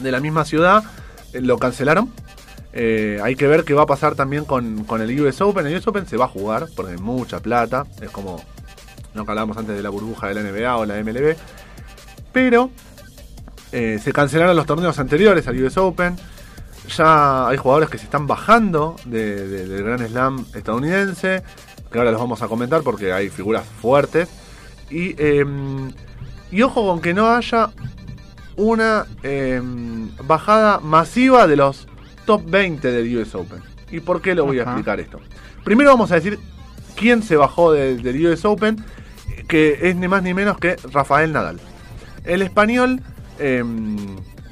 de 0.00 0.12
la 0.12 0.20
misma 0.20 0.44
ciudad, 0.44 0.84
eh, 1.32 1.40
lo 1.40 1.58
cancelaron. 1.58 2.10
Eh, 2.72 3.20
hay 3.22 3.36
que 3.36 3.46
ver 3.46 3.64
qué 3.64 3.72
va 3.72 3.82
a 3.82 3.86
pasar 3.86 4.16
también 4.16 4.44
con, 4.44 4.84
con 4.84 5.00
el 5.00 5.20
US 5.20 5.40
Open. 5.40 5.66
El 5.66 5.76
US 5.76 5.86
Open 5.86 6.06
se 6.06 6.16
va 6.16 6.24
a 6.24 6.28
jugar 6.28 6.66
porque 6.74 6.92
hay 6.92 6.98
mucha 6.98 7.40
plata. 7.40 7.86
Es 8.02 8.10
como 8.10 8.42
lo 9.14 9.24
que 9.24 9.30
hablábamos 9.30 9.56
antes 9.56 9.76
de 9.76 9.82
la 9.82 9.90
burbuja 9.90 10.28
de 10.28 10.34
la 10.34 10.42
NBA 10.42 10.76
o 10.76 10.84
la 10.84 11.02
MLB. 11.02 11.36
Pero 12.34 12.70
eh, 13.72 13.98
se 14.02 14.12
cancelaron 14.12 14.54
los 14.54 14.66
torneos 14.66 14.98
anteriores 14.98 15.48
al 15.48 15.58
US 15.64 15.78
Open. 15.78 16.16
Ya 16.96 17.48
hay 17.48 17.56
jugadores 17.56 17.88
que 17.88 17.96
se 17.96 18.04
están 18.04 18.26
bajando 18.26 18.96
de- 19.06 19.48
de- 19.48 19.66
del 19.68 19.82
Gran 19.84 20.06
Slam 20.06 20.44
estadounidense. 20.54 21.42
Que 21.90 21.98
ahora 21.98 22.10
los 22.10 22.20
vamos 22.20 22.42
a 22.42 22.48
comentar 22.48 22.82
porque 22.82 23.12
hay 23.12 23.30
figuras 23.30 23.64
fuertes. 23.80 24.28
Y, 24.90 25.14
eh, 25.16 25.46
y 26.50 26.60
ojo 26.62 26.86
con 26.86 27.00
que 27.00 27.14
no 27.14 27.30
haya 27.34 27.70
una 28.56 29.06
eh, 29.22 29.62
bajada 30.24 30.78
masiva 30.80 31.46
de 31.46 31.56
los 31.56 31.86
top 32.26 32.42
20 32.46 32.90
del 32.92 33.16
US 33.16 33.34
Open. 33.34 33.60
¿Y 33.90 34.00
por 34.00 34.20
qué 34.20 34.34
lo 34.34 34.44
voy 34.44 34.58
a 34.58 34.62
explicar 34.64 35.00
esto? 35.00 35.20
Primero 35.64 35.90
vamos 35.90 36.10
a 36.12 36.16
decir 36.16 36.38
quién 36.96 37.22
se 37.22 37.36
bajó 37.36 37.72
de- 37.72 37.96
del 37.96 38.26
US 38.26 38.44
Open, 38.44 38.84
que 39.48 39.78
es 39.88 39.96
ni 39.96 40.06
más 40.08 40.22
ni 40.22 40.34
menos 40.34 40.58
que 40.58 40.76
Rafael 40.92 41.32
Nadal. 41.32 41.60
El 42.24 42.42
español, 42.42 43.00
eh, 43.38 43.62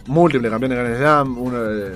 múltiple 0.07 0.51
campeón 0.51 0.71
de 0.71 0.77
Grand 0.77 0.97
Slam, 0.97 1.39
uno 1.39 1.63
de, 1.63 1.95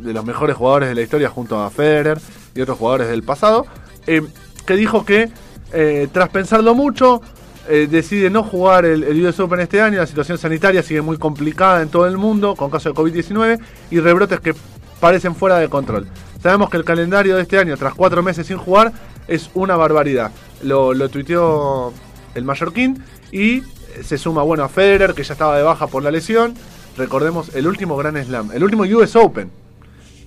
los 0.00 0.24
mejores 0.24 0.56
jugadores 0.56 0.88
de 0.88 0.94
la 0.94 1.02
historia 1.02 1.28
junto 1.28 1.62
a 1.62 1.70
Federer 1.70 2.18
y 2.54 2.60
otros 2.60 2.78
jugadores 2.78 3.08
del 3.08 3.22
pasado, 3.22 3.66
eh, 4.06 4.22
que 4.66 4.74
dijo 4.74 5.04
que 5.04 5.30
eh, 5.72 6.08
tras 6.12 6.28
pensarlo 6.28 6.74
mucho, 6.74 7.22
eh, 7.68 7.86
decide 7.88 8.28
no 8.30 8.42
jugar 8.42 8.84
el, 8.84 9.04
el 9.04 9.24
US 9.24 9.38
Open 9.40 9.60
este 9.60 9.80
año. 9.80 9.98
La 9.98 10.06
situación 10.06 10.38
sanitaria 10.38 10.82
sigue 10.82 11.02
muy 11.02 11.18
complicada 11.18 11.82
en 11.82 11.88
todo 11.88 12.06
el 12.06 12.18
mundo 12.18 12.56
con 12.56 12.70
casos 12.70 12.94
de 12.94 13.00
COVID-19 13.00 13.60
y 13.90 14.00
rebrotes 14.00 14.40
que 14.40 14.54
parecen 15.00 15.34
fuera 15.34 15.58
de 15.58 15.68
control. 15.68 16.08
Sabemos 16.42 16.70
que 16.70 16.76
el 16.76 16.84
calendario 16.84 17.36
de 17.36 17.42
este 17.42 17.58
año, 17.58 17.76
tras 17.76 17.94
cuatro 17.94 18.22
meses 18.22 18.46
sin 18.46 18.58
jugar, 18.58 18.92
es 19.28 19.50
una 19.54 19.76
barbaridad. 19.76 20.32
Lo, 20.62 20.92
lo 20.92 21.08
tuiteó 21.08 21.92
el 22.34 22.44
mallorquín 22.44 23.02
y 23.30 23.62
se 24.02 24.18
suma 24.18 24.42
bueno 24.42 24.64
a 24.64 24.68
Federer, 24.68 25.14
que 25.14 25.22
ya 25.24 25.32
estaba 25.34 25.56
de 25.56 25.62
baja 25.62 25.86
por 25.86 26.02
la 26.02 26.10
lesión. 26.10 26.54
Recordemos 26.96 27.54
el 27.54 27.66
último 27.66 27.96
Grand 27.96 28.22
Slam, 28.24 28.50
el 28.52 28.62
último 28.64 28.82
US 28.84 29.16
Open. 29.16 29.50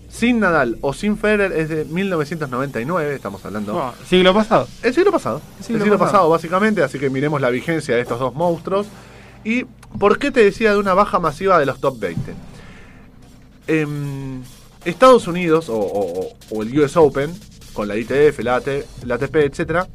sin 0.09 0.39
Nadal 0.39 0.77
o 0.81 0.93
sin 0.93 1.17
Federer 1.17 1.51
es 1.51 1.67
de 1.69 1.85
1999, 1.85 3.15
estamos 3.15 3.43
hablando. 3.45 3.73
Bueno, 3.73 3.93
siglo 4.07 4.33
pasado. 4.33 4.67
El 4.81 4.93
siglo 4.93 5.11
pasado. 5.11 5.41
El 5.67 5.75
El 5.75 5.81
siglo 5.81 5.97
pasado. 5.97 5.99
pasado. 5.99 6.29
básicamente, 6.29 6.83
así 6.83 6.97
que 6.99 7.09
miremos 7.09 7.41
la 7.41 7.49
vigencia 7.49 7.95
de 7.95 8.01
estos 8.01 8.19
dos 8.19 8.33
monstruos. 8.33 8.87
¿Y 9.43 9.65
por 9.99 10.17
qué 10.17 10.31
te 10.31 10.43
decía 10.43 10.71
de 10.71 10.77
una 10.79 10.93
baja 10.93 11.19
masiva 11.19 11.59
de 11.59 11.65
los 11.65 11.79
top 11.81 11.99
20? 11.99 12.33
Em, 13.67 14.41
Estados 14.85 15.27
Unidos 15.27 15.69
o, 15.69 15.75
o- 15.77 16.33
o 16.51 16.63
el 16.63 16.79
US 16.79 16.95
Open, 16.97 17.33
con 17.73 17.87
la 17.87 17.97
ITF, 17.97 18.39
la, 18.43 18.55
AT, 18.57 18.67
la 19.05 19.15
ATP, 19.15 19.35
etc., 19.45 19.85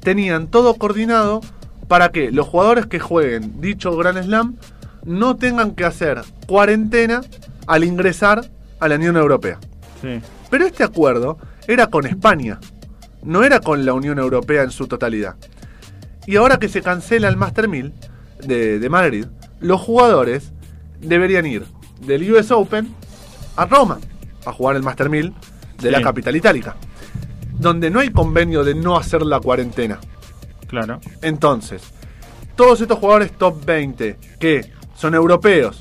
tenían 0.00 0.48
todo 0.48 0.74
coordinado 0.74 1.40
para 1.88 2.10
que 2.10 2.30
los 2.30 2.46
jugadores 2.46 2.86
que 2.86 2.98
jueguen 2.98 3.60
dicho 3.60 3.96
Grand 3.96 4.22
Slam 4.22 4.56
no 5.04 5.36
tengan 5.36 5.72
que 5.72 5.84
hacer 5.84 6.22
cuarentena 6.46 7.20
al 7.66 7.84
ingresar 7.84 8.44
a 8.80 8.88
la 8.88 8.96
Unión 8.96 9.16
Europea. 9.16 9.58
Sí. 10.02 10.20
Pero 10.50 10.66
este 10.66 10.84
acuerdo 10.84 11.38
era 11.66 11.88
con 11.88 12.06
España, 12.06 12.58
no 13.22 13.42
era 13.42 13.60
con 13.60 13.84
la 13.84 13.92
Unión 13.92 14.18
Europea 14.18 14.62
en 14.62 14.70
su 14.70 14.86
totalidad. 14.86 15.36
Y 16.26 16.36
ahora 16.36 16.58
que 16.58 16.68
se 16.68 16.82
cancela 16.82 17.28
el 17.28 17.36
Master 17.36 17.68
1000 17.68 17.92
de, 18.44 18.78
de 18.78 18.88
Madrid, 18.88 19.26
los 19.60 19.80
jugadores 19.80 20.52
deberían 21.00 21.46
ir 21.46 21.64
del 22.00 22.30
US 22.32 22.50
Open 22.50 22.88
a 23.56 23.64
Roma 23.66 23.98
a 24.44 24.52
jugar 24.52 24.76
el 24.76 24.82
Master 24.82 25.08
1000 25.08 25.32
de 25.80 25.90
la 25.90 26.00
capital 26.00 26.34
itálica, 26.36 26.76
donde 27.58 27.90
no 27.90 28.00
hay 28.00 28.10
convenio 28.10 28.64
de 28.64 28.74
no 28.74 28.96
hacer 28.96 29.22
la 29.22 29.40
cuarentena. 29.40 29.98
Claro. 30.66 31.00
Entonces, 31.22 31.82
todos 32.56 32.80
estos 32.80 32.98
jugadores 32.98 33.32
top 33.32 33.64
20 33.64 34.16
que 34.40 34.70
son 34.96 35.14
europeos 35.14 35.80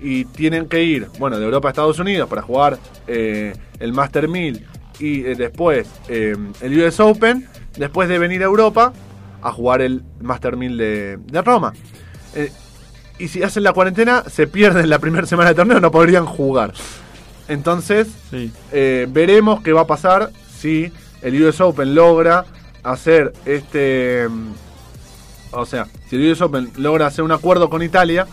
y 0.00 0.24
tienen 0.26 0.68
que 0.68 0.82
ir, 0.82 1.08
bueno, 1.18 1.38
de 1.38 1.44
Europa 1.44 1.68
a 1.68 1.70
Estados 1.70 1.98
Unidos 1.98 2.28
para 2.28 2.42
jugar 2.42 2.78
eh, 3.06 3.52
el 3.80 3.92
Master 3.92 4.28
1000 4.28 4.64
y 5.00 5.24
eh, 5.24 5.34
después 5.36 5.88
eh, 6.08 6.36
el 6.60 6.80
US 6.82 7.00
Open, 7.00 7.46
después 7.76 8.08
de 8.08 8.18
venir 8.18 8.42
a 8.42 8.46
Europa 8.46 8.92
a 9.42 9.52
jugar 9.52 9.82
el 9.82 10.02
Master 10.20 10.56
1000 10.56 10.76
de, 10.76 11.16
de 11.18 11.42
Roma. 11.42 11.72
Y 13.18 13.26
si 13.28 13.42
hacen 13.42 13.64
la 13.64 13.72
cuarentena, 13.72 14.22
se 14.28 14.46
pierden 14.46 14.88
la 14.88 14.98
primera 15.00 15.26
semana 15.28 15.50
de 15.50 15.56
torneo, 15.56 15.80
no 15.80 15.90
podrían 15.90 16.24
jugar. 16.26 16.72
Entonces, 17.48 18.08
Sí. 18.30 18.52
veremos 18.70 19.60
qué 19.62 19.72
va 19.72 19.82
a 19.82 19.86
pasar 19.86 20.30
si 20.56 20.92
el 21.22 21.42
US 21.42 21.60
Open 21.60 21.94
logra 21.94 22.44
hacer 22.92 23.32
este. 23.44 24.28
O 25.50 25.64
sea, 25.64 25.86
si 26.08 26.16
el 26.16 26.30
US 26.32 26.42
Open 26.42 26.70
logra 26.76 27.06
hacer 27.06 27.24
un 27.24 27.32
acuerdo 27.32 27.70
con 27.70 27.82
Italia 27.82 28.26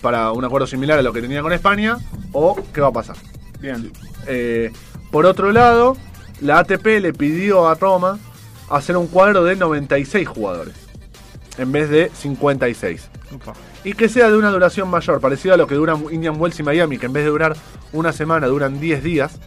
para 0.00 0.32
un 0.32 0.44
acuerdo 0.44 0.66
similar 0.66 0.98
a 0.98 1.02
lo 1.02 1.12
que 1.12 1.20
tenía 1.20 1.42
con 1.42 1.52
España, 1.52 1.98
o 2.32 2.56
qué 2.72 2.80
va 2.80 2.88
a 2.88 2.92
pasar. 2.92 3.16
Bien. 3.60 3.92
Eh, 4.26 4.72
por 5.10 5.26
otro 5.26 5.52
lado, 5.52 5.96
la 6.40 6.58
ATP 6.60 6.86
le 7.00 7.12
pidió 7.12 7.68
a 7.68 7.74
Roma 7.74 8.18
hacer 8.70 8.96
un 8.96 9.08
cuadro 9.08 9.44
de 9.44 9.56
96 9.56 10.28
jugadores 10.28 10.74
en 11.56 11.72
vez 11.72 11.90
de 11.90 12.10
56 12.14 13.10
Upa. 13.34 13.52
y 13.82 13.94
que 13.94 14.08
sea 14.08 14.30
de 14.30 14.36
una 14.36 14.50
duración 14.50 14.88
mayor, 14.88 15.20
parecido 15.20 15.54
a 15.54 15.56
lo 15.56 15.66
que 15.66 15.74
duran 15.74 16.04
Indian 16.10 16.40
Wells 16.40 16.60
y 16.60 16.62
Miami, 16.62 16.98
que 16.98 17.06
en 17.06 17.12
vez 17.12 17.24
de 17.24 17.30
durar 17.30 17.56
una 17.92 18.12
semana 18.12 18.46
duran 18.46 18.80
10 18.80 19.02
días. 19.02 19.38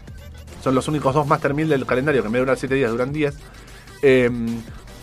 Son 0.62 0.76
los 0.76 0.88
únicos 0.88 1.16
dos 1.16 1.26
Master 1.26 1.54
1000 1.54 1.70
del 1.70 1.86
calendario 1.86 2.22
que 2.22 2.28
en 2.28 2.34
vez 2.34 2.40
de 2.40 2.46
durar 2.46 2.58
7 2.58 2.76
días 2.76 2.92
duran 2.92 3.14
10. 3.14 3.36
Eh, 4.02 4.30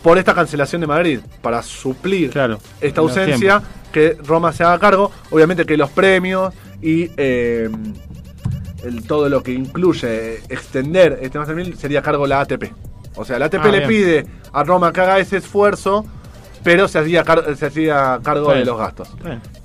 por 0.02 0.18
esta 0.18 0.34
cancelación 0.34 0.80
de 0.80 0.86
Madrid, 0.86 1.20
para 1.42 1.62
suplir 1.62 2.30
Claro. 2.30 2.58
esta 2.80 3.00
ausencia, 3.00 3.62
que 3.92 4.16
Roma 4.24 4.52
se 4.52 4.62
haga 4.64 4.78
cargo. 4.78 5.10
Obviamente 5.30 5.64
que 5.66 5.76
los 5.76 5.90
premios 5.90 6.54
y 6.80 7.10
eh, 7.16 7.68
el- 8.84 9.02
todo 9.06 9.28
lo 9.28 9.42
que 9.42 9.52
incluye 9.52 10.36
extender 10.48 11.18
este 11.22 11.38
Master 11.38 11.56
1000 11.56 11.76
sería 11.76 12.02
cargo 12.02 12.26
la 12.26 12.40
ATP. 12.40 12.72
O 13.16 13.24
sea, 13.24 13.38
la 13.38 13.46
ATP 13.46 13.60
Ah, 13.64 13.68
le 13.68 13.78
bien. 13.78 13.88
pide 13.88 14.26
a 14.52 14.62
Roma 14.62 14.92
que 14.92 15.00
haga 15.00 15.18
ese 15.18 15.38
esfuerzo, 15.38 16.04
pero 16.62 16.86
se 16.86 16.98
hacía, 16.98 17.24
car- 17.24 17.56
se 17.56 17.66
hacía 17.66 18.20
cargo 18.22 18.52
de 18.52 18.64
los 18.64 18.78
gastos. 18.78 19.08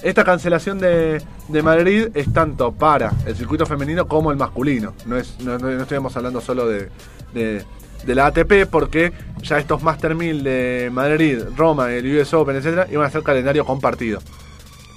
Esta 0.01 0.23
cancelación 0.23 0.79
de, 0.79 1.21
de 1.49 1.61
Madrid 1.63 2.07
es 2.15 2.31
tanto 2.33 2.71
para 2.71 3.11
el 3.25 3.35
circuito 3.35 3.65
femenino 3.65 4.07
como 4.07 4.31
el 4.31 4.37
masculino. 4.37 4.93
No, 5.05 5.17
es, 5.17 5.35
no, 5.41 5.57
no- 5.59 5.69
no 5.69 5.83
estamos 5.83 6.15
hablando 6.17 6.41
solo 6.41 6.67
de, 6.67 6.89
de- 7.33 7.63
de 8.05 8.15
la 8.15 8.27
ATP, 8.27 8.67
porque 8.69 9.13
ya 9.41 9.57
estos 9.57 9.83
Master 9.83 10.15
1000 10.15 10.43
de 10.43 10.89
Madrid, 10.91 11.39
Roma, 11.55 11.91
el 11.91 12.17
US 12.17 12.33
Open, 12.33 12.55
etcétera, 12.55 12.87
iban 12.91 13.05
a 13.05 13.09
ser 13.09 13.23
calendario 13.23 13.65
compartido. 13.65 14.19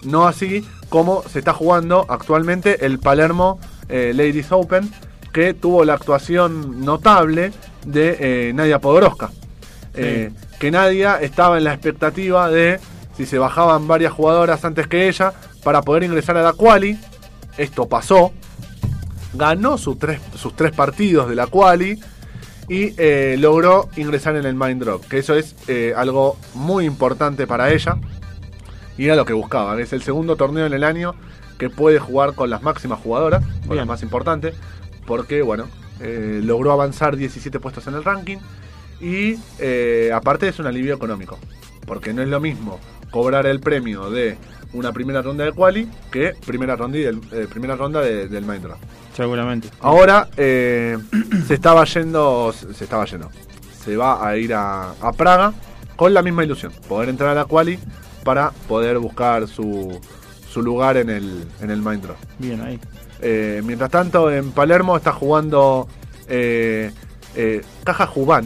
No 0.04 0.26
así 0.26 0.64
como 0.88 1.22
se 1.22 1.40
está 1.40 1.52
jugando 1.52 2.06
actualmente 2.08 2.86
el 2.86 2.98
Palermo 2.98 3.58
eh, 3.88 4.12
Ladies 4.14 4.52
Open, 4.52 4.90
que 5.32 5.54
tuvo 5.54 5.84
la 5.84 5.94
actuación 5.94 6.84
notable 6.84 7.52
de 7.84 8.16
eh, 8.20 8.52
Nadia 8.54 8.80
Podoroska. 8.80 9.30
Eh, 9.94 10.30
que 10.58 10.70
Nadia 10.70 11.20
estaba 11.20 11.58
en 11.58 11.64
la 11.64 11.72
expectativa 11.72 12.50
de 12.50 12.78
si 13.16 13.24
se 13.24 13.38
bajaban 13.38 13.88
varias 13.88 14.12
jugadoras 14.12 14.64
antes 14.64 14.86
que 14.86 15.08
ella 15.08 15.32
para 15.64 15.82
poder 15.82 16.04
ingresar 16.04 16.36
a 16.36 16.42
la 16.42 16.52
quali. 16.52 16.98
Esto 17.56 17.88
pasó. 17.88 18.32
Ganó 19.34 19.76
sus 19.76 19.98
tres, 19.98 20.20
sus 20.34 20.54
tres 20.54 20.72
partidos 20.72 21.28
de 21.28 21.34
la 21.34 21.46
quali 21.46 21.98
y 22.68 22.94
eh, 22.96 23.36
logró 23.38 23.88
ingresar 23.96 24.36
en 24.36 24.44
el 24.44 24.54
Mind 24.54 24.82
Drop. 24.82 25.04
Que 25.06 25.18
eso 25.18 25.34
es 25.34 25.54
eh, 25.68 25.94
algo 25.96 26.36
muy 26.54 26.84
importante 26.84 27.46
para 27.46 27.72
ella. 27.72 27.96
Y 28.98 29.04
era 29.04 29.16
lo 29.16 29.24
que 29.24 29.32
buscaba. 29.32 29.76
que 29.76 29.82
Es 29.82 29.92
el 29.92 30.02
segundo 30.02 30.36
torneo 30.36 30.66
en 30.66 30.72
el 30.72 30.84
año 30.84 31.14
que 31.58 31.70
puede 31.70 31.98
jugar 31.98 32.34
con 32.34 32.50
las 32.50 32.62
máximas 32.62 32.98
jugadoras, 33.00 33.42
con 33.44 33.68
Bien. 33.68 33.76
las 33.78 33.86
más 33.86 34.02
importantes. 34.02 34.54
Porque, 35.06 35.42
bueno, 35.42 35.68
eh, 36.00 36.40
logró 36.42 36.72
avanzar 36.72 37.16
17 37.16 37.60
puestos 37.60 37.86
en 37.86 37.94
el 37.94 38.04
ranking. 38.04 38.38
Y 39.00 39.36
aparte 40.10 40.48
es 40.48 40.58
un 40.58 40.66
alivio 40.66 40.94
económico. 40.94 41.38
Porque 41.86 42.12
no 42.12 42.22
es 42.22 42.28
lo 42.28 42.40
mismo 42.40 42.80
cobrar 43.10 43.46
el 43.46 43.60
premio 43.60 44.10
de 44.10 44.36
una 44.72 44.92
primera 44.92 45.22
ronda 45.22 45.44
de 45.44 45.52
quali 45.52 45.88
que 46.10 46.34
primera 46.46 46.76
ronda, 46.76 46.98
y 46.98 47.02
del- 47.02 47.20
eh, 47.32 47.46
primera 47.48 47.76
ronda 47.76 48.00
de- 48.00 48.28
del 48.28 48.44
Drop. 48.46 48.78
Seguramente. 49.14 49.68
Ahora 49.80 50.28
eh, 50.36 50.98
se 51.46 51.54
estaba 51.54 51.84
yendo, 51.84 52.52
se 52.52 52.84
estaba 52.84 53.04
yendo, 53.06 53.30
se 53.84 53.96
va 53.96 54.26
a 54.26 54.36
ir 54.36 54.52
a, 54.54 54.90
a 55.00 55.12
Praga 55.12 55.54
con 55.96 56.12
la 56.12 56.22
misma 56.22 56.44
ilusión, 56.44 56.72
poder 56.88 57.08
entrar 57.08 57.30
a 57.30 57.34
la 57.34 57.44
quali 57.46 57.78
para 58.24 58.50
poder 58.68 58.98
buscar 58.98 59.46
su, 59.48 59.98
su 60.50 60.60
lugar 60.62 60.96
en 60.98 61.08
el, 61.10 61.46
en 61.60 61.70
el. 61.70 61.82
Bien, 62.38 62.60
ahí. 62.60 62.78
Eh, 63.22 63.62
mientras 63.64 63.90
tanto, 63.90 64.30
en 64.30 64.50
Palermo 64.52 64.96
está 64.96 65.12
jugando 65.12 65.88
eh, 66.28 66.90
eh, 67.34 67.62
Caja 67.84 68.06
Jubán. 68.06 68.44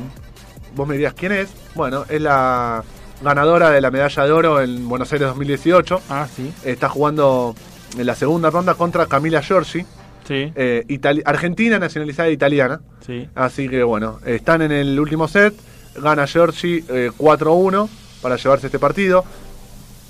Vos 0.77 0.87
me 0.87 0.95
dirías 0.95 1.15
quién 1.15 1.33
es. 1.33 1.49
Bueno, 1.75 2.05
es 2.09 2.21
la 2.21 2.85
ganadora 3.23 3.71
de 3.71 3.81
la 3.81 3.91
medalla 3.91 4.25
de 4.25 4.33
oro 4.33 4.61
en 4.61 4.89
Buenos 4.89 5.13
Aires 5.13 5.29
2018. 5.29 6.01
Ah, 6.09 6.27
sí. 6.35 6.53
Está 6.65 6.89
jugando 6.89 7.55
en 7.99 8.07
la 8.07 8.15
segunda 8.15 8.51
ronda 8.51 8.75
contra 8.75 9.07
Camila 9.07 9.43
Giorgi. 9.43 9.85
Sí. 10.27 10.53
Eh, 10.55 11.01
Argentina 11.25 11.79
nacionalizada 11.79 12.31
italiana. 12.31 12.81
Sí. 13.05 13.29
Así 13.35 13.69
que 13.69 13.83
bueno, 13.83 14.21
están 14.25 14.63
en 14.63 14.73
el 14.73 14.99
último 14.99 15.29
set. 15.29 15.55
Gana 15.97 16.27
Giorgi 16.27 16.85
eh, 16.89 17.11
4-1 17.17 17.89
para 18.23 18.37
llevarse 18.37 18.67
este 18.67 18.79
partido. 18.79 19.25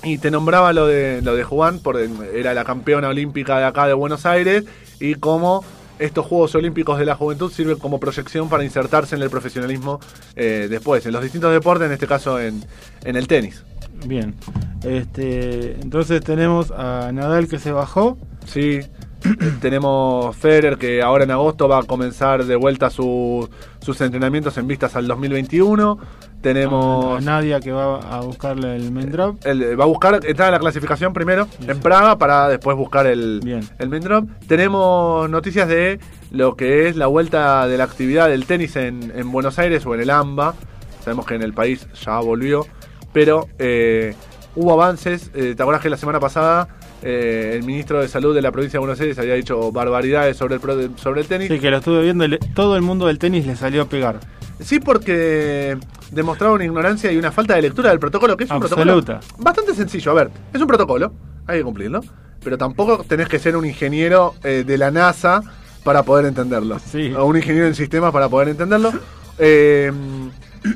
Y 0.03 0.17
te 0.17 0.31
nombraba 0.31 0.73
lo 0.73 0.87
de 0.87 1.21
lo 1.21 1.35
de 1.35 1.43
Juan, 1.43 1.79
porque 1.79 2.09
era 2.33 2.53
la 2.53 2.63
campeona 2.63 3.09
olímpica 3.09 3.59
de 3.59 3.65
acá 3.65 3.87
de 3.87 3.93
Buenos 3.93 4.25
Aires. 4.25 4.63
Y 4.99 5.15
cómo 5.15 5.63
estos 6.01 6.25
Juegos 6.25 6.55
Olímpicos 6.55 6.97
de 6.99 7.05
la 7.05 7.15
Juventud 7.15 7.51
sirven 7.51 7.77
como 7.77 7.99
proyección 7.99 8.49
para 8.49 8.63
insertarse 8.63 9.15
en 9.15 9.21
el 9.21 9.29
profesionalismo 9.29 9.99
eh, 10.35 10.67
después, 10.69 11.05
en 11.05 11.13
los 11.13 11.21
distintos 11.21 11.53
deportes, 11.53 11.85
en 11.85 11.93
este 11.93 12.07
caso 12.07 12.39
en, 12.39 12.63
en 13.03 13.15
el 13.15 13.27
tenis. 13.27 13.63
Bien. 14.05 14.35
Este, 14.83 15.79
entonces 15.79 16.21
tenemos 16.21 16.71
a 16.71 17.11
Nadal 17.11 17.47
que 17.47 17.59
se 17.59 17.71
bajó. 17.71 18.17
Sí, 18.45 18.79
tenemos 19.61 20.35
Federer 20.35 20.77
que 20.77 21.01
ahora 21.01 21.23
en 21.23 21.31
agosto 21.31 21.67
va 21.67 21.79
a 21.79 21.83
comenzar 21.83 22.45
de 22.45 22.55
vuelta 22.55 22.89
su- 22.89 23.47
sus 23.81 23.99
entrenamientos 24.01 24.57
en 24.57 24.67
vistas 24.67 24.95
al 24.95 25.07
2021. 25.07 25.97
Tenemos 26.41 27.17
A 27.19 27.21
Nadia 27.21 27.59
que 27.59 27.71
va 27.71 27.97
a 27.99 28.21
buscarle 28.21 28.75
el 28.75 28.91
main 28.91 29.11
drop. 29.11 29.37
el- 29.45 29.79
va 29.79 29.83
a 29.83 29.87
buscar 29.87 30.19
entrar 30.25 30.47
a 30.47 30.51
la 30.51 30.59
clasificación 30.59 31.13
primero 31.13 31.47
en. 31.67 31.79
Praga 31.79 32.17
para 32.17 32.47
después 32.49 32.75
buscar 32.75 33.05
el, 33.05 33.41
Bien. 33.43 33.61
el 33.77 33.89
main 33.89 34.01
drop. 34.01 34.25
Tenemos 34.47 35.29
noticias 35.29 35.67
de 35.67 35.99
lo 36.31 36.55
que 36.55 36.87
es 36.87 36.95
la 36.95 37.05
vuelta 37.07 37.67
de 37.67 37.77
la 37.77 37.83
actividad 37.83 38.27
del 38.29 38.45
tenis 38.47 38.75
en, 38.75 39.11
en 39.15 39.31
Buenos 39.31 39.59
Aires 39.59 39.85
o 39.85 39.93
en 39.93 40.01
el 40.01 40.09
AMBA. 40.09 40.55
Sabemos 41.03 41.25
que 41.27 41.35
en 41.35 41.43
el 41.43 41.53
país 41.53 41.87
ya 42.03 42.19
volvió, 42.19 42.65
pero 43.13 43.47
eh, 43.59 44.15
hubo 44.55 44.73
avances. 44.73 45.29
Eh, 45.35 45.53
¿Te 45.55 45.61
acuerdas 45.61 45.83
que 45.83 45.89
la 45.91 45.97
semana 45.97 46.19
pasada 46.19 46.67
eh, 47.01 47.53
el 47.55 47.63
ministro 47.63 47.99
de 48.01 48.07
Salud 48.07 48.33
de 48.35 48.41
la 48.41 48.51
provincia 48.51 48.77
de 48.77 48.79
Buenos 48.81 48.99
Aires 48.99 49.17
había 49.19 49.33
dicho 49.35 49.71
barbaridades 49.71 50.37
sobre 50.37 50.55
el, 50.55 50.91
sobre 50.97 51.21
el 51.21 51.27
tenis? 51.27 51.47
Sí, 51.49 51.59
que 51.59 51.71
lo 51.71 51.77
estuve 51.77 52.01
viendo. 52.03 52.25
todo 52.53 52.75
el 52.75 52.81
mundo 52.81 53.07
del 53.07 53.17
tenis 53.19 53.45
le 53.45 53.55
salió 53.55 53.83
a 53.83 53.85
pegar. 53.85 54.19
Sí, 54.59 54.79
porque 54.79 55.77
demostraba 56.11 56.53
una 56.53 56.65
ignorancia 56.65 57.11
y 57.11 57.17
una 57.17 57.31
falta 57.31 57.55
de 57.55 57.63
lectura 57.63 57.89
del 57.89 57.99
protocolo, 57.99 58.37
que 58.37 58.43
es 58.43 58.49
un 58.51 58.57
Absoluta. 58.57 59.19
protocolo 59.19 59.19
bastante 59.43 59.73
sencillo. 59.73 60.11
A 60.11 60.15
ver, 60.15 60.29
es 60.53 60.61
un 60.61 60.67
protocolo, 60.67 61.13
hay 61.47 61.59
que 61.59 61.63
cumplirlo, 61.63 62.01
pero 62.43 62.57
tampoco 62.57 63.03
tenés 63.07 63.27
que 63.27 63.39
ser 63.39 63.55
un 63.55 63.65
ingeniero 63.65 64.35
eh, 64.43 64.63
de 64.65 64.77
la 64.77 64.91
NASA 64.91 65.41
para 65.83 66.03
poder 66.03 66.25
entenderlo. 66.25 66.77
Sí. 66.79 67.11
O 67.17 67.25
un 67.25 67.37
ingeniero 67.37 67.65
en 67.67 67.73
sistemas 67.75 68.11
para 68.11 68.29
poder 68.29 68.49
entenderlo. 68.49 68.91
Eh, 69.39 69.91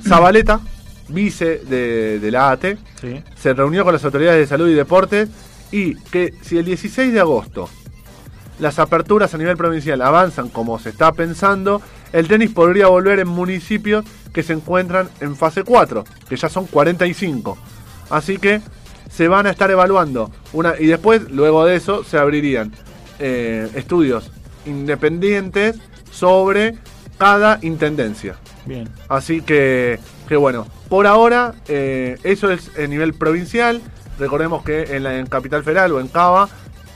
Zabaleta, 0.08 0.60
vice 1.10 1.60
de, 1.70 2.20
de 2.20 2.32
la 2.32 2.52
AT, 2.52 2.66
Sí. 3.00 3.22
se 3.36 3.54
reunió 3.54 3.84
con 3.84 3.94
las 3.94 4.04
autoridades 4.04 4.40
de 4.40 4.48
salud 4.48 4.68
y 4.68 4.74
deportes 4.74 5.30
y 5.76 5.96
que 5.96 6.34
si 6.42 6.58
el 6.58 6.64
16 6.64 7.12
de 7.12 7.20
agosto 7.20 7.68
las 8.60 8.80
aperturas 8.80 9.34
a 9.34 9.38
nivel 9.38 9.58
provincial 9.58 10.02
avanzan 10.02 10.48
como 10.48 10.80
se 10.80 10.88
está 10.88 11.12
pensando, 11.12 11.82
el 12.14 12.30
tenis 12.30 12.52
podría 12.52 12.88
volver 12.88 13.20
en 13.20 13.28
municipios 13.28 14.06
que 14.32 14.42
se 14.42 14.54
encuentran 14.54 15.10
en 15.20 15.36
fase 15.36 15.64
4, 15.64 16.06
que 16.30 16.38
ya 16.38 16.48
son 16.48 16.66
45. 16.68 17.58
Así 18.10 18.38
que 18.38 18.62
se 19.12 19.28
van 19.28 19.48
a 19.48 19.50
estar 19.50 19.70
evaluando 19.70 20.32
una 20.54 20.76
y 20.80 20.86
después, 20.86 21.30
luego 21.30 21.66
de 21.66 21.76
eso, 21.76 22.06
se 22.06 22.18
abrirían 22.18 22.72
eh, 23.20 23.70
estudios 23.76 24.32
independientes 24.66 25.76
sobre 26.10 26.76
cada 27.18 27.60
intendencia. 27.64 28.38
Bien. 28.66 28.88
Así 29.10 29.42
que, 29.42 30.00
que 30.30 30.38
bueno, 30.38 30.68
por 30.88 31.06
ahora 31.06 31.54
eh, 31.68 32.18
eso 32.24 32.50
es 32.50 32.72
a 32.78 32.88
nivel 32.88 33.14
provincial. 33.14 33.82
Recordemos 34.20 34.64
que 34.64 34.96
en, 34.96 35.04
la, 35.04 35.18
en 35.18 35.28
Capital 35.28 35.64
Federal 35.64 35.92
o 35.92 36.00
en 36.00 36.08
Cava 36.08 36.50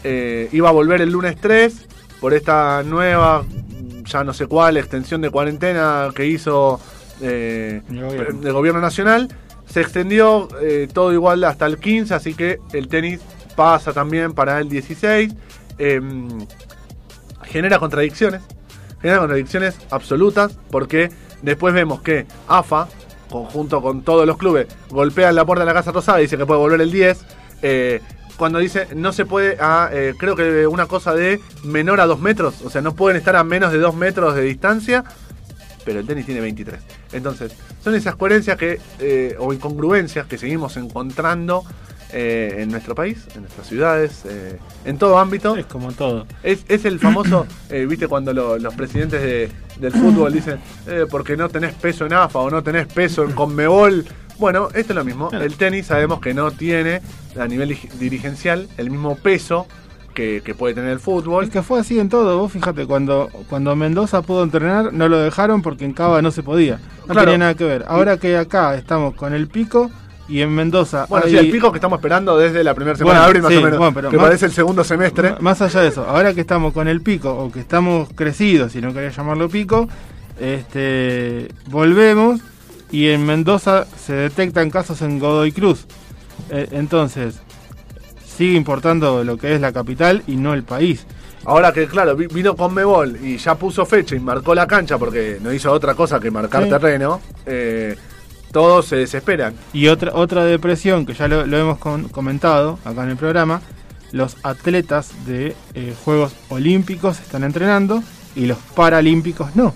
eh, 0.04 0.50
iba 0.52 0.70
a 0.70 0.72
volver 0.72 1.02
el 1.02 1.12
lunes 1.12 1.36
3 1.40 1.88
por 2.20 2.34
esta 2.34 2.84
nueva, 2.84 3.44
ya 4.06 4.24
no 4.24 4.34
sé 4.34 4.48
cuál, 4.48 4.78
extensión 4.78 5.22
de 5.22 5.30
cuarentena 5.30 6.10
que 6.14 6.26
hizo 6.26 6.80
eh, 7.22 7.82
El 7.90 8.02
gobierno. 8.02 8.48
el 8.48 8.54
gobierno 8.54 8.82
nacional. 8.82 9.30
Se 9.66 9.82
extendió 9.82 10.48
eh, 10.62 10.88
todo 10.92 11.14
igual 11.14 11.44
hasta 11.44 11.66
el 11.68 11.78
15, 11.78 12.14
así 12.14 12.34
que 12.34 12.60
el 12.74 12.88
tenis 12.88 13.22
pasa 13.56 13.94
también 13.94 14.34
para 14.34 14.60
el 14.60 14.70
16. 14.70 15.34
Em, 15.78 16.28
genera 17.44 17.80
contradicciones, 17.80 18.42
genera 19.02 19.20
contradicciones 19.20 19.78
absolutas, 19.92 20.58
porque 20.72 21.12
después 21.42 21.74
vemos 21.74 22.02
que 22.02 22.26
AFA, 22.48 22.88
conjunto 23.30 23.82
con 23.82 24.02
todos 24.02 24.26
los 24.26 24.38
clubes, 24.38 24.68
golpean 24.90 25.36
la 25.36 25.46
puerta 25.46 25.64
de 25.64 25.68
la 25.68 25.74
Casa 25.74 25.92
Rosada 25.92 26.20
y 26.20 26.24
dice 26.24 26.38
que 26.38 26.46
puede 26.46 26.60
volver 26.60 26.82
el 26.82 26.92
10. 26.92 27.26
eh, 27.62 28.02
cuando 28.38 28.60
dice 28.60 28.88
no 28.96 29.12
se 29.12 29.26
puede, 29.26 29.58
eh, 29.92 30.14
creo 30.18 30.34
que 30.34 30.66
una 30.66 30.86
cosa 30.86 31.14
de 31.14 31.42
menor 31.66 32.00
a 32.00 32.06
2 32.06 32.22
metros, 32.22 32.62
o 32.62 32.70
sea, 32.70 32.82
no 32.82 32.96
pueden 32.96 33.18
estar 33.18 33.36
a 33.36 33.44
menos 33.44 33.74
de 33.74 33.80
2 33.80 33.94
metros 33.96 34.34
de 34.34 34.44
distancia, 34.44 35.04
pero 35.84 36.00
el 36.00 36.08
tenis 36.08 36.26
tiene 36.26 36.40
23. 36.40 36.80
Entonces, 37.12 37.52
son 37.84 37.96
esas 37.96 38.16
coherencias 38.16 38.58
que, 38.58 38.80
eh, 39.00 39.36
o 39.40 39.52
incongruencias 39.52 40.26
que 40.26 40.38
seguimos 40.38 40.78
encontrando 40.78 41.66
eh, 42.12 42.56
en 42.60 42.70
nuestro 42.72 42.96
país, 42.96 43.26
en 43.36 43.42
nuestras 43.42 43.68
ciudades, 43.68 44.24
eh, 44.26 44.58
en 44.86 44.98
todo 44.98 45.18
ámbito. 45.20 45.56
Es 45.58 45.66
como 45.66 45.92
todo. 45.92 46.26
Es, 46.44 46.66
es 46.68 46.86
el 46.86 47.00
famoso, 47.00 47.46
eh, 47.70 47.86
viste, 47.88 48.08
cuando 48.08 48.34
lo- 48.34 48.58
los 48.58 48.74
presidentes 48.74 49.22
de- 49.22 49.52
del 49.80 49.92
fútbol 49.94 50.34
dicen, 50.34 50.60
eh, 50.88 51.06
porque 51.10 51.38
no 51.38 51.48
tenés 51.50 51.74
peso 51.74 52.06
en 52.06 52.14
AFA 52.14 52.40
o 52.40 52.50
no 52.50 52.62
tenés 52.64 52.88
peso 52.88 53.24
en 53.24 53.32
Conmebol. 53.32 54.06
Bueno, 54.38 54.70
esto 54.74 54.94
es 54.94 54.96
lo 54.96 55.04
mismo. 55.06 55.30
El 55.32 55.56
tenis 55.56 55.86
sabemos 55.88 56.20
que 56.22 56.34
no 56.34 56.52
tiene 56.52 57.02
a 57.40 57.46
nivel 57.48 57.78
dirigencial 58.00 58.68
el 58.78 58.90
mismo 58.90 59.16
peso 59.16 59.68
que, 60.14 60.42
que 60.44 60.56
puede 60.56 60.74
tener 60.74 60.92
el 60.92 61.00
fútbol. 61.00 61.44
Es 61.44 61.50
que 61.50 61.62
fue 61.62 61.80
así 61.80 62.00
en 62.00 62.10
todo. 62.10 62.38
Vos 62.40 62.52
fíjate, 62.52 62.86
cuando, 62.86 63.30
cuando 63.50 63.76
Mendoza 63.76 64.22
pudo 64.22 64.44
entrenar, 64.44 64.92
no 64.94 65.08
lo 65.08 65.18
dejaron 65.20 65.62
porque 65.62 65.86
en 65.86 65.94
Cava 65.94 66.22
no 66.22 66.32
se 66.32 66.42
podía. 66.44 66.80
No 67.06 67.14
Claro. 67.14 67.26
tenía 67.26 67.38
nada 67.38 67.54
que 67.56 67.64
ver. 67.66 67.86
Ahora 67.88 68.18
que 68.18 68.38
acá 68.38 68.76
estamos 68.76 69.14
con 69.16 69.34
el 69.34 69.48
pico 69.48 69.92
y 70.30 70.42
en 70.42 70.54
Mendoza. 70.54 71.06
Bueno, 71.10 71.26
hay- 71.26 71.32
sí, 71.32 71.38
el 71.38 71.50
pico 71.52 71.72
que 71.72 71.78
estamos 71.78 71.98
esperando 71.98 72.38
desde 72.38 72.64
la 72.64 72.74
primera 72.76 72.96
semana 72.96 73.20
Bueno, 73.20 73.22
de 73.22 73.28
abril, 73.28 73.42
más 73.44 73.52
sí, 73.52 73.58
o 73.58 73.62
menos. 73.62 73.78
bueno, 73.80 73.94
pero 73.96 74.10
que 74.12 74.18
más- 74.18 74.26
parece 74.28 74.46
el 74.46 74.52
segundo 74.52 74.84
semestre. 74.84 75.36
Más 75.40 75.62
allá 75.62 75.82
de 75.82 75.88
eso, 75.90 76.06
ahora 76.08 76.34
que 76.34 76.42
estamos 76.42 76.72
con 76.74 76.88
el 76.88 77.02
pico, 77.02 77.32
o 77.34 77.52
que 77.52 77.60
estamos 77.60 78.10
crecidos, 78.16 78.72
si 78.74 78.82
no 78.82 78.94
quería 78.94 79.10
llamarlo 79.10 79.50
pico, 79.50 79.90
este 80.40 81.48
volvemos 81.68 82.42
y 82.92 83.08
en 83.10 83.26
Mendoza 83.26 83.86
se 83.98 84.14
detectan 84.14 84.70
casos 84.70 85.02
en 85.02 85.20
Godoy 85.20 85.52
Cruz. 85.52 85.86
Eh, 86.50 86.68
entonces, 86.72 87.40
sigue 88.26 88.56
importando 88.56 89.24
lo 89.24 89.38
que 89.38 89.54
es 89.54 89.62
la 89.62 89.72
capital 89.74 90.24
y 90.28 90.36
no 90.38 90.54
el 90.54 90.64
país. 90.64 91.06
Ahora 91.46 91.72
que, 91.72 91.88
claro, 91.88 92.16
vi- 92.16 92.28
vino 92.28 92.56
con 92.56 92.74
Mebol 92.74 93.18
y 93.24 93.38
ya 93.38 93.56
puso 93.56 93.86
fecha 93.86 94.16
y 94.16 94.20
marcó 94.20 94.54
la 94.56 94.68
cancha 94.68 94.98
porque 94.98 95.38
no 95.42 95.54
hizo 95.54 95.72
otra 95.72 95.94
cosa 95.96 96.20
que 96.20 96.30
marcar 96.32 96.64
Sí. 96.64 96.70
terreno, 96.70 97.22
eh, 97.46 97.96
todos 98.52 98.86
se 98.88 98.96
desesperan. 98.98 99.54
Y 99.74 99.88
otra, 99.88 100.12
otra 100.16 100.44
depresión 100.46 101.06
que 101.06 101.14
ya 101.14 101.28
lo, 101.28 101.46
lo 101.46 101.58
hemos 101.58 101.78
con- 101.78 102.10
comentado 102.10 102.80
acá 102.86 103.04
en 103.04 103.10
el 103.10 103.18
programa, 103.18 103.62
los 104.12 104.38
atletas 104.44 105.12
de 105.28 105.56
eh, 105.76 105.94
Juegos 106.04 106.34
Olímpicos 106.50 107.20
están 107.20 107.44
entrenando 107.44 108.04
y 108.36 108.46
los 108.48 108.58
Paralímpicos 108.76 109.56
no. 109.56 109.74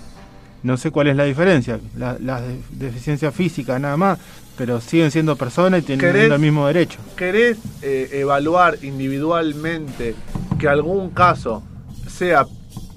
No 0.62 0.76
sé 0.78 0.90
cuál 0.90 1.08
es 1.08 1.16
la 1.16 1.24
diferencia, 1.24 1.78
la, 1.96 2.16
la 2.20 2.40
de- 2.40 2.58
deficiencia 2.70 3.30
física 3.30 3.78
nada 3.78 3.96
más, 3.96 4.18
pero 4.56 4.80
siguen 4.80 5.10
siendo 5.10 5.36
personas 5.36 5.80
y 5.80 5.82
tienen 5.84 6.16
el 6.16 6.38
mismo 6.38 6.66
derecho. 6.66 6.98
¿Querés 7.16 7.58
eh, 7.82 8.08
evaluar 8.12 8.78
individualmente 8.82 10.14
que 10.58 10.68
algún 10.68 11.10
caso 11.10 11.62
sea 12.08 12.46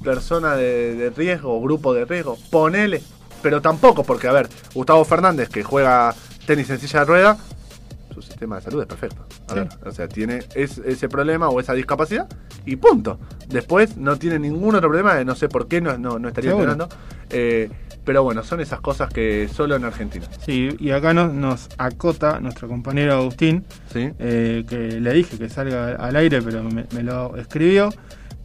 persona 0.03 0.55
de, 0.55 0.95
de 0.95 1.09
riesgo 1.09 1.57
o 1.57 1.61
grupo 1.61 1.93
de 1.93 2.05
riesgo? 2.05 2.37
Ponele. 2.49 3.01
Pero 3.41 3.61
tampoco, 3.61 4.03
porque 4.03 4.27
a 4.27 4.31
ver, 4.31 4.49
Gustavo 4.73 5.03
Fernández, 5.05 5.49
que 5.49 5.63
juega 5.63 6.13
tenis 6.45 6.69
en 6.69 6.79
silla 6.79 6.99
de 7.01 7.05
rueda, 7.05 7.37
su 8.13 8.21
sistema 8.21 8.55
de 8.57 8.61
salud 8.63 8.81
es 8.81 8.87
perfecto. 8.87 9.25
A 9.47 9.53
Sí. 9.53 9.59
ver, 9.59 9.69
o 9.85 9.91
sea, 9.91 10.07
tiene 10.07 10.39
es- 10.55 10.79
ese 10.79 11.07
problema 11.07 11.49
o 11.49 11.59
esa 11.59 11.73
discapacidad 11.73 12.27
y 12.65 12.75
punto. 12.77 13.19
Después 13.47 13.95
no 13.97 14.17
tiene 14.17 14.39
ningún 14.39 14.75
otro 14.75 14.89
problema, 14.89 15.23
no 15.23 15.35
sé 15.35 15.47
por 15.49 15.67
qué 15.67 15.81
no, 15.81 15.97
no, 15.97 16.17
no 16.19 16.27
estaría 16.27 16.51
Seguro. 16.51 16.71
entrenando. 16.71 16.95
Eh, 17.29 17.69
pero 18.03 18.23
bueno, 18.23 18.41
son 18.41 18.61
esas 18.61 18.79
cosas 18.79 19.09
que 19.13 19.49
solo 19.53 19.75
en 19.75 19.83
Argentina. 19.83 20.25
Sí, 20.45 20.69
y 20.79 20.91
acá 20.91 21.13
nos, 21.13 21.33
nos 21.33 21.67
acota 21.77 22.39
nuestro 22.39 22.67
compañero 22.69 23.13
Agustín, 23.13 23.65
¿sí? 23.91 24.11
eh, 24.17 24.63
que 24.67 24.99
le 25.01 25.13
dije 25.13 25.37
que 25.37 25.49
salga 25.49 25.95
al 25.95 26.15
aire, 26.15 26.41
pero 26.41 26.63
me, 26.63 26.85
me 26.95 27.03
lo 27.03 27.35
escribió, 27.35 27.89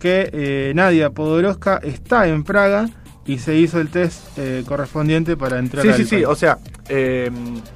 que 0.00 0.28
eh, 0.32 0.72
Nadia 0.74 1.10
Podoroska 1.10 1.78
está 1.82 2.26
en 2.26 2.42
Praga 2.42 2.88
y 3.26 3.38
se 3.38 3.54
hizo 3.56 3.80
el 3.80 3.88
test 3.88 4.36
eh, 4.36 4.64
correspondiente 4.66 5.36
para 5.36 5.58
entrar 5.58 5.82
Sí, 5.84 5.88
al 5.90 5.96
sí, 5.96 6.04
sí. 6.04 6.14
país. 6.16 6.26
O 6.26 6.34
sea, 6.34 6.58
eh, 6.88 7.30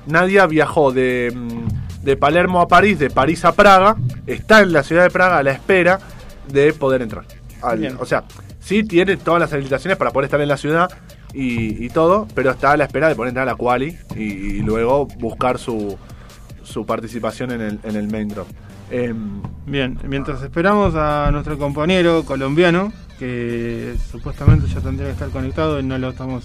Nadia 0.07 0.47
viajó 0.47 0.93
de, 0.93 1.33
mm, 1.35 2.05
de 2.05 2.17
Palermo 2.17 2.61
a 2.61 2.69
París, 2.69 2.99
de 2.99 3.11
París 3.11 3.45
a 3.45 3.53
Praga. 3.53 3.97
Está 4.27 4.61
en 4.63 4.73
la 4.73 4.83
ciudad 4.83 5.05
de 5.05 5.11
Praga 5.11 5.39
a 5.39 5.43
la 5.43 5.53
espera 5.53 6.01
de 6.53 6.73
poder 6.73 7.03
entrar. 7.03 7.25
Al- 7.63 7.97
o 8.01 8.07
sea, 8.07 8.25
sí 8.61 8.83
tiene 8.85 9.17
todas 9.17 9.41
las 9.41 9.53
habilitaciones 9.53 9.97
para 9.97 10.11
poder 10.11 10.25
estar 10.27 10.41
en 10.41 10.49
la 10.49 10.57
ciudad 10.57 10.91
y, 11.33 11.85
y 11.85 11.89
todo, 11.91 12.27
pero 12.35 12.51
está 12.51 12.73
a 12.73 12.77
la 12.77 12.85
espera 12.85 13.09
de 13.09 13.15
poder 13.15 13.29
entrar 13.29 13.47
a 13.49 13.53
la 13.53 13.57
quali 13.57 13.97
y, 14.17 14.23
y 14.23 14.63
luego 14.63 15.07
buscar 15.07 15.59
su, 15.59 15.97
su 16.65 16.85
participación 16.87 17.53
en 17.53 17.61
el, 17.61 17.79
en 17.85 17.97
el 17.97 18.09
main 18.09 18.29
draw. 18.29 18.47
Em, 18.91 19.43
Bien, 19.67 19.99
mientras 20.09 20.41
esperamos 20.43 20.95
a 20.95 21.29
nuestro 21.33 21.59
compañero 21.59 22.23
colombiano, 22.25 22.93
que 23.19 23.97
supuestamente 24.13 24.69
ya 24.69 24.81
tendría 24.81 25.09
que 25.09 25.15
estar 25.15 25.29
conectado 25.31 25.81
y 25.81 25.83
no 25.83 25.99
lo 25.99 26.11
estamos 26.11 26.45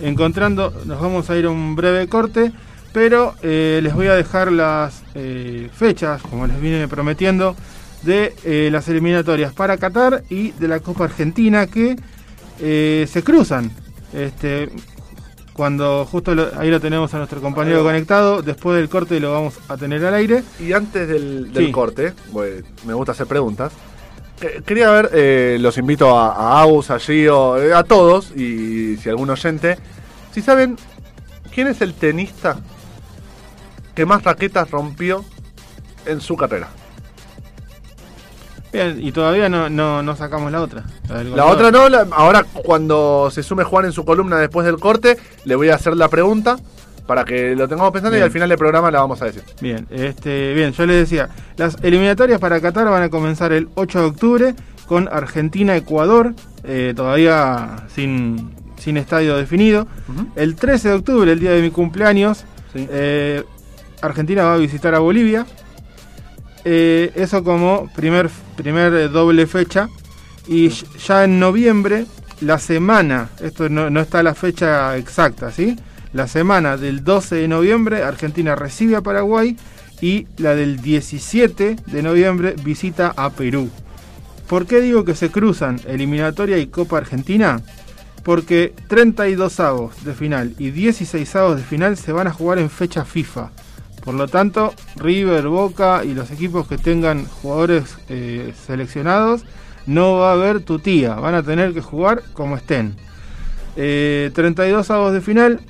encontrando, 0.00 0.72
nos 0.84 1.00
vamos 1.00 1.28
a 1.30 1.36
ir 1.36 1.46
a 1.46 1.50
un 1.50 1.74
breve 1.74 2.06
corte, 2.06 2.52
pero 2.92 3.34
eh, 3.42 3.80
les 3.82 3.92
voy 3.92 4.06
a 4.06 4.14
dejar 4.14 4.52
las 4.52 5.02
eh, 5.16 5.68
fechas, 5.74 6.22
como 6.22 6.46
les 6.46 6.60
vine 6.60 6.86
prometiendo, 6.86 7.56
de 8.04 8.32
eh, 8.44 8.68
las 8.70 8.86
eliminatorias 8.86 9.52
para 9.52 9.76
Qatar 9.76 10.22
y 10.30 10.52
de 10.52 10.68
la 10.68 10.78
Copa 10.78 11.04
Argentina 11.04 11.66
que 11.66 11.96
se 12.56 13.22
cruzan. 13.24 13.72
Este, 14.12 14.68
cuando 15.54 16.04
justo 16.04 16.34
lo- 16.34 16.50
ahí 16.58 16.68
lo 16.70 16.80
tenemos 16.80 17.14
a 17.14 17.18
nuestro 17.18 17.40
compañero 17.40 17.82
conectado, 17.82 18.42
después 18.42 18.76
del 18.76 18.88
corte 18.88 19.18
lo 19.20 19.32
vamos 19.32 19.54
a 19.68 19.76
tener 19.76 20.04
al 20.04 20.14
aire. 20.14 20.42
Y 20.60 20.72
antes 20.72 21.08
del, 21.08 21.52
del 21.52 21.66
Sí. 21.66 21.72
corte, 21.72 22.12
me 22.84 22.92
gusta 22.94 23.12
hacer 23.12 23.26
preguntas. 23.26 23.72
que- 24.40 24.62
Quería 24.66 24.90
ver, 24.90 25.10
eh, 25.14 25.58
los 25.60 25.78
invito 25.78 26.18
a, 26.18 26.34
a 26.58 26.60
Agus, 26.62 26.90
a 26.90 26.98
Gio, 26.98 27.56
eh, 27.56 27.72
a 27.72 27.84
todos, 27.84 28.32
y 28.36 28.96
si 28.96 29.08
algún 29.08 29.30
oyente, 29.30 29.78
si 30.32 30.42
saben 30.42 30.76
quién 31.54 31.68
es 31.68 31.80
el 31.80 31.94
tenista 31.94 32.56
que 33.94 34.04
más 34.04 34.24
raquetas 34.24 34.68
rompió 34.72 35.24
en 36.04 36.20
su 36.20 36.36
carrera. 36.36 36.68
Bien, 38.74 38.98
y 39.00 39.12
todavía 39.12 39.48
no, 39.48 39.70
no, 39.70 40.02
no 40.02 40.16
sacamos 40.16 40.50
la 40.52 40.60
otra. 40.60 40.82
La, 41.08 41.46
otra 41.46 41.70
no, 41.70 41.88
la- 41.88 42.06
ahora 42.10 42.42
cuando 42.44 43.30
se 43.30 43.42
sume 43.42 43.62
Juan 43.64 43.84
en 43.86 43.92
su 43.92 44.04
columna 44.04 44.36
después 44.36 44.66
del 44.66 44.78
corte, 44.80 45.16
le 45.44 45.54
voy 45.54 45.68
a 45.70 45.76
hacer 45.76 45.96
la 45.96 46.08
pregunta 46.08 46.56
para 47.06 47.24
que 47.24 47.54
lo 47.54 47.68
tengamos 47.68 47.92
pensando 47.92 48.18
y 48.18 48.20
al 48.20 48.30
final 48.32 48.48
del 48.48 48.58
programa 48.58 48.90
la 48.90 48.98
vamos 49.00 49.22
a 49.22 49.26
decir. 49.26 49.42
Bien, 49.60 49.86
este, 49.90 50.52
bien, 50.54 50.72
yo 50.72 50.86
les 50.86 50.96
decía, 50.96 51.28
las 51.56 51.76
eliminatorias 51.82 52.40
para 52.40 52.60
Qatar 52.60 52.88
van 52.90 53.02
a 53.04 53.10
comenzar 53.10 53.52
el 53.52 53.68
8 53.76 54.00
de 54.00 54.04
octubre 54.06 54.54
con 54.86 55.08
Argentina-Ecuador, 55.08 56.34
eh, 56.64 56.94
todavía 56.96 57.86
sin, 57.94 58.50
sin 58.76 58.96
estadio 58.96 59.36
definido. 59.36 59.86
El 60.34 60.56
13 60.56 60.88
de 60.88 60.94
octubre, 60.94 61.30
el 61.30 61.38
día 61.40 61.52
de 61.52 61.62
mi 61.62 61.70
cumpleaños, 61.70 62.44
Sí. 62.72 62.88
eh, 62.90 63.44
Argentina 64.02 64.42
va 64.44 64.54
a 64.54 64.56
visitar 64.58 64.94
a 64.96 64.98
Bolivia. 64.98 65.46
Eh, 66.64 67.12
eso 67.14 67.44
como 67.44 67.90
primer, 67.94 68.30
primer 68.56 68.92
eh, 68.94 69.08
doble 69.08 69.46
fecha. 69.46 69.88
Y 70.46 70.68
ya 70.68 71.24
en 71.24 71.38
noviembre, 71.38 72.06
la 72.40 72.58
semana, 72.58 73.30
esto 73.40 73.68
no, 73.68 73.90
no 73.90 74.00
está 74.00 74.22
la 74.22 74.34
fecha 74.34 74.96
exacta, 74.96 75.50
¿sí? 75.50 75.76
La 76.12 76.28
semana 76.28 76.76
del 76.76 77.02
12 77.02 77.36
de 77.36 77.48
noviembre, 77.48 78.02
Argentina 78.02 78.54
recibe 78.54 78.96
a 78.96 79.00
Paraguay 79.00 79.56
y 80.00 80.26
la 80.36 80.54
del 80.54 80.80
17 80.80 81.76
de 81.86 82.02
noviembre 82.02 82.54
visita 82.62 83.14
a 83.16 83.30
Perú. 83.30 83.70
¿Por 84.46 84.66
qué 84.66 84.80
digo 84.80 85.04
que 85.04 85.14
se 85.14 85.30
cruzan 85.30 85.80
eliminatoria 85.86 86.58
y 86.58 86.66
Copa 86.66 86.98
Argentina? 86.98 87.62
Porque 88.22 88.74
32 88.88 89.60
avos 89.60 90.04
de 90.04 90.14
final 90.14 90.54
y 90.58 90.70
16 90.70 91.36
avos 91.36 91.56
de 91.56 91.62
final 91.62 91.96
se 91.96 92.12
van 92.12 92.26
a 92.26 92.32
jugar 92.32 92.58
en 92.58 92.70
fecha 92.70 93.04
FIFA. 93.04 93.50
Por 94.04 94.14
lo 94.14 94.28
tanto, 94.28 94.74
River, 94.96 95.48
Boca 95.48 96.04
y 96.04 96.12
los 96.12 96.30
equipos 96.30 96.68
que 96.68 96.76
tengan 96.76 97.24
jugadores 97.24 97.96
eh, 98.10 98.52
seleccionados, 98.66 99.44
no 99.86 100.18
va 100.18 100.30
a 100.30 100.32
haber 100.34 100.60
tutía. 100.60 101.14
Van 101.14 101.34
a 101.34 101.42
tener 101.42 101.72
que 101.72 101.80
jugar 101.80 102.22
como 102.34 102.56
estén. 102.56 102.96
Eh, 103.76 104.30
32 104.34 104.90
avos 104.90 105.12
de 105.12 105.22
final, 105.22 105.60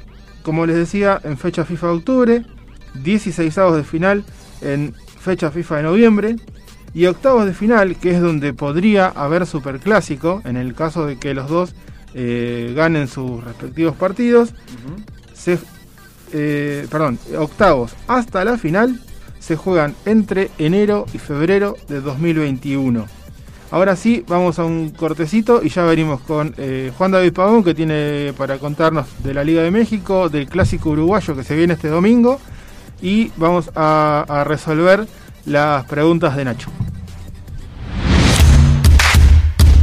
como 0.42 0.66
les 0.66 0.76
decía, 0.76 1.20
en 1.22 1.38
fecha 1.38 1.64
FIFA 1.64 1.86
de 1.86 1.92
octubre. 1.92 2.46
16 3.02 3.56
avos 3.58 3.76
de 3.76 3.84
final 3.84 4.24
en 4.60 4.94
fecha 5.20 5.50
FIFA 5.50 5.76
de 5.76 5.82
noviembre. 5.84 6.36
Y 6.92 7.06
octavos 7.06 7.46
de 7.46 7.54
final, 7.54 7.96
que 7.96 8.10
es 8.10 8.20
donde 8.20 8.52
podría 8.52 9.08
haber 9.08 9.46
superclásico, 9.46 10.42
en 10.44 10.56
el 10.56 10.74
caso 10.74 11.06
de 11.06 11.18
que 11.18 11.34
los 11.34 11.48
dos 11.48 11.74
eh, 12.14 12.72
ganen 12.76 13.08
sus 13.08 13.42
respectivos 13.42 13.96
partidos. 13.96 14.54
Se, 15.32 15.58
eh, 16.36 16.88
perdón, 16.90 17.18
octavos 17.38 17.92
hasta 18.08 18.44
la 18.44 18.58
final 18.58 18.98
se 19.38 19.54
juegan 19.54 19.94
entre 20.04 20.50
enero 20.58 21.06
y 21.14 21.18
febrero 21.18 21.76
de 21.88 22.00
2021. 22.00 23.06
Ahora 23.70 23.94
sí, 23.94 24.24
vamos 24.26 24.58
a 24.58 24.64
un 24.64 24.90
cortecito 24.90 25.60
y 25.62 25.68
ya 25.68 25.84
venimos 25.84 26.20
con 26.20 26.54
eh, 26.58 26.92
Juan 26.98 27.12
David 27.12 27.32
Pavón 27.32 27.62
que 27.62 27.74
tiene 27.74 28.32
para 28.36 28.58
contarnos 28.58 29.06
de 29.22 29.32
la 29.32 29.44
Liga 29.44 29.62
de 29.62 29.70
México, 29.70 30.28
del 30.28 30.48
clásico 30.48 30.90
uruguayo 30.90 31.36
que 31.36 31.44
se 31.44 31.54
viene 31.54 31.74
este 31.74 31.88
domingo 31.88 32.40
y 33.00 33.30
vamos 33.36 33.70
a, 33.76 34.44
resolver 34.46 35.06
las 35.46 35.84
preguntas 35.84 36.36
de 36.36 36.44
Nacho. 36.44 36.70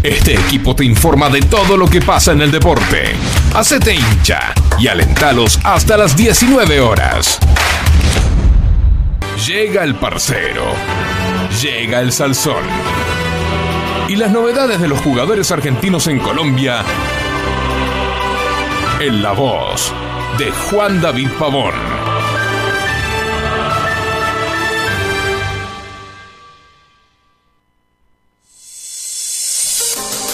Este 0.03 0.33
equipo 0.33 0.75
te 0.75 0.83
informa 0.83 1.29
de 1.29 1.41
todo 1.41 1.77
lo 1.77 1.87
que 1.87 2.01
pasa 2.01 2.33
en 2.33 2.41
el 2.41 2.51
deporte. 2.51 3.13
Hacete 3.53 3.93
hincha 3.93 4.53
y 4.81 4.87
alentalos 4.87 5.59
hasta 5.63 5.95
las 5.95 6.17
19 6.17 6.81
horas. 6.81 7.37
Llega 9.45 9.83
el 9.83 9.93
parcero. 9.93 10.63
Llega 11.61 11.99
el 11.99 12.11
salsón. 12.11 12.63
Y 14.07 14.15
las 14.15 14.31
novedades 14.31 14.81
de 14.81 14.87
los 14.87 14.99
jugadores 15.01 15.51
argentinos 15.51 16.07
en 16.07 16.17
Colombia. 16.17 16.83
En 18.99 19.21
la 19.21 19.33
voz 19.33 19.93
de 20.39 20.49
Juan 20.49 20.99
David 20.99 21.29
Pavón. 21.37 21.73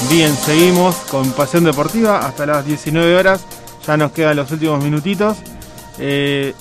Bien, 0.10 0.34
seguimos 0.38 0.96
con 1.12 1.34
Pasión 1.34 1.66
Deportiva 1.66 2.20
hasta 2.20 2.46
las 2.46 2.66
19 2.66 3.18
horas. 3.18 3.46
Ya 3.88 3.98
nos 3.98 4.12
quedan 4.12 4.36
los 4.36 4.52
últimos 4.52 4.84
minutitos. 4.84 5.38
Eh, 6.00 6.54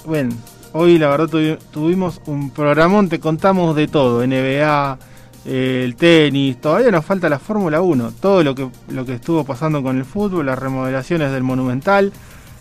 hoy 0.73 0.99
la 0.99 1.09
verdad 1.09 1.27
tuvi- 1.29 1.59
tuvimos 1.73 2.21
un 2.27 2.51
programón, 2.51 3.09
te 3.09 3.19
contamos 3.21 3.75
de 3.75 3.89
todo, 3.89 4.23
NBA, 4.23 4.99
eh, 5.45 5.83
el 5.85 5.97
tenis, 5.97 6.61
todavía 6.61 6.91
nos 6.91 7.05
falta 7.05 7.29
la 7.29 7.39
Fórmula 7.39 7.81
1, 7.81 8.13
todo 8.21 8.43
lo 8.43 8.55
que, 8.55 8.69
lo 8.89 9.05
que 9.05 9.15
estuvo 9.15 9.45
pasando 9.45 9.83
con 9.83 9.97
el 9.99 10.05
fútbol, 10.05 10.47
las 10.47 10.59
remodelaciones 10.59 11.33
del 11.33 11.43
Monumental, 11.43 12.13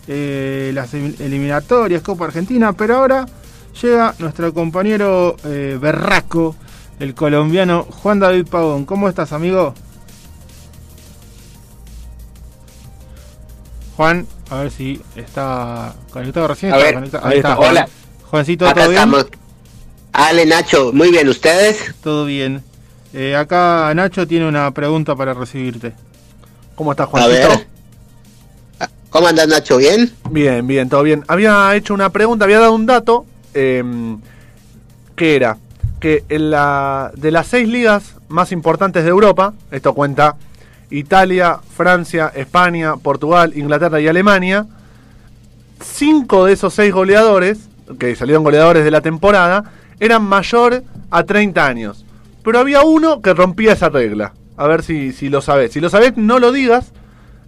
eh, 0.08 0.70
las 0.74 0.92
elim- 0.94 1.18
eliminatorias, 1.20 2.02
Copa 2.02 2.26
Argentina, 2.26 2.72
pero 2.72 2.96
ahora 2.96 3.26
llega 3.80 4.14
nuestro 4.18 4.52
compañero 4.52 5.36
eh, 5.44 5.78
berraco, 5.80 6.56
el 6.98 7.14
colombiano 7.14 7.82
Juan 7.84 8.18
David 8.20 8.46
Pavón. 8.50 8.84
¿Cómo 8.86 9.08
estás, 9.08 9.32
amigo? 9.32 9.74
Juan, 13.96 14.26
a 14.50 14.56
ver 14.60 14.70
si 14.70 15.00
está 15.14 15.94
conectado 16.10 16.48
recién. 16.48 16.72
A 16.72 16.76
está 16.76 16.84
ver, 16.86 16.94
conectado. 16.94 17.26
ahí 17.26 17.36
está. 17.38 17.58
Hola, 17.58 17.88
Juancito, 18.30 18.66
acá 18.68 18.82
¿todo 18.82 18.90
bien? 18.90 19.02
estamos. 19.02 19.26
Ale, 20.12 20.46
Nacho, 20.46 20.92
muy 20.92 21.10
bien, 21.10 21.28
¿ustedes? 21.28 21.94
Todo 22.02 22.24
bien. 22.24 22.62
Eh, 23.12 23.34
acá 23.36 23.92
Nacho 23.94 24.26
tiene 24.26 24.46
una 24.48 24.70
pregunta 24.72 25.14
para 25.16 25.32
recibirte. 25.34 25.92
¿Cómo 26.74 26.90
estás, 26.92 27.06
A 27.06 27.10
Juancito? 27.10 27.48
ver. 27.48 27.66
¿Cómo 29.08 29.28
andas, 29.28 29.48
Nacho? 29.48 29.78
¿Bien? 29.78 30.12
Bien, 30.30 30.66
bien, 30.66 30.88
todo 30.90 31.02
bien. 31.02 31.24
Había 31.28 31.74
hecho 31.74 31.94
una 31.94 32.10
pregunta, 32.10 32.44
había 32.44 32.58
dado 32.60 32.74
un 32.74 32.84
dato 32.84 33.24
eh, 33.54 33.82
que 35.14 35.36
era 35.36 35.56
que 36.00 36.24
en 36.28 36.50
la, 36.50 37.10
de 37.16 37.30
las 37.30 37.46
seis 37.46 37.66
ligas 37.66 38.16
más 38.28 38.52
importantes 38.52 39.04
de 39.04 39.08
Europa, 39.10 39.54
esto 39.70 39.94
cuenta 39.94 40.36
Italia, 40.90 41.58
Francia, 41.76 42.32
España, 42.34 42.96
Portugal, 42.96 43.52
Inglaterra 43.56 44.00
y 44.00 44.08
Alemania, 44.08 44.66
cinco 45.80 46.44
de 46.44 46.52
esos 46.52 46.74
seis 46.74 46.92
goleadores, 46.92 47.68
que 47.98 48.14
salieron 48.16 48.44
goleadores 48.44 48.84
de 48.84 48.90
la 48.90 49.00
temporada, 49.00 49.64
eran 50.00 50.22
mayor 50.22 50.82
a 51.10 51.24
30 51.24 51.66
años. 51.66 52.04
Pero 52.44 52.58
había 52.58 52.82
uno 52.82 53.20
que 53.20 53.34
rompía 53.34 53.72
esa 53.72 53.88
regla. 53.88 54.32
A 54.56 54.66
ver 54.66 54.82
si, 54.82 55.12
si 55.12 55.28
lo 55.28 55.40
sabés. 55.40 55.72
Si 55.72 55.80
lo 55.80 55.90
sabés, 55.90 56.16
no 56.16 56.38
lo 56.38 56.52
digas. 56.52 56.92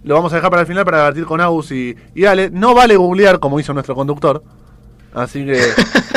Lo 0.03 0.15
vamos 0.15 0.31
a 0.33 0.37
dejar 0.37 0.49
para 0.49 0.61
el 0.61 0.67
final 0.67 0.85
para 0.85 0.99
debatir 0.99 1.25
con 1.25 1.41
Agus 1.41 1.71
y, 1.71 1.95
y 2.13 2.25
Ale. 2.25 2.49
No 2.49 2.73
vale 2.73 2.95
googlear 2.95 3.39
como 3.39 3.59
hizo 3.59 3.73
nuestro 3.73 3.95
conductor. 3.95 4.43
Así 5.13 5.45
que. 5.45 5.61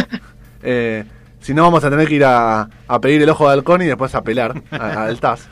eh, 0.62 1.04
si 1.40 1.54
no, 1.54 1.62
vamos 1.62 1.82
a 1.84 1.90
tener 1.90 2.06
que 2.06 2.14
ir 2.14 2.24
a, 2.24 2.68
a 2.86 3.00
pedir 3.00 3.22
el 3.22 3.28
ojo 3.28 3.46
de 3.46 3.54
halcón 3.54 3.82
y 3.82 3.86
después 3.86 4.14
apelar 4.14 4.62
al 4.70 5.18
TAS. 5.18 5.48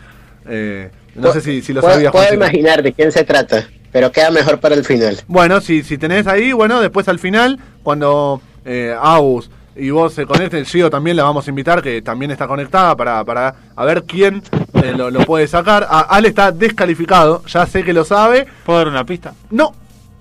Eh, 0.46 0.90
no 1.14 1.32
sé 1.32 1.40
si, 1.40 1.62
si 1.62 1.72
lo 1.72 1.80
Puedo- 1.80 1.94
sabías, 1.94 2.12
Puedo 2.12 2.34
imaginar 2.34 2.82
de 2.82 2.92
quién 2.92 3.10
se 3.12 3.24
trata, 3.24 3.66
pero 3.92 4.10
queda 4.12 4.30
mejor 4.30 4.60
para 4.60 4.74
el 4.74 4.84
final. 4.84 5.18
Bueno, 5.26 5.60
si, 5.60 5.82
si 5.82 5.98
tenés 5.98 6.26
ahí, 6.26 6.52
bueno, 6.52 6.80
después 6.80 7.08
al 7.08 7.18
final, 7.18 7.58
cuando 7.82 8.40
eh, 8.64 8.94
Agus 9.00 9.50
y 9.76 9.90
vos 9.90 10.12
se 10.12 10.26
conecten, 10.26 10.64
Gio 10.66 10.90
también 10.90 11.16
la 11.16 11.22
vamos 11.22 11.46
a 11.46 11.50
invitar, 11.50 11.80
que 11.82 12.02
también 12.02 12.30
está 12.30 12.46
conectada, 12.46 12.96
para, 12.96 13.24
para 13.24 13.54
a 13.76 13.84
ver 13.84 14.02
quién 14.04 14.42
eh, 14.82 14.92
lo, 14.96 15.10
lo 15.10 15.20
puede 15.24 15.46
sacar. 15.46 15.86
Ah, 15.88 16.06
Ale 16.10 16.28
está 16.28 16.52
descalificado, 16.52 17.42
ya 17.46 17.64
sé 17.66 17.82
que 17.84 17.92
lo 17.92 18.04
sabe. 18.04 18.46
¿Puedo 18.66 18.78
dar 18.80 18.88
una 18.88 19.04
pista? 19.06 19.32
No, 19.50 19.72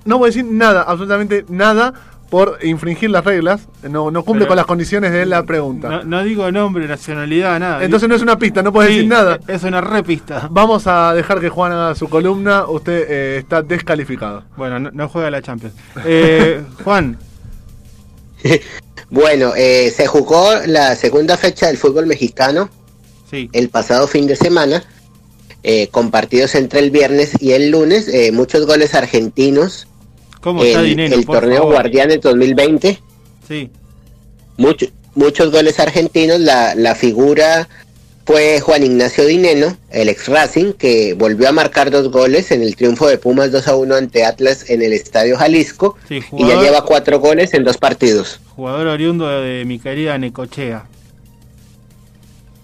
no 0.05 0.17
voy 0.17 0.27
a 0.27 0.31
decir 0.31 0.45
nada, 0.45 0.83
absolutamente 0.83 1.45
nada, 1.49 1.93
por 2.29 2.59
infringir 2.63 3.09
las 3.09 3.25
reglas. 3.25 3.61
No, 3.83 4.11
no 4.11 4.23
cumple 4.23 4.45
Pero- 4.45 4.49
con 4.49 4.57
las 4.57 4.65
condiciones 4.65 5.11
de 5.11 5.25
la 5.25 5.43
pregunta. 5.43 5.89
No, 5.89 6.03
no 6.03 6.23
digo 6.23 6.51
nombre, 6.51 6.87
nacionalidad, 6.87 7.59
nada. 7.59 7.83
Entonces 7.83 8.07
no 8.07 8.15
es 8.15 8.21
una 8.21 8.37
pista, 8.37 8.61
no 8.61 8.71
puedes 8.71 8.91
Sí, 8.91 8.95
decir 8.97 9.09
nada. 9.09 9.39
Es 9.47 9.63
una 9.63 9.81
repista. 9.81 10.47
Vamos 10.51 10.85
a 10.87 11.13
dejar 11.13 11.39
que 11.39 11.49
Juan 11.49 11.71
haga 11.71 11.95
su 11.95 12.07
columna, 12.09 12.65
usted 12.67 13.05
eh, 13.09 13.37
está 13.39 13.61
descalificado. 13.63 14.43
Bueno, 14.55 14.79
no, 14.79 14.91
no 14.91 15.09
juega 15.09 15.31
la 15.31 15.41
Champions. 15.41 15.73
Eh, 16.05 16.61
Juan, 16.83 17.17
Bueno, 19.09 19.53
eh, 19.55 19.91
se 19.95 20.05
jugó 20.07 20.51
la 20.67 20.95
segunda 20.95 21.35
fecha 21.35 21.67
del 21.67 21.77
fútbol 21.77 22.05
mexicano 22.05 22.69
sí. 23.29 23.49
el 23.53 23.69
pasado 23.69 24.07
fin 24.07 24.27
de 24.27 24.35
semana, 24.35 24.83
eh, 25.63 25.87
con 25.87 26.11
partidos 26.11 26.53
entre 26.55 26.79
el 26.79 26.91
viernes 26.91 27.31
y 27.41 27.53
el 27.53 27.71
lunes, 27.71 28.07
eh, 28.07 28.31
muchos 28.31 28.65
goles 28.67 28.93
argentinos 28.93 29.87
¿Cómo 30.41 30.63
está 30.63 30.79
en 30.81 30.85
Dinero? 30.85 31.15
el 31.15 31.25
torneo 31.25 31.57
favor? 31.59 31.73
Guardianes 31.73 32.21
2020. 32.21 32.99
Sí. 33.47 33.69
Mucho- 34.57 34.87
muchos 35.15 35.51
goles 35.51 35.79
argentinos. 35.79 36.39
La, 36.39 36.75
la 36.75 36.95
figura 36.95 37.67
fue 38.25 38.59
Juan 38.61 38.83
Ignacio 38.83 39.25
Dineno, 39.25 39.75
el 39.89 40.07
ex 40.09 40.27
Racing, 40.27 40.73
que 40.73 41.13
volvió 41.15 41.49
a 41.49 41.51
marcar 41.51 41.89
dos 41.91 42.09
goles 42.11 42.51
en 42.51 42.61
el 42.61 42.75
triunfo 42.75 43.07
de 43.07 43.17
Pumas 43.17 43.51
2 43.51 43.67
a 43.67 43.75
1 43.75 43.95
ante 43.95 44.23
Atlas 44.23 44.69
en 44.69 44.81
el 44.81 44.93
Estadio 44.93 45.35
Jalisco. 45.37 45.97
Sí, 46.07 46.15
Y 46.17 46.19
ya 46.21 46.27
jugador- 46.27 46.63
lleva 46.63 46.85
cuatro 46.85 47.19
goles 47.19 47.53
en 47.53 47.63
dos 47.63 47.77
partidos. 47.77 48.39
Jugador 48.55 48.87
oriundo 48.87 49.27
de 49.41 49.65
mi 49.65 49.79
querida 49.79 50.17
Necochea. 50.17 50.85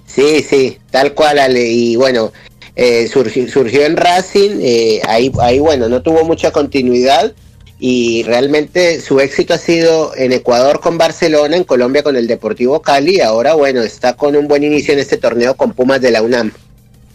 Sí, 0.05 0.43
sí, 0.43 0.77
tal 0.91 1.13
cual, 1.13 1.39
Ale. 1.39 1.67
Y 1.67 1.95
bueno, 1.95 2.31
eh, 2.75 3.09
surgi- 3.11 3.49
surgió 3.49 3.85
en 3.85 3.97
Racing, 3.97 4.59
eh, 4.61 5.01
ahí, 5.07 5.31
ahí, 5.41 5.59
bueno, 5.59 5.89
no 5.89 6.01
tuvo 6.01 6.23
mucha 6.23 6.51
continuidad. 6.51 7.33
Y 7.77 8.23
realmente 8.23 9.01
su 9.01 9.19
éxito 9.19 9.53
ha 9.53 9.57
sido 9.57 10.15
en 10.15 10.31
Ecuador 10.31 10.79
con 10.79 10.97
Barcelona, 10.97 11.57
en 11.57 11.65
Colombia 11.65 12.03
con 12.03 12.15
el 12.15 12.25
Deportivo 12.27 12.81
Cali. 12.81 13.17
Y 13.17 13.21
ahora, 13.21 13.53
bueno, 13.53 13.81
está 13.81 14.15
con 14.15 14.35
un 14.35 14.47
buen 14.47 14.63
inicio 14.63 14.93
en 14.93 14.99
este 14.99 15.17
torneo 15.17 15.55
con 15.55 15.73
Pumas 15.73 15.99
de 16.01 16.11
la 16.11 16.21
UNAM. 16.21 16.51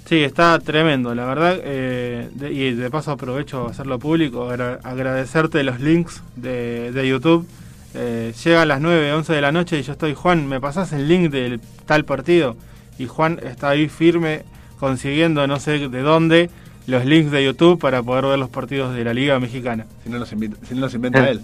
Sí, 0.09 0.23
está 0.23 0.59
tremendo, 0.59 1.15
la 1.15 1.24
verdad. 1.24 1.59
eh, 1.62 2.28
y 2.51 2.73
de 2.74 2.91
paso 2.91 3.12
aprovecho 3.12 3.69
a 3.69 3.70
hacerlo 3.70 3.99
público, 3.99 4.51
agra- 4.51 4.81
agradecerte 4.82 5.62
los 5.62 5.81
links 5.81 6.20
de, 6.37 6.91
de 6.93 7.09
YouTube. 7.09 7.47
Eh, 7.95 8.32
llegan 8.45 8.69
las 8.69 8.81
9, 8.81 9.12
11 9.12 9.32
de 9.32 9.41
la 9.41 9.53
noche 9.53 9.78
y 9.78 9.82
yo 9.82 9.93
estoy, 9.93 10.15
Juan, 10.15 10.47
¿me 10.49 10.61
pasás 10.61 10.93
el 10.93 11.09
link 11.09 11.31
del 11.31 11.61
tal 11.87 12.05
partido? 12.05 12.57
Y 12.99 13.07
Juan 13.07 13.41
está 13.43 13.70
ahí 13.70 13.89
firme, 13.89 14.43
consiguiendo 14.78 15.47
no 15.47 15.59
sé 15.59 15.89
de 15.89 16.01
dónde 16.03 16.51
los 16.86 17.05
links 17.05 17.31
de 17.31 17.44
YouTube 17.44 17.78
para 17.78 18.02
poder 18.02 18.24
ver 18.27 18.39
los 18.39 18.48
partidos 18.51 18.94
de 18.94 19.05
la 19.05 19.15
Liga 19.15 19.39
Mexicana. 19.39 19.86
Si 20.05 20.11
no 20.11 20.19
los, 20.19 20.32
invita- 20.32 20.57
si 20.69 20.74
no 20.74 20.81
los 20.82 20.94
inventa 20.94 21.28
él. 21.28 21.40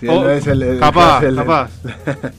Si 0.00 0.06
él 0.06 0.12
Oh, 0.12 0.22
no 0.22 0.30
es 0.30 0.46
el- 0.46 0.62
el- 0.62 0.78
capaz, 0.80 1.22
el- 1.24 1.36
capaz. 1.36 1.70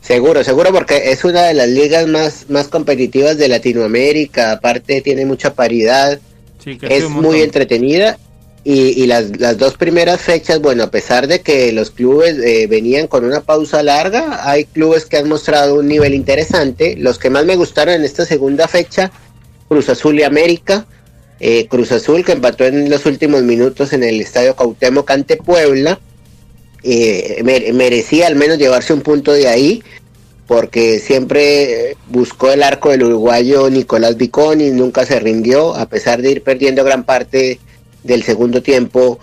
Seguro, 0.00 0.44
seguro, 0.44 0.72
porque 0.72 1.10
es 1.10 1.24
una 1.24 1.42
de 1.42 1.54
las 1.54 1.68
ligas 1.68 2.06
más, 2.06 2.46
más 2.48 2.68
competitivas 2.68 3.38
de 3.38 3.48
Latinoamérica. 3.48 4.52
Aparte, 4.52 5.00
tiene 5.00 5.26
mucha 5.26 5.52
paridad. 5.54 6.20
Sí, 6.62 6.78
que 6.78 6.96
es 6.96 7.08
muy 7.10 7.42
entretenida. 7.42 8.16
Y, 8.62 9.02
y 9.02 9.06
las, 9.06 9.38
las 9.40 9.58
dos 9.58 9.76
primeras 9.76 10.20
fechas, 10.20 10.60
bueno, 10.60 10.84
a 10.84 10.90
pesar 10.90 11.26
de 11.28 11.40
que 11.40 11.72
los 11.72 11.90
clubes 11.90 12.36
eh, 12.38 12.66
venían 12.68 13.06
con 13.08 13.24
una 13.24 13.40
pausa 13.40 13.82
larga, 13.82 14.48
hay 14.48 14.64
clubes 14.64 15.06
que 15.06 15.16
han 15.18 15.28
mostrado 15.28 15.74
un 15.76 15.86
nivel 15.88 16.14
interesante. 16.14 16.96
Los 16.96 17.18
que 17.18 17.30
más 17.30 17.44
me 17.44 17.54
gustaron 17.56 17.94
en 17.94 18.04
esta 18.04 18.24
segunda 18.24 18.66
fecha, 18.68 19.10
Cruz 19.68 19.88
Azul 19.88 20.18
y 20.18 20.22
América. 20.22 20.86
Eh, 21.40 21.66
Cruz 21.68 21.92
Azul 21.92 22.24
que 22.24 22.32
empató 22.32 22.64
en 22.64 22.88
los 22.88 23.04
últimos 23.06 23.42
minutos 23.42 23.92
en 23.92 24.02
el 24.02 24.20
Estadio 24.20 24.56
Cuauhtémoc 24.56 25.10
ante 25.10 25.36
Puebla. 25.36 25.98
Eh, 26.82 27.40
mere- 27.44 27.72
merecía 27.72 28.26
al 28.28 28.36
menos 28.36 28.58
llevarse 28.58 28.92
un 28.92 29.00
punto 29.00 29.32
de 29.32 29.48
ahí 29.48 29.82
porque 30.46 31.00
siempre 31.00 31.96
buscó 32.08 32.52
el 32.52 32.62
arco 32.62 32.90
del 32.90 33.02
uruguayo 33.02 33.68
Nicolás 33.68 34.16
Viconi, 34.16 34.70
nunca 34.70 35.04
se 35.04 35.18
rindió, 35.18 35.74
a 35.74 35.88
pesar 35.88 36.22
de 36.22 36.30
ir 36.30 36.42
perdiendo 36.44 36.84
gran 36.84 37.02
parte 37.02 37.58
del 38.04 38.22
segundo 38.22 38.62
tiempo 38.62 39.18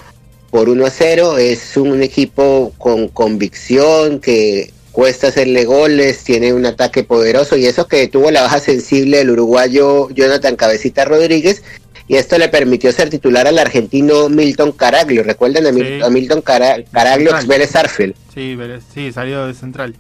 por 0.51 0.67
1 0.67 0.85
a 0.85 0.89
0. 0.89 1.37
Es 1.37 1.77
un 1.77 2.03
equipo 2.03 2.73
con 2.77 3.07
convicción 3.07 4.19
que 4.19 4.72
cuesta 4.93 5.27
hacerle 5.27 5.65
goles, 5.65 6.23
tiene 6.23 6.53
un 6.53 6.65
ataque 6.65 7.03
poderoso 7.03 7.57
y 7.57 7.65
eso 7.65 7.87
que 7.87 8.07
tuvo 8.07 8.31
la 8.31 8.43
baja 8.43 8.59
sensible 8.59 9.17
del 9.17 9.31
uruguayo 9.31 10.09
Jonathan 10.11 10.55
Cabecita 10.55 11.03
Rodríguez. 11.03 11.61
Y 12.07 12.15
esto 12.17 12.37
le 12.37 12.47
permitió 12.49 12.91
ser 12.91 13.09
titular 13.09 13.47
al 13.47 13.57
argentino 13.57 14.29
Milton 14.29 14.71
Caraglio. 14.73 15.23
Recuerden 15.23 15.65
a, 15.67 15.71
Mil- 15.71 16.03
a 16.03 16.09
Milton 16.09 16.41
Cara- 16.41 16.83
Caraglio, 16.91 17.31
ex 17.31 17.47
Vélez 17.47 17.75
Arfield. 17.75 18.13
Sí, 18.33 18.57
sí, 18.93 19.11
salió 19.11 19.47
de 19.47 19.53
central. 19.53 19.95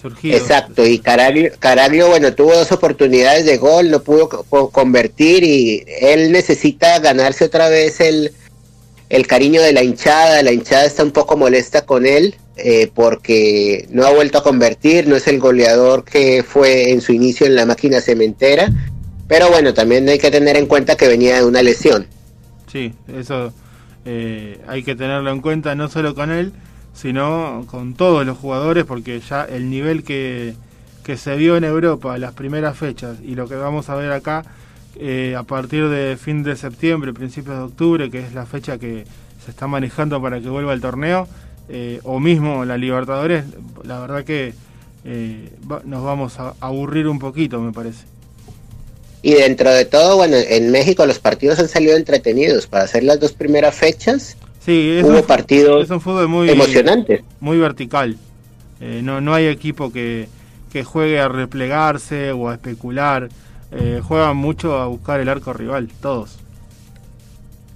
Surgido. 0.00 0.36
Exacto, 0.36 0.86
y 0.86 0.98
Caraglio, 0.98 1.52
Caraglio, 1.58 2.08
bueno, 2.08 2.34
tuvo 2.34 2.54
dos 2.54 2.70
oportunidades 2.72 3.44
de 3.46 3.56
gol, 3.58 3.90
no 3.90 4.02
pudo 4.02 4.28
co- 4.28 4.44
co- 4.48 4.70
convertir 4.70 5.42
y 5.42 5.84
él 6.00 6.32
necesita 6.32 6.98
ganarse 6.98 7.44
otra 7.44 7.68
vez 7.68 8.00
el, 8.00 8.32
el 9.08 9.26
cariño 9.26 9.62
de 9.62 9.72
la 9.72 9.82
hinchada. 9.82 10.42
La 10.42 10.52
hinchada 10.52 10.84
está 10.84 11.02
un 11.02 11.12
poco 11.12 11.36
molesta 11.36 11.84
con 11.86 12.06
él 12.06 12.34
eh, 12.56 12.90
porque 12.94 13.86
no 13.90 14.06
ha 14.06 14.12
vuelto 14.12 14.38
a 14.38 14.42
convertir, 14.42 15.06
no 15.08 15.16
es 15.16 15.26
el 15.28 15.38
goleador 15.38 16.04
que 16.04 16.42
fue 16.42 16.90
en 16.90 17.00
su 17.00 17.12
inicio 17.12 17.46
en 17.46 17.54
la 17.54 17.66
máquina 17.66 18.00
cementera. 18.00 18.70
Pero 19.28 19.50
bueno, 19.50 19.74
también 19.74 20.08
hay 20.08 20.18
que 20.18 20.30
tener 20.30 20.56
en 20.56 20.66
cuenta 20.66 20.96
que 20.96 21.08
venía 21.08 21.36
de 21.36 21.44
una 21.44 21.62
lesión. 21.62 22.06
Sí, 22.70 22.94
eso 23.14 23.52
eh, 24.04 24.60
hay 24.66 24.82
que 24.82 24.94
tenerlo 24.94 25.30
en 25.30 25.40
cuenta 25.40 25.74
no 25.74 25.88
solo 25.88 26.14
con 26.14 26.30
él, 26.30 26.52
sino 26.94 27.66
con 27.68 27.94
todos 27.94 28.24
los 28.24 28.38
jugadores, 28.38 28.84
porque 28.84 29.20
ya 29.20 29.44
el 29.44 29.68
nivel 29.68 30.04
que, 30.04 30.54
que 31.04 31.16
se 31.16 31.36
vio 31.36 31.56
en 31.56 31.64
Europa 31.64 32.16
las 32.18 32.32
primeras 32.32 32.78
fechas 32.78 33.18
y 33.22 33.34
lo 33.34 33.48
que 33.48 33.56
vamos 33.56 33.90
a 33.90 33.96
ver 33.96 34.12
acá 34.12 34.44
eh, 34.98 35.34
a 35.36 35.42
partir 35.42 35.88
de 35.88 36.16
fin 36.16 36.42
de 36.42 36.56
septiembre, 36.56 37.12
principios 37.12 37.56
de 37.58 37.62
octubre, 37.64 38.10
que 38.10 38.20
es 38.20 38.32
la 38.32 38.46
fecha 38.46 38.78
que 38.78 39.04
se 39.44 39.50
está 39.50 39.66
manejando 39.66 40.22
para 40.22 40.40
que 40.40 40.48
vuelva 40.48 40.72
el 40.72 40.80
torneo, 40.80 41.28
eh, 41.68 42.00
o 42.04 42.20
mismo 42.20 42.64
la 42.64 42.76
Libertadores, 42.76 43.44
la 43.84 43.98
verdad 44.00 44.24
que 44.24 44.54
eh, 45.04 45.50
va- 45.70 45.82
nos 45.84 46.02
vamos 46.04 46.38
a 46.40 46.54
aburrir 46.60 47.06
un 47.08 47.18
poquito, 47.18 47.60
me 47.60 47.72
parece. 47.72 48.04
Y 49.22 49.34
dentro 49.34 49.70
de 49.72 49.84
todo, 49.84 50.16
bueno, 50.16 50.36
en 50.36 50.70
México 50.70 51.04
los 51.06 51.18
partidos 51.18 51.58
han 51.58 51.68
salido 51.68 51.96
entretenidos. 51.96 52.66
Para 52.66 52.84
hacer 52.84 53.02
las 53.02 53.18
dos 53.18 53.32
primeras 53.32 53.74
fechas, 53.74 54.36
Sí, 54.64 54.90
es 54.98 55.04
hubo 55.04 55.18
un, 55.18 55.22
partidos 55.24 55.84
es 55.84 55.90
un 55.90 56.00
fútbol 56.00 56.28
muy 56.28 56.50
emocionantes. 56.50 57.22
muy 57.40 57.58
vertical. 57.58 58.16
Eh, 58.80 59.00
no, 59.02 59.20
no 59.20 59.32
hay 59.34 59.46
equipo 59.46 59.92
que, 59.92 60.28
que 60.72 60.84
juegue 60.84 61.18
a 61.20 61.28
replegarse 61.28 62.32
o 62.32 62.48
a 62.48 62.54
especular. 62.54 63.28
Eh, 63.72 64.00
juegan 64.02 64.36
mucho 64.36 64.76
a 64.76 64.86
buscar 64.86 65.18
el 65.20 65.28
arco 65.28 65.52
rival, 65.52 65.88
todos. 66.00 66.38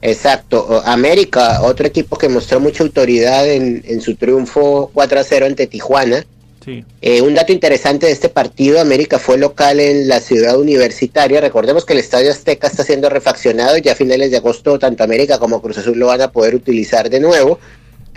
Exacto. 0.02 0.82
América, 0.84 1.62
otro 1.62 1.86
equipo 1.86 2.16
que 2.16 2.28
mostró 2.28 2.60
mucha 2.60 2.82
autoridad 2.82 3.48
en, 3.48 3.82
en 3.86 4.00
su 4.00 4.14
triunfo 4.16 4.90
4 4.94 5.20
a 5.20 5.24
0 5.24 5.46
ante 5.46 5.66
Tijuana. 5.66 6.24
Sí, 6.64 6.84
Eh, 7.00 7.22
un 7.22 7.34
dato 7.34 7.52
interesante 7.52 8.06
de 8.06 8.12
este 8.12 8.28
partido, 8.28 8.80
América 8.80 9.18
fue 9.18 9.38
local 9.38 9.80
en 9.80 10.08
la 10.08 10.20
ciudad 10.20 10.58
universitaria. 10.58 11.40
Recordemos 11.40 11.86
que 11.86 11.94
el 11.94 12.00
Estadio 12.00 12.30
Azteca 12.30 12.66
está 12.66 12.84
siendo 12.84 13.08
refaccionado 13.08 13.78
y 13.78 13.80
ya 13.80 13.92
a 13.92 13.94
finales 13.94 14.30
de 14.30 14.36
agosto 14.36 14.78
tanto 14.78 15.02
América 15.02 15.38
como 15.38 15.62
Cruz 15.62 15.78
Azul 15.78 15.98
lo 15.98 16.08
van 16.08 16.20
a 16.20 16.32
poder 16.32 16.54
utilizar 16.54 17.08
de 17.08 17.20
nuevo. 17.20 17.58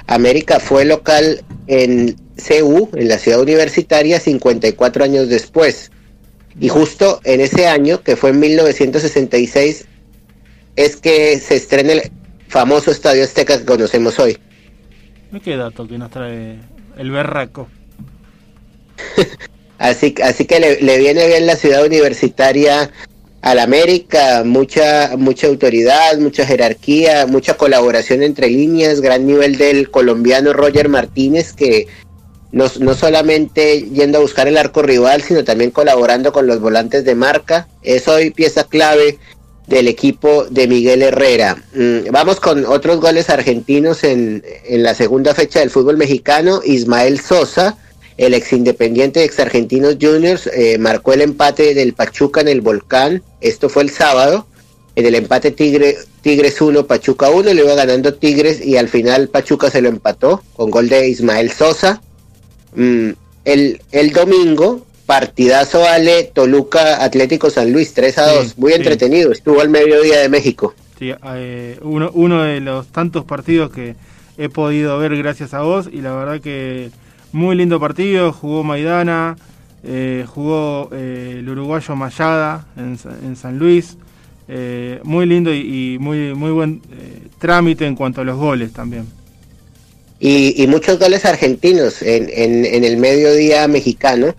América 0.07 0.59
fue 0.59 0.83
local 0.83 1.43
en 1.67 2.17
CU, 2.35 2.89
en 2.93 3.07
la 3.07 3.17
ciudad 3.17 3.39
universitaria, 3.39 4.19
54 4.19 5.03
años 5.05 5.29
después. 5.29 5.91
Y 6.59 6.67
justo 6.67 7.21
en 7.23 7.39
ese 7.39 7.67
año, 7.67 8.03
que 8.03 8.17
fue 8.17 8.31
en 8.31 8.39
1966, 8.39 9.85
es 10.75 10.95
que 10.95 11.39
se 11.39 11.55
estrena 11.55 11.93
el 11.93 12.11
famoso 12.47 12.91
Estadio 12.91 13.23
Azteca 13.23 13.57
que 13.57 13.65
conocemos 13.65 14.19
hoy. 14.19 14.37
¿qué 15.43 15.57
dato 15.57 15.87
que 15.87 15.97
nos 15.97 16.11
trae 16.11 16.59
el 16.97 17.11
berraco? 17.11 17.67
Así, 19.79 20.15
así 20.23 20.45
que 20.45 20.61
le, 20.61 20.81
le 20.81 20.97
viene 20.97 21.27
bien 21.27 21.45
la 21.45 21.57
ciudad 21.57 21.85
universitaria 21.85 22.89
al 23.41 23.59
América, 23.59 24.43
mucha, 24.45 25.17
mucha 25.17 25.47
autoridad, 25.47 26.17
mucha 26.19 26.45
jerarquía, 26.45 27.25
mucha 27.25 27.57
colaboración 27.57 28.23
entre 28.23 28.47
líneas, 28.47 29.01
gran 29.01 29.27
nivel 29.27 29.57
del 29.57 29.91
colombiano 29.91 30.53
Roger 30.53 30.87
Martínez, 30.87 31.51
que 31.51 31.87
no, 32.53 32.67
no 32.79 32.93
solamente 32.93 33.81
yendo 33.81 34.19
a 34.19 34.21
buscar 34.21 34.47
el 34.47 34.57
arco 34.57 34.81
rival, 34.81 35.21
sino 35.21 35.43
también 35.43 35.71
colaborando 35.71 36.31
con 36.31 36.47
los 36.47 36.61
volantes 36.61 37.03
de 37.03 37.15
marca. 37.15 37.67
Es 37.81 38.07
hoy 38.07 38.29
pieza 38.29 38.63
clave 38.63 39.17
del 39.67 39.87
equipo 39.87 40.45
de 40.49 40.67
Miguel 40.67 41.01
Herrera. 41.01 41.63
Mm, 41.73 42.11
vamos 42.11 42.39
con 42.39 42.65
otros 42.65 42.99
goles 42.99 43.29
argentinos 43.29 44.03
en, 44.03 44.43
en 44.65 44.83
la 44.83 44.93
segunda 44.93 45.33
fecha 45.33 45.59
del 45.59 45.69
fútbol 45.69 45.97
mexicano. 45.97 46.61
Ismael 46.63 47.19
Sosa, 47.19 47.77
el 48.17 48.33
ex 48.33 48.53
independiente 48.53 49.23
ex 49.23 49.39
argentinos 49.39 49.97
juniors, 49.99 50.47
eh, 50.47 50.77
marcó 50.77 51.13
el 51.13 51.21
empate 51.21 51.73
del 51.73 51.93
Pachuca 51.93 52.41
en 52.41 52.49
el 52.49 52.61
Volcán. 52.61 53.23
Esto 53.41 53.69
fue 53.69 53.83
el 53.83 53.89
sábado. 53.89 54.47
En 54.95 55.07
el 55.07 55.15
empate 55.15 55.49
Tigre, 55.49 55.97
Tigres 56.21 56.61
1, 56.61 56.85
Pachuca 56.85 57.31
1, 57.31 57.51
le 57.53 57.63
iba 57.63 57.73
ganando 57.73 58.13
Tigres 58.13 58.63
y 58.63 58.77
al 58.77 58.89
final 58.89 59.27
Pachuca 59.27 59.71
se 59.71 59.81
lo 59.81 59.89
empató 59.89 60.43
con 60.53 60.69
gol 60.69 60.87
de 60.87 61.07
Ismael 61.07 61.51
Sosa. 61.51 62.01
Mm, 62.75 63.09
el, 63.45 63.81
el 63.91 64.11
domingo, 64.11 64.85
partidazo 65.05 65.85
Ale 65.85 66.31
Toluca 66.33 67.03
Atlético 67.03 67.49
San 67.49 67.71
Luis 67.71 67.93
3 67.93 68.17
a 68.17 68.29
Sí, 68.29 68.35
2, 68.35 68.57
muy 68.57 68.71
sí. 68.71 68.77
entretenido, 68.77 69.31
estuvo 69.31 69.61
al 69.61 69.69
mediodía 69.69 70.19
de 70.19 70.29
México. 70.29 70.73
Sí, 70.99 71.11
eh, 71.35 71.77
uno, 71.81 72.09
uno 72.13 72.43
de 72.43 72.59
los 72.61 72.87
tantos 72.87 73.25
partidos 73.25 73.71
que 73.71 73.95
he 74.37 74.49
podido 74.49 74.97
ver 74.99 75.15
gracias 75.17 75.53
a 75.53 75.61
vos 75.61 75.89
y 75.91 76.01
la 76.01 76.13
verdad 76.15 76.41
que 76.41 76.89
muy 77.31 77.55
lindo 77.55 77.79
partido, 77.79 78.31
jugó 78.31 78.63
Maidana, 78.63 79.35
eh, 79.83 80.25
jugó 80.27 80.89
eh, 80.93 81.37
el 81.39 81.49
uruguayo 81.49 81.95
Mayada 81.95 82.65
en, 82.77 82.97
en 83.25 83.35
San 83.35 83.57
Luis, 83.59 83.97
eh, 84.47 84.99
muy 85.03 85.25
lindo 85.25 85.53
y, 85.53 85.93
y 85.95 85.99
muy, 85.99 86.33
muy 86.33 86.51
buen 86.51 86.81
trámite 87.39 87.85
en 87.85 87.95
cuanto 87.95 88.21
a 88.21 88.23
los 88.23 88.37
goles 88.37 88.71
también. 88.71 89.05
Y, 90.19 90.61
y 90.63 90.67
muchos 90.67 90.99
goles 90.99 91.25
argentinos 91.25 92.01
en, 92.01 92.29
en, 92.31 92.65
en 92.65 92.83
el 92.85 92.95
mediodía 92.97 93.67
mexicano, 93.67 94.35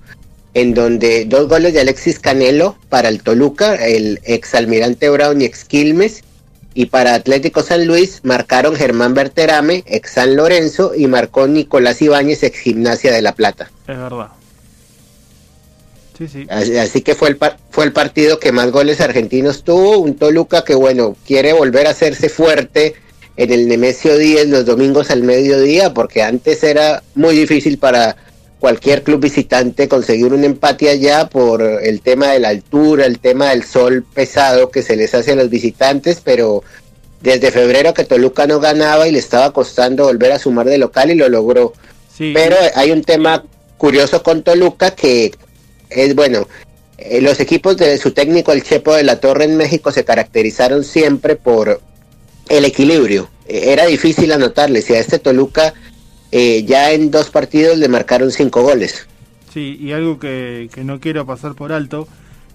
en 0.55 0.73
donde 0.73 1.25
dos 1.27 1.49
goles 1.49 1.75
de 1.75 1.81
Alexis 1.81 2.21
Canelo 2.21 2.77
para 2.89 3.09
el 3.09 3.23
Toluca, 3.23 3.75
el 3.75 4.21
ex 4.25 4.55
almirante 4.55 5.11
Brown 5.11 5.43
y 5.43 5.45
ex 5.45 5.65
Quilmes, 5.65 6.23
y 6.75 6.87
para 6.87 7.15
Atlético 7.15 7.63
San 7.63 7.87
Luis 7.87 8.21
marcaron 8.25 8.75
Germán 8.75 9.15
Berterame, 9.15 9.85
ex 9.87 10.13
San 10.13 10.37
Lorenzo, 10.37 10.95
y 10.95 11.07
marcó 11.07 11.47
Nicolás 11.47 12.01
Ibáñez, 12.03 12.43
ex 12.43 12.59
Gimnasia 12.59 13.13
de 13.13 13.23
la 13.23 13.35
Plata. 13.35 13.71
Es 13.87 13.99
verdad. 13.99 14.29
Sí, 16.17 16.29
sí. 16.29 16.47
Así, 16.49 16.77
así 16.77 17.03
que 17.03 17.17
fue 17.17 17.31
el, 17.31 17.39
fue 17.71 17.85
el 17.85 17.93
partido 17.93 18.39
que 18.39 18.53
más 18.53 18.71
goles 18.71 19.01
argentinos 19.01 19.65
tuvo, 19.65 19.99
un 19.99 20.15
Toluca 20.17 20.65
que 20.65 20.77
bueno, 20.77 21.17
quiere 21.27 21.53
volver 21.53 21.89
a 21.89 21.91
hacerse 21.91 22.29
fuerte 22.29 22.95
en 23.37 23.53
el 23.53 23.67
Nemesio 23.67 24.17
10 24.17 24.49
los 24.49 24.65
domingos 24.65 25.11
al 25.11 25.23
mediodía, 25.23 25.93
porque 25.93 26.23
antes 26.23 26.63
era 26.63 27.03
muy 27.17 27.37
difícil 27.37 27.79
para 27.79 28.17
cualquier 28.61 29.03
club 29.03 29.21
visitante 29.21 29.89
conseguir 29.89 30.33
un 30.33 30.45
empate 30.45 30.89
allá 30.89 31.29
por 31.29 31.63
el 31.63 32.01
tema 32.01 32.29
de 32.33 32.41
la 32.41 32.49
altura, 32.49 33.05
el 33.07 33.19
tema 33.19 33.51
del 33.51 33.65
sol 33.65 34.05
pesado 34.15 34.71
que 34.71 34.83
se 34.83 34.97
les 34.97 35.15
hace 35.15 35.33
a 35.33 35.37
los 35.37 35.51
visitantes, 35.51 36.21
pero 36.25 36.63
desde 37.21 37.51
febrero 37.51 37.95
que 37.95 38.05
Toluca 38.05 38.47
no 38.47 38.61
ganaba 38.61 39.07
y 39.09 39.13
le 39.13 39.19
estaba 39.19 39.53
costando 39.53 40.05
volver 40.05 40.33
a 40.33 40.39
sumar 40.39 40.67
de 40.67 40.79
local 40.79 41.11
y 41.11 41.15
lo 41.15 41.29
logró. 41.29 41.73
Sí, 42.17 42.33
Pero 42.35 42.57
hay 42.75 42.91
un 42.91 43.03
tema 43.03 43.45
curioso 43.77 44.23
con 44.23 44.43
Toluca 44.43 44.93
que 44.95 45.33
es 45.91 46.15
bueno. 46.15 46.47
eh, 46.99 47.21
los 47.21 47.41
equipos 47.41 47.77
de 47.77 47.99
su 47.99 48.13
técnico, 48.13 48.53
el 48.53 48.63
Chepo 48.63 48.95
de 48.95 49.03
la 49.03 49.21
Torre 49.21 49.45
en 49.45 49.57
México, 49.57 49.91
se 49.91 50.05
caracterizaron 50.05 50.85
siempre 50.85 51.37
por 51.37 51.81
el 52.49 52.65
equilibrio. 52.65 53.29
Eh, 53.47 53.73
era 53.73 53.85
difícil 53.87 54.31
anotarles 54.33 54.89
y 54.91 54.95
a 54.95 55.01
este 55.01 55.19
Toluca 55.19 55.75
eh, 56.37 56.65
ya 56.65 56.91
en 56.91 57.13
dos 57.13 57.31
partidos 57.31 57.79
le 57.79 57.87
marcaron 57.87 58.33
cinco 58.33 58.61
goles. 58.63 59.07
Sí, 59.53 59.79
y 59.81 59.93
algo 59.93 60.19
que, 60.19 60.69
que 60.75 60.83
no 60.83 60.99
quiero 60.99 61.25
pasar 61.25 61.55
por 61.55 61.71
alto, 61.71 62.09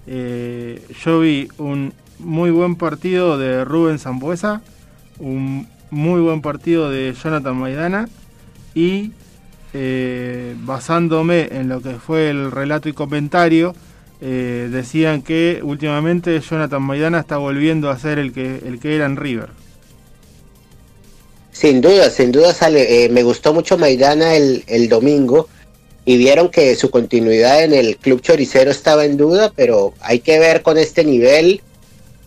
eh, 0.06 0.82
yo 1.02 1.20
vi 1.20 1.48
un 1.56 1.94
muy 2.18 2.50
buen 2.50 2.76
partido 2.76 3.38
de 3.38 3.64
Rubén 3.64 3.98
Zambuesa, 3.98 4.60
un 5.18 5.66
muy 5.90 6.20
buen 6.20 6.42
partido 6.42 6.90
de 6.90 7.14
Jonathan 7.14 7.56
Maidana 7.56 8.06
y 8.74 9.12
eh, 9.72 10.54
basándome 10.58 11.48
en 11.50 11.70
lo 11.70 11.80
que 11.80 11.94
fue 11.94 12.28
el 12.28 12.50
relato 12.50 12.90
y 12.90 12.92
comentario, 12.92 13.74
decían 14.20 15.22
que 15.22 15.60
últimamente 15.62 16.38
Jonathan 16.38 16.82
Maidana 16.82 17.20
está 17.20 17.38
volviendo 17.38 17.88
a 17.88 17.98
ser 17.98 18.18
el 18.18 18.34
que, 18.34 18.60
el 18.66 18.78
que 18.78 18.94
era 18.94 19.06
en 19.06 19.16
River. 19.16 19.48
Sin 21.60 21.82
duda, 21.82 22.08
sin 22.08 22.32
duda 22.32 22.54
sale. 22.54 23.04
Eh, 23.04 23.10
me 23.10 23.22
gustó 23.22 23.52
mucho 23.52 23.76
Maidana 23.76 24.34
el, 24.34 24.64
el 24.66 24.88
domingo 24.88 25.46
y 26.06 26.16
vieron 26.16 26.48
que 26.48 26.74
su 26.74 26.88
continuidad 26.88 27.62
en 27.62 27.74
el 27.74 27.98
club 27.98 28.22
choricero 28.22 28.70
estaba 28.70 29.04
en 29.04 29.18
duda, 29.18 29.52
pero 29.54 29.92
hay 30.00 30.20
que 30.20 30.38
ver 30.38 30.62
con 30.62 30.78
este 30.78 31.04
nivel. 31.04 31.60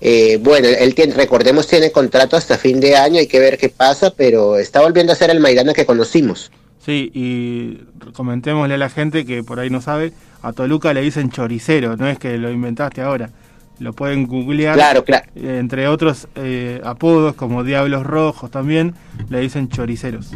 Eh, 0.02 0.38
bueno, 0.40 0.68
él 0.68 0.94
tiene, 0.94 1.16
recordemos 1.16 1.66
tiene 1.66 1.92
contrato 1.92 2.38
hasta 2.38 2.60
fin 2.60 2.80
de 2.80 2.96
año, 2.96 3.18
hay 3.18 3.26
que 3.26 3.40
ver 3.40 3.58
qué 3.58 3.70
pasa, 3.70 4.14
pero 4.16 4.60
está 4.60 4.82
volviendo 4.82 5.14
a 5.14 5.16
ser 5.16 5.32
el 5.32 5.40
Maidana 5.40 5.74
que 5.74 5.88
conocimos. 5.88 6.52
Sí, 6.86 7.10
y 7.16 7.80
comentémosle 8.14 8.76
a 8.76 8.78
la 8.78 8.92
gente 8.92 9.26
que 9.26 9.42
por 9.42 9.60
ahí 9.60 9.72
no 9.72 9.82
sabe, 9.82 10.14
a 10.44 10.54
Toluca 10.54 10.94
le 10.94 11.02
dicen 11.02 11.32
choricero, 11.32 11.98
no 11.98 12.08
es 12.08 12.20
que 12.20 12.38
lo 12.38 12.52
inventaste 12.52 13.02
ahora. 13.02 13.32
Lo 13.80 13.94
pueden 13.94 14.28
googlear. 14.28 14.76
Claro, 14.76 15.04
claro. 15.04 15.26
Eh, 15.36 15.58
entre 15.60 15.88
otros 15.88 16.28
eh, 16.36 16.80
apodos 16.84 17.36
como 17.36 17.64
Diablos 17.64 18.06
Rojos 18.06 18.52
también, 18.52 18.94
le 19.30 19.40
dicen 19.40 19.68
choriceros. 19.70 20.32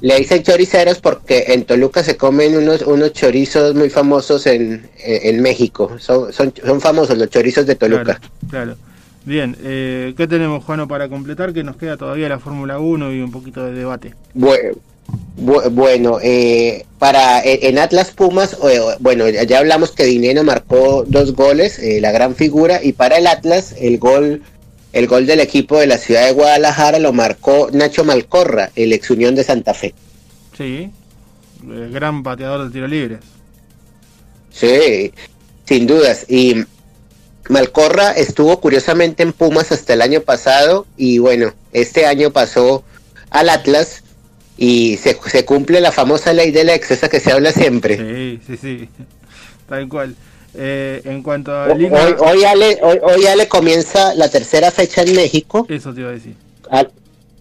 Le 0.00 0.16
dicen 0.18 0.42
choriceros 0.42 0.98
porque 1.00 1.44
en 1.48 1.64
Toluca 1.64 2.02
se 2.02 2.16
comen 2.16 2.56
unos, 2.56 2.82
unos 2.82 3.12
chorizos 3.12 3.74
muy 3.74 3.88
famosos 3.90 4.46
en, 4.46 4.88
en, 5.02 5.34
en 5.36 5.42
México. 5.42 5.96
Son, 5.98 6.32
son, 6.32 6.52
son 6.64 6.80
famosos 6.80 7.16
los 7.16 7.30
chorizos 7.30 7.64
de 7.66 7.74
Toluca. 7.76 8.04
Claro, 8.04 8.20
claro. 8.50 8.76
Bien, 9.24 9.56
eh, 9.62 10.12
¿qué 10.16 10.26
tenemos, 10.26 10.62
Juano, 10.64 10.86
para 10.86 11.08
completar? 11.08 11.54
Que 11.54 11.64
nos 11.64 11.76
queda 11.76 11.96
todavía 11.96 12.28
la 12.28 12.38
Fórmula 12.38 12.78
1 12.78 13.12
y 13.12 13.20
un 13.22 13.30
poquito 13.30 13.64
de 13.64 13.72
debate. 13.72 14.14
Bueno, 14.34 14.72
bu- 14.74 14.78
bueno 15.36 16.18
eh, 16.22 16.86
para 16.98 17.42
en 17.44 17.78
Atlas 17.78 18.12
Pumas, 18.12 18.56
eh, 18.66 18.80
bueno, 19.00 19.28
ya 19.28 19.58
hablamos 19.58 19.90
que 19.90 20.04
Dineno 20.04 20.42
marcó 20.44 21.04
dos 21.06 21.34
goles, 21.34 21.78
eh, 21.78 22.00
la 22.00 22.12
gran 22.12 22.34
figura, 22.34 22.80
y 22.82 22.92
para 22.92 23.18
el 23.18 23.26
Atlas 23.26 23.74
el 23.78 23.98
gol, 23.98 24.42
el 24.92 25.06
gol 25.06 25.26
del 25.26 25.40
equipo 25.40 25.78
de 25.78 25.86
la 25.86 25.98
ciudad 25.98 26.24
de 26.24 26.32
Guadalajara 26.32 26.98
lo 26.98 27.12
marcó 27.12 27.68
Nacho 27.72 28.04
Malcorra, 28.04 28.70
el 28.76 28.92
ex 28.92 29.10
Unión 29.10 29.34
de 29.34 29.44
Santa 29.44 29.74
Fe. 29.74 29.94
Sí, 30.56 30.90
el 31.68 31.90
gran 31.90 32.22
pateador 32.22 32.64
de 32.66 32.72
tiro 32.72 32.86
libres. 32.86 33.18
Sí, 34.50 35.12
sin 35.66 35.86
dudas. 35.86 36.24
Y 36.28 36.64
Malcorra 37.48 38.12
estuvo 38.12 38.60
curiosamente 38.60 39.22
en 39.22 39.32
Pumas 39.32 39.72
hasta 39.72 39.92
el 39.92 40.00
año 40.00 40.20
pasado 40.20 40.86
y 40.96 41.18
bueno, 41.18 41.52
este 41.72 42.06
año 42.06 42.30
pasó 42.30 42.84
al 43.30 43.48
Atlas 43.48 44.03
y 44.56 44.96
se, 44.98 45.18
se 45.26 45.44
cumple 45.44 45.80
la 45.80 45.92
famosa 45.92 46.32
ley 46.32 46.50
del 46.50 46.68
ex, 46.70 46.90
esa 46.90 47.08
que 47.08 47.20
se 47.20 47.32
habla 47.32 47.52
siempre. 47.52 47.96
Sí, 47.96 48.40
sí, 48.46 48.56
sí, 48.56 48.88
tal 49.68 49.88
cual. 49.88 50.14
Eh, 50.56 51.02
en 51.04 51.22
cuanto 51.22 51.52
a 51.52 51.66
Hoy, 51.66 51.78
Liga, 51.78 52.04
hoy, 52.04 52.14
hoy 52.18 52.40
ya 52.42 52.54
le, 52.54 52.78
hoy, 52.82 52.98
hoy 53.02 53.22
ya 53.24 53.34
le 53.34 53.48
comienza 53.48 54.14
la 54.14 54.28
tercera 54.28 54.70
fecha 54.70 55.02
en 55.02 55.12
México 55.16 55.66
eso 55.68 55.92
te 55.92 56.00
iba 56.00 56.10
a 56.10 56.12
decir. 56.12 56.34
a, 56.70 56.86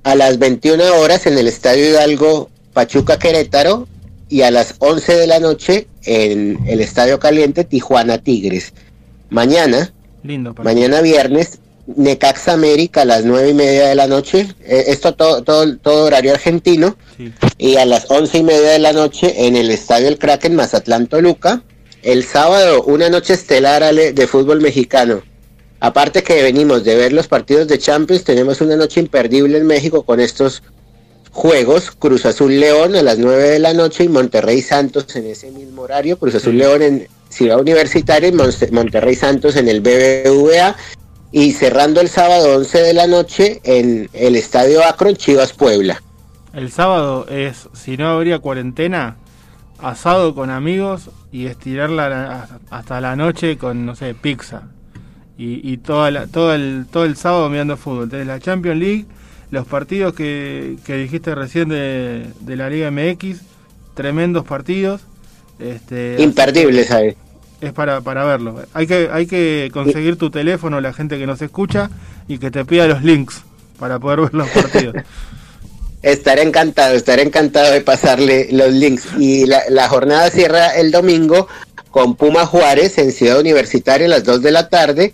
a 0.03 0.15
las 0.15 0.39
21 0.39 0.83
horas 0.95 1.27
en 1.27 1.37
el 1.37 1.47
Estadio 1.47 1.87
Hidalgo 1.87 2.49
Pachuca 2.73 3.19
Querétaro 3.19 3.87
y 4.29 4.41
a 4.41 4.49
las 4.49 4.75
11 4.79 5.15
de 5.15 5.27
la 5.27 5.39
noche 5.39 5.87
en 6.05 6.57
el 6.67 6.81
Estadio 6.81 7.19
Caliente 7.19 7.63
Tijuana 7.65 8.17
Tigres. 8.17 8.73
Mañana 9.29 9.93
Lindo 10.23 10.55
Mañana 10.63 11.01
viernes, 11.01 11.59
Necaxa 11.85 12.53
América 12.53 13.01
a 13.01 13.05
las 13.05 13.25
nueve 13.25 13.49
y 13.49 13.53
media 13.53 13.87
de 13.87 13.95
la 13.95 14.07
noche. 14.07 14.47
Eh, 14.63 14.85
esto 14.87 15.13
todo, 15.13 15.43
todo, 15.43 15.77
todo 15.77 16.05
horario 16.05 16.33
argentino. 16.33 16.95
Sí. 17.17 17.33
Y 17.57 17.75
a 17.77 17.85
las 17.85 18.09
once 18.09 18.37
y 18.37 18.43
media 18.43 18.71
de 18.71 18.79
la 18.79 18.93
noche 18.93 19.47
en 19.47 19.55
el 19.55 19.69
Estadio 19.69 20.07
El 20.07 20.17
Kraken 20.17 20.55
Mazatlán 20.55 21.07
Toluca. 21.07 21.63
El 22.01 22.23
sábado, 22.25 22.83
una 22.83 23.09
noche 23.09 23.33
estelar 23.33 23.83
Ale, 23.83 24.13
de 24.13 24.27
fútbol 24.27 24.61
mexicano. 24.61 25.23
Aparte 25.79 26.23
que 26.23 26.41
venimos 26.43 26.83
de 26.83 26.95
ver 26.95 27.11
los 27.11 27.27
partidos 27.27 27.67
de 27.67 27.77
Champions, 27.77 28.23
tenemos 28.23 28.61
una 28.61 28.75
noche 28.75 29.01
imperdible 29.01 29.57
en 29.57 29.65
México 29.65 30.03
con 30.03 30.19
estos 30.21 30.63
juegos. 31.31 31.91
Cruz 31.91 32.25
Azul 32.25 32.57
León 32.57 32.95
a 32.95 33.01
las 33.01 33.17
9 33.17 33.49
de 33.49 33.59
la 33.59 33.73
noche 33.73 34.05
y 34.05 34.09
Monterrey 34.09 34.61
Santos 34.61 35.13
en 35.15 35.27
ese 35.27 35.51
mismo 35.51 35.81
horario. 35.81 36.17
Cruz 36.17 36.35
Azul. 36.35 36.57
León 36.57 36.81
en 36.81 37.07
Ciudad 37.29 37.59
Universitaria 37.59 38.29
y 38.29 38.71
Monterrey 38.71 39.15
Santos 39.15 39.57
en 39.57 39.67
el 39.67 39.81
BBVA. 39.81 40.77
Y 41.33 41.51
cerrando 41.53 41.99
el 41.99 42.09
sábado 42.09 42.55
11 42.57 42.77
de 42.79 42.93
la 42.93 43.07
noche 43.07 43.59
en 43.63 44.07
el 44.13 44.35
Estadio 44.35 44.83
Akron 44.85 45.15
Chivas 45.15 45.51
Puebla. 45.51 46.01
El 46.53 46.71
sábado 46.71 47.25
es, 47.27 47.67
si 47.73 47.97
no 47.97 48.07
habría 48.07 48.37
cuarentena, 48.37 49.15
asado 49.79 50.35
con 50.35 50.51
amigos 50.51 51.09
y 51.31 51.47
estirarla 51.47 52.07
la- 52.07 52.49
hasta 52.69 53.01
la 53.01 53.15
noche 53.15 53.57
con, 53.57 53.83
no 53.85 53.95
sé, 53.95 54.13
pizza. 54.13 54.67
Y, 55.35 55.67
y 55.67 55.77
toda 55.77 56.11
la- 56.11 56.27
todo, 56.27 56.53
el, 56.53 56.85
todo 56.91 57.03
el 57.05 57.15
sábado 57.17 57.49
mirando 57.49 57.77
fútbol. 57.77 58.09
Desde 58.09 58.25
la 58.25 58.39
Champions 58.39 58.79
League, 58.79 59.05
los 59.49 59.65
partidos 59.65 60.13
que, 60.13 60.77
que 60.85 60.97
dijiste 60.97 61.33
recién 61.33 61.69
de, 61.69 62.27
de 62.41 62.55
la 62.55 62.69
Liga 62.69 62.91
MX, 62.91 63.39
tremendos 63.95 64.45
partidos. 64.45 65.01
Este, 65.57 66.17
Imperdible, 66.19 66.83
¿sabes? 66.83 67.15
Es 67.63 67.73
para, 67.73 68.01
para 68.01 68.25
verlo. 68.25 68.63
Hay 68.73 68.87
que, 68.87 69.09
hay 69.11 69.25
que 69.25 69.69
conseguir 69.73 70.17
tu 70.17 70.29
teléfono, 70.29 70.81
la 70.81 70.93
gente 70.93 71.17
que 71.17 71.25
nos 71.25 71.41
escucha, 71.41 71.89
y 72.27 72.37
que 72.37 72.51
te 72.51 72.65
pida 72.65 72.87
los 72.87 73.03
links 73.03 73.41
para 73.79 73.99
poder 73.99 74.21
ver 74.21 74.33
los 74.33 74.49
partidos. 74.49 74.95
Estaré 76.01 76.41
encantado, 76.41 76.95
estaré 76.95 77.21
encantado 77.21 77.71
de 77.71 77.79
pasarle 77.79 78.49
los 78.51 78.73
links. 78.73 79.05
Y 79.17 79.45
la, 79.45 79.61
la 79.69 79.87
jornada 79.87 80.29
cierra 80.29 80.75
el 80.75 80.91
domingo 80.91 81.47
con 81.91 82.15
Puma 82.15 82.45
Juárez 82.45 82.97
en 82.97 83.13
Ciudad 83.13 83.39
Universitaria 83.39 84.07
a 84.07 84.09
las 84.09 84.25
2 84.25 84.41
de 84.41 84.51
la 84.51 84.67
tarde 84.67 85.13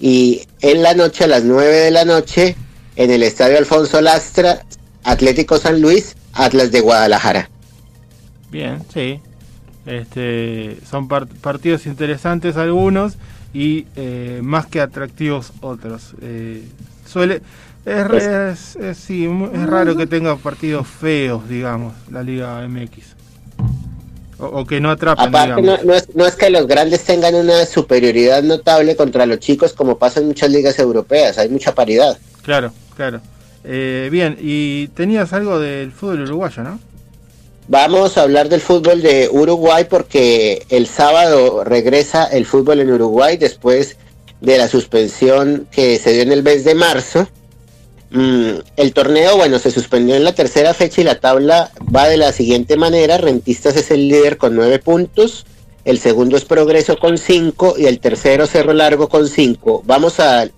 y 0.00 0.42
en 0.60 0.82
la 0.82 0.92
noche 0.92 1.24
a 1.24 1.28
las 1.28 1.44
9 1.44 1.74
de 1.74 1.90
la 1.90 2.04
noche 2.04 2.56
en 2.96 3.10
el 3.10 3.22
Estadio 3.22 3.56
Alfonso 3.56 4.02
Lastra, 4.02 4.66
Atlético 5.02 5.56
San 5.56 5.80
Luis, 5.80 6.14
Atlas 6.34 6.72
de 6.72 6.80
Guadalajara. 6.80 7.48
Bien, 8.50 8.82
sí. 8.92 9.20
Este, 9.88 10.76
son 10.88 11.08
par- 11.08 11.26
partidos 11.26 11.86
interesantes 11.86 12.56
algunos 12.58 13.14
y 13.54 13.86
eh, 13.96 14.40
más 14.42 14.66
que 14.66 14.80
atractivos 14.82 15.52
otros. 15.62 16.12
Eh, 16.20 16.62
suele 17.06 17.40
es, 17.86 18.06
es- 18.22 18.76
es- 18.76 18.98
sí, 18.98 19.24
es 19.54 19.66
raro 19.66 19.96
que 19.96 20.06
tenga 20.06 20.36
partidos 20.36 20.86
feos, 20.86 21.48
digamos, 21.48 21.94
la 22.10 22.22
Liga 22.22 22.60
MX. 22.68 23.16
O, 24.40 24.46
o 24.60 24.66
que 24.66 24.78
no 24.80 24.90
atrapen, 24.90 25.28
Aparte, 25.28 25.48
no, 25.62 25.72
digamos. 25.72 25.84
no 25.84 25.94
es, 25.94 26.14
no 26.14 26.26
es 26.26 26.36
que 26.36 26.50
los 26.50 26.66
grandes 26.66 27.02
tengan 27.04 27.34
una 27.34 27.64
superioridad 27.66 28.42
notable 28.42 28.94
contra 28.94 29.24
los 29.26 29.38
chicos 29.40 29.72
como 29.72 29.98
pasa 29.98 30.20
en 30.20 30.26
muchas 30.26 30.50
ligas 30.50 30.78
europeas, 30.78 31.38
hay 31.38 31.48
mucha 31.48 31.74
paridad. 31.74 32.18
Claro, 32.42 32.72
claro. 32.94 33.20
Eh, 33.64 34.08
bien, 34.12 34.36
y 34.40 34.88
tenías 34.88 35.32
algo 35.32 35.58
del 35.58 35.90
fútbol 35.92 36.20
uruguayo, 36.22 36.62
¿no? 36.62 36.78
Vamos 37.70 38.16
a 38.16 38.22
hablar 38.22 38.48
del 38.48 38.62
fútbol 38.62 39.02
de 39.02 39.28
Uruguay 39.30 39.86
porque 39.90 40.64
el 40.70 40.86
sábado 40.86 41.64
regresa 41.64 42.24
el 42.24 42.46
fútbol 42.46 42.80
en 42.80 42.90
Uruguay 42.90 43.36
después 43.36 43.98
de 44.40 44.56
la 44.56 44.68
suspensión 44.68 45.68
que 45.70 45.98
se 45.98 46.14
dio 46.14 46.22
en 46.22 46.32
el 46.32 46.42
mes 46.42 46.64
de 46.64 46.74
marzo. 46.74 47.28
Mm, 48.10 48.60
el 48.76 48.92
torneo, 48.94 49.36
bueno, 49.36 49.58
se 49.58 49.70
suspendió 49.70 50.16
en 50.16 50.24
la 50.24 50.34
tercera 50.34 50.72
fecha 50.72 51.02
y 51.02 51.04
la 51.04 51.20
tabla 51.20 51.70
va 51.94 52.08
de 52.08 52.16
la 52.16 52.32
siguiente 52.32 52.78
manera. 52.78 53.18
Rentistas 53.18 53.76
es 53.76 53.90
el 53.90 54.08
líder 54.08 54.38
con 54.38 54.56
nueve 54.56 54.78
puntos, 54.78 55.44
el 55.84 55.98
segundo 55.98 56.38
es 56.38 56.46
Progreso 56.46 56.98
con 56.98 57.18
cinco 57.18 57.74
y 57.76 57.84
el 57.84 58.00
tercero 58.00 58.46
Cerro 58.46 58.72
Largo 58.72 59.10
con 59.10 59.28
cinco. 59.28 59.82
Vamos 59.84 60.20
a 60.20 60.48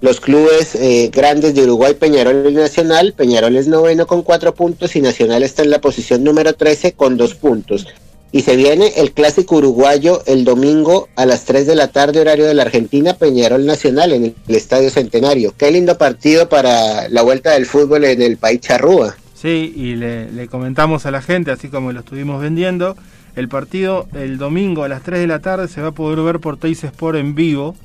los 0.00 0.20
clubes 0.20 0.74
eh, 0.74 1.10
grandes 1.12 1.54
de 1.54 1.62
Uruguay, 1.62 1.94
Peñarol 1.94 2.46
y 2.50 2.54
Nacional. 2.54 3.14
Peñarol 3.16 3.56
es 3.56 3.66
noveno 3.68 4.06
con 4.06 4.22
cuatro 4.22 4.54
puntos 4.54 4.96
y 4.96 5.00
Nacional 5.00 5.42
está 5.42 5.62
en 5.62 5.70
la 5.70 5.80
posición 5.80 6.24
número 6.24 6.54
13 6.54 6.92
con 6.92 7.16
dos 7.16 7.34
puntos. 7.34 7.86
Y 8.32 8.42
se 8.42 8.56
viene 8.56 8.92
el 8.96 9.12
clásico 9.12 9.56
uruguayo 9.56 10.22
el 10.26 10.44
domingo 10.44 11.08
a 11.16 11.24
las 11.24 11.44
3 11.44 11.66
de 11.66 11.74
la 11.74 11.88
tarde, 11.88 12.20
horario 12.20 12.44
de 12.44 12.54
la 12.54 12.62
Argentina, 12.62 13.14
Peñarol 13.14 13.64
Nacional 13.64 14.12
en 14.12 14.34
el 14.46 14.54
Estadio 14.54 14.90
Centenario. 14.90 15.54
Qué 15.56 15.70
lindo 15.70 15.96
partido 15.96 16.48
para 16.48 17.08
la 17.08 17.22
vuelta 17.22 17.52
del 17.52 17.66
fútbol 17.66 18.04
en 18.04 18.20
el 18.20 18.36
país 18.36 18.60
charrúa. 18.60 19.16
Sí, 19.34 19.72
y 19.74 19.94
le, 19.94 20.30
le 20.32 20.48
comentamos 20.48 21.06
a 21.06 21.10
la 21.10 21.22
gente, 21.22 21.50
así 21.50 21.68
como 21.68 21.92
lo 21.92 22.00
estuvimos 22.00 22.42
vendiendo, 22.42 22.96
el 23.36 23.48
partido 23.48 24.08
el 24.14 24.38
domingo 24.38 24.82
a 24.82 24.88
las 24.88 25.02
3 25.02 25.20
de 25.20 25.26
la 25.26 25.38
tarde 25.38 25.68
se 25.68 25.80
va 25.80 25.88
a 25.88 25.92
poder 25.92 26.20
ver 26.20 26.40
por 26.40 26.58
Teis 26.58 26.82
Sport 26.84 27.18
en 27.18 27.34
vivo. 27.34 27.76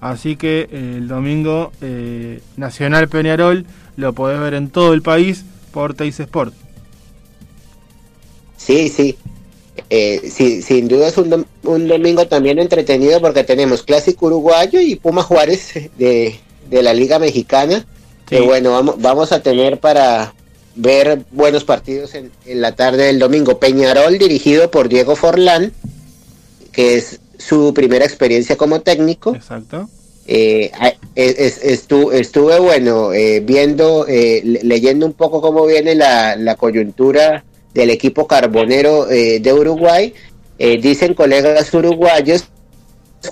Así 0.00 0.36
que 0.36 0.68
eh, 0.70 0.94
el 0.98 1.08
domingo 1.08 1.72
eh, 1.82 2.40
Nacional 2.56 3.08
Peñarol 3.08 3.66
lo 3.96 4.12
podés 4.12 4.40
ver 4.40 4.54
en 4.54 4.70
todo 4.70 4.94
el 4.94 5.02
país 5.02 5.44
por 5.72 5.94
Teis 5.94 6.20
Sport. 6.20 6.54
Sí, 8.56 8.88
sí. 8.88 9.16
Eh, 9.90 10.30
sí, 10.30 10.62
sin 10.62 10.88
duda 10.88 11.08
es 11.08 11.16
un, 11.18 11.30
dom- 11.30 11.46
un 11.62 11.88
domingo 11.88 12.26
también 12.26 12.58
entretenido 12.58 13.20
porque 13.20 13.44
tenemos 13.44 13.82
Clásico 13.82 14.26
Uruguayo 14.26 14.80
y 14.80 14.96
Puma 14.96 15.22
Juárez 15.22 15.72
de, 15.96 16.38
de 16.68 16.82
la 16.82 16.92
Liga 16.92 17.18
Mexicana. 17.18 17.80
Sí. 17.80 18.36
Que 18.36 18.40
bueno, 18.40 18.72
vamos, 18.72 18.96
vamos 19.00 19.32
a 19.32 19.42
tener 19.42 19.78
para 19.80 20.34
ver 20.74 21.22
buenos 21.32 21.64
partidos 21.64 22.14
en, 22.14 22.30
en 22.44 22.60
la 22.60 22.74
tarde 22.76 23.04
del 23.04 23.18
domingo. 23.18 23.58
Peñarol 23.58 24.18
dirigido 24.18 24.70
por 24.70 24.88
Diego 24.88 25.16
Forlán, 25.16 25.72
que 26.72 26.96
es 26.96 27.20
su 27.38 27.72
primera 27.72 28.04
experiencia 28.04 28.56
como 28.56 28.80
técnico. 28.80 29.34
Exacto. 29.34 29.88
Eh, 30.26 30.70
estu- 31.16 32.12
estuve, 32.12 32.58
bueno, 32.58 33.12
eh, 33.14 33.40
viendo, 33.40 34.06
eh, 34.06 34.42
le- 34.44 34.60
leyendo 34.62 35.06
un 35.06 35.14
poco 35.14 35.40
cómo 35.40 35.64
viene 35.64 35.94
la, 35.94 36.36
la 36.36 36.54
coyuntura 36.56 37.44
del 37.72 37.90
equipo 37.90 38.26
carbonero 38.26 39.10
eh, 39.10 39.40
de 39.40 39.52
Uruguay. 39.52 40.12
Eh, 40.58 40.78
dicen 40.82 41.14
colegas 41.14 41.72
uruguayos 41.72 42.44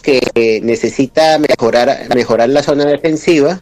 que 0.03 0.61
necesita 0.63 1.39
mejorar, 1.39 2.09
mejorar 2.15 2.49
la 2.49 2.63
zona 2.63 2.85
defensiva, 2.87 3.61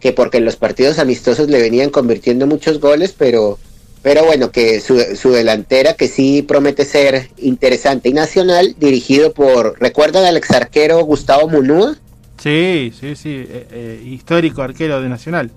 que 0.00 0.12
porque 0.12 0.38
en 0.38 0.44
los 0.44 0.56
partidos 0.56 0.98
amistosos 0.98 1.48
le 1.48 1.60
venían 1.60 1.90
convirtiendo 1.90 2.46
muchos 2.46 2.78
goles, 2.80 3.14
pero, 3.16 3.58
pero 4.06 4.24
bueno, 4.24 4.52
que 4.52 4.80
su, 4.80 5.00
su 5.16 5.32
delantera 5.32 5.94
que 5.94 6.06
sí 6.06 6.42
promete 6.42 6.84
ser 6.84 7.28
interesante 7.38 8.08
y 8.08 8.12
nacional, 8.12 8.76
dirigido 8.78 9.32
por, 9.32 9.80
¿recuerdan 9.80 10.24
al 10.24 10.36
exarquero 10.36 11.04
Gustavo 11.04 11.48
Munúa? 11.48 11.96
Sí, 12.40 12.92
sí, 13.00 13.16
sí. 13.16 13.30
eh, 13.30 13.66
eh, 13.68 14.02
histórico 14.06 14.62
arquero 14.62 15.02
de 15.02 15.08
Nacional. 15.08 15.50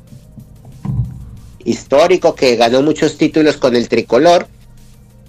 histórico 1.64 2.34
que 2.34 2.56
ganó 2.56 2.82
muchos 2.82 3.20
títulos 3.20 3.58
con 3.58 3.76
el 3.76 3.88
tricolor 3.88 4.48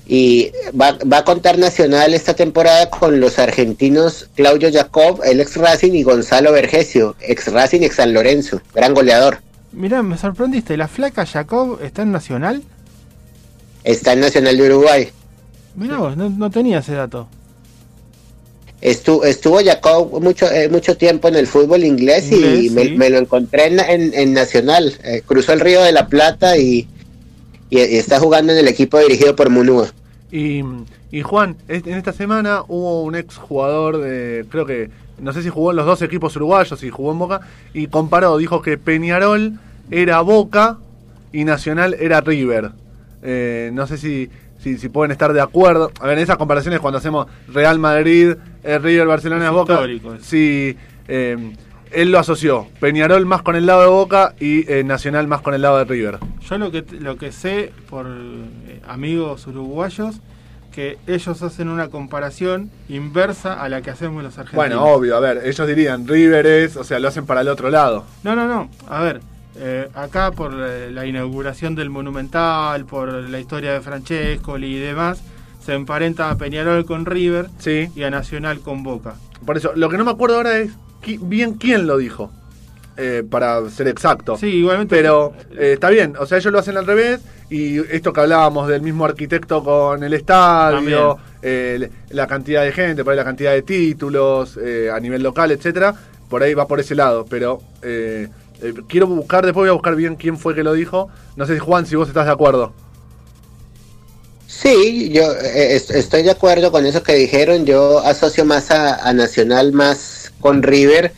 y 0.07 0.51
va, 0.73 0.97
va 1.13 1.19
a 1.19 1.25
contar 1.25 1.59
Nacional 1.59 2.15
esta 2.15 2.33
temporada 2.33 2.89
con 2.89 3.21
los 3.21 3.39
argentinos 3.39 4.31
Claudio 4.35 4.71
Jacob, 4.73 5.21
el 5.27 5.43
ex 5.43 5.59
Racing 5.59 5.93
y 5.93 6.05
Gonzalo 6.05 6.53
Vergesio, 6.53 7.17
ex 7.21 7.53
Racing 7.53 7.83
ex 7.83 7.97
San 7.97 8.15
Lorenzo, 8.15 8.63
gran 8.75 8.95
goleador. 8.95 9.43
Mirá, 9.73 10.03
me 10.03 10.17
sorprendiste. 10.17 10.79
¿La 10.79 10.89
flaca 10.89 11.27
Jacob 11.27 11.81
está 11.83 12.01
en 12.01 12.13
Nacional? 12.13 12.63
Está 13.85 14.13
en 14.13 14.21
Nacional 14.21 14.57
de 14.57 14.67
Uruguay. 14.67 15.09
Mirá 15.77 15.99
vos, 15.99 16.17
no, 16.17 16.29
no 16.31 16.51
tenía 16.51 16.79
ese 16.79 16.93
dato. 16.95 17.29
Estuvo, 18.81 19.25
estuvo 19.25 19.59
Jacob 19.63 20.23
mucho, 20.23 20.51
eh, 20.51 20.69
mucho 20.71 20.97
tiempo 20.97 21.29
en 21.29 21.37
el 21.37 21.47
fútbol 21.47 21.85
inglés, 21.85 22.33
Inglés, 22.33 22.65
y 22.65 22.71
me, 22.71 22.85
sí. 22.85 22.91
me 22.97 23.11
lo 23.11 23.19
encontré 23.19 23.67
en, 23.67 23.79
en- 23.79 24.15
en 24.15 24.33
Nacional. 24.33 24.95
Eh, 25.05 25.23
cruzó 25.27 25.53
el 25.53 25.61
Río 25.61 25.83
de 25.83 25.93
la 25.93 26.09
Plata 26.09 26.57
y, 26.57 26.89
y- 27.69 27.79
y 27.79 27.97
está 27.97 28.19
jugando 28.19 28.53
en 28.53 28.59
el 28.59 28.69
equipo 28.69 28.99
dirigido 28.99 29.37
por 29.37 29.51
Munúa. 29.51 29.89
Y, 30.33 30.63
y 31.11 31.21
Juan, 31.23 31.57
en 31.69 31.93
esta 31.95 32.13
semana 32.15 32.63
hubo 32.69 33.03
un 33.03 33.17
ex 33.17 33.37
jugador 33.37 33.99
de, 33.99 34.47
creo 34.49 34.65
que, 34.65 34.91
no 35.19 35.33
sé 35.35 35.43
si 35.43 35.51
jugó 35.51 35.73
en 35.73 35.77
los 35.77 35.85
dos 35.87 36.01
equipos 36.01 36.35
uruguayos 36.37 36.83
y 36.83 36.89
jugó 36.89 37.13
en 37.13 37.19
Boca, 37.19 37.41
y 37.75 37.89
comparó, 37.89 38.39
dijo 38.39 38.63
que 38.63 38.79
Peñarol 38.79 39.59
era 39.91 40.23
Boca 40.23 40.79
y 41.35 41.45
Nacional 41.45 41.97
era 42.01 42.23
River. 42.23 42.71
Eh, 43.23 43.71
no 43.73 43.87
sé 43.87 43.99
si, 43.99 44.31
si, 44.59 44.79
si 44.79 44.89
pueden 44.89 45.11
estar 45.11 45.33
de 45.33 45.41
acuerdo. 45.41 45.91
A 46.01 46.07
ver, 46.07 46.19
en 46.19 46.25
esas 46.25 46.37
comparaciones 46.37 46.81
cuando 46.81 46.99
hacemos 46.99 47.27
Real 47.49 47.79
Madrid, 47.79 48.35
eh, 48.63 48.79
River, 48.79 49.07
Barcelona, 49.07 49.47
Es 49.47 49.53
Boca, 49.53 49.81
sí, 50.21 50.77
eh, 51.09 51.53
él 51.91 52.13
lo 52.13 52.19
asoció. 52.19 52.69
Peñarol 52.79 53.27
más 53.27 53.43
con 53.43 53.57
el 53.57 53.67
lado 53.67 53.83
de 53.83 53.89
Boca 53.89 54.35
y 54.39 54.71
eh, 54.73 54.85
Nacional 54.85 55.27
más 55.27 55.41
con 55.41 55.55
el 55.55 55.63
lado 55.63 55.79
de 55.79 55.85
River. 55.85 56.19
Yo 56.49 56.59
lo 56.59 56.71
que, 56.71 56.85
lo 57.01 57.17
que 57.17 57.33
sé 57.33 57.73
por 57.89 58.07
eh, 58.07 58.81
amigos 58.87 59.47
uruguayos, 59.47 60.21
que 60.73 60.99
ellos 61.09 61.43
hacen 61.43 61.69
una 61.69 61.89
comparación 61.89 62.71
inversa 62.89 63.61
a 63.61 63.69
la 63.69 63.83
que 63.83 63.91
hacemos 63.91 64.23
los 64.23 64.39
argentinos. 64.39 64.55
Bueno, 64.69 64.85
obvio, 64.85 65.17
a 65.17 65.21
ver, 65.21 65.43
ellos 65.45 65.67
dirían 65.67 66.07
River 66.07 66.47
es, 66.47 66.77
o 66.77 66.85
sea, 66.85 67.01
lo 67.01 67.09
hacen 67.09 67.27
para 67.27 67.41
el 67.41 67.49
otro 67.49 67.71
lado. 67.71 68.05
No, 68.23 68.37
no, 68.37 68.47
no. 68.47 68.71
A 68.89 69.03
ver, 69.03 69.21
eh, 69.57 69.89
acá 69.95 70.31
por 70.33 70.53
la 70.53 71.07
inauguración 71.07 71.75
del 71.75 71.91
Monumental, 71.91 72.85
por 72.85 73.09
la 73.13 73.41
historia 73.41 73.73
de 73.73 73.81
Francescoli 73.81 74.77
y 74.77 74.79
demás, 74.79 75.23
se 75.65 75.75
emparenta 75.75 76.31
a 76.31 76.37
Peñarol 76.39 76.85
con 76.87 77.05
River 77.07 77.49
Sí. 77.59 77.89
y 77.95 78.03
a 78.03 78.11
Nacional 78.11 78.61
con 78.61 78.83
Boca. 78.83 79.15
Por 79.45 79.57
eso, 79.57 79.73
lo 79.75 79.89
que 79.89 79.99
no 79.99 80.05
me 80.05 80.11
acuerdo 80.11 80.37
ahora 80.37 80.59
es 80.59 80.71
qui- 81.03 81.19
bien 81.21 81.55
quién 81.55 81.87
lo 81.87 81.97
dijo. 81.99 82.31
eh, 82.97 83.23
para 83.31 83.67
ser 83.71 83.89
exacto. 83.89 84.37
Sí, 84.37 84.49
igualmente. 84.49 84.95
Pero 84.95 85.33
eh, 85.53 85.73
está 85.73 85.89
bien, 85.89 86.17
o 86.19 86.27
sea, 86.27 86.37
ellos 86.37 86.53
lo 86.53 86.59
hacen 86.59 86.77
al 86.77 86.87
revés 86.87 87.21
y 87.49 87.79
esto 87.79 88.13
que 88.13 88.21
hablábamos 88.21 88.69
del 88.69 88.83
mismo 88.83 89.07
arquitecto 89.07 89.65
con 89.65 90.03
el 90.03 90.13
estadio, 90.13 91.17
eh, 91.41 91.89
la 92.11 92.27
cantidad 92.27 92.63
de 92.63 92.73
gente, 92.73 93.03
por 93.03 93.13
ahí 93.13 93.17
la 93.17 93.25
cantidad 93.25 93.53
de 93.53 93.63
títulos 93.63 94.59
a 94.93 95.01
nivel 95.01 95.23
local, 95.23 95.51
etcétera, 95.51 95.95
por 96.29 96.43
ahí 96.43 96.53
va 96.53 96.67
por 96.67 96.79
ese 96.79 96.95
lado. 96.95 97.25
Pero 97.31 97.63
eh, 98.63 98.75
quiero 98.89 99.07
buscar, 99.07 99.45
después 99.45 99.63
voy 99.63 99.69
a 99.71 99.73
buscar 99.73 99.95
bien 99.97 100.17
quién 100.17 100.37
fue 100.39 100.55
que 100.55 100.63
lo 100.63 100.73
dijo. 100.73 101.09
No 101.37 101.47
sé 101.47 101.55
si 101.55 101.59
Juan, 101.61 101.87
si 101.87 101.97
vos 101.97 102.09
estás 102.09 102.27
de 102.27 102.33
acuerdo. 102.33 102.73
Sí, 104.47 105.11
yo 105.13 105.23
eh, 105.33 105.77
est- 105.77 105.91
estoy 105.93 106.23
de 106.23 106.31
acuerdo 106.33 106.73
con 106.73 106.85
eso 106.85 107.03
que 107.03 107.15
dijeron. 107.15 107.65
Yo 107.65 108.01
asocio 108.01 108.45
más 108.45 108.71
a, 108.71 108.97
a 109.09 109.13
Nacional 109.13 109.73
más 109.73 110.33
con 110.41 110.63
River. 110.63 111.13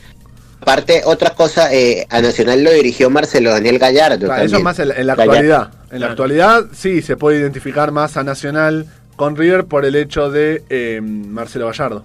Aparte, 0.61 1.01
otra 1.05 1.31
cosa, 1.31 1.73
eh, 1.73 2.07
a 2.09 2.21
Nacional 2.21 2.63
lo 2.63 2.71
dirigió 2.71 3.09
Marcelo 3.09 3.51
Daniel 3.51 3.79
Gallardo. 3.79 4.27
Claro, 4.27 4.43
eso 4.43 4.59
más 4.61 4.79
en 4.79 4.89
la, 4.89 4.95
en 4.95 5.07
la 5.07 5.15
Gallardo. 5.15 5.33
actualidad. 5.33 5.73
En 5.91 5.99
la 5.99 6.07
actualidad 6.07 6.65
sí 6.73 7.01
se 7.01 7.17
puede 7.17 7.39
identificar 7.39 7.91
más 7.91 8.15
a 8.17 8.23
Nacional 8.23 8.85
con 9.15 9.35
River 9.35 9.65
por 9.65 9.83
el 9.85 9.95
hecho 9.95 10.29
de 10.31 10.63
eh, 10.69 11.01
Marcelo 11.01 11.67
Gallardo. 11.67 12.03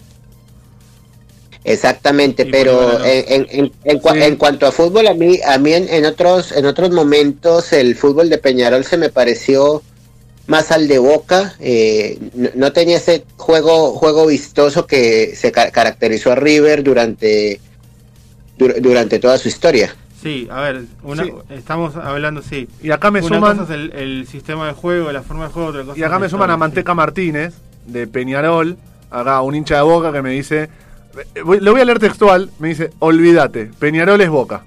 Exactamente, 1.68 2.42
Y 2.46 2.50
pero 2.50 3.04
en, 3.04 3.24
en- 3.28 3.46
en- 3.50 3.72
en 3.84 4.00
cua- 4.00 4.14
Sí. 4.14 4.22
en 4.22 4.36
cuanto 4.36 4.66
a 4.66 4.72
fútbol, 4.72 5.06
a 5.06 5.14
mí, 5.14 5.38
a 5.46 5.58
mí 5.58 5.72
en, 5.74 5.88
en 5.88 6.04
otros, 6.06 6.52
en 6.52 6.66
otros 6.66 6.90
momentos 6.90 7.72
el 7.72 7.94
fútbol 7.96 8.28
de 8.30 8.38
Peñarol 8.38 8.84
se 8.84 8.96
me 8.96 9.08
pareció 9.10 9.82
más 10.46 10.70
al 10.72 10.88
de 10.88 10.98
Boca. 10.98 11.54
eh, 11.60 12.18
no, 12.34 12.48
no 12.54 12.72
tenía 12.72 12.96
ese 12.96 13.24
juego, 13.36 13.92
juego 13.92 14.26
vistoso 14.26 14.86
que 14.86 15.34
se 15.36 15.52
ca- 15.52 15.70
caracterizó 15.70 16.32
a 16.32 16.36
River 16.36 16.82
durante, 16.82 17.60
dur- 18.58 18.80
durante 18.80 19.18
toda 19.18 19.36
su 19.38 19.48
historia. 19.48 19.94
Sí, 20.22 20.48
a 20.50 20.60
ver, 20.62 20.82
una, 21.04 21.24
Sí. 21.24 21.32
estamos 21.50 21.94
hablando, 21.96 22.42
sí. 22.42 22.66
Y 22.82 22.90
acá 22.90 23.10
me 23.10 23.20
una 23.20 23.28
suman 23.36 23.58
cosa 23.58 23.72
es 23.72 23.78
el, 23.78 23.92
el 23.92 24.26
sistema 24.26 24.66
de 24.66 24.72
juego, 24.72 25.12
la 25.12 25.22
forma 25.22 25.44
de 25.46 25.52
juego, 25.52 25.68
otra 25.68 25.84
cosa 25.84 25.98
y 25.98 26.02
acá 26.02 26.18
me 26.18 26.28
suman 26.28 26.50
a 26.50 26.56
Manteca 26.56 26.92
Martínez 26.94 27.54
de 27.86 28.06
Peñarol, 28.08 28.76
acá 29.10 29.40
un 29.42 29.54
hincha 29.54 29.76
de 29.76 29.82
Boca 29.82 30.10
que 30.12 30.22
me 30.22 30.30
dice, 30.30 30.68
lo 31.34 31.72
voy 31.72 31.80
a 31.80 31.84
leer 31.84 31.98
textual, 31.98 32.50
me 32.58 32.68
dice, 32.68 32.90
olvídate, 32.98 33.70
Peñarol 33.78 34.20
es 34.20 34.28
Boca. 34.28 34.62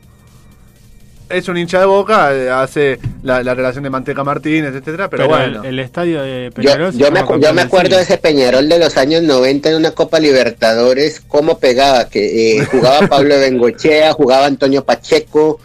Es 1.30 1.47
un 1.47 1.55
hincha 1.57 1.80
de 1.80 1.85
Boca, 1.85 2.35
eh, 2.35 2.49
hace 2.49 2.99
la, 3.23 3.41
la 3.41 3.53
relación 3.55 3.85
de 3.85 3.89
Manteca 3.89 4.22
Martínez, 4.22 4.72
etcétera, 4.76 5.09
pero, 5.09 5.23
Pero, 5.23 5.30
bueno. 5.30 5.61
el, 5.63 5.69
el 5.69 5.80
estadio 5.80 6.22
de 6.22 6.49
Yo, 6.49 6.61
Peñarol 6.61 6.91
se 6.91 6.99
yo 6.99 7.09
me, 7.09 7.22
acu- 7.22 7.41
yo 7.41 7.53
me 7.53 7.61
acuerdo 7.61 7.95
de 7.95 8.01
ese 8.03 8.18
Peñarol 8.18 8.68
de 8.68 8.77
los 8.80 8.97
años 8.97 9.22
90 9.23 9.69
en 9.69 9.76
una 9.77 9.91
Copa 9.91 10.19
Libertadores, 10.19 11.22
cómo 11.26 11.57
pegaba, 11.57 12.09
que 12.09 12.57
eh, 12.57 12.65
jugaba 12.72 13.07
Pablo 13.07 13.39
Bengochea, 13.39 14.11
jugaba 14.11 14.45
Antonio 14.47 14.84
Pacheco, 14.84 15.61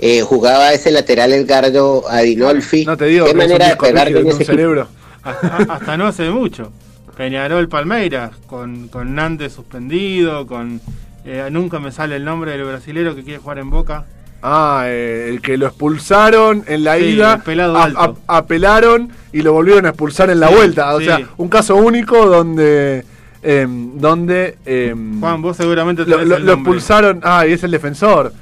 eh, 0.00 0.22
jugaba 0.22 0.72
ese 0.72 0.90
lateral 0.90 1.32
Edgardo 1.32 2.02
Adinolfi. 2.08 2.84
no 2.84 2.96
te 2.96 3.04
digo 3.04 3.26
Qué 3.26 3.34
manera 3.34 3.68
de 3.68 3.76
pegar 3.76 4.12
de 4.12 4.28
ese 4.28 4.44
cerebro. 4.44 4.88
Hasta 5.22 5.96
no 5.96 6.06
hace 6.08 6.30
mucho. 6.30 6.72
Peñarol 7.16 7.68
Palmeiras, 7.68 8.32
con, 8.46 8.88
con 8.88 9.14
Nantes 9.14 9.52
suspendido, 9.54 10.46
con... 10.46 10.80
eh, 11.24 11.48
nunca 11.50 11.78
me 11.80 11.90
sale 11.92 12.16
el 12.16 12.24
nombre 12.24 12.52
del 12.52 12.64
brasilero 12.64 13.14
que 13.14 13.22
quiere 13.24 13.38
jugar 13.38 13.58
en 13.58 13.70
Boca. 13.70 14.04
Ah, 14.42 14.84
eh, 14.86 15.28
el 15.30 15.40
que 15.40 15.56
lo 15.56 15.66
expulsaron 15.66 16.62
en 16.68 16.84
la 16.84 16.96
Sí, 16.98 17.04
ida, 17.04 17.42
a- 17.46 17.84
a- 18.28 18.36
apelaron 18.38 19.10
y 19.32 19.42
lo 19.42 19.52
volvieron 19.54 19.86
a 19.86 19.88
expulsar 19.88 20.30
en 20.30 20.40
la 20.40 20.48
Sí, 20.48 20.54
vuelta. 20.54 20.94
O 20.94 20.98
sí. 21.00 21.06
sea, 21.06 21.20
un 21.38 21.48
caso 21.48 21.74
único 21.76 22.26
donde... 22.26 23.04
em, 23.42 23.98
donde 23.98 24.58
em, 24.66 25.18
Juan, 25.20 25.40
vos 25.42 25.56
seguramente 25.56 26.04
lo, 26.04 26.22
lo- 26.24 26.38
lo 26.38 26.52
expulsaron... 26.52 27.20
Ah, 27.24 27.46
y 27.46 27.52
es 27.54 27.64
el 27.64 27.70
defensor. 27.70 28.32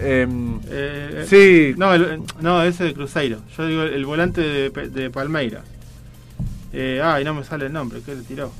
Em, 0.00 0.60
Eh, 0.70 1.24
sí, 1.26 1.74
No, 1.78 1.94
el- 1.94 2.20
no, 2.40 2.62
ese 2.62 2.84
de 2.84 2.94
Cruzeiro. 2.94 3.38
Yo 3.56 3.66
digo 3.66 3.82
el, 3.84 4.04
volante 4.04 4.42
de, 4.42 4.70
de 4.70 5.10
Palmeiras. 5.10 5.62
Eh, 6.72 7.00
ay, 7.02 7.24
no 7.24 7.34
me 7.34 7.44
sale 7.44 7.66
el 7.66 7.72
nombre, 7.72 8.00
¿qué 8.04 8.14
le 8.14 8.22
tiró? 8.22 8.50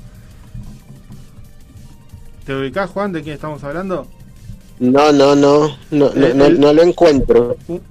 ¿Te 2.45 2.55
ubicás, 2.55 2.89
Juan, 2.89 3.11
de 3.11 3.21
quién 3.21 3.35
estamos 3.35 3.63
hablando? 3.63 4.07
No, 4.79 5.11
no, 5.11 5.35
no, 5.35 5.67
no, 5.67 5.75
no, 5.91 6.07
Eh, 6.15 6.33
no, 6.35 6.45
el- 6.45 6.59
no 6.59 6.73
lo 6.73 6.81
encuentro. 6.81 7.57
Un, 7.67 7.81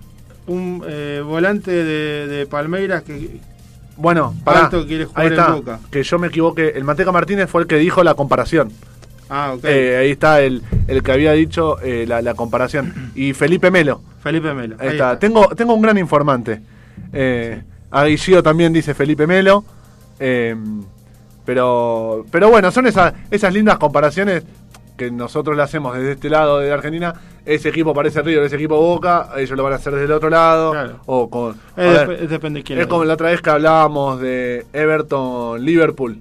un 0.46 0.84
eh, 0.88 1.22
volante 1.24 1.70
de, 1.70 2.26
de 2.26 2.46
Palmeiras 2.46 3.02
que 3.02 3.40
Bueno, 3.96 4.34
pará. 4.44 4.64
Alto 4.64 4.86
quiere 4.86 5.04
jugar 5.04 5.20
ahí 5.22 5.26
en 5.28 5.32
está. 5.38 5.52
Boca. 5.52 5.80
Que 5.90 6.02
yo 6.02 6.18
me 6.18 6.28
equivoqué. 6.28 6.70
El 6.74 6.84
Manteca 6.84 7.12
Martínez 7.12 7.48
fue 7.50 7.62
el 7.62 7.66
que 7.68 7.76
dijo 7.76 8.02
la 8.02 8.14
comparación. 8.14 8.72
Ah, 9.28 9.52
ok. 9.54 9.64
Eh, 9.64 9.96
ahí 10.00 10.10
está 10.12 10.40
el, 10.40 10.62
el 10.86 11.02
que 11.02 11.12
había 11.12 11.32
dicho 11.32 11.78
eh, 11.80 12.06
la, 12.08 12.22
la 12.22 12.34
comparación. 12.34 13.12
Y 13.14 13.34
Felipe 13.34 13.70
Melo. 13.70 14.00
Felipe 14.22 14.54
Melo. 14.54 14.76
Ahí 14.78 14.88
está. 14.88 15.18
Tengo, 15.18 15.48
tengo 15.48 15.74
un 15.74 15.82
gran 15.82 15.98
informante. 15.98 16.62
Eh, 17.12 17.62
Aguillío 17.90 18.42
también 18.42 18.72
dice 18.72 18.94
Felipe 18.94 19.26
Melo. 19.26 19.64
Eh, 20.20 20.54
pero, 21.44 22.24
pero 22.30 22.50
bueno, 22.50 22.70
son 22.70 22.86
esas, 22.86 23.14
esas 23.30 23.52
lindas 23.52 23.78
comparaciones 23.78 24.44
que 24.96 25.10
nosotros 25.10 25.56
le 25.56 25.62
hacemos 25.62 25.94
desde 25.96 26.12
este 26.12 26.28
lado 26.28 26.58
de 26.58 26.72
Argentina. 26.72 27.14
Ese 27.46 27.70
equipo 27.70 27.94
parece 27.94 28.20
River, 28.20 28.44
ese 28.44 28.56
equipo 28.56 28.76
Boca, 28.78 29.30
ellos 29.36 29.56
lo 29.56 29.62
van 29.62 29.72
a 29.72 29.76
hacer 29.76 29.92
desde 29.94 30.06
el 30.06 30.12
otro 30.12 30.28
lado. 30.28 30.72
Claro. 30.72 31.00
O 31.06 31.30
con, 31.30 31.52
Eh, 31.76 32.04
ver, 32.06 32.08
dep- 32.22 32.28
depende 32.28 32.60
de 32.60 32.64
quién 32.64 32.78
es 32.80 32.86
como 32.86 33.04
la 33.04 33.14
otra 33.14 33.30
vez 33.30 33.40
que 33.40 33.48
hablábamos 33.50 34.20
de 34.20 34.66
Everton-Liverpool. 34.72 36.18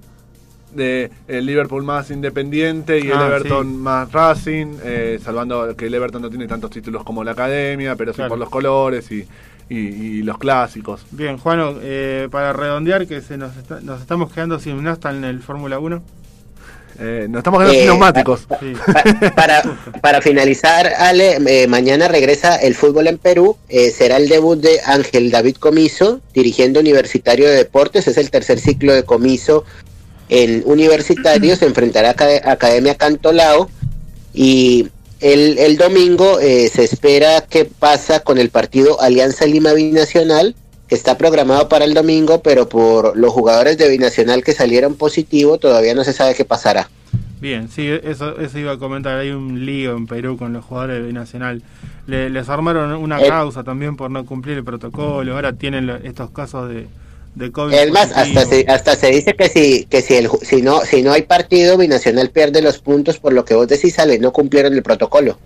De 0.72 1.10
el 1.26 1.46
Liverpool 1.46 1.82
más 1.82 2.10
independiente 2.10 2.98
y 2.98 3.06
el 3.10 3.18
Ah, 3.18 3.26
Everton 3.26 3.66
sí. 3.68 3.72
más 3.74 4.12
Racing, 4.12 4.76
eh, 4.84 5.18
salvando 5.22 5.74
que 5.74 5.86
el 5.86 5.94
Everton 5.94 6.20
no 6.22 6.28
tiene 6.28 6.46
tantos 6.46 6.70
títulos 6.70 7.04
como 7.04 7.24
la 7.24 7.32
Academia, 7.32 7.96
pero 7.96 8.12
sí 8.12 8.16
Claro. 8.16 8.28
por 8.30 8.38
los 8.38 8.50
colores 8.50 9.10
y, 9.10 9.26
y- 9.68 9.76
y 9.76 10.22
los 10.22 10.38
clásicos. 10.38 11.02
Bien, 11.10 11.38
Juano, 11.38 11.76
eh, 11.82 12.28
para 12.30 12.52
redondear 12.52 13.06
que 13.06 13.20
se 13.20 13.36
nos, 13.36 13.56
está- 13.56 13.80
nos 13.80 14.00
estamos 14.00 14.32
quedando 14.32 14.58
sin 14.60 14.82
nafta 14.82 15.10
en 15.10 15.24
el 15.24 15.40
Fórmula 15.42 15.78
1. 15.78 16.02
Eh, 17.00 17.26
nos 17.28 17.40
estamos 17.40 17.58
quedando 17.60 17.74
sin 17.74 17.82
Eh, 17.82 17.86
neumáticos. 17.86 18.40
Sí. 18.60 18.72
Pa- 18.92 19.30
para, 19.36 19.62
para 20.02 20.20
finalizar, 20.20 20.88
Ale, 20.98 21.38
eh, 21.46 21.68
mañana 21.68 22.08
regresa 22.08 22.56
el 22.56 22.74
fútbol 22.74 23.06
en 23.06 23.18
Perú. 23.18 23.56
eh, 23.68 23.90
será 23.90 24.16
el 24.16 24.28
debut 24.28 24.58
de 24.60 24.80
Ángel 24.84 25.30
David 25.30 25.56
Comiso, 25.56 26.20
dirigiendo 26.34 26.80
Universitario 26.80 27.46
de 27.46 27.54
Deportes. 27.54 28.08
Es 28.08 28.16
el 28.16 28.30
tercer 28.32 28.58
ciclo 28.58 28.92
de 28.94 29.04
Comiso 29.04 29.64
en 30.28 30.62
Universitario. 30.66 31.54
Se 31.56 31.66
enfrentará 31.66 32.10
a 32.10 32.14
Acad- 32.16 32.40
Academia 32.48 32.96
Cantolao. 32.96 33.70
Y 34.34 34.88
el, 35.20 35.58
el 35.58 35.76
domingo 35.76 36.38
eh, 36.40 36.68
se 36.68 36.84
espera 36.84 37.40
qué 37.48 37.64
pasa 37.64 38.20
con 38.20 38.38
el 38.38 38.50
partido 38.50 39.00
Alianza 39.00 39.46
Lima 39.46 39.72
Binacional, 39.72 40.54
que 40.88 40.94
está 40.94 41.18
programado 41.18 41.68
para 41.68 41.84
el 41.84 41.94
domingo, 41.94 42.42
pero 42.42 42.68
por 42.68 43.16
los 43.16 43.32
jugadores 43.32 43.76
de 43.78 43.88
Binacional 43.88 44.42
que 44.42 44.52
salieron 44.52 44.94
positivo, 44.94 45.58
todavía 45.58 45.94
no 45.94 46.04
se 46.04 46.12
sabe 46.12 46.34
qué 46.34 46.44
pasará. 46.44 46.88
Bien, 47.40 47.68
sí, 47.68 47.86
eso, 48.02 48.38
eso 48.40 48.58
iba 48.58 48.72
a 48.72 48.78
comentar. 48.78 49.18
Hay 49.18 49.30
un 49.30 49.64
lío 49.64 49.96
en 49.96 50.06
Perú 50.06 50.36
con 50.36 50.52
los 50.52 50.64
jugadores 50.64 51.00
de 51.00 51.06
Binacional. 51.06 51.62
Le- 52.06 52.30
les 52.30 52.48
armaron 52.48 52.92
una 52.94 53.20
Eh. 53.20 53.28
causa 53.28 53.62
también 53.62 53.96
por 53.96 54.10
no 54.10 54.24
cumplir 54.26 54.56
el 54.58 54.64
protocolo. 54.64 55.34
Ahora 55.34 55.52
tienen 55.52 55.88
estos 56.04 56.30
casos 56.30 56.68
de, 56.68 56.86
de 57.38 57.50
COVID. 57.52 57.72
Es 57.74 57.90
más, 57.92 58.12
hasta 58.12 58.44
se, 58.44 58.64
hasta 58.68 58.94
se 58.96 59.08
dice 59.10 59.34
que 59.34 59.48
si 59.48 59.84
que 59.86 60.02
si 60.02 60.14
el 60.14 60.28
ju- 60.28 60.42
si 60.42 60.60
no 60.62 60.80
si 60.80 61.02
no 61.02 61.12
hay 61.12 61.22
partido 61.22 61.76
Binacional 61.78 62.30
pierde 62.30 62.60
los 62.62 62.78
puntos 62.78 63.18
por 63.18 63.32
lo 63.32 63.44
que 63.44 63.54
vos 63.54 63.66
decís 63.68 63.94
sale 63.94 64.18
no 64.18 64.32
cumplieron 64.32 64.72
el 64.74 64.82
protocolo. 64.82 65.38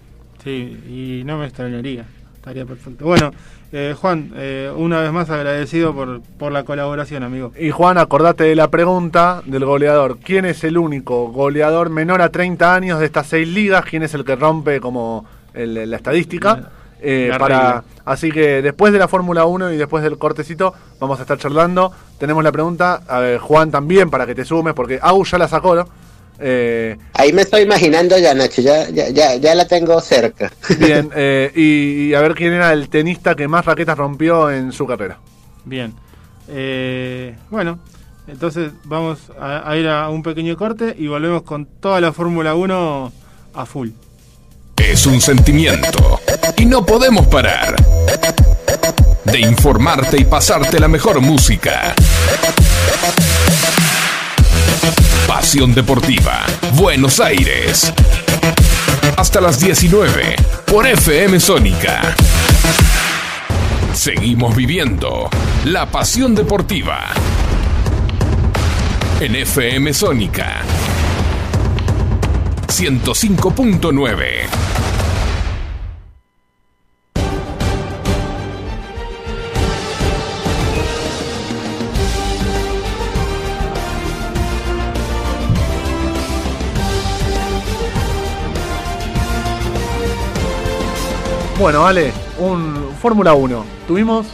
Sí, 0.42 0.50
y 0.88 1.22
no 1.24 1.38
me 1.38 1.46
extrañaría. 1.46 2.04
Estaría 2.34 2.64
perfecto. 2.66 3.04
Bueno, 3.04 3.30
eh, 3.70 3.94
Juan, 3.96 4.32
eh, 4.36 4.68
una 4.76 5.00
vez 5.00 5.12
más 5.12 5.30
agradecido 5.30 5.94
por, 5.94 6.20
por 6.38 6.50
la 6.50 6.64
colaboración, 6.64 7.22
amigo. 7.22 7.52
Y 7.56 7.70
Juan, 7.70 7.96
acordate 7.98 8.42
de 8.42 8.56
la 8.56 8.68
pregunta 8.68 9.42
del 9.46 9.64
goleador. 9.64 10.18
¿Quién 10.18 10.44
es 10.46 10.64
el 10.64 10.76
único 10.76 11.28
goleador 11.30 11.88
menor 11.90 12.20
a 12.20 12.30
30 12.30 12.74
años 12.74 12.98
de 12.98 13.06
estas 13.06 13.28
seis 13.28 13.46
ligas? 13.46 13.84
¿Quién 13.84 14.02
es 14.02 14.14
el 14.14 14.24
que 14.24 14.34
rompe 14.34 14.80
como 14.80 15.24
el- 15.54 15.88
la 15.88 15.96
estadística? 15.96 16.70
Eh, 17.04 17.32
para, 17.36 17.82
así 18.04 18.30
que 18.30 18.62
después 18.62 18.92
de 18.92 18.98
la 19.00 19.08
Fórmula 19.08 19.44
1 19.44 19.72
y 19.72 19.76
después 19.76 20.04
del 20.04 20.18
cortecito 20.18 20.72
vamos 21.00 21.18
a 21.18 21.22
estar 21.22 21.36
charlando. 21.38 21.92
Tenemos 22.18 22.44
la 22.44 22.52
pregunta, 22.52 23.02
a 23.08 23.18
ver, 23.18 23.38
Juan 23.38 23.70
también, 23.72 24.08
para 24.08 24.24
que 24.26 24.34
te 24.34 24.44
sumes, 24.44 24.72
porque 24.74 24.98
Au 25.02 25.24
ya 25.24 25.38
la 25.38 25.48
sacó, 25.48 25.74
¿no? 25.74 25.88
Eh, 26.38 26.96
Ahí 27.14 27.32
me 27.32 27.42
estoy 27.42 27.62
imaginando 27.62 28.18
ya 28.18 28.34
Nacho, 28.34 28.62
ya 28.62 28.88
ya 28.88 29.08
ya, 29.10 29.36
ya 29.36 29.54
la 29.54 29.66
tengo 29.66 30.00
cerca. 30.00 30.50
bien, 30.78 31.10
eh, 31.14 31.52
y, 31.54 32.08
y 32.10 32.14
a 32.14 32.20
ver 32.20 32.34
quién 32.34 32.52
era 32.52 32.72
el 32.72 32.88
tenista 32.88 33.34
que 33.34 33.46
más 33.48 33.64
raquetas 33.64 33.98
rompió 33.98 34.50
en 34.50 34.72
su 34.72 34.86
carrera. 34.86 35.18
Bien. 35.64 35.92
Eh, 36.48 37.36
bueno, 37.50 37.78
entonces 38.26 38.72
vamos 38.84 39.30
a, 39.40 39.68
a 39.70 39.76
ir 39.76 39.88
a 39.88 40.08
un 40.08 40.22
pequeño 40.22 40.56
corte 40.56 40.94
y 40.98 41.06
volvemos 41.06 41.42
con 41.42 41.66
toda 41.66 42.00
la 42.00 42.12
Fórmula 42.12 42.54
1 42.54 43.12
a 43.54 43.66
full. 43.66 43.90
Es 44.92 45.06
un 45.06 45.22
sentimiento 45.22 46.20
y 46.58 46.66
no 46.66 46.84
podemos 46.84 47.26
parar 47.26 47.74
de 49.24 49.40
informarte 49.40 50.20
y 50.20 50.24
pasarte 50.24 50.78
la 50.78 50.86
mejor 50.86 51.22
música. 51.22 51.94
Pasión 55.26 55.74
Deportiva, 55.74 56.44
Buenos 56.74 57.20
Aires. 57.20 57.90
Hasta 59.16 59.40
las 59.40 59.58
19 59.60 60.36
por 60.66 60.86
FM 60.86 61.40
Sónica. 61.40 62.14
Seguimos 63.94 64.54
viviendo 64.54 65.30
la 65.64 65.86
pasión 65.86 66.34
deportiva 66.34 67.06
en 69.20 69.36
FM 69.36 69.94
Sónica 69.94 70.60
105.9. 72.72 74.48
Bueno, 91.58 91.82
vale, 91.82 92.10
un 92.38 92.88
Fórmula 93.02 93.34
1. 93.34 93.64
Tuvimos 93.86 94.26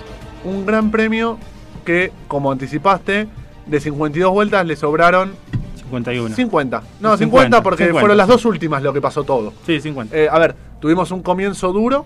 un 0.45 0.65
gran 0.65 0.93
premio 0.93 1.39
que, 1.85 2.13
como 2.29 2.53
anticipaste, 2.53 3.27
de 3.67 3.81
52 3.81 4.31
vueltas 4.31 4.65
le 4.65 4.77
sobraron 4.77 5.35
51. 5.89 6.35
50. 6.35 6.81
No, 7.01 7.17
50, 7.17 7.19
50, 7.19 7.63
porque 7.63 7.85
50. 7.85 8.01
fueron 8.01 8.17
las 8.17 8.29
dos 8.29 8.45
últimas 8.45 8.83
lo 8.83 8.93
que 8.93 9.01
pasó 9.01 9.25
todo. 9.25 9.53
Sí, 9.67 9.81
50. 9.81 10.17
Eh, 10.17 10.29
a 10.31 10.39
ver, 10.39 10.55
tuvimos 10.81 11.11
un 11.11 11.23
comienzo 11.23 11.73
duro 11.73 12.05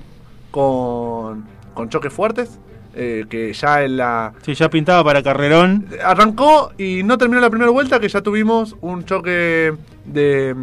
con, 0.50 1.44
con 1.74 1.88
choques 1.88 2.12
fuertes, 2.12 2.59
eh, 2.94 3.24
que 3.28 3.52
ya 3.52 3.82
en 3.82 3.96
la... 3.96 4.32
Sí, 4.42 4.54
ya 4.54 4.68
pintaba 4.68 5.02
para 5.04 5.22
Carrerón. 5.22 5.86
Arrancó 6.04 6.72
y 6.78 7.02
no 7.02 7.18
terminó 7.18 7.40
la 7.40 7.50
primera 7.50 7.70
vuelta, 7.70 7.98
que 8.00 8.09
ya 8.09 8.20
tuvimos 8.20 8.76
un 8.80 9.04
choque 9.04 9.74
de, 10.04 10.54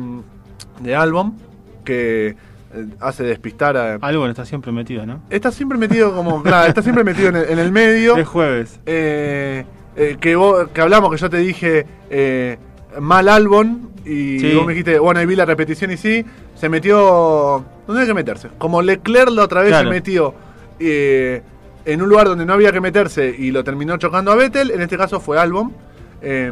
de 0.79 0.95
Albon, 0.95 1.35
que 1.83 2.35
eh, 2.73 2.85
hace 2.99 3.23
despistar 3.23 3.75
a... 3.77 3.95
Algo 4.01 4.27
está 4.27 4.45
siempre 4.45 4.71
metido, 4.71 5.05
¿no? 5.05 5.21
Está 5.29 5.51
siempre 5.51 5.77
metido 5.77 6.13
como... 6.15 6.43
Claro, 6.43 6.67
está 6.67 6.81
siempre 6.83 7.03
metido 7.03 7.29
en 7.29 7.35
el, 7.37 7.49
en 7.49 7.59
el 7.59 7.71
medio. 7.71 8.15
Es 8.17 8.27
jueves. 8.27 8.79
Eh, 8.85 9.65
eh, 9.95 10.17
que, 10.21 10.35
vos- 10.35 10.69
que 10.71 10.81
hablamos, 10.81 11.09
que 11.11 11.17
yo 11.17 11.29
te 11.31 11.37
dije 11.37 11.87
eh, 12.11 12.59
mal 12.99 13.27
Albon 13.29 13.89
y 14.05 14.39
Sí. 14.39 14.53
vos 14.55 14.65
me 14.65 14.73
dijiste, 14.73 14.97
bueno, 14.99 15.19
ahí 15.19 15.25
vi 15.25 15.35
la 15.35 15.45
repetición 15.45 15.91
y 15.91 15.97
sí, 15.97 16.25
se 16.55 16.69
metió 16.69 17.63
donde 17.87 18.01
hay 18.01 18.07
que 18.07 18.13
meterse. 18.13 18.49
Como 18.57 18.81
Leclerc 18.81 19.29
la 19.31 19.43
otra 19.43 19.61
vez 19.61 19.69
Claro. 19.69 19.89
se 19.89 19.93
metió 19.93 20.33
eh, 20.79 21.41
en 21.85 22.01
un 22.01 22.09
lugar 22.09 22.27
donde 22.27 22.45
no 22.45 22.53
había 22.53 22.71
que 22.71 22.81
meterse 22.81 23.35
y 23.37 23.51
lo 23.51 23.63
terminó 23.63 23.97
chocando 23.97 24.31
a 24.31 24.35
Vettel, 24.35 24.71
en 24.71 24.81
este 24.81 24.97
caso 24.97 25.19
fue 25.19 25.39
Albon. 25.39 25.73
eh, 26.21 26.51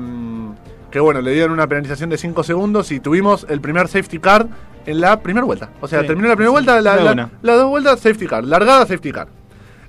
que 0.92 1.00
bueno, 1.02 1.20
le 1.22 1.32
dieron 1.34 1.52
una 1.52 1.68
penalización 1.68 2.10
de 2.10 2.18
5 2.18 2.44
segundos 2.44 2.92
y 2.94 3.02
tuvimos 3.02 3.46
el 3.50 3.60
primer 3.60 3.90
safety 3.90 4.20
car 4.20 4.48
en 4.86 5.02
la 5.02 5.20
primera 5.20 5.46
vuelta. 5.46 5.70
O 5.82 5.88
sea, 5.90 6.00
Sí, 6.02 6.08
terminó 6.08 6.30
la 6.30 6.36
primera 6.38 6.52
sí, 6.52 6.54
vuelta, 6.54 6.80
la, 6.82 6.96
la- 7.14 7.30
las 7.42 7.58
dos 7.58 7.70
vueltas 7.70 8.00
safety 8.00 8.26
car, 8.28 8.46
largada 8.46 8.86
safety 8.86 9.12
car. 9.12 9.28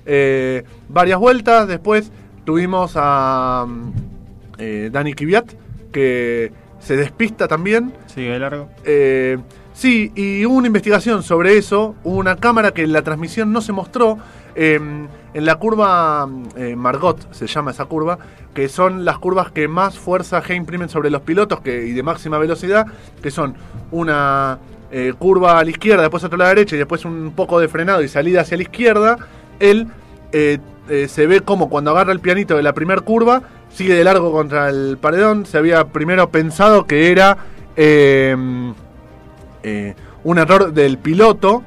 Eh, 0.05 0.63
varias 0.89 1.17
vueltas, 1.19 1.67
después 1.69 2.11
tuvimos 2.43 2.93
a 2.95 3.65
mm, 3.67 3.91
eh, 4.57 4.89
Dani 4.91 5.13
Kvyat, 5.13 5.53
que 5.91 6.51
se 6.79 6.95
despista 6.95 7.47
también. 7.47 7.93
Sigue 8.07 8.31
de 8.31 8.39
largo. 8.39 8.69
Eh, 8.83 9.37
sí, 9.73 10.11
y 10.15 10.45
hubo 10.45 10.55
una 10.55 10.67
investigación 10.67 11.23
sobre 11.23 11.57
eso, 11.57 11.95
hubo 12.03 12.17
una 12.17 12.35
cámara 12.35 12.71
que 12.71 12.83
en 12.83 12.93
la 12.93 13.01
transmisión 13.01 13.51
no 13.51 13.61
se 13.61 13.71
mostró. 13.71 14.17
eh, 14.55 14.79
en 15.33 15.45
la 15.45 15.55
curva 15.55 16.27
eh, 16.55 16.75
Margot 16.75 17.31
se 17.31 17.45
llama 17.45 17.71
esa 17.71 17.85
curva, 17.85 18.17
que 18.53 18.67
son 18.67 19.05
las 19.05 19.19
curvas 19.19 19.51
que 19.51 19.67
más 19.67 19.97
fuerza 19.97 20.41
G 20.41 20.55
imprimen 20.55 20.89
sobre 20.89 21.11
los 21.11 21.21
pilotos 21.21 21.61
que, 21.61 21.85
y 21.85 21.91
de 21.93 22.01
máxima 22.01 22.39
velocidad, 22.39 22.87
que 23.21 23.29
son 23.29 23.53
una 23.91 24.57
eh, 24.91 25.13
curva 25.17 25.59
a 25.59 25.63
la 25.63 25.69
izquierda, 25.69 26.01
después 26.01 26.23
otra 26.23 26.35
a 26.35 26.39
la 26.39 26.47
derecha 26.49 26.75
y 26.75 26.79
después 26.79 27.05
un 27.05 27.33
poco 27.35 27.59
de 27.59 27.67
frenado 27.67 28.01
y 28.01 28.07
salida 28.07 28.41
hacia 28.41 28.57
la 28.57 28.63
izquierda. 28.63 29.17
Él 29.59 29.87
se 30.31 31.27
ve 31.27 31.41
como 31.41 31.69
cuando 31.69 31.91
agarra 31.91 32.11
el 32.11 32.19
pianito 32.19 32.55
de 32.55 32.63
la 32.63 32.73
primera 32.73 33.01
curva, 33.01 33.43
sigue 33.71 33.93
de 33.95 34.03
largo 34.03 34.31
contra 34.31 34.69
el 34.69 34.97
paredón. 34.99 35.45
Se 35.45 35.57
había 35.57 35.85
primero 35.85 36.29
pensado 36.29 36.85
que 36.85 37.11
era 37.11 37.37
eh, 37.75 38.35
eh, 39.63 39.95
un 40.23 40.37
error 40.37 40.73
del 40.73 40.97
piloto, 40.97 41.63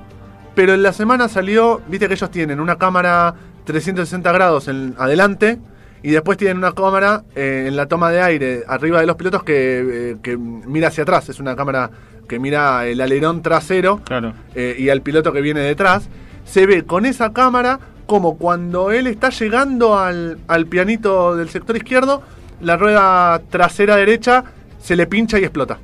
pero 0.55 0.75
en 0.75 0.83
la 0.83 0.93
semana 0.93 1.29
salió, 1.29 1.81
viste 1.89 2.09
que 2.09 2.15
ellos 2.15 2.31
tienen 2.31 2.61
una 2.61 2.77
cámara 2.77 3.35
360 3.65 4.31
grados 4.33 4.69
en 4.69 4.95
adelante 4.99 5.59
y 6.03 6.11
después 6.11 6.37
tienen 6.37 6.59
una 6.59 6.73
cámara 6.73 7.23
eh, 7.35 7.67
en 7.69 7.77
la 7.77 7.87
toma 7.87 8.11
de 8.11 8.21
aire 8.21 8.65
arriba 8.67 9.01
de 9.01 9.07
los 9.07 9.17
pilotos 9.17 9.45
que, 9.45 10.11
eh, 10.13 10.17
que 10.23 10.37
mira 10.37 10.89
hacia 10.89 11.03
atrás. 11.05 11.29
Es 11.29 11.39
una 11.41 11.55
cámara 11.57 11.91
que 12.29 12.39
mira 12.39 12.87
el 12.87 13.01
alerón 13.01 13.43
trasero 13.43 14.01
Claro. 14.05 14.33
y 14.55 14.89
al 14.89 15.03
piloto 15.03 15.33
que 15.33 15.41
viene 15.41 15.61
detrás. 15.61 16.09
Se 16.45 16.67
ve 16.67 16.85
con 16.85 17.07
esa 17.07 17.33
cámara 17.33 17.79
como 18.07 18.37
cuando 18.39 18.91
él 18.91 19.07
está 19.07 19.31
llegando 19.31 19.99
al, 19.99 20.39
al 20.49 20.67
pianito 20.67 21.35
del 21.37 21.49
sector 21.49 21.77
izquierdo, 21.77 22.23
la 22.61 22.77
rueda 22.77 23.41
trasera 23.51 23.97
derecha 23.97 24.45
se 24.81 24.97
le 24.97 25.07
pincha 25.07 25.39
y 25.39 25.43
explota. 25.45 25.79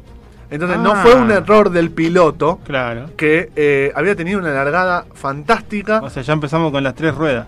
Entonces 0.51 0.78
no 0.78 0.93
Ah. 0.93 1.01
fue 1.03 1.15
un 1.15 1.31
error 1.31 1.70
del 1.70 1.90
piloto 1.90 2.59
Claro. 2.65 3.11
que 3.16 3.51
eh, 3.55 3.93
había 3.95 4.15
tenido 4.16 4.39
una 4.39 4.51
largada 4.51 5.05
fantástica. 5.15 6.01
O 6.03 6.09
sea, 6.11 6.23
ya 6.23 6.32
empezamos 6.32 6.73
con 6.73 6.82
las 6.82 6.95
tres 6.95 7.15
ruedas. 7.15 7.47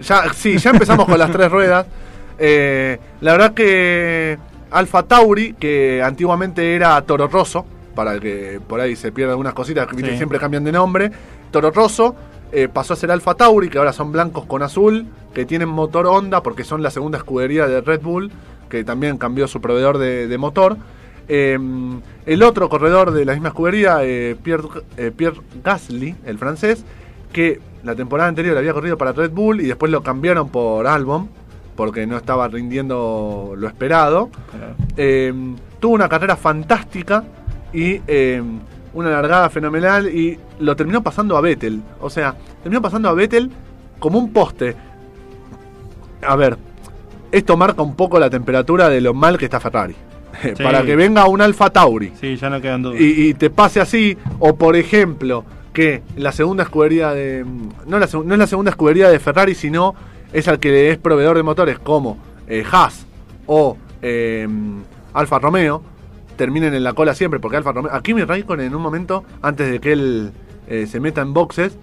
Ya, 0.00 0.24
sí, 0.34 0.58
ya 0.58 0.70
empezamos 0.70 1.06
con 1.06 1.18
las 1.18 1.30
tres 1.30 1.50
ruedas. 1.50 1.86
Eh, 2.36 2.98
la 3.20 3.30
verdad 3.30 3.54
que 3.54 4.36
Alfa 4.72 5.04
Tauri, 5.04 5.52
que 5.52 6.02
antiguamente 6.02 6.74
era 6.74 7.00
Toro 7.02 7.28
Rosso, 7.28 7.64
para 7.94 8.14
el 8.14 8.20
que 8.20 8.60
por 8.66 8.80
ahí 8.80 8.96
se 8.96 9.12
pierdan 9.12 9.34
algunas 9.34 9.54
cositas, 9.54 9.86
que 9.86 9.94
viste, 9.94 10.10
Sí. 10.10 10.16
siempre 10.16 10.40
cambian 10.40 10.64
de 10.64 10.72
nombre, 10.72 11.12
Toro 11.52 11.70
Rosso 11.70 12.16
eh, 12.54 12.68
pasó 12.68 12.94
a 12.94 12.96
ser 12.96 13.10
Alfa 13.10 13.34
Tauri, 13.34 13.68
que 13.68 13.78
ahora 13.78 13.92
son 13.92 14.12
blancos 14.12 14.46
con 14.46 14.62
azul, 14.62 15.06
que 15.34 15.44
tienen 15.44 15.68
motor 15.68 16.06
Honda, 16.06 16.42
porque 16.42 16.64
son 16.64 16.82
la 16.82 16.90
segunda 16.90 17.18
escudería 17.18 17.66
de 17.66 17.80
Red 17.80 18.00
Bull, 18.00 18.30
que 18.68 18.84
también 18.84 19.18
cambió 19.18 19.46
su 19.48 19.60
proveedor 19.60 19.98
de, 19.98 20.26
de 20.28 20.38
motor. 20.38 20.76
Eh, 21.28 21.58
el 22.26 22.42
otro 22.42 22.68
corredor 22.68 23.12
de 23.12 23.24
la 23.24 23.32
misma 23.32 23.48
escudería, 23.48 23.98
eh, 24.02 24.36
Pierre, 24.42 24.68
Pierre 25.16 25.40
Gasly, 25.62 26.14
el 26.24 26.38
francés, 26.38 26.84
que 27.32 27.60
la 27.82 27.94
temporada 27.94 28.28
anterior 28.28 28.56
había 28.56 28.72
corrido 28.72 28.96
para 28.96 29.12
Red 29.12 29.30
Bull 29.30 29.60
y 29.60 29.66
después 29.66 29.92
lo 29.92 30.02
cambiaron 30.02 30.48
por 30.48 30.86
Albon, 30.86 31.28
porque 31.76 32.06
no 32.06 32.16
estaba 32.16 32.48
rindiendo 32.48 33.54
lo 33.56 33.68
esperado. 33.68 34.30
Eh, 34.96 35.32
tuvo 35.80 35.94
una 35.94 36.08
carrera 36.08 36.36
fantástica 36.36 37.24
y 37.72 38.00
eh, 38.06 38.42
una 38.94 39.10
largada 39.10 39.50
fenomenal 39.50 40.08
y 40.08 40.38
lo 40.60 40.74
terminó 40.76 41.02
pasando 41.02 41.36
a 41.36 41.40
Vettel. 41.40 41.82
O 42.00 42.08
sea, 42.08 42.34
terminó 42.62 42.80
pasando 42.80 43.08
a 43.08 43.12
Vettel 43.14 43.50
como 43.98 44.18
un 44.18 44.32
poste. 44.32 44.74
A 46.26 46.36
ver, 46.36 46.56
esto 47.32 47.56
marca 47.56 47.82
un 47.82 47.96
poco 47.96 48.18
la 48.18 48.30
temperatura 48.30 48.88
de 48.88 49.00
lo 49.00 49.12
mal 49.14 49.36
que 49.36 49.44
está 49.46 49.60
Ferrari. 49.60 49.94
Para 50.62 50.82
que 50.82 50.96
venga 50.96 51.26
un 51.28 51.40
Alfa 51.40 51.70
Tauri 51.70 52.12
Sí, 52.20 52.36
ya 52.36 52.50
no 52.50 52.60
quedan 52.60 52.82
dudas. 52.82 53.00
y, 53.00 53.28
y 53.28 53.34
te 53.34 53.50
pase 53.50 53.80
así, 53.80 54.16
o 54.40 54.56
por 54.56 54.74
ejemplo, 54.74 55.44
que 55.72 56.02
la 56.16 56.32
segunda 56.32 56.62
escudería 56.64 57.10
de. 57.12 57.44
No, 57.86 57.98
la, 57.98 58.08
no 58.24 58.34
es 58.34 58.38
la 58.38 58.46
segunda 58.46 58.70
escudería 58.70 59.10
de 59.10 59.18
Ferrari, 59.18 59.54
sino 59.54 59.94
es 60.32 60.48
al 60.48 60.58
que 60.58 60.90
es 60.90 60.98
proveedor 60.98 61.36
de 61.36 61.42
motores, 61.42 61.78
como 61.78 62.18
eh, 62.48 62.64
Haas 62.70 63.06
o 63.46 63.76
eh, 64.02 64.48
Alfa 65.12 65.38
Romeo, 65.38 65.82
terminen 66.36 66.74
en 66.74 66.84
la 66.84 66.92
cola 66.92 67.14
siempre, 67.14 67.40
porque 67.40 67.56
Alfa 67.56 67.72
Romeo. 67.72 67.92
A 67.92 68.02
Kimi 68.02 68.22
Raikkonen 68.24 68.66
en 68.66 68.74
un 68.74 68.82
momento, 68.82 69.24
antes 69.42 69.70
de 69.70 69.80
que 69.80 69.92
él 69.92 70.32
eh, 70.68 70.86
se 70.86 71.00
meta 71.00 71.20
en 71.22 71.32
boxes, 71.32 71.76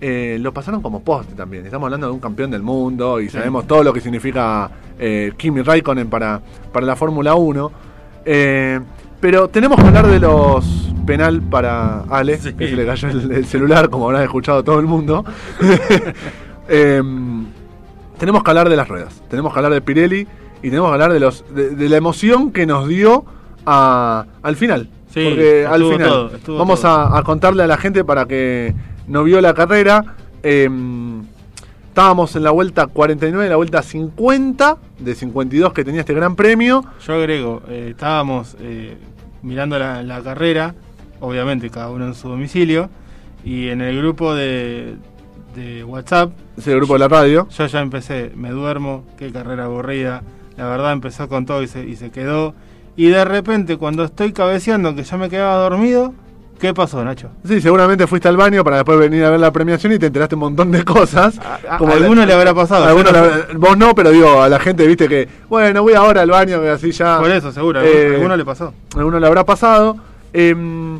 eh, 0.00 0.38
lo 0.40 0.52
pasaron 0.52 0.80
como 0.82 1.02
poste 1.02 1.34
también. 1.34 1.64
Estamos 1.64 1.86
hablando 1.86 2.06
de 2.08 2.12
un 2.12 2.20
campeón 2.20 2.50
del 2.50 2.62
mundo 2.62 3.20
y 3.20 3.28
sabemos 3.28 3.66
todo 3.66 3.82
lo 3.82 3.92
que 3.92 4.00
significa 4.00 4.70
eh, 4.98 5.32
Kimi 5.36 5.62
Raikkonen 5.62 6.08
para, 6.08 6.40
para 6.72 6.86
la 6.86 6.94
Fórmula 6.96 7.34
1. 7.34 7.72
Eh, 8.24 8.80
pero 9.20 9.48
tenemos 9.48 9.76
que 9.80 9.86
hablar 9.86 10.06
de 10.06 10.20
los 10.20 10.92
penal 11.06 11.40
para 11.42 12.02
Ale, 12.02 12.36
Sí. 12.38 12.52
que 12.52 12.68
se 12.68 12.76
le 12.76 12.84
cayó 12.86 13.08
el, 13.08 13.32
el 13.32 13.46
celular, 13.46 13.88
como 13.88 14.04
habrá 14.06 14.22
escuchado 14.22 14.62
todo 14.62 14.78
el 14.78 14.86
mundo. 14.86 15.24
Eh, 16.70 17.02
tenemos 18.18 18.42
que 18.42 18.50
hablar 18.50 18.68
de 18.68 18.76
las 18.76 18.86
ruedas, 18.88 19.22
tenemos 19.30 19.52
que 19.54 19.58
hablar 19.58 19.72
de 19.72 19.80
Pirelli 19.80 20.26
y 20.62 20.68
tenemos 20.68 20.90
que 20.90 20.92
hablar 20.92 21.12
de 21.14 21.20
los 21.20 21.44
de, 21.54 21.70
de 21.70 21.88
la 21.88 21.96
emoción 21.96 22.52
que 22.52 22.66
nos 22.66 22.86
dio 22.88 23.24
a- 23.66 24.26
al 24.42 24.56
final. 24.56 24.88
Sí, 25.12 25.24
Porque 25.28 25.66
al 25.66 25.82
final 25.84 26.30
todo, 26.44 26.58
vamos 26.58 26.84
a, 26.84 27.16
a 27.16 27.22
contarle 27.22 27.62
a 27.62 27.66
la 27.66 27.76
gente 27.78 28.04
para 28.04 28.26
que 28.26 28.74
no 29.06 29.24
vio 29.24 29.40
la 29.40 29.54
carrera. 29.54 30.16
eh, 30.42 30.68
estábamos 31.88 32.36
en 32.36 32.44
la 32.44 32.50
vuelta 32.52 32.86
49, 32.86 33.48
la 33.48 33.56
vuelta 33.56 33.82
50 33.82 34.76
de 35.00 35.14
52 35.14 35.72
que 35.72 35.84
tenía 35.84 36.00
este 36.00 36.14
gran 36.14 36.36
premio. 36.36 36.84
Yo 37.04 37.14
agrego, 37.14 37.62
eh, 37.68 37.88
estábamos 37.90 38.56
eh, 38.60 38.96
mirando 39.42 39.78
la, 39.78 40.02
la 40.04 40.20
carrera, 40.22 40.74
obviamente 41.20 41.70
cada 41.70 41.90
uno 41.90 42.06
en 42.06 42.14
su 42.14 42.28
domicilio, 42.28 42.88
y 43.44 43.68
en 43.68 43.80
el 43.80 43.96
grupo 43.98 44.34
de, 44.34 44.94
de 45.56 45.82
WhatsApp, 45.84 46.30
Ese 46.56 46.74
grupo 46.76 46.92
de 46.92 46.98
la 47.00 47.08
radio. 47.08 47.48
yo 47.50 47.66
ya 47.66 47.80
empecé, 47.80 48.30
me 48.36 48.50
duermo, 48.50 49.04
qué 49.16 49.32
carrera 49.32 49.64
aburrida, 49.64 50.22
la 50.56 50.66
verdad 50.68 50.92
empezó 50.92 51.28
con 51.28 51.46
todo 51.46 51.62
y 51.62 51.66
se, 51.66 51.84
y 51.84 51.96
se 51.96 52.10
quedó, 52.10 52.54
y 52.98 53.08
de 53.08 53.24
repente 53.24 53.76
cuando 53.78 54.04
estoy 54.04 54.32
cabeceando 54.32 54.94
que 54.94 55.04
ya 55.04 55.16
me 55.16 55.30
quedaba 55.30 55.54
dormido, 55.62 56.12
¿qué 56.58 56.74
pasó 56.74 57.04
Nacho? 57.04 57.30
Sí, 57.46 57.60
seguramente 57.60 58.08
fuiste 58.08 58.26
al 58.26 58.36
baño 58.36 58.64
para 58.64 58.76
después 58.78 58.98
venir 58.98 59.22
a 59.24 59.30
ver 59.30 59.38
la 59.38 59.52
premiación 59.52 59.92
y 59.92 59.98
te 60.00 60.06
enteraste 60.06 60.34
un 60.34 60.40
montón 60.40 60.72
de 60.72 60.84
cosas. 60.84 61.38
A, 61.38 61.76
Como 61.78 61.92
a 61.92 61.96
alguno 61.96 62.26
le 62.26 62.32
habrá 62.32 62.52
pasado. 62.54 62.84
a 62.84 62.88
alguno 62.88 63.10
no 63.12 63.58
vos 63.60 63.78
no, 63.78 63.94
pero 63.94 64.10
digo, 64.10 64.42
a 64.42 64.48
la 64.48 64.58
gente, 64.58 64.84
viste 64.86 65.08
que, 65.08 65.28
bueno, 65.48 65.82
voy 65.82 65.94
ahora 65.94 66.22
al 66.22 66.30
baño, 66.30 66.60
que 66.60 66.70
así 66.70 66.90
ya. 66.90 67.20
Por 67.20 67.30
eso, 67.30 67.52
seguro, 67.52 67.78
a 67.78 67.84
Eh, 67.86 68.14
alguno, 68.16 68.36
le 68.36 68.44
pasó. 68.44 68.74
alguno 68.96 69.20
le 69.20 69.26
habrá 69.28 69.44
pasado. 69.46 69.96
Em, 70.32 70.98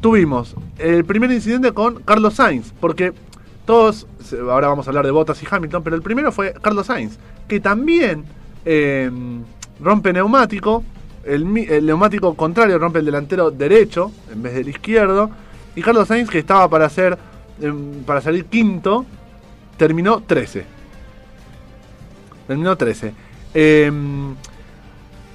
tuvimos 0.00 0.54
el 0.78 1.04
primer 1.04 1.30
incidente 1.30 1.72
con 1.72 2.02
Carlos 2.02 2.34
Sainz, 2.34 2.72
porque 2.80 3.12
todos, 3.66 4.06
ahora 4.50 4.68
vamos 4.68 4.86
a 4.86 4.90
hablar 4.90 5.04
de 5.04 5.10
Bottas 5.12 5.42
y 5.42 5.46
Hamilton, 5.48 5.82
pero 5.84 5.94
el 5.96 6.02
primero 6.02 6.32
fue 6.32 6.54
Carlos 6.60 6.86
Sainz, 6.86 7.18
que 7.46 7.60
también 7.60 8.24
em, 8.64 9.42
rompe 9.80 10.12
neumático, 10.12 10.84
el, 11.24 11.52
neumático 11.84 12.34
contrario 12.34 12.78
rompe 12.78 13.00
el 13.00 13.04
delantero 13.04 13.50
derecho 13.50 14.12
en 14.32 14.42
vez 14.42 14.54
del 14.54 14.68
izquierdo, 14.68 15.30
y 15.74 15.82
Carlos 15.82 16.08
Sainz, 16.08 16.30
que 16.30 16.38
estaba 16.38 16.68
para 16.68 16.86
hacer 16.86 17.18
em, 17.60 18.02
para 18.04 18.20
salir 18.20 18.46
quinto, 18.46 19.06
terminó 19.76 20.22
13. 20.26 20.64
Terminó 22.46 22.76
13. 22.76 23.14
Em, 23.54 24.34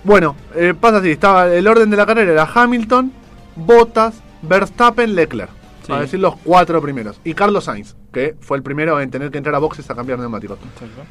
bueno, 0.04 0.36
eh, 0.56 0.74
pasa 0.80 0.98
así, 0.98 1.12
estaba 1.12 1.54
el 1.54 1.68
orden 1.68 1.90
de 1.90 1.98
la 1.98 2.06
carrera 2.06 2.32
era 2.32 2.50
Hamilton, 2.54 3.12
Bottas, 3.56 4.22
Verstappen, 4.42 5.16
Leclerc. 5.16 5.52
Sí. 5.84 5.90
Para 5.90 6.02
decir 6.02 6.20
los 6.20 6.38
cuatro 6.38 6.82
primeros. 6.82 7.20
Y 7.26 7.34
Carlos 7.34 7.66
Sainz, 7.66 7.96
que 8.14 8.36
fue 8.40 8.56
el 8.58 8.64
primero 8.64 9.02
en 9.02 9.12
tener 9.12 9.32
que 9.32 9.38
entrar 9.38 9.54
a 9.56 9.60
boxes 9.60 9.90
a 9.90 9.96
cambiar 9.96 10.18
neumáticos. 10.18 10.58
Exacto. 10.60 11.04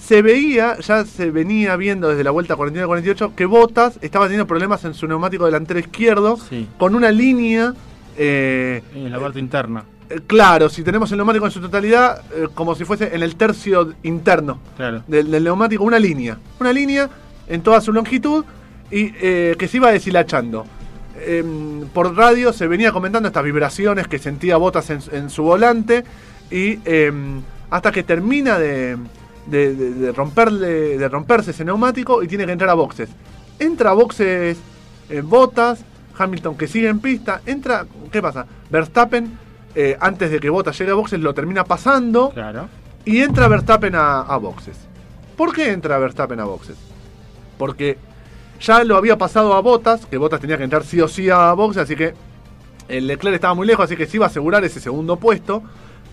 Se 0.00 0.22
veía, 0.22 0.76
ya 0.78 1.04
se 1.04 1.30
venía 1.30 1.76
viendo 1.76 2.08
desde 2.08 2.24
la 2.24 2.30
vuelta 2.30 2.56
49-48, 2.56 3.34
que 3.34 3.46
Bottas 3.46 3.98
estaba 4.00 4.24
teniendo 4.26 4.46
problemas 4.46 4.84
en 4.84 4.94
su 4.94 5.06
neumático 5.06 5.44
delantero 5.44 5.78
izquierdo, 5.78 6.36
Sí. 6.36 6.66
con 6.78 6.94
una 6.94 7.10
línea... 7.12 7.74
eh, 8.16 8.82
En 8.94 9.10
la 9.12 9.20
parte 9.20 9.38
interna, 9.38 9.84
eh, 10.08 10.20
claro, 10.26 10.68
si 10.68 10.82
tenemos 10.82 11.10
el 11.12 11.18
neumático 11.18 11.44
en 11.46 11.52
su 11.52 11.60
totalidad, 11.60 12.22
eh, 12.34 12.48
como 12.54 12.74
si 12.74 12.84
fuese 12.84 13.14
en 13.14 13.22
el 13.22 13.36
tercio 13.36 13.92
interno 14.02 14.58
claro. 14.76 15.02
del, 15.06 15.30
del 15.30 15.44
neumático, 15.44 15.84
una 15.84 15.98
línea. 15.98 16.36
Una 16.58 16.72
línea 16.72 17.08
en 17.46 17.62
toda 17.62 17.80
su 17.80 17.92
longitud 17.92 18.44
y 18.90 19.12
eh, 19.20 19.54
que 19.58 19.68
se 19.68 19.76
iba 19.76 19.92
deshilachando. 19.92 20.66
Em, 21.24 21.86
por 21.92 22.16
radio 22.16 22.52
se 22.52 22.66
venía 22.66 22.90
comentando 22.92 23.28
estas 23.28 23.44
vibraciones 23.44 24.08
que 24.08 24.18
sentía 24.18 24.56
Botas 24.56 24.88
en, 24.90 25.00
en 25.12 25.28
su 25.30 25.42
volante 25.44 26.02
y 26.50 26.78
em, 26.84 27.42
hasta 27.68 27.92
que 27.92 28.02
termina 28.02 28.58
de, 28.58 28.96
de- 29.46 29.74
de- 29.74 29.92
de 29.94 30.12
romperle, 30.12 30.98
de 30.98 31.08
romperse 31.08 31.50
ese 31.52 31.64
neumático 31.64 32.22
y 32.22 32.28
tiene 32.28 32.46
que 32.46 32.52
entrar 32.52 32.70
a 32.70 32.74
boxes. 32.74 33.08
Entra 33.58 33.90
a 33.90 33.94
boxes 33.94 34.58
eh, 35.08 35.20
Botas, 35.22 35.84
Hamilton 36.16 36.56
que 36.56 36.66
sigue 36.68 36.88
en 36.88 37.00
pista, 37.00 37.40
entra, 37.46 37.86
¿qué 38.12 38.20
pasa? 38.22 38.46
Verstappen, 38.70 39.38
eh, 39.74 39.96
antes 40.00 40.30
de 40.30 40.38
que 40.40 40.50
Botas 40.50 40.78
llegue 40.78 40.92
a 40.92 40.94
boxes, 40.94 41.20
lo 41.20 41.34
termina 41.34 41.64
pasando. 41.64 42.30
Claro. 42.30 42.68
Y 43.04 43.20
entra 43.20 43.48
Verstappen 43.48 43.94
a, 43.94 44.20
a 44.20 44.36
boxes. 44.36 44.76
¿Por 45.36 45.52
qué 45.54 45.70
entra 45.70 45.98
Verstappen 45.98 46.38
a 46.40 46.44
boxes? 46.44 46.76
Porque 47.58 47.98
ya 48.60 48.84
lo 48.84 48.96
había 48.96 49.16
pasado 49.16 49.54
a 49.54 49.60
Botas, 49.60 50.04
que 50.06 50.16
Botas 50.18 50.40
tenía 50.40 50.58
que 50.58 50.64
entrar 50.64 50.84
sí 50.84 51.00
o 51.00 51.08
sí 51.08 51.30
a 51.30 51.52
boxes, 51.54 51.82
así 51.84 51.96
que 51.96 52.14
el 52.88 53.06
Leclerc 53.06 53.34
estaba 53.36 53.54
muy 53.54 53.66
lejos, 53.66 53.84
así 53.84 53.96
que 53.96 54.06
se 54.06 54.16
iba 54.16 54.26
a 54.26 54.28
asegurar 54.28 54.64
ese 54.64 54.80
segundo 54.80 55.16
puesto. 55.16 55.62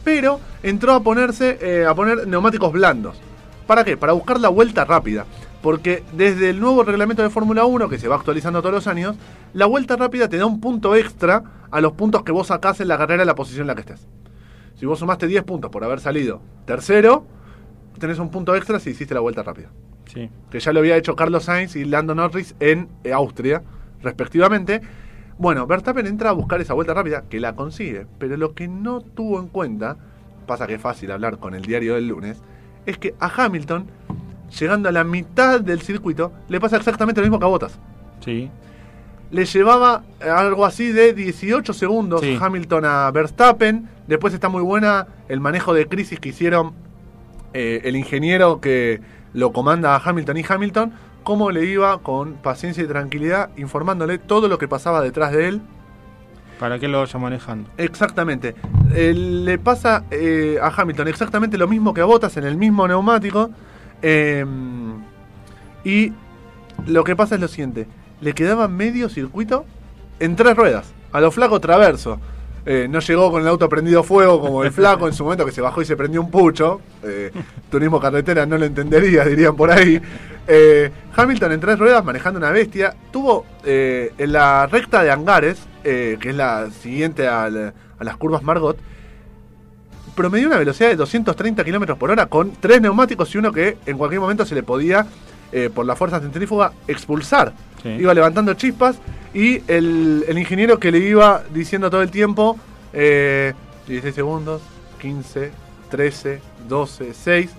Pero 0.07 0.39
entró 0.63 0.93
a 0.93 1.03
ponerse 1.03 1.57
eh, 1.59 1.85
a 1.85 1.93
poner 1.93 2.25
neumáticos 2.29 2.71
blandos. 2.71 3.19
¿Para 3.67 3.84
qué? 3.84 3.97
Para 3.97 4.13
buscar 4.13 4.39
la 4.39 4.47
vuelta 4.47 4.85
rápida. 4.85 5.25
Porque 5.61 6.01
desde 6.13 6.49
el 6.49 6.61
nuevo 6.61 6.81
reglamento 6.84 7.23
de 7.23 7.29
Fórmula 7.29 7.65
1, 7.65 7.89
que 7.89 7.99
se 7.99 8.07
va 8.07 8.15
actualizando 8.15 8.61
todos 8.61 8.73
los 8.73 8.88
años, 8.88 9.17
la 9.51 9.65
vuelta 9.65 9.97
rápida 9.97 10.29
te 10.29 10.38
da 10.38 10.45
un 10.45 10.61
punto 10.61 10.95
extra 10.95 11.43
a 11.69 11.81
los 11.81 11.91
puntos 11.91 12.23
que 12.23 12.31
vos 12.31 12.47
sacás 12.47 12.79
en 12.79 12.88
la 12.88 12.97
carrera 12.97 13.23
en 13.23 13.27
la 13.27 13.35
posición 13.35 13.63
en 13.63 13.67
la 13.67 13.75
que 13.75 13.81
estés. 13.81 14.07
Si 14.75 14.85
vos 14.85 14.97
sumaste 14.97 15.27
10 15.27 15.43
puntos 15.43 15.69
por 15.69 15.84
haber 15.84 15.99
salido 15.99 16.39
tercero, 16.63 17.25
tenés 17.99 18.17
un 18.19 18.31
punto 18.31 18.55
extra 18.55 18.79
si 18.79 18.91
hiciste 18.91 19.13
la 19.13 19.19
vuelta 19.19 19.43
rápida. 19.43 19.71
Sí. 20.05 20.29
Que 20.49 20.61
ya 20.61 20.71
lo 20.71 20.79
había 20.79 20.95
hecho 20.95 21.17
Carlos 21.17 21.43
Sainz 21.43 21.75
y 21.75 21.84
Lando 21.84 22.15
Norris 22.15 22.55
en 22.61 22.88
eh, 23.03 23.11
Austria, 23.11 23.61
respectivamente. 24.01 24.79
Bueno, 25.39 25.68
Verstappen 25.68 26.07
entra 26.07 26.30
a 26.31 26.34
buscar 26.34 26.59
esa 26.61 26.73
vuelta 26.73 26.93
rápida, 26.93 27.23
que 27.30 27.39
la 27.39 27.55
consigue, 27.55 28.07
pero 28.18 28.38
lo 28.38 28.53
que 28.53 28.68
no 28.68 29.01
tuvo 29.01 29.39
en 29.39 29.47
cuenta 29.47 29.97
pasa 30.47 30.65
que 30.65 30.76
es 30.76 30.81
fácil 30.81 31.11
hablar 31.11 31.38
con 31.38 31.53
el 31.53 31.64
diario 31.64 31.95
del 31.95 32.07
lunes, 32.07 32.41
es 32.85 32.97
que 32.97 33.14
a 33.19 33.27
Hamilton, 33.27 33.85
llegando 34.59 34.89
a 34.89 34.91
la 34.91 35.03
mitad 35.03 35.59
del 35.61 35.81
circuito, 35.81 36.31
le 36.47 36.59
pasa 36.59 36.77
exactamente 36.77 37.22
lo 37.22 37.26
mismo 37.27 37.38
que 37.38 37.45
a 37.45 37.49
Bottas. 37.49 37.77
Sí. 38.23 38.49
Le 39.30 39.43
llevaba 39.45 40.03
algo 40.22 40.65
así 40.65 40.91
de 40.93 41.14
18 41.14 41.73
segundos 41.73 42.22
Sí. 42.22 42.38
Hamilton 42.39 42.85
a 42.85 43.11
Verstappen. 43.11 43.89
Después 44.07 44.34
está 44.34 44.47
muy 44.47 44.61
buena 44.64 45.07
el 45.27 45.41
manejo 45.41 45.73
de 45.73 45.85
crisis 45.88 46.18
que 46.19 46.30
hicieron 46.30 46.72
eh, 47.53 47.81
el 47.84 47.97
ingeniero 47.97 48.61
que 48.61 49.01
lo 49.34 49.51
comanda 49.51 49.95
a 49.95 50.01
Hamilton 50.03 50.38
y 50.38 50.45
Hamilton. 50.47 50.93
Cómo 51.28 51.52
le 51.52 51.66
iba 51.66 51.98
con 51.98 52.36
paciencia 52.36 52.82
y 52.82 52.88
tranquilidad, 52.88 53.49
informándole 53.58 54.18
todo 54.18 54.48
lo 54.48 54.58
que 54.58 54.70
pasaba 54.70 55.02
detrás 55.02 55.34
de 55.34 55.49
él. 55.49 55.62
¿Para 56.58 56.80
qué 56.80 56.88
lo 56.88 56.99
vaya 56.99 57.20
manejando? 57.20 57.70
Exactamente. 57.76 58.56
Eh, 58.95 59.14
le 59.14 59.58
pasa 59.58 60.06
eh, 60.10 60.58
a 60.62 60.72
Hamilton 60.74 61.10
exactamente 61.10 61.58
lo 61.58 61.68
mismo 61.68 61.94
que 61.94 61.99
a 61.99 62.06
Bottas 62.06 62.38
en 62.38 62.45
el 62.45 62.56
mismo 62.56 62.88
neumático. 62.88 63.49
eh, 64.02 64.45
y 65.84 66.14
lo 66.86 67.04
que 67.04 67.18
pasa 67.18 67.36
es 67.36 67.41
lo 67.41 67.49
siguiente. 67.49 67.88
Le 68.22 68.32
quedaba 68.32 68.70
medio 68.70 69.10
circuito 69.10 69.66
en 70.22 70.38
tres 70.38 70.56
ruedas. 70.56 70.94
A 71.12 71.20
lo 71.20 71.30
flaco 71.30 71.60
traverso. 71.60 72.22
Eh, 72.66 72.88
no 72.90 72.99
llegó 72.99 73.32
con 73.32 73.41
el 73.41 73.48
auto 73.48 73.70
prendido 73.70 74.04
fuego 74.04 74.41
como 74.41 74.62
el 74.64 74.72
flaco 74.72 75.08
en 75.08 75.14
su 75.14 75.24
momento 75.24 75.45
que 75.45 75.54
se 75.54 75.62
bajó 75.62 75.82
y 75.82 75.86
se 75.86 75.98
prendió 75.98 76.22
un 76.22 76.32
pucho. 76.32 76.80
Eh, 77.04 77.32
turismo 77.70 77.99
carretera 77.99 78.45
no 78.45 78.58
lo 78.58 78.66
entendería, 78.66 79.26
dirían 79.26 79.56
por 79.58 79.72
ahí. 79.72 80.02
Eh, 80.48 80.91
Hamilton 81.15 81.52
en 81.52 81.60
tres 81.60 81.80
ruedas 81.80 82.03
manejando 82.03 82.38
una 82.40 82.52
bestia. 82.52 82.95
Tuvo 83.11 83.45
eh, 83.64 84.14
en 84.18 84.32
la 84.32 84.68
recta 84.68 85.03
de 85.03 85.11
Hangares, 85.11 85.60
eh, 85.84 86.18
que 86.19 86.30
es 86.30 86.36
la 86.36 86.69
siguiente 86.72 87.28
a 87.28 87.49
las 87.49 88.18
curvas 88.18 88.44
Margot, 88.44 88.78
promedió 90.18 90.48
una 90.48 90.57
velocidad 90.57 90.90
de 90.90 90.95
230 90.95 91.64
kilómetros 91.64 91.98
por 91.98 92.10
hora 92.10 92.26
con 92.26 92.52
tres 92.60 92.82
neumáticos 92.82 93.34
y 93.36 93.38
uno 93.38 93.52
que 93.52 93.78
en 93.86 93.98
cualquier 93.98 94.19
momento 94.19 94.45
se 94.45 94.56
le 94.56 94.64
podía, 94.64 95.06
eh, 95.52 95.69
por 95.74 95.86
la 95.86 95.95
fuerza 95.95 96.19
centrífuga, 96.19 96.74
expulsar. 96.88 97.53
Sí. 97.84 97.90
Iba 97.90 98.14
levantando 98.14 98.53
chispas 98.56 98.98
y 99.34 99.61
el, 99.68 100.26
el 100.28 100.38
ingeniero 100.40 100.80
que 100.80 100.91
le 100.91 100.98
iba 100.98 101.44
diciendo 101.53 101.90
todo 101.91 102.02
el 102.02 102.10
tiempo, 102.10 102.57
eh, 102.94 103.53
16 103.88 104.15
segundos, 104.15 104.61
15, 104.99 105.52
13, 105.91 106.41
12, 106.68 107.14
6. 107.14 107.52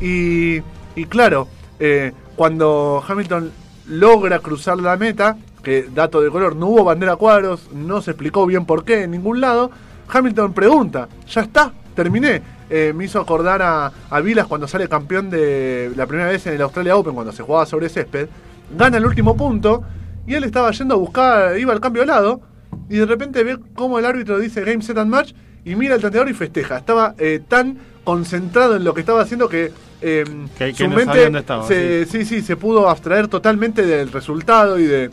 Y, 0.00 0.62
y 0.96 1.04
claro, 1.06 1.46
eh, 1.78 2.12
cuando 2.40 3.04
Hamilton 3.06 3.52
logra 3.86 4.38
cruzar 4.38 4.78
la 4.78 4.96
meta, 4.96 5.36
que 5.62 5.90
dato 5.94 6.22
de 6.22 6.30
color, 6.30 6.56
no 6.56 6.68
hubo 6.68 6.84
bandera 6.84 7.16
cuadros, 7.16 7.68
no 7.70 8.00
se 8.00 8.12
explicó 8.12 8.46
bien 8.46 8.64
por 8.64 8.82
qué 8.82 9.02
en 9.02 9.10
ningún 9.10 9.42
lado, 9.42 9.70
Hamilton 10.08 10.54
pregunta, 10.54 11.06
ya 11.28 11.42
está, 11.42 11.70
terminé. 11.94 12.40
Eh, 12.70 12.94
me 12.96 13.04
hizo 13.04 13.20
acordar 13.20 13.60
a, 13.60 14.20
Vilas 14.22 14.46
cuando 14.46 14.66
sale 14.66 14.88
campeón 14.88 15.28
de 15.28 15.92
la 15.94 16.06
primera 16.06 16.30
vez 16.30 16.46
en 16.46 16.54
el 16.54 16.62
Australia 16.62 16.96
Open, 16.96 17.12
cuando 17.12 17.30
se 17.30 17.42
jugaba 17.42 17.66
sobre 17.66 17.90
césped, 17.90 18.30
gana 18.74 18.96
el 18.96 19.04
último 19.04 19.36
punto 19.36 19.82
y 20.26 20.32
él 20.32 20.44
estaba 20.44 20.70
yendo 20.70 20.94
a 20.94 20.96
buscar, 20.96 21.58
iba 21.58 21.74
al 21.74 21.80
cambio 21.80 22.00
de 22.00 22.06
lado 22.06 22.40
y 22.88 22.96
de 22.96 23.04
repente 23.04 23.44
ve 23.44 23.58
cómo 23.74 23.98
el 23.98 24.06
árbitro 24.06 24.38
dice 24.38 24.64
Game 24.64 24.80
Set 24.80 24.96
and 24.96 25.10
Match 25.10 25.34
y 25.66 25.74
mira 25.74 25.94
el 25.94 26.00
tanteador 26.00 26.30
y 26.30 26.32
festeja. 26.32 26.78
Estaba 26.78 27.14
eh, 27.18 27.42
tan 27.46 27.76
concentrado 28.02 28.76
en 28.76 28.84
lo 28.84 28.94
que 28.94 29.00
estaba 29.00 29.20
haciendo 29.20 29.46
que, 29.46 29.74
eh, 30.02 30.24
Que- 30.56 30.72
que 30.72 30.84
su 30.84 30.88
no 30.88 30.96
mente 30.96 31.24
dónde 31.24 31.38
estaba, 31.40 31.66
se, 31.66 32.06
sí, 32.06 32.24
sí, 32.24 32.42
se 32.42 32.56
pudo 32.56 32.88
abstraer 32.88 33.28
totalmente 33.28 33.84
del 33.84 34.10
resultado 34.12 34.78
y 34.78 34.84
de 34.84 35.10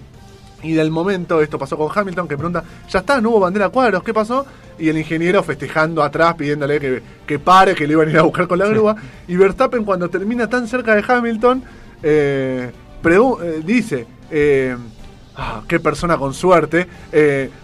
y 0.64 0.74
del 0.74 0.90
momento. 0.92 1.42
Esto 1.42 1.60
pasó 1.60 1.78
con 1.78 1.90
Hamilton 1.94 2.28
que 2.28 2.36
pregunta, 2.36 2.64
ya 2.90 3.00
está, 3.00 3.22
no 3.22 3.30
hubo 3.30 3.40
bandera 3.42 3.70
cuadros, 3.70 4.04
¿qué 4.04 4.14
pasó? 4.14 4.46
Y 4.80 4.90
el 4.90 4.98
ingeniero 4.98 5.44
festejando 5.44 6.04
atrás, 6.04 6.36
pidiéndole 6.36 6.80
que, 6.80 7.02
que 7.26 7.40
pare, 7.40 7.76
que 7.76 7.86
le 7.88 7.94
iban 7.94 8.08
a 8.08 8.12
ir 8.12 8.18
a 8.18 8.24
buscar 8.24 8.48
con 8.48 8.60
la 8.60 8.68
grúa. 8.68 8.96
Y 9.28 9.36
Verstappen 9.36 9.84
cuando 9.84 10.10
termina 10.10 10.48
tan 10.48 10.68
cerca 10.68 10.96
de 10.96 11.04
Hamilton, 11.08 11.64
eh, 12.04 12.72
eh, 13.04 13.62
dice, 13.64 14.08
eh, 14.32 14.76
ah, 15.36 15.62
qué 15.68 15.80
persona 15.80 16.18
con 16.18 16.34
suerte, 16.34 16.88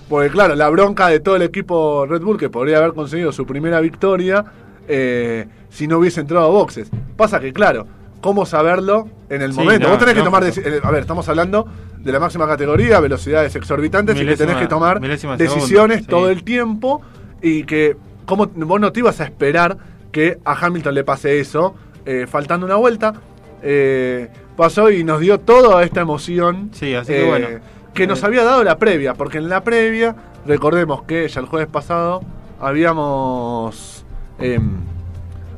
porque 0.08 0.30
claro, 0.30 0.56
la 0.56 0.70
bronca 0.70 1.08
de 1.08 1.20
todo 1.20 1.36
el 1.36 1.42
equipo 1.44 2.06
Red 2.06 2.22
Bull 2.22 2.38
que 2.38 2.50
podría 2.50 2.78
haber 2.78 2.94
conseguido 2.94 3.32
su 3.32 3.46
primera 3.46 3.80
victoria 3.82 4.46
eh, 4.88 5.48
si 5.74 5.88
no 5.88 5.98
hubiese 5.98 6.22
entrado 6.22 6.46
a 6.46 6.50
boxes. 6.50 6.90
Pasa 7.18 7.40
que 7.40 7.52
claro, 7.52 7.88
¿cómo 8.22 8.46
saberlo 8.46 9.10
en 9.30 9.42
el 9.42 9.52
Sí, 9.54 9.60
momento? 9.60 9.88
no, 9.88 9.90
Vos 9.90 10.00
tenés 10.00 10.14
que 10.16 10.22
tomar, 10.22 10.44
eh, 10.46 10.80
a 10.84 10.92
ver, 10.92 11.02
estamos 11.02 11.28
hablando 11.28 11.68
de 11.98 12.12
la 12.12 12.20
máxima 12.20 12.46
categoría, 12.48 13.00
velocidades 13.00 13.56
exorbitantes 13.56 14.16
y 14.22 14.26
que 14.26 14.38
tenés 14.38 14.58
que 14.58 14.68
tomar 14.68 15.00
decisiones 15.02 15.98
segundo, 15.98 16.08
todo 16.10 16.26
sí. 16.28 16.34
el 16.34 16.44
tiempo 16.44 17.02
y 17.42 17.64
que 17.64 17.98
como 18.26 18.46
vos 18.48 18.80
no 18.80 18.92
te 18.92 19.00
ibas 19.00 19.20
a 19.20 19.26
esperar 19.26 19.78
que 20.12 20.38
a 20.46 20.54
Hamilton 20.54 20.94
le 20.96 21.04
pase 21.04 21.40
eso 21.40 21.76
eh, 22.06 22.28
faltando 22.30 22.66
una 22.66 22.76
vuelta 22.76 23.14
eh, 23.62 24.30
pasó 24.56 24.92
y 24.92 25.04
nos 25.04 25.20
dio 25.22 25.40
toda 25.40 25.82
esta 25.84 26.02
emoción 26.02 26.70
Sí, 26.74 26.94
así 26.94 27.14
que 27.14 27.26
eh, 27.26 27.30
bueno. 27.30 27.48
que 27.94 28.06
nos 28.08 28.24
había 28.24 28.44
dado 28.44 28.64
la 28.64 28.78
previa 28.78 29.14
porque 29.14 29.38
en 29.40 29.50
la 29.50 29.64
previa 29.64 30.16
recordemos 30.46 31.04
que 31.04 31.28
ya 31.28 31.40
el 31.40 31.48
jueves 31.48 31.70
pasado 31.70 32.22
habíamos 32.60 34.06
em, 34.40 34.72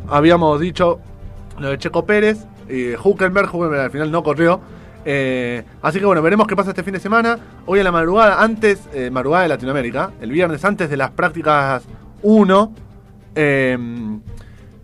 habíamos 0.10 0.60
dicho 0.60 0.99
lo 1.60 1.69
de 1.69 1.77
Checo 1.77 2.06
Pérez 2.06 2.45
y 2.69 2.95
Huckenberg, 2.95 3.53
Huckenberg 3.53 3.82
al 3.82 3.91
final 3.91 4.11
no 4.11 4.23
corrió. 4.23 4.60
Eh, 5.07 5.64
así 5.82 5.99
que 5.99 6.06
bueno, 6.06 6.22
veremos 6.22 6.48
qué 6.48 6.56
pasa 6.56 6.72
este 6.72 6.84
fin 6.84 6.94
de 6.94 6.99
semana. 6.99 7.38
Hoy 7.65 7.80
a 7.80 7.84
la 7.84 7.91
madrugada, 7.91 8.41
antes, 8.41 8.90
eh, 8.94 9.10
madrugada 9.11 9.44
de 9.44 9.49
Latinoamérica, 9.49 10.11
el 10.19 10.32
viernes 10.32 10.65
antes 10.65 10.90
de 10.90 10.98
las 10.98 11.11
prácticas 11.11 11.84
1, 12.23 12.73
eh, 13.36 13.77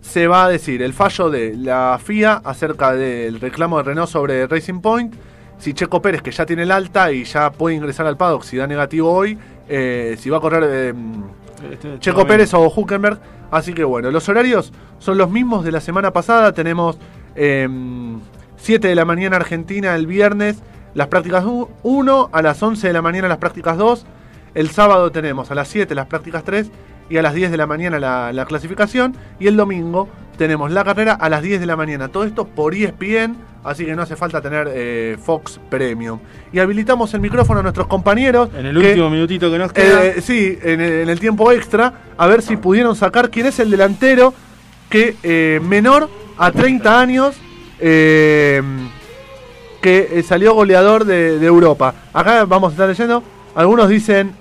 se 0.02 0.26
va 0.26 0.44
a 0.44 0.48
decir 0.48 0.82
el 0.82 0.92
fallo 0.92 1.30
de 1.30 1.56
la 1.56 1.98
FIA 2.02 2.42
acerca 2.44 2.92
del 2.92 3.40
reclamo 3.40 3.78
de 3.78 3.84
Renault 3.84 4.10
sobre 4.10 4.46
Racing 4.46 4.80
Point. 4.80 5.14
Si 5.58 5.74
Checo 5.74 6.02
Pérez, 6.02 6.22
que 6.22 6.32
ya 6.32 6.44
tiene 6.44 6.64
el 6.64 6.72
alta 6.72 7.12
y 7.12 7.22
ya 7.22 7.52
puede 7.52 7.76
ingresar 7.76 8.06
al 8.06 8.16
paddock, 8.16 8.42
si 8.42 8.56
da 8.56 8.66
negativo 8.66 9.12
hoy, 9.12 9.38
eh, 9.68 10.16
si 10.18 10.28
va 10.28 10.38
a 10.38 10.40
correr 10.40 10.64
eh, 10.66 10.94
este- 11.70 11.98
Checo. 11.98 12.26
Pérez 12.26 12.52
o 12.54 12.66
Huckenberg. 12.74 13.18
Así 13.50 13.74
que 13.74 13.84
bueno, 13.84 14.10
los 14.10 14.28
horarios 14.28 14.72
son 14.98 15.18
los 15.18 15.30
mismos 15.30 15.64
de 15.64 15.72
la 15.72 15.80
semana 15.80 16.12
pasada. 16.12 16.52
Tenemos 16.52 16.98
7 17.34 18.88
de 18.88 18.94
la 18.94 19.04
mañana 19.04 19.36
Argentina 19.36 19.94
el 19.94 20.06
viernes, 20.06 20.62
las 20.94 21.08
prácticas 21.08 21.44
1, 21.82 22.30
a 22.32 22.42
las 22.42 22.62
11 22.62 22.86
de 22.86 22.92
la 22.92 23.02
mañana 23.02 23.28
las 23.28 23.38
prácticas 23.38 23.76
2. 23.76 24.06
El 24.54 24.70
sábado 24.70 25.10
tenemos 25.12 25.50
a 25.50 25.54
las 25.54 25.68
7 25.68 25.94
las 25.94 26.06
prácticas 26.06 26.44
3 26.44 26.70
y 27.08 27.16
a 27.16 27.22
las 27.22 27.34
10 27.34 27.50
de 27.50 27.56
la 27.56 27.66
mañana 27.66 27.98
la, 27.98 28.32
la 28.32 28.44
clasificación. 28.44 29.16
Y 29.40 29.46
el 29.48 29.56
domingo 29.56 30.08
tenemos 30.42 30.72
la 30.72 30.82
carrera 30.82 31.12
a 31.14 31.28
las 31.28 31.40
10 31.40 31.60
de 31.60 31.66
la 31.66 31.76
mañana. 31.76 32.08
Todo 32.08 32.24
esto 32.24 32.46
por 32.48 32.74
ESPN, 32.74 33.36
así 33.62 33.86
que 33.86 33.94
no 33.94 34.02
hace 34.02 34.16
falta 34.16 34.40
tener 34.40 34.68
eh, 34.72 35.16
Fox 35.22 35.60
Premium. 35.70 36.18
Y 36.52 36.58
habilitamos 36.58 37.14
el 37.14 37.20
micrófono 37.20 37.60
a 37.60 37.62
nuestros 37.62 37.86
compañeros. 37.86 38.48
En 38.58 38.66
el 38.66 38.80
que- 38.80 38.88
último 38.88 39.08
minutito 39.08 39.48
que 39.52 39.58
nos 39.58 39.72
queda. 39.72 40.04
eh, 40.04 40.20
sí, 40.20 40.58
en 40.62 40.80
el, 40.80 40.92
en 41.02 41.08
el 41.10 41.20
tiempo 41.20 41.52
extra, 41.52 41.92
a 42.18 42.26
ver 42.26 42.42
si 42.42 42.56
pudieron 42.56 42.96
sacar 42.96 43.30
quién 43.30 43.46
es 43.46 43.60
el 43.60 43.70
delantero 43.70 44.34
que 44.90 45.14
eh, 45.22 45.60
menor 45.62 46.10
a 46.38 46.50
30 46.50 47.00
años 47.00 47.36
que 49.80 50.24
salió 50.26 50.54
goleador 50.54 51.04
de, 51.04 51.38
de 51.38 51.46
Europa. 51.46 51.94
Acá 52.12 52.44
vamos 52.46 52.70
a 52.70 52.72
estar 52.72 52.88
leyendo, 52.88 53.22
algunos 53.54 53.88
dicen 53.88 54.32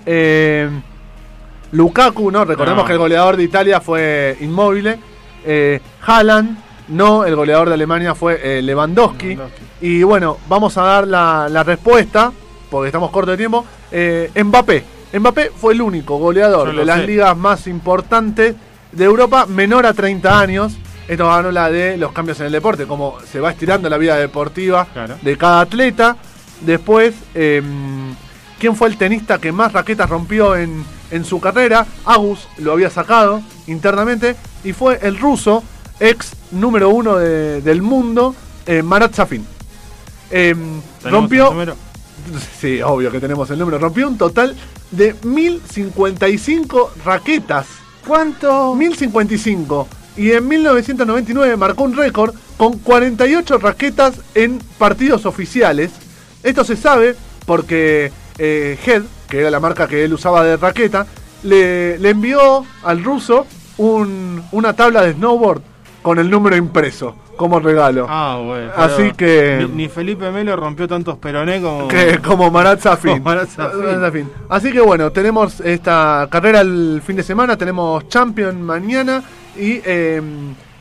Lukaku, 1.72 2.32
no, 2.32 2.44
recordemos 2.46 2.84
No. 2.84 2.88
que 2.88 2.94
el 2.94 3.00
goleador 3.00 3.38
de 3.38 3.44
Italia 3.44 3.80
fue 3.82 4.36
Inmóvil, 4.42 4.98
eh, 5.46 5.80
Haaland, 6.06 6.58
no, 6.90 7.26
el 7.26 7.36
goleador 7.36 7.68
de 7.70 7.76
Alemania 7.76 8.16
fue 8.16 8.40
eh, 8.44 8.62
Lewandowski. 8.62 9.30
Lewandowski. 9.36 9.62
Y 9.82 10.04
bueno, 10.04 10.38
vamos 10.50 10.78
a 10.78 10.84
dar 10.84 11.08
la, 11.08 11.48
la 11.50 11.64
respuesta, 11.64 12.32
porque 12.70 12.88
estamos 12.88 13.12
cortos 13.12 13.34
de 13.34 13.38
tiempo. 13.38 13.66
Eh, 13.92 14.32
Mbappé. 14.44 14.84
Mbappé 15.14 15.52
fue 15.56 15.74
el 15.74 15.82
único 15.82 16.18
goleador 16.18 16.76
de 16.76 16.86
las 16.86 17.02
sé. 17.02 17.08
ligas 17.08 17.36
más 17.38 17.68
importantes 17.68 18.56
de 18.92 19.04
Europa, 19.04 19.46
menor 19.46 19.86
a 19.86 19.94
30 19.94 20.40
años. 20.40 20.74
Esto 21.08 21.30
habla 21.30 21.70
de 21.70 21.98
los 21.98 22.12
cambios 22.14 22.40
en 22.40 22.46
el 22.46 22.52
deporte, 22.54 22.86
cómo 22.86 23.18
se 23.30 23.40
va 23.42 23.52
estirando 23.52 23.90
la 23.90 23.98
vida 23.98 24.16
deportiva 24.16 24.86
Claro. 24.94 25.16
de 25.22 25.38
cada 25.38 25.62
atleta. 25.62 26.16
Después, 26.62 27.14
eh, 27.34 27.62
¿quién 28.60 28.76
fue 28.76 28.88
el 28.88 28.98
tenista 28.98 29.38
que 29.40 29.52
más 29.52 29.74
raquetas 29.74 30.10
rompió 30.10 30.56
en, 30.56 30.86
en 31.12 31.24
su 31.26 31.40
carrera? 31.40 31.86
Agus 32.06 32.48
lo 32.58 32.72
había 32.74 32.90
sacado 32.90 33.42
internamente 33.68 34.36
y 34.64 34.74
fue 34.74 35.00
el 35.02 35.18
ruso, 35.20 35.64
ex 36.00 36.32
número 36.52 36.90
uno 36.90 37.18
de- 37.18 37.62
del 37.62 37.82
mundo, 37.82 38.36
eh, 38.66 38.82
Marat 38.82 39.14
Safin. 39.14 39.46
Eh, 40.32 40.54
¿Tenemos 40.56 41.12
rompió, 41.22 41.52
sí, 42.60 42.82
obvio 42.82 43.12
que 43.12 43.20
tenemos 43.20 43.50
el 43.52 43.60
número, 43.60 43.78
rompió 43.78 44.08
un 44.08 44.18
total 44.18 44.56
de 44.92 45.16
1055 45.24 46.92
raquetas. 47.06 47.68
¿Cuánto? 48.08 48.74
1055. 48.76 49.88
Y 50.18 50.32
en 50.32 50.48
1999 50.48 51.56
marcó 51.58 51.84
un 51.84 51.96
récord 51.96 52.34
con 52.58 52.78
48 52.80 53.58
raquetas 53.60 54.16
en 54.36 54.60
partidos 54.78 55.26
oficiales. 55.26 55.92
Esto 56.44 56.64
se 56.64 56.76
sabe 56.76 57.16
porque 57.46 58.12
eh, 58.38 58.78
Head, 58.86 59.04
que 59.32 59.40
era 59.40 59.50
la 59.50 59.60
marca 59.62 59.88
que 59.88 60.04
él 60.04 60.14
usaba 60.14 60.44
de 60.44 60.58
raqueta, 60.58 61.08
le, 61.44 61.98
le 61.98 62.10
envió 62.10 62.66
al 62.84 63.04
ruso 63.04 63.48
un- 63.78 64.44
una 64.52 64.74
tabla 64.74 65.02
de 65.04 65.14
snowboard 65.14 65.62
con 66.04 66.20
el 66.20 66.30
número 66.30 66.56
impreso 66.58 67.16
como 67.38 67.60
regalo. 67.60 68.06
Ah, 68.10 68.40
bueno. 68.46 68.72
Así 68.76 69.14
que- 69.14 69.66
Ni, 69.68 69.84
ni 69.84 69.88
Felipe 69.90 70.30
Melo 70.32 70.56
rompió 70.56 70.88
tantos 70.88 71.18
peroné 71.18 71.62
como. 71.62 71.88
Que, 71.88 72.20
como 72.20 72.52
Marat 72.52 72.82
Safin. 72.82 73.14
Como 73.14 73.24
Marat 73.24 73.50
Safin. 73.50 73.80
Marat 73.80 74.00
Safin. 74.02 74.30
Así 74.50 74.72
que 74.72 74.82
bueno, 74.82 75.12
tenemos 75.12 75.60
esta 75.62 76.28
carrera 76.30 76.62
el 76.62 77.02
fin 77.04 77.16
de 77.16 77.24
semana, 77.24 77.58
tenemos 77.58 78.08
Champion 78.10 78.62
mañana 78.62 79.24
y 79.58 79.82
eh, 79.86 80.22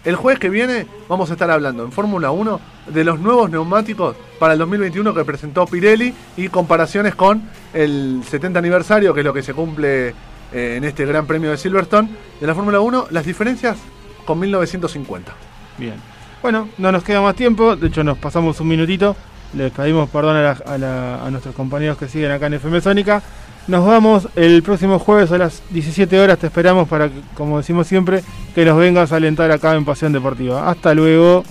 el 0.05 0.16
jueves 0.16 0.39
que 0.40 0.48
viene 0.48 0.86
vamos 1.09 1.31
a 1.31 1.35
estar 1.35 1.51
hablando 1.51 1.85
en 1.85 1.93
Fórmula 1.93 2.31
1 2.31 2.60
de 2.89 3.05
los 3.05 3.20
nuevos 3.20 3.51
neumáticos 3.51 4.16
para 4.39 4.55
el 4.55 4.59
2021 4.60 5.12
que 5.14 5.24
presentó 5.24 5.66
Pirelli 5.66 6.14
y 6.36 6.48
comparaciones 6.48 7.14
con 7.14 7.43
el 7.74 8.22
70 8.28 8.59
aniversario, 8.59 9.12
que 9.14 9.20
es 9.20 9.27
lo 9.27 9.32
que 9.35 9.43
se 9.43 9.52
cumple 9.55 10.09
eh, 10.52 10.74
en 10.77 10.85
este 10.85 11.05
Gran 11.06 11.27
Premio 11.27 11.51
de 11.51 11.56
Silverstone 11.59 12.09
de 12.40 12.47
la 12.47 12.55
Fórmula 12.55 12.81
1, 12.81 13.09
las 13.10 13.24
diferencias 13.27 13.77
con 14.24 14.39
1950. 14.40 15.32
Bien. 15.78 15.94
Bueno, 16.43 16.68
no 16.78 16.90
nos 16.90 17.05
queda 17.05 17.20
más 17.20 17.35
tiempo. 17.36 17.77
De 17.77 17.89
hecho, 17.89 18.02
nos 18.02 18.16
pasamos 18.18 18.59
un 18.60 18.68
minutito. 18.68 19.14
Les 19.52 19.70
pedimos 19.72 20.09
perdón 20.09 20.36
a, 20.36 20.43
la- 20.43 20.62
a 20.66 20.78
la- 20.78 21.24
a 21.27 21.31
nuestros 21.31 21.55
compañeros 21.55 21.98
que 21.98 22.09
siguen 22.09 22.31
acá 22.31 22.47
en 22.47 22.55
FM 22.55 22.81
Sónica. 22.81 23.22
Nos 23.66 23.86
vamos 23.86 24.28
el 24.36 24.62
próximo 24.62 24.98
jueves 24.98 25.30
a 25.32 25.38
las 25.38 25.62
17 25.70 26.18
horas. 26.18 26.38
Te 26.38 26.46
esperamos 26.46 26.88
para, 26.88 27.10
como 27.34 27.58
decimos 27.58 27.86
siempre, 27.86 28.22
que 28.54 28.64
nos 28.64 28.78
vengas 28.78 29.12
a 29.12 29.16
alentar 29.16 29.50
acá 29.50 29.74
en 29.74 29.84
Pasión 29.84 30.12
Deportiva. 30.12 30.68
Hasta 30.68 30.94
luego. 30.94 31.44